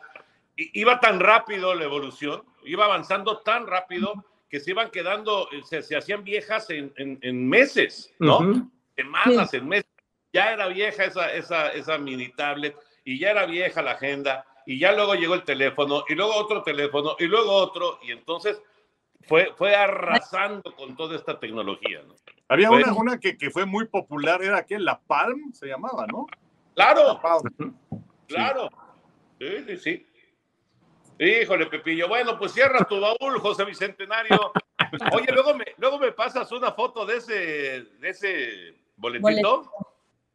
Iba 0.56 1.00
tan 1.00 1.20
rápido 1.20 1.74
la 1.74 1.86
evolución, 1.86 2.44
iba 2.64 2.86
avanzando 2.86 3.40
tan 3.40 3.68
rápido 3.68 4.14
que 4.50 4.60
se 4.60 4.72
iban 4.72 4.92
quedando, 4.92 5.48
se, 5.64 5.82
se 5.82 5.96
hacían 5.96 6.24
viejas 6.24 6.70
en, 6.70 6.94
en, 6.98 7.18
en 7.22 7.48
meses, 7.48 8.14
¿no? 8.20 8.40
Ujú. 8.40 8.72
Semanas, 8.96 9.54
en 9.54 9.68
meses. 9.68 9.90
Ya 10.34 10.52
era 10.52 10.68
vieja 10.68 11.06
esa, 11.06 11.32
esa, 11.34 11.70
esa 11.70 11.98
mini 11.98 12.30
tablet 12.30 12.76
y 13.04 13.18
ya 13.18 13.32
era 13.32 13.46
vieja 13.46 13.82
la 13.82 13.92
agenda 13.92 14.46
y 14.66 14.78
ya 14.78 14.92
luego 14.92 15.16
llegó 15.16 15.36
el 15.36 15.44
teléfono 15.44 16.04
y 16.08 16.16
luego 16.16 16.36
otro 16.36 16.64
teléfono 16.64 17.16
y 17.18 17.26
luego 17.26 17.52
otro 17.52 18.00
y 18.04 18.12
entonces 18.12 18.62
fue, 19.28 19.54
fue 19.58 19.76
arrasando 19.76 20.76
con 20.76 20.96
toda 20.96 21.16
esta 21.16 21.40
tecnología, 21.40 22.02
¿no? 22.08 22.16
Había 22.52 22.68
Bueno. 22.70 22.88
una, 22.92 23.00
una 23.14 23.18
que, 23.20 23.38
que 23.38 23.50
fue 23.50 23.66
muy 23.66 23.86
popular, 23.88 24.44
era 24.44 24.66
que 24.66 24.78
la 24.78 25.00
Palm 25.00 25.54
se 25.54 25.68
llamaba, 25.68 26.06
¿no? 26.08 26.28
Claro, 26.76 27.06
La 27.14 27.22
Palm. 27.22 27.44
claro. 28.28 28.70
Sí, 29.40 29.48
sí, 29.68 29.78
sí. 29.78 30.08
Híjole, 31.18 31.68
Pepillo. 31.68 32.10
Bueno, 32.10 32.38
pues 32.38 32.52
cierra 32.52 32.84
tu 32.84 33.00
baúl, 33.00 33.40
José 33.40 33.64
Bicentenario. 33.64 34.52
Oye, 35.14 35.32
luego 35.32 35.56
me, 35.56 35.64
luego 35.78 35.98
me 35.98 36.12
pasas 36.12 36.52
una 36.52 36.74
foto 36.74 37.06
de 37.06 37.18
ese, 37.18 37.34
de 38.02 38.10
ese 38.10 38.76
boletito. 38.98 39.72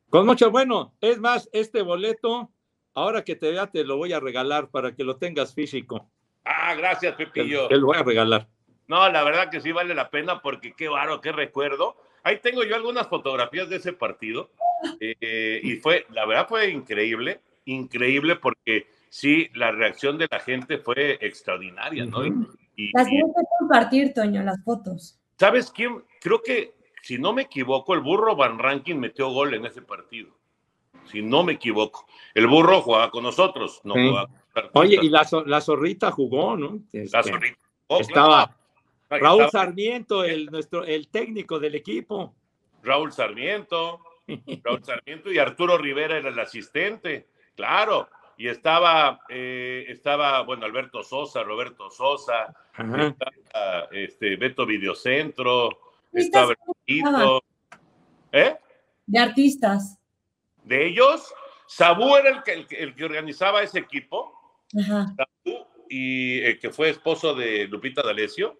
Con 0.09 0.25
mucho, 0.25 0.51
bueno, 0.51 0.95
es 1.03 1.19
más, 1.19 1.51
este 1.53 1.83
boleto, 1.83 2.51
ahora 2.95 3.25
que 3.25 3.37
te 3.37 3.51
vea, 3.51 3.67
te 3.67 3.85
lo 3.85 3.99
voy 3.99 4.15
a 4.15 4.21
regalar 4.21 4.71
para 4.71 4.95
que 4.95 5.05
lo 5.05 5.19
tengas 5.19 5.53
físico. 5.53 6.09
Ah, 6.47 6.75
gracias, 6.77 7.15
Te, 7.19 7.27
Pepillo. 7.27 7.69
te 7.69 7.77
lo 7.77 7.89
voy 7.89 7.99
a 7.99 8.03
regalar. 8.03 8.49
No, 8.89 9.09
la 9.11 9.25
verdad 9.25 9.51
que 9.51 9.61
sí 9.61 9.73
vale 9.73 9.95
la 9.95 10.11
pena 10.11 10.41
porque 10.41 10.73
qué 10.73 10.89
varo, 10.89 11.21
qué 11.21 11.33
recuerdo. 11.33 11.97
Ahí 12.23 12.39
tengo 12.41 12.65
yo 12.65 12.75
algunas 12.77 13.09
fotografías 13.09 13.69
de 13.69 13.77
ese 13.77 13.93
partido 13.93 14.51
eh, 15.01 15.61
y 15.63 15.77
fue, 15.77 16.07
la 16.11 16.27
verdad 16.27 16.47
fue 16.49 16.71
increíble, 16.71 17.41
increíble 17.65 18.37
porque 18.37 18.89
sí, 19.09 19.49
la 19.55 19.71
reacción 19.73 20.19
de 20.19 20.29
la 20.31 20.41
gente 20.41 20.79
fue 20.79 21.19
extraordinaria, 21.21 22.05
¿no? 22.07 22.25
Y- 22.25 22.31
Ujú. 22.31 22.53
y- 22.77 22.91
Las 22.93 23.09
tienes 23.09 23.33
que 23.37 23.43
compartir, 23.59 24.13
Toño, 24.15 24.43
las 24.43 24.63
fotos. 24.65 25.19
¿Sabes 25.39 25.71
quién? 25.71 26.03
Creo 26.21 26.43
que, 26.43 26.75
si 27.03 27.19
no 27.19 27.33
me 27.33 27.43
equivoco, 27.43 27.95
el 27.95 28.01
burro 28.01 28.35
Van 28.37 28.59
Rankin 28.59 28.99
metió 28.99 29.29
gol 29.31 29.55
en 29.55 29.67
ese 29.67 29.83
partido. 29.83 30.31
Si 31.11 31.23
no 31.23 31.45
me 31.45 31.53
equivoco. 31.53 32.07
El 32.35 32.49
burro 32.49 32.81
jugaba 32.83 33.11
con 33.11 33.23
nosotros, 33.23 33.81
no 33.85 33.95
Sí. 33.95 34.09
jugaba 34.09 34.29
con 34.53 34.71
Oye, 34.75 34.99
y 35.01 35.09
la, 35.09 35.25
la 35.47 35.61
zorrita 35.61 36.11
jugó, 36.11 36.57
¿no? 36.57 36.81
Este, 36.93 37.17
La 37.17 37.23
zorrita. 37.23 37.59
Oh, 37.87 38.01
estaba 38.01 38.47
claro. 38.47 38.59
Raúl 39.09 39.45
estaba 39.45 39.65
Sarmiento, 39.67 40.25
el, 40.25 40.47
nuestro, 40.47 40.85
el 40.85 41.09
técnico 41.09 41.59
del 41.61 41.75
equipo. 41.77 42.35
Raúl 42.83 43.13
Sarmiento, 43.13 44.01
Raúl 44.63 44.85
Sarmiento 44.85 45.31
y 45.33 45.39
Arturo 45.39 45.79
Rivera 45.79 46.17
era 46.19 46.29
el 46.29 46.39
asistente, 46.39 47.29
claro. 47.55 48.09
Y 48.39 48.49
estaba, 48.49 49.21
eh, 49.31 49.87
estaba, 49.89 50.43
bueno, 50.43 50.67
Alberto 50.67 51.03
Sosa, 51.03 51.43
Roberto 51.43 51.91
Sosa, 51.91 52.55
estaba, 52.77 53.89
este, 53.93 54.37
Beto 54.37 54.67
Videocentro, 54.67 55.71
estaba 56.13 56.55
¿cómo 56.55 56.75
Bertito. 56.87 57.43
¿Eh? 58.33 58.57
De 59.07 59.19
artistas. 59.19 59.99
De 60.65 60.87
ellos, 60.87 61.33
Sabú 61.67 62.15
era 62.17 62.29
el 62.31 62.43
que, 62.43 62.53
el, 62.53 62.67
que- 62.67 62.77
el 62.83 62.95
que 62.95 63.05
organizaba 63.05 63.63
ese 63.63 63.79
equipo, 63.79 64.35
Ajá. 64.79 65.15
Sabú, 65.17 65.65
y 65.89 66.41
el 66.41 66.59
que 66.59 66.71
fue 66.71 66.91
esposo 66.91 67.35
de 67.35 67.67
Lupita 67.69 68.03
D'Alessio. 68.03 68.59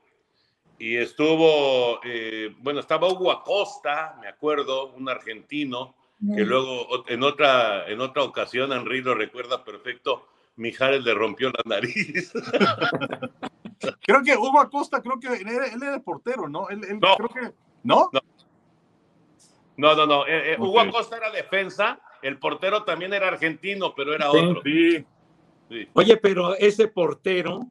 Y 0.79 0.97
estuvo, 0.97 2.01
eh, 2.05 2.55
bueno, 2.59 2.81
estaba 2.81 3.09
Hugo 3.09 3.33
Acosta, 3.33 4.17
me 4.21 4.29
acuerdo, 4.29 4.89
un 4.93 5.09
argentino, 5.09 5.95
que 6.35 6.45
luego 6.45 7.05
en 7.09 7.23
otra, 7.23 7.89
en 7.89 8.01
otra 8.01 8.23
ocasión, 8.23 8.73
Henry 8.73 9.03
lo 9.03 9.15
recuerda 9.15 9.65
perfecto, 9.65 10.27
Mijares 10.57 11.03
le 11.05 11.13
rompió 11.15 11.51
la 11.51 11.63
nariz. 11.65 12.33
Creo 14.07 14.23
que 14.23 14.35
Hugo 14.37 14.59
Acosta, 14.61 15.03
creo 15.03 15.21
que 15.21 15.27
él 15.29 15.47
era, 15.49 15.67
él 15.67 15.83
era 15.83 15.97
el 15.97 16.03
portero, 16.03 16.49
¿no? 16.49 16.69
Él, 16.71 16.81
él- 16.89 16.99
No. 16.99 17.17
creo 17.17 17.29
que. 17.29 17.55
¿No? 17.83 18.09
No, 19.77 19.95
no, 19.95 20.07
no. 20.07 20.27
eh, 20.27 20.53
eh, 20.53 20.57
Hugo. 20.59 20.81
Acosta 20.81 21.17
era 21.19 21.31
defensa, 21.31 22.01
el 22.23 22.39
portero 22.39 22.85
también 22.85 23.13
era 23.13 23.29
argentino, 23.29 23.95
pero 23.95 24.15
era 24.15 24.31
Sí. 24.31 24.39
otro. 24.39 24.63
Sí. 24.65 25.05
Sí. 25.69 25.89
Oye, 25.93 26.17
pero 26.17 26.55
ese 26.55 26.89
portero, 26.89 27.67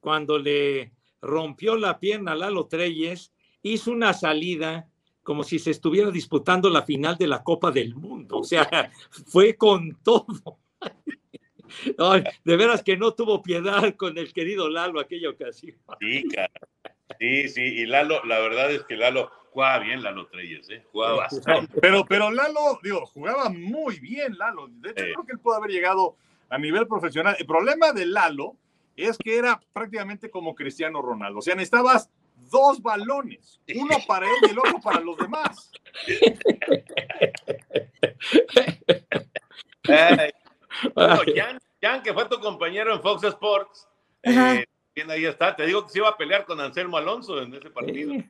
cuando 0.00 0.38
le 0.38 0.92
rompió 1.20 1.76
la 1.76 1.98
pierna 1.98 2.32
a 2.32 2.36
Lalo 2.36 2.66
Treyes, 2.66 3.32
hizo 3.62 3.90
una 3.90 4.12
salida 4.12 4.88
como 5.22 5.44
si 5.44 5.58
se 5.58 5.70
estuviera 5.70 6.10
disputando 6.10 6.70
la 6.70 6.82
final 6.82 7.16
de 7.16 7.28
la 7.28 7.42
Copa 7.42 7.70
del 7.70 7.94
Mundo. 7.94 8.38
O 8.38 8.44
sea, 8.44 8.90
fue 9.26 9.54
con 9.54 9.96
todo. 10.02 10.58
Ay, 11.98 12.24
de 12.44 12.56
veras 12.56 12.82
que 12.82 12.96
no 12.96 13.12
tuvo 13.12 13.42
piedad 13.42 13.94
con 13.96 14.18
el 14.18 14.32
querido 14.32 14.68
Lalo 14.68 14.98
aquella 14.98 15.30
ocasión. 15.30 15.76
Sí, 16.00 16.24
cara. 16.28 16.50
sí, 17.18 17.48
sí. 17.48 17.62
Y 17.62 17.86
Lalo, 17.86 18.24
la 18.24 18.40
verdad 18.40 18.72
es 18.72 18.82
que 18.84 18.96
Lalo 18.96 19.30
jugaba 19.52 19.78
bien, 19.78 20.02
Lalo 20.02 20.26
Treyes, 20.26 20.68
¿eh? 20.70 20.84
Jugaba 20.90 21.16
bastante. 21.18 21.80
Pero, 21.80 22.04
pero 22.04 22.30
Lalo, 22.30 22.80
digo, 22.82 23.06
jugaba 23.06 23.50
muy 23.50 24.00
bien 24.00 24.36
Lalo. 24.36 24.68
De 24.68 24.90
hecho, 24.90 25.04
creo 25.04 25.26
que 25.26 25.32
él 25.32 25.38
pudo 25.38 25.54
haber 25.54 25.70
llegado 25.70 26.16
a 26.48 26.58
nivel 26.58 26.88
profesional. 26.88 27.36
El 27.38 27.46
problema 27.46 27.92
de 27.92 28.06
Lalo 28.06 28.56
es 29.04 29.18
que 29.18 29.38
era 29.38 29.60
prácticamente 29.72 30.30
como 30.30 30.54
Cristiano 30.54 31.02
Ronaldo. 31.02 31.38
O 31.38 31.42
sea, 31.42 31.54
necesitabas 31.54 32.10
dos 32.50 32.82
balones, 32.82 33.60
uno 33.74 33.96
para 34.06 34.26
él 34.26 34.32
y 34.42 34.50
el 34.50 34.58
otro 34.58 34.80
para 34.80 35.00
los 35.00 35.16
demás. 35.16 35.70
Ay, 39.88 40.30
bueno, 40.94 41.20
Jan, 41.34 41.58
Jan, 41.82 42.02
que 42.02 42.14
fue 42.14 42.24
tu 42.26 42.40
compañero 42.40 42.94
en 42.94 43.02
Fox 43.02 43.24
Sports, 43.24 43.88
eh, 44.22 44.64
bien 44.94 45.10
ahí 45.10 45.24
está. 45.24 45.54
Te 45.54 45.66
digo 45.66 45.84
que 45.84 45.92
se 45.92 45.98
iba 45.98 46.08
a 46.08 46.16
pelear 46.16 46.44
con 46.44 46.60
Anselmo 46.60 46.96
Alonso 46.96 47.40
en 47.42 47.54
ese 47.54 47.70
partido. 47.70 48.12
sí. 48.14 48.24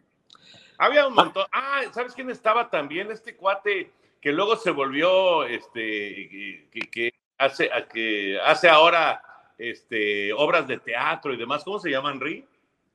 Había 0.82 1.06
un 1.06 1.12
montón. 1.12 1.46
Ah, 1.52 1.82
¿sabes 1.92 2.14
quién 2.14 2.30
estaba 2.30 2.70
también? 2.70 3.10
Este 3.10 3.36
cuate 3.36 3.92
que 4.18 4.32
luego 4.32 4.56
se 4.56 4.70
volvió, 4.70 5.44
este, 5.44 6.68
que, 6.72 6.80
que 6.90 7.14
hace, 7.36 7.70
que 7.92 8.40
hace 8.42 8.66
ahora, 8.66 9.22
este, 9.60 10.32
obras 10.32 10.66
de 10.66 10.78
teatro 10.78 11.34
y 11.34 11.36
demás. 11.36 11.62
¿Cómo 11.64 11.78
se 11.78 11.90
llaman, 11.90 12.18
Ri? 12.18 12.46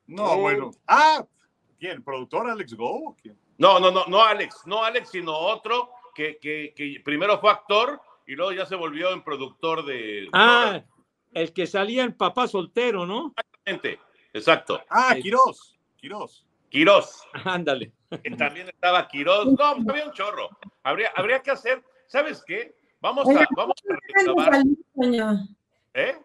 No, 0.08 0.38
bueno. 0.38 0.72
Ah, 0.88 1.24
¿quién? 1.80 2.04
¿Productor 2.04 2.50
Alex 2.50 2.74
Go? 2.74 3.16
quién? 3.22 3.38
No, 3.58 3.80
no, 3.80 3.92
no, 3.92 4.06
no 4.08 4.24
Alex, 4.24 4.64
no 4.66 4.84
Alex, 4.84 5.10
sino 5.12 5.32
otro 5.32 5.92
que, 6.14 6.38
que, 6.42 6.74
que 6.76 7.02
primero 7.06 7.40
fue 7.40 7.52
actor 7.52 8.02
y 8.28 8.34
luego 8.36 8.52
ya 8.52 8.66
se 8.66 8.76
volvió 8.76 9.12
en 9.12 9.22
productor 9.22 9.86
de. 9.86 10.28
Ah, 10.34 10.82
el 11.34 11.54
que 11.54 11.68
salía 11.68 12.04
el 12.04 12.16
papá 12.16 12.48
soltero, 12.48 13.06
¿no? 13.06 13.34
Exactamente, 13.38 14.00
exacto. 14.34 14.82
Ah. 14.90 15.16
Quirós. 15.22 15.78
Quirós. 15.98 16.46
Quirós. 16.70 17.24
Ándale. 17.46 17.92
también 18.38 18.70
estaba 18.70 19.08
Quirós. 19.08 19.46
No, 19.46 19.76
pues 19.76 19.90
había 19.90 20.06
un 20.06 20.14
chorro. 20.14 20.50
Habría, 20.84 21.12
habría 21.16 21.42
que 21.42 21.52
hacer, 21.52 21.84
¿sabes 22.08 22.44
qué? 22.46 22.76
Vamos 23.02 23.28
a, 23.30 23.46
vamos 23.56 23.76
a. 24.52 25.44
¿eh? 25.94 26.18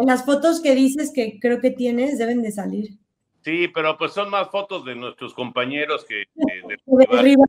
En 0.00 0.06
las 0.06 0.24
fotos 0.24 0.60
que 0.60 0.74
dices 0.74 1.12
que 1.14 1.38
creo 1.40 1.60
que 1.60 1.70
tienes 1.70 2.18
deben 2.18 2.42
de 2.42 2.50
salir. 2.52 2.90
Sí, 3.42 3.68
pero 3.68 3.98
pues 3.98 4.12
son 4.12 4.30
más 4.30 4.48
fotos 4.50 4.86
de 4.86 4.94
nuestros 4.94 5.34
compañeros 5.34 6.04
que, 6.06 6.24
de- 6.34 6.76
De 6.86 7.06
arriba. 7.18 7.44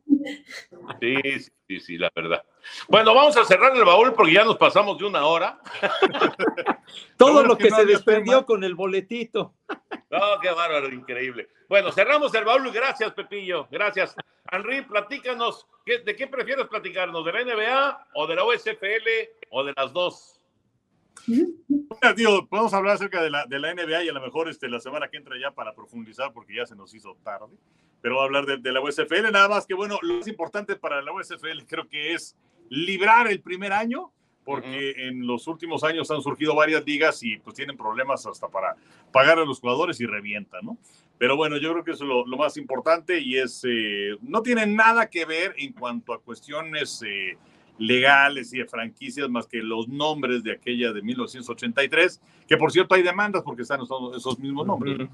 Sí, 1.00 1.16
sí, 1.22 1.50
sí, 1.68 1.80
sí, 1.80 1.98
la 1.98 2.10
verdad. 2.14 2.44
Bueno, 2.88 3.14
vamos 3.14 3.34
a 3.38 3.44
cerrar 3.44 3.74
el 3.74 3.84
baúl 3.84 4.12
porque 4.12 4.34
ya 4.34 4.44
nos 4.44 4.58
pasamos 4.58 4.98
de 4.98 5.06
una 5.06 5.24
hora. 5.24 5.58
Todo 7.16 7.42
lo 7.42 7.56
que 7.56 7.64
que 7.64 7.70
no 7.70 7.76
se 7.78 8.02
tema. 8.02 8.44
con 8.44 8.62
el 8.64 8.74
boletito. 8.74 9.54
Oh, 10.10 10.38
qué 10.42 10.50
bárbaro, 10.50 10.92
increíble. 10.92 11.48
Bueno, 11.68 11.90
cerramos 11.92 12.34
el 12.34 12.44
baúl. 12.44 12.70
Gracias, 12.70 13.12
Pepillo. 13.12 13.66
Gracias. 13.70 14.14
Henry, 14.52 14.82
platícanos. 14.82 15.66
¿qué- 15.84 15.98
¿De 16.00 16.14
qué 16.14 16.26
prefieres 16.26 16.66
platicarnos? 16.66 17.24
¿De 17.24 17.32
la 17.32 17.40
NBA 17.42 18.06
o 18.14 18.26
de 18.26 18.34
la 18.36 18.44
USFL 18.44 19.08
o 19.50 19.64
de 19.64 19.72
las 19.76 19.92
dos? 19.92 20.35
Digo, 21.26 22.46
podemos 22.46 22.72
hablar 22.74 22.94
acerca 22.94 23.22
de 23.22 23.30
la, 23.30 23.46
de 23.46 23.58
la 23.58 23.74
NBA 23.74 24.04
y 24.04 24.08
a 24.08 24.12
lo 24.12 24.20
mejor 24.20 24.48
este, 24.48 24.68
la 24.68 24.80
semana 24.80 25.08
que 25.08 25.16
entra 25.16 25.36
ya 25.40 25.50
para 25.50 25.74
profundizar 25.74 26.32
porque 26.32 26.54
ya 26.54 26.66
se 26.66 26.76
nos 26.76 26.94
hizo 26.94 27.16
tarde. 27.22 27.56
Pero 28.00 28.16
voy 28.16 28.22
a 28.22 28.26
hablar 28.26 28.46
de, 28.46 28.58
de 28.58 28.72
la 28.72 28.80
USFL, 28.80 29.32
nada 29.32 29.48
más 29.48 29.66
que 29.66 29.74
bueno, 29.74 29.98
lo 30.02 30.14
más 30.18 30.28
importante 30.28 30.76
para 30.76 31.02
la 31.02 31.12
USFL 31.12 31.64
creo 31.66 31.88
que 31.88 32.14
es 32.14 32.36
librar 32.68 33.28
el 33.28 33.40
primer 33.40 33.72
año, 33.72 34.12
porque 34.44 35.08
en 35.08 35.26
los 35.26 35.48
últimos 35.48 35.82
años 35.82 36.08
han 36.12 36.22
surgido 36.22 36.54
varias 36.54 36.86
ligas 36.86 37.20
y 37.24 37.36
pues 37.38 37.56
tienen 37.56 37.76
problemas 37.76 38.24
hasta 38.26 38.48
para 38.48 38.76
pagar 39.12 39.40
a 39.40 39.44
los 39.44 39.58
jugadores 39.58 40.00
y 40.00 40.06
revientan, 40.06 40.64
¿no? 40.64 40.78
Pero 41.18 41.36
bueno, 41.36 41.56
yo 41.56 41.72
creo 41.72 41.82
que 41.82 41.92
eso 41.92 42.04
es 42.04 42.08
lo, 42.08 42.26
lo 42.26 42.36
más 42.36 42.56
importante 42.56 43.18
y 43.18 43.38
es, 43.38 43.64
eh, 43.66 44.16
no 44.22 44.42
tiene 44.42 44.66
nada 44.66 45.10
que 45.10 45.24
ver 45.24 45.54
en 45.58 45.72
cuanto 45.72 46.12
a 46.12 46.20
cuestiones 46.20 47.02
eh, 47.04 47.36
legales 47.78 48.52
y 48.52 48.58
de 48.58 48.66
franquicias 48.66 49.28
más 49.28 49.46
que 49.46 49.62
los 49.62 49.88
nombres 49.88 50.42
de 50.42 50.52
aquella 50.52 50.92
de 50.92 51.02
1983, 51.02 52.20
que 52.48 52.56
por 52.56 52.72
cierto 52.72 52.94
hay 52.94 53.02
demandas 53.02 53.42
porque 53.42 53.62
están 53.62 53.82
esos, 53.82 54.16
esos 54.16 54.38
mismos 54.38 54.66
nombres. 54.66 54.98
¿no? 54.98 55.08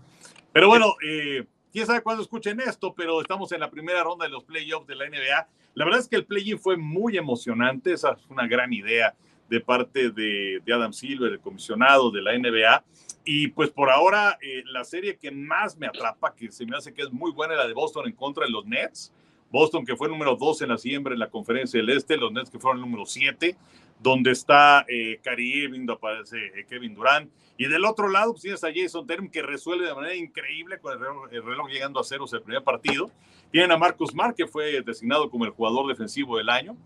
Pero 0.53 0.69
bueno, 0.69 0.95
eh, 1.07 1.45
quién 1.73 1.87
sabe 1.87 2.03
cuándo 2.03 2.23
escuchen 2.23 2.61
esto, 2.61 2.95
pero 2.95 3.21
estamos 3.21 3.51
en 3.53 3.61
la 3.61 3.71
primera 3.71 4.03
ronda 4.03 4.27
de 4.27 4.31
los 4.31 4.45
playoffs 4.45 4.87
de 4.87 4.97
la 4.97 5.09
NBA. 5.09 5.49
La 5.75 5.85
verdad 5.85 6.01
es 6.01 6.09
que 6.09 6.17
el 6.17 6.27
play-in 6.27 6.59
fue 6.59 6.77
muy 6.77 7.17
emocionante, 7.17 7.93
esa 7.93 8.13
es 8.13 8.27
una 8.29 8.47
gran 8.47 8.73
idea 8.73 9.15
de 9.49 9.61
parte 9.61 10.11
de, 10.11 10.63
Adam 10.73 10.93
Silver, 10.93 11.33
el 11.33 11.41
comisionado 11.41 12.11
de 12.11 12.23
la 12.23 12.37
NBA. 12.37 12.85
Y 13.25 13.49
pues 13.49 13.71
por 13.71 13.91
ahora 13.91 14.39
eh, 14.43 14.63
la 14.67 14.83
serie 14.85 15.17
que 15.17 15.31
más 15.31 15.77
me 15.77 15.87
atrapa, 15.87 16.35
que 16.35 16.51
se 16.51 16.67
me 16.67 16.77
hace 16.77 16.93
que 16.93 17.03
es 17.03 17.13
muy 17.13 17.31
buena, 17.33 17.55
la 17.55 17.67
de 17.67 17.73
Boston 17.73 18.07
en 18.07 18.15
contra 18.15 18.45
de 18.45 18.51
los 18.51 18.65
Nets. 18.67 19.13
Boston 19.53 19.87
que 19.87 19.95
fue 19.95 20.09
número 20.09 20.35
2 20.35 20.63
en 20.63 20.71
la 20.71 20.79
siembra 20.79 21.13
en 21.13 21.21
la 21.21 21.31
conferencia 21.31 21.79
del 21.79 21.91
Este, 21.91 22.17
los 22.17 22.33
Nets 22.33 22.51
que 22.51 22.59
fueron 22.59 22.81
número 22.81 23.07
7, 23.07 23.57
donde 24.01 24.33
está 24.33 24.85
eh, 24.89 25.21
Kyrie 25.23 25.65
Irving, 25.65 25.87
aparece 25.89 26.39
eh, 26.39 26.67
Kevin 26.69 26.95
Durant. 26.95 27.31
Y 27.57 27.67
del 27.67 27.85
otro 27.85 28.09
lado, 28.09 28.33
pues 28.33 28.43
tienes 28.43 28.65
a 28.65 28.73
Jason 28.75 29.07
Term 29.07 29.29
que 29.29 29.43
resuelve 29.43 29.87
de 29.87 29.95
manera 29.95 30.17
increíble 30.17 30.81
con 30.81 30.95
el 31.31 31.45
reloj, 31.45 31.69
llegando 31.69 32.01
a 32.01 32.05
ceros 32.05 32.33
el 32.33 32.43
primer 32.43 32.65
partido. 32.65 33.11
Tienen 33.53 33.71
a 33.71 33.77
Marcus 33.77 34.11
Smart, 34.11 34.35
que 34.35 34.49
fue 34.49 34.83
designado 34.83 35.31
como 35.31 35.45
el 35.45 35.53
jugador 35.53 35.87
defensivo 35.87 36.39
del 36.39 36.49
año. 36.49 36.77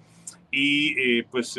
Y 0.51 1.23
pues 1.23 1.57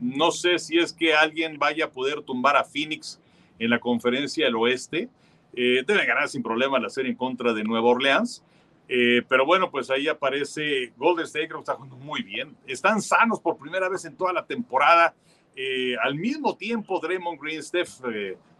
no 0.00 0.30
sé 0.30 0.58
si 0.58 0.78
es 0.78 0.92
que 0.92 1.14
alguien 1.14 1.58
vaya 1.58 1.84
a 1.86 1.90
poder 1.90 2.22
tumbar 2.22 2.56
a 2.56 2.64
Phoenix 2.64 3.20
en 3.58 3.70
la 3.70 3.78
conferencia 3.78 4.46
del 4.46 4.56
oeste. 4.56 5.08
Eh, 5.54 5.84
deben 5.86 6.06
ganar 6.06 6.28
sin 6.28 6.42
problema 6.42 6.78
la 6.78 6.88
serie 6.88 7.10
en 7.10 7.16
contra 7.16 7.52
de 7.52 7.62
Nueva 7.62 7.88
Orleans. 7.88 8.42
Eh, 8.92 9.22
pero 9.28 9.46
bueno, 9.46 9.70
pues 9.70 9.88
ahí 9.88 10.08
aparece 10.08 10.92
Golden 10.96 11.24
State, 11.24 11.46
creo 11.46 11.60
que 11.60 11.62
está 11.62 11.74
jugando 11.74 11.96
muy 11.96 12.22
bien. 12.22 12.56
Están 12.66 13.00
sanos 13.00 13.38
por 13.38 13.56
primera 13.56 13.88
vez 13.88 14.04
en 14.04 14.16
toda 14.16 14.32
la 14.32 14.44
temporada. 14.44 15.14
Eh, 15.54 15.94
al 16.02 16.16
mismo 16.16 16.56
tiempo, 16.56 16.98
Draymond 16.98 17.40
Green, 17.40 17.62
Steph 17.62 18.00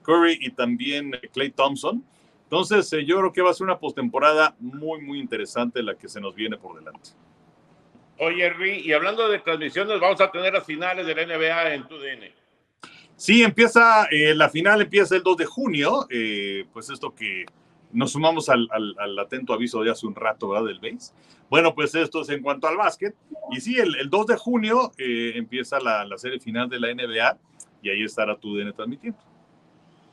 Curry 0.03 0.39
y 0.41 0.53
también 0.53 1.11
Clay 1.33 1.51
Thompson. 1.51 2.05
Entonces, 2.45 2.89
yo 3.05 3.19
creo 3.19 3.33
que 3.33 3.43
va 3.43 3.51
a 3.51 3.55
ser 3.55 3.65
una 3.65 3.81
postemporada 3.81 4.55
muy, 4.61 5.01
muy 5.01 5.19
interesante 5.19 5.83
la 5.83 5.97
que 5.97 6.09
se 6.09 6.21
nos 6.21 6.33
viene 6.37 6.57
por 6.57 6.79
delante. 6.79 7.11
Oye, 8.19 8.47
Henry, 8.47 8.83
y 8.85 8.93
hablando 8.93 9.29
de 9.29 9.41
transmisiones, 9.41 9.99
vamos 9.99 10.21
a 10.21 10.31
tener 10.31 10.53
las 10.53 10.65
finales 10.65 11.07
de 11.07 11.15
la 11.15 11.27
NBA 11.27 11.75
en 11.75 11.89
tu 11.89 11.99
DN. 11.99 12.33
Sí, 13.17 13.43
empieza, 13.43 14.07
eh, 14.13 14.33
la 14.35 14.49
final 14.49 14.81
empieza 14.81 15.17
el 15.17 15.25
2 15.25 15.37
de 15.39 15.45
junio, 15.45 16.07
eh, 16.09 16.67
pues 16.73 16.89
esto 16.89 17.15
que 17.15 17.47
nos 17.93 18.13
sumamos 18.13 18.49
al, 18.49 18.69
atento 19.19 19.53
aviso 19.53 19.83
de 19.83 19.91
hace 19.91 20.07
un 20.07 20.15
rato, 20.15 20.49
¿verdad? 20.49 20.67
Del 20.67 20.79
base. 20.79 21.13
Bueno, 21.49 21.75
pues 21.75 21.95
esto 21.95 22.23
es 22.23 22.29
en 22.29 22.43
cuanto 22.43 22.69
al 22.69 22.77
básquet. 22.77 23.15
Y 23.51 23.61
sí, 23.61 23.79
el, 23.79 24.09
2 24.09 24.27
de 24.27 24.37
junio 24.37 24.93
eh, 24.99 25.33
empieza 25.35 25.81
la, 25.81 26.07
serie 26.17 26.41
final 26.41 26.69
de 26.69 26.81
la 26.81 26.95
NBA 26.95 27.39
y 27.83 27.91
ahí 27.91 28.05
estará 28.05 28.37
tu 28.37 28.57
DN 28.57 28.73
transmitiendo. 28.73 29.19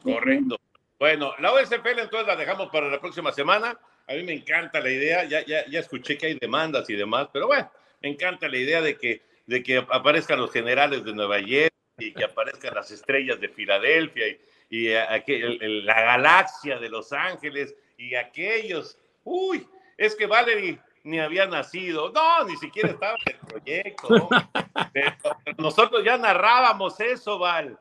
Correcto. 0.01 0.57
Bueno, 0.99 1.33
la 1.39 1.53
OSFL 1.53 1.99
entonces 1.99 2.25
la 2.25 2.35
dejamos 2.35 2.69
para 2.69 2.89
la 2.89 2.99
próxima 2.99 3.31
semana. 3.31 3.77
A 4.07 4.13
mí 4.13 4.23
me 4.23 4.33
encanta 4.33 4.79
la 4.79 4.89
idea, 4.89 5.25
ya, 5.25 5.45
ya, 5.45 5.67
ya 5.67 5.79
escuché 5.79 6.17
que 6.17 6.27
hay 6.27 6.33
demandas 6.35 6.89
y 6.89 6.95
demás, 6.95 7.27
pero 7.31 7.47
bueno, 7.47 7.69
me 8.01 8.09
encanta 8.09 8.47
la 8.47 8.57
idea 8.57 8.81
de 8.81 8.97
que, 8.97 9.21
de 9.45 9.61
que 9.61 9.77
aparezcan 9.77 10.39
los 10.39 10.51
generales 10.51 11.03
de 11.03 11.13
Nueva 11.13 11.39
York 11.39 11.73
y 11.99 12.13
que 12.13 12.23
aparezcan 12.23 12.73
las 12.73 12.89
estrellas 12.89 13.39
de 13.39 13.49
Filadelfia 13.49 14.27
y, 14.27 14.39
y 14.69 14.89
la 14.89 16.01
galaxia 16.01 16.77
de 16.79 16.89
Los 16.89 17.13
Ángeles 17.13 17.75
y 17.97 18.15
aquellos. 18.15 18.97
Uy, 19.23 19.67
es 19.97 20.15
que 20.15 20.25
Valerie 20.25 20.79
ni 21.03 21.19
había 21.19 21.45
nacido. 21.45 22.11
No, 22.11 22.43
ni 22.43 22.57
siquiera 22.57 22.89
estaba 22.89 23.15
en 23.25 23.35
el 23.35 23.39
proyecto. 23.39 24.29
nosotros 25.57 26.03
ya 26.03 26.17
narrábamos 26.17 26.99
eso, 26.99 27.39
Val. 27.39 27.79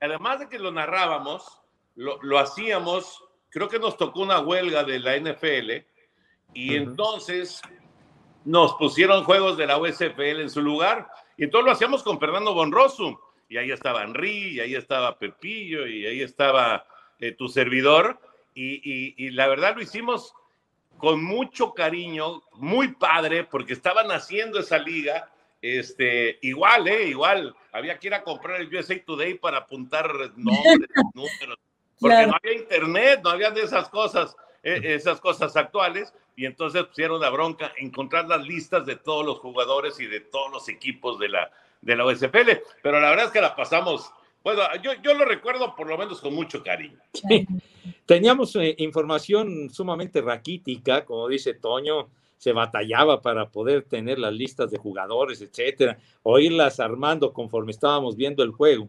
además 0.00 0.40
de 0.40 0.48
que 0.48 0.58
lo 0.58 0.72
narrábamos, 0.72 1.60
lo, 1.96 2.20
lo, 2.22 2.38
hacíamos, 2.38 3.22
creo 3.50 3.68
que 3.68 3.78
nos 3.78 3.96
tocó 3.96 4.22
una 4.22 4.40
huelga 4.40 4.84
de 4.84 4.98
la 4.98 5.18
NFL 5.18 5.86
y 6.54 6.76
entonces 6.76 7.60
nos 8.44 8.74
pusieron 8.74 9.24
juegos 9.24 9.56
de 9.56 9.66
la 9.66 9.78
USFL 9.78 10.40
en 10.40 10.50
su 10.50 10.62
lugar. 10.62 11.08
Y 11.36 11.44
entonces 11.44 11.66
lo 11.66 11.72
hacíamos 11.72 12.02
con 12.02 12.18
Fernando 12.18 12.54
Bonroso. 12.54 13.20
Y 13.54 13.56
ahí 13.56 13.70
estaba 13.70 14.02
Henry, 14.02 14.56
y 14.56 14.58
ahí 14.58 14.74
estaba 14.74 15.16
Pepillo, 15.16 15.86
y 15.86 16.04
ahí 16.04 16.22
estaba 16.22 16.84
eh, 17.20 17.30
tu 17.30 17.46
servidor. 17.46 18.18
Y, 18.52 19.30
la 19.30 19.46
verdad 19.46 19.76
lo 19.76 19.82
hicimos 19.82 20.34
con 20.98 21.22
mucho 21.22 21.72
cariño, 21.72 22.42
muy 22.54 22.94
padre, 22.94 23.44
porque 23.44 23.72
estaban 23.72 24.10
haciendo 24.10 24.58
esa 24.58 24.76
liga. 24.78 25.30
Este, 25.62 26.36
igual, 26.42 26.88
eh, 26.88 27.06
igual, 27.06 27.54
había 27.70 27.96
que 27.96 28.08
ir 28.08 28.14
a 28.14 28.24
comprar 28.24 28.60
el 28.60 28.74
USA 28.74 29.00
Today 29.04 29.34
para 29.34 29.58
apuntar 29.58 30.10
nombres, 30.34 30.90
números, 31.14 31.58
porque 32.00 32.26
no 32.26 32.34
había 32.34 32.54
internet, 32.60 33.20
no 33.22 33.30
había 33.30 33.52
de 33.52 33.62
esas 33.62 33.88
cosas, 33.88 34.36
eh, 34.64 34.80
esas 34.82 35.20
cosas 35.20 35.56
actuales 35.56 36.12
y 36.34 36.44
entonces 36.44 36.82
pusieron 36.86 37.20
la 37.20 37.30
bronca 37.30 37.72
encontrar 37.76 38.26
las 38.26 38.44
listas 38.44 38.84
de 38.84 38.96
todos 38.96 39.24
los 39.24 39.38
jugadores 39.38 40.00
y 40.00 40.06
de 40.06 40.18
todos 40.18 40.50
los 40.50 40.68
equipos 40.68 41.20
de 41.20 41.28
la, 41.28 41.52
de 41.84 41.96
la 41.96 42.06
USFL, 42.06 42.50
pero 42.82 43.00
la 43.00 43.10
verdad 43.10 43.26
es 43.26 43.30
que 43.30 43.40
la 43.40 43.54
pasamos, 43.54 44.10
bueno, 44.42 44.62
yo, 44.82 44.92
yo 45.02 45.14
lo 45.14 45.24
recuerdo 45.24 45.74
por 45.76 45.88
lo 45.88 45.98
menos 45.98 46.20
con 46.20 46.34
mucho 46.34 46.62
cariño. 46.62 46.98
Teníamos 48.06 48.56
eh, 48.56 48.74
información 48.78 49.70
sumamente 49.70 50.20
raquítica, 50.20 51.04
como 51.04 51.28
dice 51.28 51.54
Toño, 51.54 52.08
se 52.36 52.52
batallaba 52.52 53.22
para 53.22 53.48
poder 53.48 53.84
tener 53.84 54.18
las 54.18 54.32
listas 54.32 54.70
de 54.70 54.78
jugadores, 54.78 55.40
etcétera, 55.40 55.98
o 56.22 56.38
irlas 56.38 56.80
armando 56.80 57.32
conforme 57.32 57.72
estábamos 57.72 58.16
viendo 58.16 58.42
el 58.42 58.50
juego. 58.50 58.88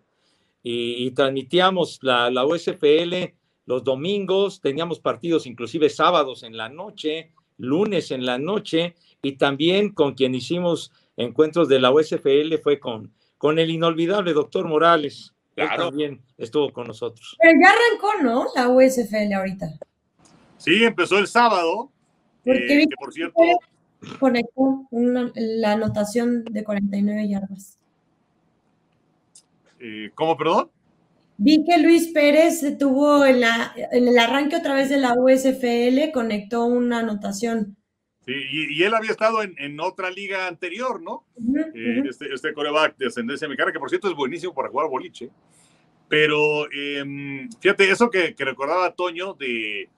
Y, 0.63 1.11
transmitíamos 1.11 1.99
la, 2.01 2.31
la 2.31 2.43
USFL 2.43 3.35
los 3.65 3.83
domingos, 3.83 4.61
teníamos 4.61 4.99
partidos 4.99 5.45
inclusive 5.45 5.89
sábados 5.89 6.43
en 6.43 6.55
la 6.55 6.69
noche, 6.69 7.31
lunes 7.57 8.11
en 8.11 8.25
la 8.25 8.37
noche, 8.37 8.95
y 9.21 9.33
también 9.33 9.91
con 9.91 10.13
quien 10.13 10.35
hicimos 10.35 10.91
encuentros 11.18 11.68
de 11.70 11.80
la 11.80 11.91
USFL 11.91 12.57
fue 12.61 12.80
con, 12.80 13.13
con 13.38 13.59
el 13.59 13.70
inolvidable 13.70 14.34
doctor 14.34 14.68
Morales. 14.68 15.32
Claro. 15.55 15.86
también 15.86 16.22
estuvo 16.38 16.74
con 16.74 16.86
nosotros. 16.86 17.38
Pero 17.39 17.57
ya 17.61 17.70
arrancó, 17.70 18.22
¿no? 18.22 18.47
La 18.55 18.68
USFL 18.68 19.34
ahorita. 19.34 19.68
Sí, 20.57 20.84
empezó 20.84 21.18
el 21.18 21.28
sábado. 21.28 21.91
Porque 22.43 22.84
eh, 22.84 22.88
por 22.99 23.13
cierto. 23.13 23.41
Conectó 24.20 24.88
la 24.91 25.72
anotación 25.72 26.43
de 26.43 26.63
49 26.63 27.30
yardas. 27.30 27.80
Eh, 29.80 30.11
¿Cómo, 30.13 30.38
perdón? 30.38 30.70
Vi 31.38 31.66
que 31.66 31.78
Luis 31.80 32.09
Pérez 32.13 32.78
tuvo 32.78 33.26
en, 33.26 33.41
la, 33.41 33.74
en 33.91 34.07
el 34.07 34.18
arranque 34.18 34.55
otra 34.55 34.74
vez 34.74 34.89
de 34.89 34.97
la 34.97 35.16
USFL, 35.18 36.11
conectó 36.13 36.66
una 36.66 36.99
anotación. 36.99 37.76
Sí, 38.26 38.34
y, 38.71 38.84
él 38.84 38.93
había 38.93 39.11
estado 39.11 39.43
en, 39.43 39.80
otra 39.80 40.09
liga 40.09 40.47
anterior, 40.47 40.99
¿no? 41.01 41.26
Eh, 41.76 42.03
este, 42.09 42.34
este, 42.34 42.53
coreback 42.53 42.97
de 42.97 43.07
ascendencia 43.07 43.47
mexicana, 43.47 43.71
que 43.71 43.80
por 43.80 43.89
cierto 43.89 44.09
es 44.09 44.15
buenísimo 44.15 44.53
para 44.53 44.69
jugar 44.69 44.89
boliche. 44.89 45.30
Pero 46.07 46.71
em, 46.71 47.49
fíjate, 47.59 47.89
eso 47.89 48.09
que, 48.09 48.34
recordaba 48.38 48.95
Toño 48.95 49.34
de, 49.36 49.89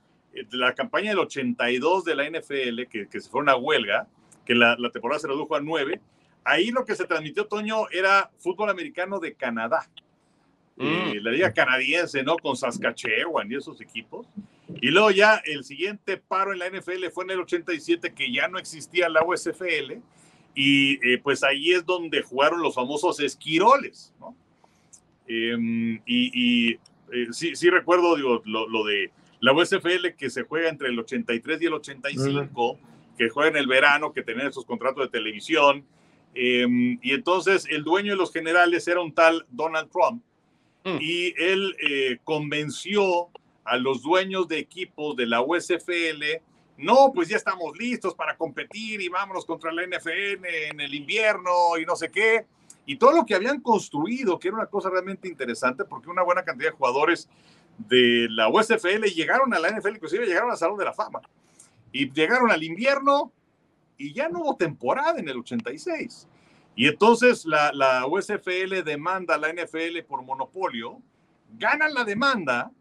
la 0.52 0.74
campaña 0.76 1.12
del 1.12 1.20
82 1.20 2.04
de 2.04 2.16
la 2.16 2.30
NFL, 2.30 2.88
que, 2.90 3.08
que 3.08 3.22
se 3.22 3.30
fue 3.30 3.42
una 3.42 3.56
huelga, 3.56 4.08
que 4.46 4.56
la, 4.56 4.76
la 4.78 4.90
temporada 4.90 5.20
se 5.20 5.28
redujo 5.28 5.56
a 5.56 5.62
nueve. 5.62 6.02
Ahí 6.44 6.72
lo 6.72 6.86
que 6.86 6.96
se 6.96 7.06
transmitió, 7.06 7.46
Toño, 7.48 7.90
era 7.92 8.30
fútbol 8.38 8.70
americano 8.70 9.20
de 9.20 9.36
Canadá. 9.36 9.90
Mm. 10.78 10.86
Eh, 10.86 11.20
la 11.22 11.32
liga 11.32 11.52
canadiense, 11.52 12.24
¿no? 12.24 12.38
Con 12.38 12.56
Saskatchewan 12.56 13.52
y 13.52 13.56
esos 13.56 13.82
equipos. 13.82 14.28
Y 14.82 14.88
luego 14.88 15.12
ya 15.12 15.42
el 15.46 15.64
siguiente 15.64 16.18
paro 16.18 16.52
en 16.52 16.60
la 16.60 16.70
NFL 16.70 17.10
fue 17.14 17.24
en 17.24 17.32
el 17.32 17.40
87, 17.40 18.14
que 18.14 18.32
ya 18.32 18.48
no 18.48 18.60
existía 18.60 19.10
la 19.10 19.24
USFL, 19.24 20.02
y 20.54 20.96
eh, 21.08 21.20
pues 21.20 21.44
ahí 21.44 21.72
es 21.72 21.86
donde 21.86 22.22
jugaron 22.22 22.62
los 22.62 22.76
famosos 22.76 23.20
esquiroles, 23.20 24.14
¿no? 24.20 24.36
Em, 25.28 26.02
y, 26.06 26.74
eh, 26.74 26.80
sí, 27.32 27.56
sí, 27.56 27.70
recuerdo, 27.70 28.16
digo, 28.16 28.42
lo, 28.46 28.84
de 28.86 29.12
la 29.40 29.54
USFL 29.54 30.16
que 30.18 30.30
se 30.30 30.44
juega 30.44 30.70
entre 30.70 30.90
el 30.90 31.00
83 31.00 31.62
y 31.62 31.66
el 31.66 31.74
85, 31.74 32.80
que 33.18 33.30
juega 33.30 33.50
en 33.50 33.58
el 33.58 33.68
verano, 33.68 34.14
que 34.14 34.24
tenían 34.24 34.48
esos 34.48 34.66
contratos 34.66 35.04
de 35.04 35.10
televisión, 35.10 35.86
em, 36.34 37.00
y 37.02 37.14
entonces 37.14 37.66
el 37.70 37.84
dueño 37.84 38.12
de 38.12 38.18
los 38.18 38.32
generales 38.32 38.88
era 38.88 39.02
un 39.02 39.14
tal 39.14 39.46
Donald 39.50 39.90
Trump, 39.92 40.24
Mm. 40.88 40.98
y 41.02 41.34
él 41.38 41.76
eh, 41.82 42.18
convenció 42.24 43.30
a 43.68 43.78
los 43.78 44.02
dueños 44.02 44.48
de 44.48 44.60
equipos 44.60 45.16
de 45.16 45.26
la 45.26 45.42
USFL, 45.42 46.42
no, 46.78 47.12
pues 47.14 47.28
ya 47.28 47.38
estamos 47.38 47.78
listos 47.78 48.14
para 48.14 48.38
competir 48.38 49.02
y 49.02 49.10
vámonos 49.10 49.46
contra 49.46 49.72
la 49.72 49.86
NFL 49.86 50.46
en 50.46 50.80
el 50.80 50.94
invierno 50.94 51.78
y 51.80 51.86
no 51.86 51.96
sé 51.96 52.10
qué. 52.10 52.46
Y 52.86 52.98
todo 52.98 53.12
lo 53.12 53.26
que 53.26 53.36
habían 53.36 53.60
construido, 53.60 54.40
que 54.40 54.48
era 54.48 54.58
una 54.58 54.68
cosa 54.68 54.90
realmente 54.90 55.28
interesante, 55.28 55.84
porque 55.86 56.10
una 56.10 56.24
buena 56.24 56.44
cantidad 56.44 56.70
de 56.70 56.78
jugadores 56.78 57.28
de 57.78 58.28
la 58.30 58.50
USFL 58.50 59.04
llegaron 59.14 59.54
a 59.54 59.60
la 59.60 59.70
NFL, 59.70 59.96
inclusive 59.96 60.26
llegaron 60.26 60.52
al 60.52 60.58
Salón 60.58 60.78
de 60.78 60.86
la 60.86 60.94
Fama. 60.94 61.22
Y 61.92 62.12
llegaron 62.12 62.52
al 62.52 62.64
invierno 62.64 63.32
y 63.98 64.14
ya 64.14 64.30
no 64.30 64.42
hubo 64.42 64.56
temporada 64.56 65.20
en 65.20 65.28
el 65.28 65.38
86. 65.38 66.28
Y 66.76 66.88
entonces 66.88 67.46
la, 67.46 68.06
USFL 68.08 68.84
demanda 68.86 69.36
a 69.36 69.38
la 69.40 69.52
NFL 69.52 70.04
por 70.08 70.22
monopolio, 70.22 71.02
ganan 71.58 71.94
la 71.94 72.04
demanda, 72.04 72.72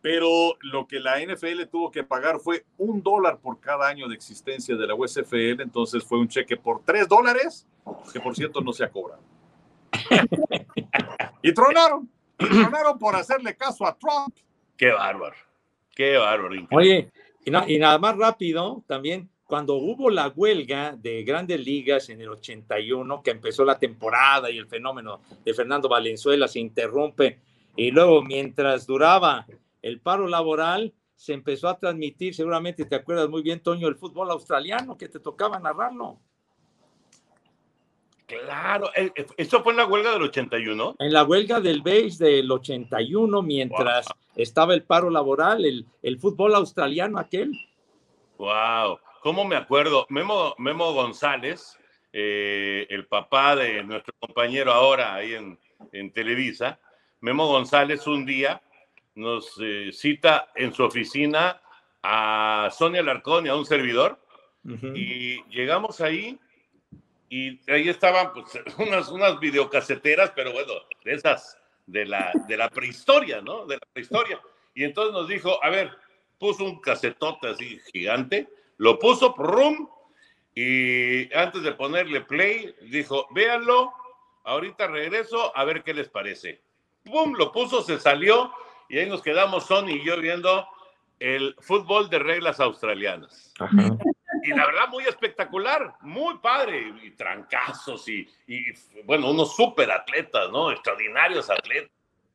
pero 0.00 0.56
lo 0.60 0.86
que 0.86 1.00
la 1.00 1.20
NFL 1.20 1.64
tuvo 1.70 1.90
que 1.90 2.04
pagar 2.04 2.38
fue 2.38 2.64
un 2.76 3.02
dólar 3.02 3.38
por 3.40 3.60
cada 3.60 3.88
año 3.88 4.06
de 4.08 4.14
existencia 4.14 4.76
de 4.76 4.86
la 4.86 4.94
USFL, 4.94 5.60
entonces 5.60 6.04
fue 6.04 6.18
un 6.18 6.28
cheque 6.28 6.56
por 6.56 6.84
tres 6.84 7.08
dólares, 7.08 7.66
que 8.12 8.20
por 8.20 8.34
cierto 8.36 8.60
no 8.60 8.72
se 8.72 8.84
ha 8.84 8.90
cobrado. 8.90 9.22
y 11.42 11.52
tronaron. 11.52 12.08
Y 12.38 12.46
tronaron 12.46 12.98
por 12.98 13.16
hacerle 13.16 13.56
caso 13.56 13.84
a 13.86 13.96
Trump. 13.96 14.36
Qué 14.76 14.92
bárbaro. 14.92 15.36
Qué 15.94 16.16
bárbaro. 16.16 16.54
increíble. 16.54 17.10
Oye, 17.44 17.66
y, 17.66 17.74
y 17.74 17.78
nada 17.78 17.98
más 17.98 18.16
rápido, 18.16 18.84
también, 18.86 19.28
cuando 19.44 19.74
hubo 19.74 20.10
la 20.10 20.28
huelga 20.28 20.94
de 20.96 21.24
grandes 21.24 21.58
ligas 21.64 22.10
en 22.10 22.20
el 22.20 22.28
81, 22.28 23.22
que 23.22 23.32
empezó 23.32 23.64
la 23.64 23.78
temporada 23.78 24.50
y 24.50 24.58
el 24.58 24.68
fenómeno 24.68 25.20
de 25.44 25.54
Fernando 25.54 25.88
Valenzuela 25.88 26.46
se 26.46 26.60
interrumpe, 26.60 27.40
y 27.74 27.90
luego 27.90 28.22
mientras 28.22 28.86
duraba 28.86 29.46
el 29.88 30.00
paro 30.00 30.28
laboral, 30.28 30.94
se 31.14 31.32
empezó 31.32 31.68
a 31.68 31.78
transmitir, 31.78 32.34
seguramente 32.34 32.84
te 32.84 32.94
acuerdas 32.94 33.28
muy 33.28 33.42
bien, 33.42 33.60
Toño, 33.60 33.88
el 33.88 33.96
fútbol 33.96 34.30
australiano, 34.30 34.96
que 34.96 35.08
te 35.08 35.18
tocaba 35.18 35.58
narrarlo. 35.58 36.20
Claro, 38.26 38.90
¿eso 39.38 39.62
fue 39.62 39.72
en 39.72 39.78
la 39.78 39.86
huelga 39.86 40.12
del 40.12 40.22
81? 40.22 40.96
En 40.98 41.12
la 41.12 41.24
huelga 41.24 41.60
del 41.60 41.80
BASE 41.80 42.24
del 42.24 42.50
81, 42.50 43.42
mientras 43.42 44.06
estaba 44.36 44.74
el 44.74 44.82
paro 44.82 45.08
laboral, 45.08 45.64
el, 45.64 45.86
el 46.02 46.18
fútbol 46.18 46.54
australiano 46.54 47.18
aquel. 47.18 47.52
Wow, 48.36 48.98
¿cómo 49.22 49.46
me 49.46 49.56
acuerdo? 49.56 50.06
Memo, 50.10 50.54
Memo 50.58 50.92
González, 50.92 51.78
eh, 52.12 52.86
el 52.90 53.06
papá 53.06 53.56
de 53.56 53.82
nuestro 53.82 54.14
compañero 54.20 54.72
ahora 54.72 55.14
ahí 55.14 55.32
en, 55.34 55.58
en 55.92 56.12
Televisa, 56.12 56.78
Memo 57.20 57.48
González 57.48 58.06
un 58.06 58.26
día 58.26 58.62
nos 59.18 59.58
eh, 59.60 59.90
cita 59.92 60.52
en 60.54 60.72
su 60.72 60.84
oficina 60.84 61.60
a 62.02 62.68
Sonia 62.70 63.02
Larcón 63.02 63.46
y 63.46 63.48
a 63.48 63.56
un 63.56 63.66
servidor 63.66 64.18
y 64.94 65.42
llegamos 65.44 66.00
ahí 66.00 66.38
y 67.30 67.58
ahí 67.70 67.88
estaban 67.88 68.32
pues, 68.32 68.46
unas, 68.78 69.08
unas 69.08 69.40
videocaseteras, 69.40 70.32
pero 70.34 70.52
bueno, 70.52 70.72
de 71.04 71.12
esas, 71.14 71.58
de 71.86 72.04
la, 72.04 72.32
de 72.46 72.56
la 72.56 72.68
prehistoria, 72.68 73.40
¿no? 73.40 73.66
De 73.66 73.76
la 73.76 73.86
prehistoria. 73.92 74.40
Y 74.74 74.84
entonces 74.84 75.12
nos 75.12 75.28
dijo, 75.28 75.62
a 75.64 75.70
ver, 75.70 75.90
puso 76.38 76.64
un 76.64 76.80
casetote 76.80 77.48
así 77.48 77.80
gigante, 77.92 78.48
lo 78.76 78.98
puso, 78.98 79.34
rum, 79.36 79.88
y 80.54 81.32
antes 81.34 81.62
de 81.62 81.72
ponerle 81.72 82.20
play, 82.22 82.74
dijo, 82.82 83.26
véanlo, 83.30 83.92
ahorita 84.44 84.86
regreso 84.86 85.56
a 85.56 85.64
ver 85.64 85.82
qué 85.82 85.94
les 85.94 86.08
parece. 86.08 86.62
Pum, 87.04 87.34
lo 87.34 87.52
puso, 87.52 87.82
se 87.82 87.98
salió, 87.98 88.52
y 88.88 88.98
ahí 88.98 89.08
nos 89.08 89.22
quedamos 89.22 89.66
Sony 89.66 89.90
y 89.90 90.04
yo 90.04 90.20
viendo 90.20 90.66
el 91.18 91.54
fútbol 91.60 92.08
de 92.08 92.18
reglas 92.18 92.60
australianas 92.60 93.52
Ajá. 93.58 93.96
y 94.42 94.50
la 94.50 94.66
verdad 94.66 94.88
muy 94.88 95.04
espectacular, 95.04 95.94
muy 96.00 96.38
padre, 96.38 96.94
y 97.02 97.10
trancazos 97.12 98.08
y, 98.08 98.28
y, 98.46 98.64
bueno, 99.04 99.30
unos 99.30 99.54
súper 99.54 99.90
atletas, 99.90 100.50
¿no? 100.50 100.70
Extraordinarios 100.70 101.50
atletas. 101.50 101.90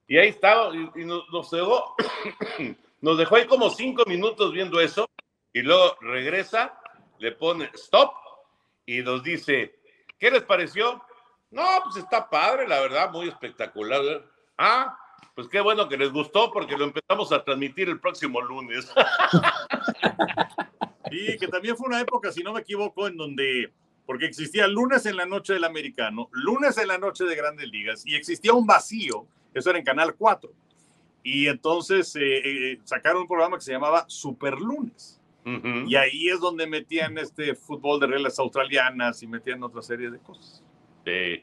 Y 0.07 0.17
ahí 0.17 0.29
estaba, 0.29 0.75
y, 0.75 0.89
y 0.95 1.05
nos, 1.05 1.29
nos 1.31 1.49
dejó, 1.49 1.95
nos 3.01 3.17
dejó 3.17 3.35
ahí 3.37 3.47
como 3.47 3.69
cinco 3.69 4.03
minutos 4.05 4.51
viendo 4.51 4.81
eso, 4.81 5.09
y 5.53 5.61
luego 5.61 5.95
regresa, 6.01 6.79
le 7.19 7.31
pone 7.31 7.69
stop 7.75 8.11
y 8.85 9.01
nos 9.01 9.23
dice, 9.23 9.79
¿qué 10.19 10.31
les 10.31 10.43
pareció? 10.43 11.01
No, 11.51 11.63
pues 11.83 11.97
está 11.97 12.29
padre, 12.29 12.67
la 12.67 12.81
verdad, 12.81 13.11
muy 13.11 13.29
espectacular. 13.29 14.01
Ah, 14.57 14.97
pues 15.35 15.47
qué 15.47 15.61
bueno 15.61 15.87
que 15.87 15.97
les 15.97 16.11
gustó 16.11 16.51
porque 16.51 16.77
lo 16.77 16.85
empezamos 16.85 17.31
a 17.31 17.43
transmitir 17.43 17.89
el 17.89 17.99
próximo 17.99 18.41
lunes. 18.41 18.91
Y 21.13 21.37
que 21.37 21.47
también 21.47 21.77
fue 21.77 21.87
una 21.87 22.01
época, 22.01 22.31
si 22.31 22.41
no 22.41 22.53
me 22.53 22.61
equivoco, 22.61 23.07
en 23.07 23.17
donde, 23.17 23.71
porque 24.05 24.25
existía 24.25 24.67
lunes 24.67 25.05
en 25.05 25.15
la 25.15 25.25
noche 25.25 25.53
del 25.53 25.63
americano, 25.63 26.27
lunes 26.31 26.77
en 26.77 26.87
la 26.87 26.97
noche 26.97 27.23
de 27.25 27.35
grandes 27.35 27.67
ligas, 27.69 28.03
y 28.05 28.15
existía 28.15 28.53
un 28.53 28.65
vacío, 28.65 29.27
eso 29.53 29.69
era 29.69 29.79
en 29.79 29.85
Canal 29.85 30.15
4. 30.15 30.51
Y 31.21 31.47
entonces 31.47 32.15
eh, 32.15 32.71
eh, 32.71 32.79
sacaron 32.83 33.21
un 33.21 33.27
programa 33.27 33.57
que 33.57 33.63
se 33.63 33.71
llamaba 33.71 34.05
Super 34.07 34.59
Lunes. 34.59 35.21
Ujú. 35.45 35.87
Y 35.87 35.95
ahí 35.95 36.29
es 36.29 36.39
donde 36.39 36.67
metían 36.67 37.17
este 37.17 37.53
fútbol 37.53 37.99
de 37.99 38.07
reglas 38.07 38.39
australianas 38.39 39.21
y 39.23 39.27
metían 39.27 39.61
otra 39.63 39.81
serie 39.81 40.09
de 40.09 40.19
cosas. 40.19 40.63
Sí. 41.05 41.41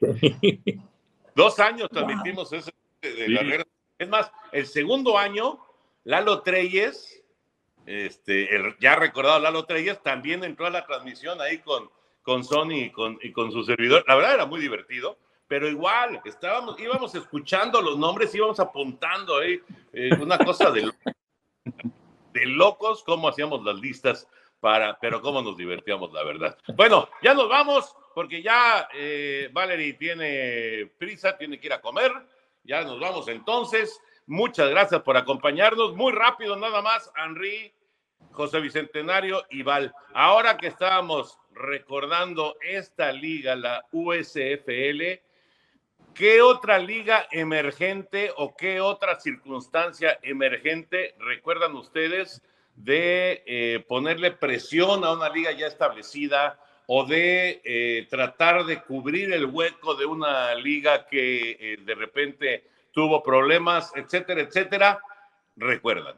Dos 1.35 1.59
años 1.61 1.89
transmitimos 1.91 2.53
ese 2.53 2.73
de, 3.01 3.15
de 3.15 3.29
la 3.29 3.41
Sí. 3.41 3.47
regla. 3.47 3.67
Es 3.99 4.09
más, 4.09 4.33
el 4.53 4.67
segundo 4.67 5.19
año, 5.19 5.59
Lalo 6.05 6.43
Treyes, 6.43 7.23
este, 7.87 8.55
el 8.55 8.77
ya 8.79 8.97
recordado 8.97 9.39
Lalo 9.41 9.65
Treyes, 9.65 10.03
también 10.03 10.45
entró 10.45 10.67
a 10.67 10.71
la 10.71 10.87
transmisión 10.87 11.41
ahí 11.41 11.59
con, 11.59 11.91
con 12.23 12.45
Sony 12.45 12.85
y 12.87 12.91
con, 12.91 13.19
y 13.23 13.33
con 13.33 13.53
su 13.53 13.63
servidor. 13.65 14.05
La 14.09 14.15
verdad 14.15 14.35
era 14.35 14.47
muy 14.47 14.61
divertido, 14.61 15.19
pero 15.49 15.69
igual, 15.69 16.21
estábamos, 16.25 16.79
íbamos 16.81 17.15
escuchando 17.15 17.83
los 17.83 17.99
nombres, 17.99 18.35
íbamos 18.35 18.59
apuntando 18.61 19.39
ahí, 19.39 19.61
eh, 19.93 20.11
una 20.21 20.39
cosa 20.39 20.71
de, 20.71 20.91
de 22.33 22.47
locos, 22.47 23.03
cómo 23.05 23.29
hacíamos 23.29 23.63
las 23.65 23.77
listas 23.81 24.27
para, 24.61 24.99
pero 24.99 25.21
cómo 25.21 25.43
nos 25.43 25.57
divertíamos, 25.57 26.13
la 26.13 26.23
verdad. 26.23 26.57
Bueno, 26.75 27.09
ya 27.23 27.35
nos 27.35 27.49
vamos, 27.49 27.95
porque 28.15 28.43
ya 28.43 28.89
eh, 28.95 29.51
Valerie 29.53 29.95
tiene 29.95 30.91
prisa, 30.97 31.37
tiene 31.37 31.59
que 31.59 31.67
ir 31.67 31.73
a 31.73 31.81
comer. 31.81 32.13
Nos 32.85 33.01
vamos 33.01 33.29
entonces. 33.29 34.01
Muchas 34.27 34.71
gracias 34.71 35.03
por 35.03 35.17
acompañarnos. 35.17 35.95
Muy 35.97 36.13
rápido, 36.13 36.57
nada 36.57 36.83
más, 36.83 37.11
Henry, 37.17 37.73
José 38.31 38.61
Bicentenario 38.61 39.45
y 39.51 39.63
Val. 39.63 39.93
Ahora 40.15 40.57
que 40.57 40.69
estábamos 40.69 41.39
recordando 41.53 42.57
esta 42.63 43.13
liga, 43.13 43.57
la 43.57 43.85
USFL, 43.93 45.21
¿qué 46.15 46.43
otra 46.43 46.79
liga 46.79 47.27
emergente 47.31 48.33
o 48.37 48.55
qué 48.57 48.81
otra 48.81 49.19
circunstancia 49.21 50.19
emergente 50.23 51.15
recuerdan 51.19 51.75
ustedes 51.75 52.43
de 52.77 53.43
eh, 53.47 53.85
ponerle 53.87 54.31
presión 54.31 55.05
a 55.05 55.13
una 55.13 55.29
liga 55.29 55.53
ya 55.53 55.67
establecida 55.67 56.59
o 56.93 57.05
de 57.05 57.61
eh, 57.65 58.09
tratar 58.11 58.65
de 58.65 58.83
cubrir 58.83 59.33
el 59.33 59.47
hueco 59.47 59.95
de 59.95 60.07
una 60.07 60.53
liga 60.57 61.07
que 61.07 61.53
eh, 61.61 61.77
de 61.85 61.95
repente 61.95 62.65
tuvo 62.91 63.23
problemas, 63.23 63.93
etcétera, 63.95 64.41
etcétera? 64.41 64.99
Recuerdan. 65.55 66.17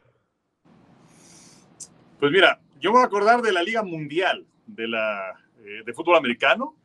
Pues 2.19 2.31
mira, 2.31 2.59
yo 2.79 2.89
me 2.89 2.95
voy 2.95 3.03
a 3.03 3.05
acordar 3.05 3.43
de 3.43 3.51
la 3.51 3.61
Liga 3.61 3.83
Mundial 3.83 4.47
de, 4.65 4.87
la, 4.87 5.39
eh, 5.63 5.83
de 5.85 5.93
fútbol 5.93 6.15
americano. 6.15 6.75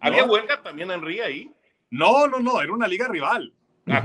¿Había 0.00 0.26
¿no? 0.26 0.32
huelga 0.32 0.62
también, 0.62 0.90
Henry, 0.90 1.20
ahí? 1.20 1.50
No, 1.90 2.26
no, 2.26 2.40
no, 2.40 2.60
era 2.60 2.72
una 2.72 2.86
liga 2.86 3.08
rival. 3.08 3.50
Ah. 3.86 4.02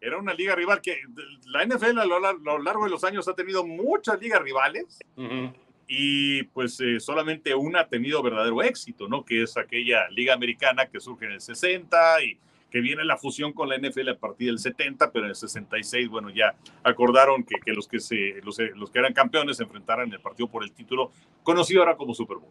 Era 0.00 0.18
una 0.18 0.32
liga 0.32 0.54
rival 0.54 0.80
que 0.80 1.00
la 1.46 1.64
NFL 1.66 1.98
a 1.98 2.04
lo, 2.04 2.20
lar- 2.20 2.38
lo 2.40 2.58
largo 2.58 2.84
de 2.84 2.90
los 2.90 3.02
años 3.02 3.26
ha 3.26 3.34
tenido 3.34 3.66
muchas 3.66 4.20
ligas 4.20 4.40
rivales 4.42 5.00
Ujú. 5.16 5.52
Y 5.86 6.44
pues 6.44 6.80
eh, 6.80 7.00
solamente 7.00 7.54
una 7.54 7.80
ha 7.80 7.88
tenido 7.88 8.22
verdadero 8.22 8.62
éxito, 8.62 9.08
¿no? 9.08 9.24
Que 9.24 9.42
es 9.42 9.56
aquella 9.56 10.08
liga 10.10 10.34
americana 10.34 10.86
que 10.86 11.00
surge 11.00 11.26
en 11.26 11.32
el 11.32 11.40
60 11.40 12.22
y 12.24 12.38
que 12.70 12.80
viene 12.80 13.04
la 13.04 13.16
fusión 13.16 13.52
con 13.52 13.68
la 13.68 13.78
NFL 13.78 14.08
a 14.08 14.18
partir 14.18 14.48
del 14.48 14.58
70, 14.58 15.12
pero 15.12 15.26
en 15.26 15.30
el 15.30 15.36
66, 15.36 16.08
bueno, 16.08 16.30
ya 16.30 16.56
acordaron 16.82 17.44
que, 17.44 17.60
que 17.64 17.72
los, 17.72 17.86
que 17.86 18.00
se, 18.00 18.40
los, 18.42 18.58
los 18.74 18.90
que 18.90 18.98
eran 18.98 19.12
campeones 19.12 19.58
se 19.58 19.62
enfrentaran 19.62 20.08
en 20.08 20.14
el 20.14 20.20
partido 20.20 20.48
por 20.48 20.64
el 20.64 20.72
título, 20.72 21.12
conocido 21.44 21.82
ahora 21.82 21.96
como 21.96 22.14
Super 22.14 22.38
Bowl. 22.38 22.50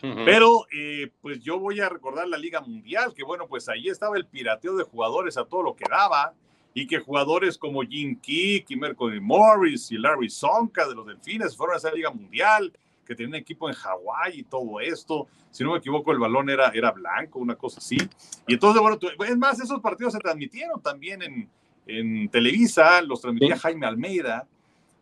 Pero 0.00 0.66
eh, 0.72 1.10
pues 1.20 1.40
yo 1.40 1.58
voy 1.58 1.80
a 1.80 1.88
recordar 1.88 2.28
la 2.28 2.38
Liga 2.38 2.60
Mundial, 2.60 3.12
que 3.14 3.24
bueno, 3.24 3.46
pues 3.46 3.68
ahí 3.68 3.88
estaba 3.88 4.16
el 4.16 4.26
pirateo 4.26 4.76
de 4.76 4.84
jugadores 4.84 5.36
a 5.36 5.44
todo 5.44 5.62
lo 5.62 5.74
que 5.74 5.84
daba, 5.88 6.34
y 6.82 6.86
que 6.86 6.98
jugadores 7.00 7.56
como 7.58 7.82
Jim 7.82 8.18
Kick 8.20 8.70
y 8.70 8.76
Mercury 8.76 9.20
Morris 9.20 9.90
y 9.90 9.98
Larry 9.98 10.30
Sonka 10.30 10.86
de 10.88 10.94
los 10.94 11.06
Delfines 11.06 11.56
fueron 11.56 11.74
a 11.74 11.78
esa 11.78 11.90
Liga 11.92 12.10
Mundial, 12.10 12.72
que 13.06 13.14
tenía 13.14 13.30
un 13.30 13.34
equipo 13.36 13.68
en 13.68 13.74
Hawái 13.74 14.40
y 14.40 14.42
todo 14.44 14.80
esto. 14.80 15.26
Si 15.50 15.64
no 15.64 15.72
me 15.72 15.78
equivoco, 15.78 16.12
el 16.12 16.18
balón 16.18 16.50
era, 16.50 16.68
era 16.68 16.90
blanco, 16.92 17.38
una 17.38 17.54
cosa 17.56 17.78
así. 17.78 17.96
Y 18.46 18.54
entonces, 18.54 18.80
bueno, 18.82 18.98
tú- 18.98 19.08
es 19.26 19.36
más, 19.38 19.58
esos 19.60 19.80
partidos 19.80 20.12
se 20.12 20.18
transmitieron 20.18 20.80
también 20.82 21.22
en, 21.22 21.48
en 21.86 22.28
Televisa, 22.28 23.00
los 23.02 23.20
transmitía 23.22 23.56
Sí. 23.56 23.62
Jaime 23.62 23.86
Almeida, 23.86 24.46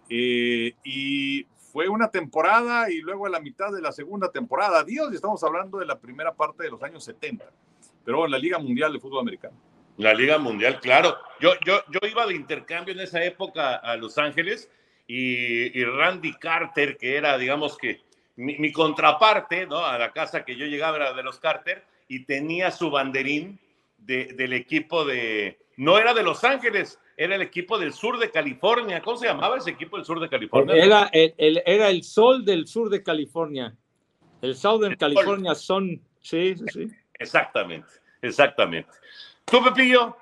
eh, 0.08 0.74
y 0.84 1.44
fue 1.72 1.88
una 1.88 2.08
temporada 2.10 2.90
y 2.90 3.00
luego 3.00 3.26
a 3.26 3.30
la 3.30 3.40
mitad 3.40 3.72
de 3.72 3.82
la 3.82 3.92
segunda 3.92 4.30
temporada. 4.30 4.84
Dios, 4.84 5.12
y 5.12 5.16
estamos 5.16 5.42
hablando 5.42 5.78
de 5.78 5.86
la 5.86 5.98
primera 5.98 6.32
parte 6.32 6.62
de 6.62 6.70
los 6.70 6.82
años 6.82 7.02
70, 7.04 7.44
pero 8.04 8.24
en 8.24 8.30
la 8.30 8.38
Liga 8.38 8.58
Mundial 8.58 8.92
de 8.92 9.00
Fútbol 9.00 9.20
Americano. 9.20 9.56
La 9.98 10.12
Liga 10.14 10.38
Mundial, 10.38 10.80
claro. 10.80 11.16
Yo, 11.40 11.52
yo, 11.64 11.80
yo 11.90 12.00
iba 12.08 12.26
de 12.26 12.34
intercambio 12.34 12.92
en 12.94 13.00
esa 13.00 13.22
época 13.24 13.76
a 13.76 13.96
Los 13.96 14.18
Ángeles 14.18 14.70
y, 15.06 15.78
y 15.78 15.84
Randy 15.84 16.34
Carter, 16.34 16.96
que 16.96 17.16
era, 17.16 17.36
digamos 17.38 17.78
que, 17.78 18.00
mi, 18.36 18.58
mi 18.58 18.72
contraparte, 18.72 19.66
¿no? 19.66 19.78
A 19.84 19.98
la 19.98 20.12
casa 20.12 20.44
que 20.44 20.56
yo 20.56 20.66
llegaba 20.66 20.96
era 20.98 21.12
de 21.14 21.22
los 21.22 21.38
Carter 21.40 21.84
y 22.08 22.24
tenía 22.24 22.70
su 22.70 22.90
banderín 22.90 23.58
de- 23.98 24.26
del 24.34 24.52
equipo 24.52 25.04
de... 25.04 25.58
No 25.78 25.98
era 25.98 26.12
de 26.14 26.22
Los 26.22 26.44
Ángeles, 26.44 26.98
era 27.16 27.34
el 27.36 27.42
equipo 27.42 27.78
del 27.78 27.92
sur 27.94 28.18
de 28.18 28.30
California. 28.30 29.00
¿Cómo 29.00 29.16
se 29.16 29.26
llamaba 29.26 29.56
ese 29.56 29.70
equipo 29.70 29.96
del 29.96 30.04
sur 30.04 30.20
de 30.20 30.28
California? 30.28 30.74
Era 30.74 31.08
el, 31.12 31.34
el- 31.38 31.62
era 31.64 31.88
el 31.88 32.02
sol 32.02 32.44
del 32.44 32.66
sur 32.66 32.90
de 32.90 33.02
California. 33.02 33.74
El 34.42 34.54
Southern 34.54 34.92
El 34.92 34.98
sol. 34.98 35.14
California 35.14 35.54
Sun. 35.54 36.02
Sí, 36.20 36.54
sí, 36.56 36.64
sí. 36.70 36.88
Exactamente, 37.14 37.88
exactamente. 38.20 38.90
¿Tú, 39.46 39.62
Pepillo? 39.62 40.16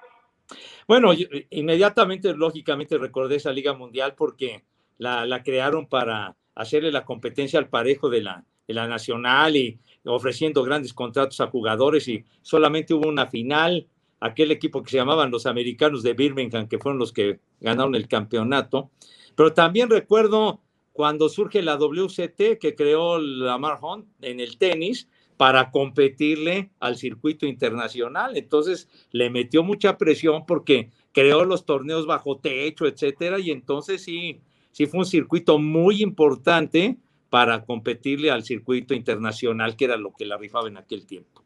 Bueno, 0.86 1.12
inmediatamente, 1.48 2.34
lógicamente, 2.36 2.98
recordé 2.98 3.36
esa 3.36 3.52
Liga 3.52 3.72
Mundial 3.72 4.14
porque 4.14 4.64
la, 4.98 5.42
crearon 5.42 5.86
para 5.86 6.36
hacerle 6.54 6.92
la 6.92 7.06
competencia 7.06 7.58
al 7.58 7.70
parejo 7.70 8.10
de 8.10 8.20
la, 8.20 8.44
de 8.68 8.74
la 8.74 8.86
Nacional 8.86 9.56
y 9.56 9.80
ofreciendo 10.04 10.62
grandes 10.62 10.92
contratos 10.92 11.40
a 11.40 11.46
jugadores 11.46 12.06
y 12.06 12.22
solamente 12.42 12.92
hubo 12.92 13.08
una 13.08 13.26
final, 13.26 13.86
aquel 14.20 14.50
equipo 14.50 14.82
que 14.82 14.90
se 14.90 14.98
llamaban 14.98 15.30
los 15.30 15.46
americanos 15.46 16.02
de 16.02 16.12
Birmingham, 16.12 16.68
que 16.68 16.78
fueron 16.78 16.98
los 16.98 17.10
que 17.10 17.40
ganaron 17.60 17.94
el 17.94 18.06
campeonato. 18.06 18.90
Pero 19.34 19.54
también 19.54 19.88
recuerdo 19.88 20.60
cuando 20.92 21.30
surge 21.30 21.62
la 21.62 21.78
WCT 21.78 22.58
que 22.60 22.74
creó 22.76 23.18
Lamar 23.18 23.78
Hunt 23.80 24.06
en 24.20 24.38
el 24.38 24.58
tenis 24.58 25.08
para 25.36 25.70
competirle 25.70 26.70
al 26.80 26.96
circuito 26.96 27.46
internacional. 27.46 28.36
Entonces 28.36 28.88
le 29.10 29.30
metió 29.30 29.62
mucha 29.62 29.98
presión 29.98 30.46
porque 30.46 30.90
creó 31.12 31.44
los 31.44 31.64
torneos 31.64 32.06
bajo 32.06 32.38
techo, 32.38 32.86
etcétera, 32.86 33.38
y 33.38 33.50
entonces 33.50 34.02
sí, 34.02 34.40
sí 34.72 34.86
fue 34.86 35.00
un 35.00 35.06
circuito 35.06 35.58
muy 35.58 36.02
importante 36.02 36.96
para 37.30 37.64
competirle 37.64 38.30
al 38.30 38.44
circuito 38.44 38.94
internacional, 38.94 39.76
que 39.76 39.86
era 39.86 39.96
lo 39.96 40.12
que 40.12 40.24
la 40.24 40.36
rifaba 40.36 40.68
en 40.68 40.76
aquel 40.76 41.06
tiempo. 41.06 41.42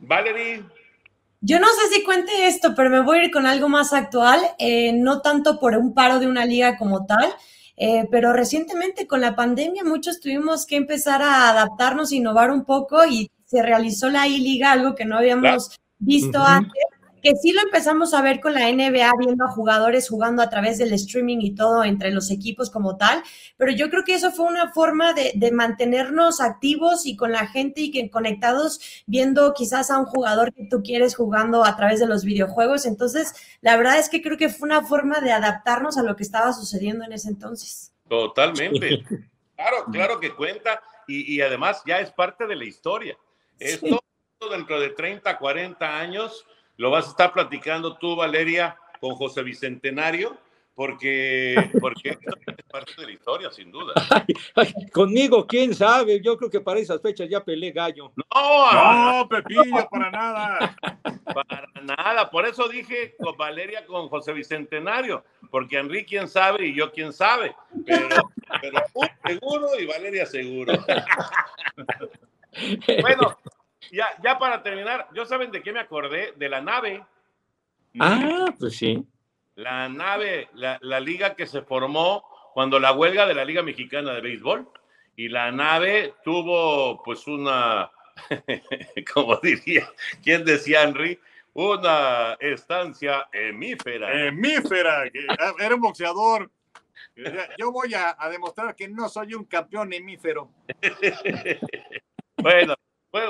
Valerie. 0.00 0.62
Yo 1.40 1.60
no 1.60 1.66
sé 1.66 1.94
si 1.94 2.04
cuente 2.04 2.46
esto, 2.46 2.74
pero 2.74 2.90
me 2.90 3.02
voy 3.02 3.18
a 3.18 3.24
ir 3.24 3.30
con 3.30 3.44
algo 3.44 3.68
más 3.68 3.92
actual, 3.92 4.40
eh, 4.58 4.92
no 4.94 5.20
tanto 5.20 5.60
por 5.60 5.76
un 5.76 5.92
paro 5.92 6.18
de 6.18 6.26
una 6.26 6.46
liga 6.46 6.78
como 6.78 7.04
tal, 7.06 7.28
eh, 7.76 8.06
pero 8.10 8.32
recientemente 8.32 9.06
con 9.06 9.20
la 9.20 9.34
pandemia 9.34 9.84
muchos 9.84 10.20
tuvimos 10.20 10.66
que 10.66 10.76
empezar 10.76 11.22
a 11.22 11.50
adaptarnos, 11.50 12.12
innovar 12.12 12.50
un 12.50 12.64
poco 12.64 13.04
y 13.04 13.30
se 13.44 13.62
realizó 13.62 14.08
la 14.08 14.26
I-Liga, 14.26 14.72
algo 14.72 14.94
que 14.94 15.04
no 15.04 15.18
habíamos 15.18 15.78
visto 15.98 16.42
antes 16.42 16.72
que 17.24 17.36
sí 17.36 17.52
lo 17.52 17.62
empezamos 17.62 18.12
a 18.12 18.20
ver 18.20 18.38
con 18.38 18.52
la 18.52 18.70
NBA, 18.70 19.10
viendo 19.18 19.46
a 19.46 19.50
jugadores 19.50 20.10
jugando 20.10 20.42
a 20.42 20.50
través 20.50 20.76
del 20.76 20.92
streaming 20.92 21.38
y 21.40 21.54
todo 21.54 21.82
entre 21.82 22.10
los 22.10 22.30
equipos 22.30 22.68
como 22.68 22.98
tal, 22.98 23.22
pero 23.56 23.72
yo 23.72 23.88
creo 23.88 24.04
que 24.04 24.12
eso 24.12 24.30
fue 24.30 24.44
una 24.44 24.74
forma 24.74 25.14
de, 25.14 25.32
mantenernos 25.50 26.42
activos 26.42 27.06
y 27.06 27.16
con 27.16 27.32
la 27.32 27.46
gente 27.46 27.80
y 27.80 27.90
que 27.90 28.10
conectados, 28.10 28.78
viendo 29.06 29.54
quizás 29.54 29.90
a 29.90 29.98
un 29.98 30.04
jugador 30.04 30.52
que 30.52 30.66
tú 30.70 30.82
quieres 30.82 31.16
jugando 31.16 31.64
a 31.64 31.74
través 31.76 31.98
de 31.98 32.06
los 32.06 32.24
videojuegos. 32.24 32.84
Entonces, 32.84 33.32
la 33.62 33.78
verdad 33.78 33.98
es 33.98 34.10
que 34.10 34.20
creo 34.20 34.36
que 34.36 34.50
fue 34.50 34.66
una 34.66 34.84
forma 34.84 35.20
de 35.20 35.32
adaptarnos 35.32 35.96
a 35.96 36.02
lo 36.02 36.16
que 36.16 36.24
estaba 36.24 36.52
sucediendo 36.52 37.06
en 37.06 37.14
ese 37.14 37.28
entonces. 37.28 37.94
Totalmente. 38.06 39.02
Claro, 39.56 39.84
claro 39.90 40.20
que 40.20 40.34
cuenta 40.34 40.82
y, 41.06 41.40
además 41.40 41.82
ya 41.86 42.00
es 42.00 42.10
parte 42.10 42.46
de 42.46 42.56
la 42.56 42.66
historia. 42.66 43.16
Esto 43.58 43.98
dentro 44.50 44.78
de 44.78 44.90
30, 44.90 45.38
40 45.38 45.98
años 46.00 46.44
lo 46.76 46.90
vas 46.90 47.06
a 47.06 47.10
estar 47.10 47.32
platicando 47.32 47.96
tú, 47.96 48.16
Valeria, 48.16 48.76
con 49.00 49.14
José 49.14 49.42
Bicentenario, 49.42 50.36
porque, 50.74 51.70
porque 51.80 52.10
es 52.10 52.18
parte 52.68 52.92
de 52.96 53.06
la 53.06 53.12
historia, 53.12 53.50
sin 53.52 53.70
duda. 53.70 53.94
conmigo, 54.92 55.46
quién 55.46 55.74
sabe, 55.74 56.20
yo 56.20 56.36
creo 56.36 56.50
que 56.50 56.60
para 56.60 56.80
esas 56.80 57.00
fechas 57.00 57.28
ya 57.30 57.44
pelé 57.44 57.70
gallo. 57.70 58.12
No, 58.16 58.72
no, 58.72 59.28
Pepillo, 59.28 59.88
para 59.88 60.10
nada. 60.10 60.76
Para 61.24 61.68
nada, 61.82 62.30
por 62.30 62.46
eso 62.46 62.68
dije 62.68 63.14
con 63.18 63.36
Valeria, 63.36 63.86
con 63.86 64.08
José 64.08 64.32
Bicentenario, 64.32 65.24
porque 65.50 65.78
Enrique 65.78 66.06
quién 66.06 66.28
sabe 66.28 66.66
y 66.66 66.74
yo 66.74 66.90
quién 66.90 67.12
sabe, 67.12 67.54
pero, 67.86 68.08
pero 68.60 68.82
seguro 69.24 69.68
y 69.78 69.86
Valeria 69.86 70.26
seguro. 70.26 70.72
bueno, 73.00 73.38
ya, 73.90 74.08
ya 74.22 74.38
para 74.38 74.62
terminar, 74.62 75.08
¿yo 75.14 75.26
saben 75.26 75.50
de 75.50 75.62
qué 75.62 75.72
me 75.72 75.80
acordé? 75.80 76.32
De 76.36 76.48
la 76.48 76.60
nave. 76.60 77.04
Ah, 78.00 78.46
pues 78.58 78.76
sí. 78.76 79.04
La 79.56 79.88
nave, 79.88 80.48
la, 80.54 80.78
la 80.82 81.00
liga 81.00 81.34
que 81.34 81.46
se 81.46 81.62
formó 81.62 82.24
cuando 82.54 82.78
la 82.78 82.92
huelga 82.92 83.26
de 83.26 83.34
la 83.34 83.44
Liga 83.44 83.62
Mexicana 83.62 84.14
de 84.14 84.20
Béisbol. 84.20 84.68
Y 85.16 85.28
la 85.28 85.52
nave 85.52 86.14
tuvo, 86.24 87.02
pues, 87.02 87.26
una, 87.26 87.90
como 89.14 89.36
diría, 89.36 89.88
¿quién 90.22 90.44
decía 90.44 90.82
Henry? 90.82 91.20
Una 91.52 92.36
estancia 92.40 93.28
hemífera. 93.32 94.26
Hemífera, 94.26 95.10
que 95.10 95.26
era 95.60 95.74
un 95.74 95.80
boxeador. 95.80 96.50
Yo 97.58 97.70
voy 97.70 97.94
a, 97.94 98.16
a 98.18 98.28
demostrar 98.28 98.74
que 98.74 98.88
no 98.88 99.08
soy 99.08 99.34
un 99.34 99.44
campeón 99.44 99.92
hemífero. 99.92 100.50
bueno, 102.36 102.74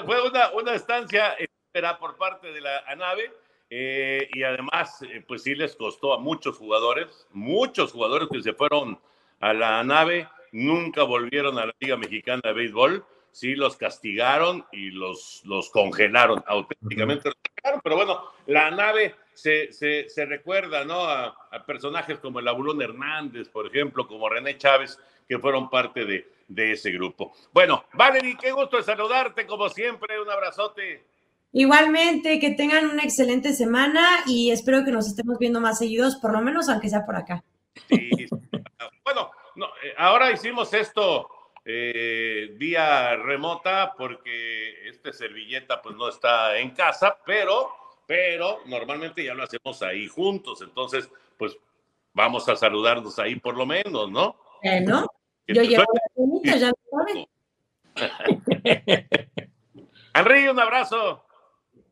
fue, 0.04 0.28
una, 0.28 0.50
una, 0.52 0.74
estancia 0.74 1.34
espera 1.34 1.98
por 1.98 2.16
parte 2.16 2.52
de 2.52 2.60
la 2.60 2.78
ANAVE 2.86 3.30
eh, 3.68 4.28
y 4.32 4.42
además, 4.42 5.02
eh, 5.02 5.22
pues 5.26 5.42
sí 5.42 5.54
les 5.54 5.76
costó 5.76 6.14
a 6.14 6.18
muchos 6.18 6.56
jugadores, 6.56 7.26
muchos 7.32 7.92
jugadores 7.92 8.28
que 8.30 8.42
se 8.42 8.54
fueron 8.54 8.98
a 9.40 9.52
la 9.52 9.80
ANAVE, 9.80 10.28
nunca 10.52 11.02
volvieron 11.02 11.58
a 11.58 11.66
la 11.66 11.74
Liga 11.80 11.96
Mexicana 11.96 12.40
de 12.44 12.52
Béisbol, 12.54 13.04
sí 13.30 13.54
los 13.56 13.76
castigaron 13.76 14.64
y 14.72 14.90
los, 14.90 15.42
los 15.44 15.68
congelaron, 15.70 16.42
auténticamente 16.46 17.30
pero 17.82 17.96
bueno, 17.96 18.22
la 18.46 18.70
nave 18.70 19.14
se, 19.34 19.72
se, 19.72 20.08
se 20.08 20.24
recuerda, 20.26 20.84
¿no? 20.84 21.04
A, 21.04 21.36
a, 21.50 21.66
personajes 21.66 22.18
como 22.18 22.40
el 22.40 22.48
Abulón 22.48 22.80
Hernández, 22.80 23.48
por 23.48 23.66
ejemplo, 23.66 24.06
como 24.06 24.28
René 24.28 24.56
Chávez, 24.56 24.98
que 25.28 25.38
fueron 25.38 25.70
parte 25.70 26.04
de, 26.04 26.26
de 26.48 26.72
ese 26.72 26.90
grupo. 26.90 27.34
Bueno, 27.52 27.84
Valerie, 27.92 28.36
qué 28.40 28.52
gusto 28.52 28.82
saludarte, 28.82 29.46
como 29.46 29.68
siempre, 29.68 30.20
un 30.20 30.30
abrazote. 30.30 31.04
Igualmente, 31.52 32.40
que 32.40 32.50
tengan 32.50 32.90
una 32.90 33.04
excelente 33.04 33.52
semana 33.52 34.24
y 34.26 34.50
espero 34.50 34.84
que 34.84 34.90
nos 34.90 35.06
estemos 35.06 35.38
viendo 35.38 35.60
más 35.60 35.78
seguidos, 35.78 36.16
por 36.16 36.32
lo 36.32 36.40
menos 36.40 36.68
aunque 36.68 36.88
sea 36.88 37.06
por 37.06 37.16
acá. 37.16 37.44
Sí, 37.88 38.10
bueno, 39.04 39.30
no, 39.54 39.66
eh, 39.66 39.94
ahora 39.96 40.32
hicimos 40.32 40.72
esto 40.74 41.28
eh, 41.64 42.54
vía 42.56 43.16
remota 43.16 43.94
porque 43.96 44.88
este 44.88 45.12
servilleta 45.12 45.80
pues 45.80 45.96
no 45.96 46.08
está 46.08 46.58
en 46.58 46.70
casa, 46.70 47.18
pero, 47.24 47.70
pero 48.06 48.60
normalmente 48.66 49.24
ya 49.24 49.34
lo 49.34 49.44
hacemos 49.44 49.82
ahí 49.82 50.06
juntos, 50.06 50.62
entonces 50.62 51.10
pues 51.38 51.56
vamos 52.12 52.48
a 52.48 52.56
saludarnos 52.56 53.18
ahí 53.18 53.36
por 53.36 53.56
lo 53.56 53.66
menos, 53.66 54.10
¿no? 54.10 54.36
Bueno, 54.62 55.06
yo 55.46 55.62
llevo 55.62 55.84
la 55.92 56.58
ya 56.58 56.70
lo 56.70 56.76
saben. 56.90 57.26
Henry, 60.14 60.48
un 60.48 60.58
abrazo. 60.58 61.24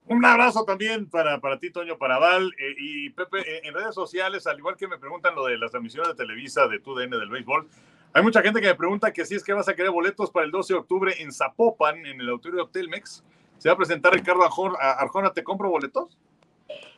Un 0.06 0.24
abrazo 0.24 0.64
también 0.64 1.08
para, 1.08 1.40
para 1.40 1.58
ti, 1.58 1.70
Toño 1.70 1.96
Paraval. 1.96 2.52
Eh, 2.58 2.74
y 2.78 3.10
Pepe, 3.10 3.40
eh, 3.40 3.60
en 3.64 3.74
redes 3.74 3.94
sociales, 3.94 4.46
al 4.46 4.58
igual 4.58 4.76
que 4.76 4.88
me 4.88 4.98
preguntan 4.98 5.34
lo 5.34 5.46
de 5.46 5.58
las 5.58 5.70
transmisiones 5.70 6.08
de 6.08 6.14
Televisa 6.14 6.66
de 6.66 6.80
TUDN 6.80 7.10
del 7.10 7.30
béisbol, 7.30 7.68
hay 8.12 8.22
mucha 8.22 8.42
gente 8.42 8.60
que 8.60 8.66
me 8.66 8.74
pregunta 8.74 9.12
que 9.12 9.24
si 9.24 9.36
es 9.36 9.44
que 9.44 9.52
vas 9.52 9.68
a 9.68 9.74
querer 9.74 9.90
boletos 9.90 10.30
para 10.30 10.44
el 10.44 10.52
12 10.52 10.74
de 10.74 10.78
octubre 10.78 11.14
en 11.18 11.32
Zapopan, 11.32 12.04
en 12.04 12.20
el 12.20 12.28
auditorio 12.28 12.66
Telmex. 12.66 13.24
Se 13.62 13.68
va 13.68 13.74
a 13.74 13.76
presentar 13.76 14.12
Ricardo 14.12 14.42
Arjona. 14.42 15.32
¿Te 15.32 15.44
compro 15.44 15.70
boletos? 15.70 16.18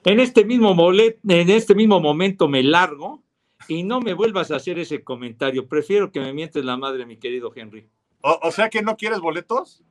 En 0.03 0.19
este 0.19 0.47
mismo, 0.47 0.75
en 0.95 1.51
este 1.51 1.75
mismo 1.75 2.01
momento 2.01 2.49
me 2.49 2.63
largo 2.63 3.23
y 3.69 3.83
no 3.83 4.01
me 4.01 4.15
vuelvas 4.15 4.51
a 4.51 4.57
hacer 4.57 4.79
ese 4.79 5.05
comentario. 5.05 5.69
Prefiero 5.69 6.11
que 6.11 6.21
me 6.21 6.33
mientes 6.33 6.65
la 6.65 6.79
madre, 6.79 7.05
mi 7.05 7.19
querido 7.19 7.53
Henry. 7.55 7.87
O, 8.23 8.51
sea 8.51 8.71
que 8.71 8.81
no 8.81 8.97
quieres 8.97 9.21
boletos? 9.21 9.83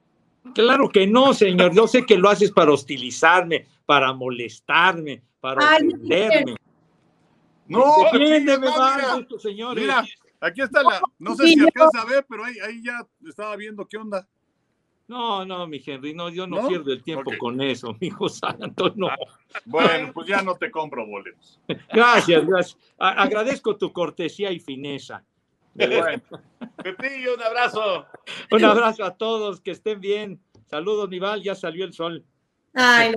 Claro 0.55 0.89
que 0.89 1.05
no, 1.05 1.35
señor. 1.35 1.75
Yo 1.75 1.87
sé 1.87 2.07
que 2.07 2.17
lo 2.17 2.27
haces 2.27 2.51
para 2.51 2.71
hostilizarme, 2.71 3.67
para 3.85 4.11
molestarme, 4.11 5.21
para 5.39 5.75
ofenderme. 5.75 6.55
No, 7.67 8.11
entiéndeme 8.11 8.65
más, 8.65 9.27
señores. 9.37 9.83
Mira, 9.83 10.03
aquí 10.41 10.61
está 10.63 10.81
la. 10.81 10.99
No 11.19 11.35
sé 11.35 11.49
si 11.49 11.59
alcanza 11.59 12.01
a 12.01 12.05
ver, 12.05 12.25
pero 12.27 12.43
ahí, 12.43 12.55
ahí 12.67 12.81
ya 12.83 12.99
estaba 13.29 13.55
viendo 13.57 13.85
qué 13.85 13.97
onda. 13.97 14.27
No, 15.14 15.45
no, 15.45 15.68
mi 15.68 15.80
Henry, 15.85 16.15
no, 16.15 16.30
yo 16.30 16.48
no, 16.48 16.68
pierdo 16.68 16.91
el 16.91 17.03
tiempo 17.03 17.31
con 17.38 17.61
eso, 17.61 17.95
mi 18.02 18.07
hijo 18.07 18.27
santo, 18.27 18.91
no. 18.95 19.10
Bueno, 19.64 20.11
pues 20.11 20.27
ya 20.27 20.41
no 20.41 20.56
te 20.56 20.72
compro 20.72 21.06
boletos. 21.06 21.60
Gracias, 21.91 22.44
gracias. 22.44 22.77
agradezco 22.98 23.77
tu 23.77 23.94
cortesía 23.94 24.52
y 24.52 24.60
fineza. 24.60 25.23
Pepillo, 25.76 27.35
un 27.35 27.44
abrazo. 27.44 28.07
Un 28.49 28.65
abrazo 28.65 29.06
a 29.06 29.15
todos, 29.15 29.61
que 29.61 29.69
estén 29.69 30.02
bien. 30.02 30.41
Saludos, 30.65 31.07
Nival, 31.10 31.44
ya 31.44 31.53
salió 31.53 31.85
el 31.85 31.94
sol. 31.94 32.26
Ay, 32.73 33.14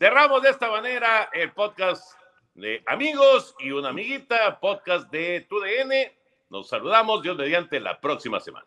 Cerramos 0.00 0.42
de 0.42 0.50
esta 0.50 0.68
manera 0.68 1.30
el 1.32 1.52
podcast 1.52 2.18
de 2.54 2.82
amigos 2.86 3.54
y 3.60 3.70
una 3.70 3.90
amiguita, 3.90 4.58
podcast 4.58 5.08
de 5.12 5.46
TUDN. 5.48 5.92
Nos 6.50 6.68
saludamos, 6.68 7.22
Dios 7.22 7.36
mediante, 7.36 7.78
la 7.78 8.00
próxima 8.00 8.40
semana. 8.40 8.66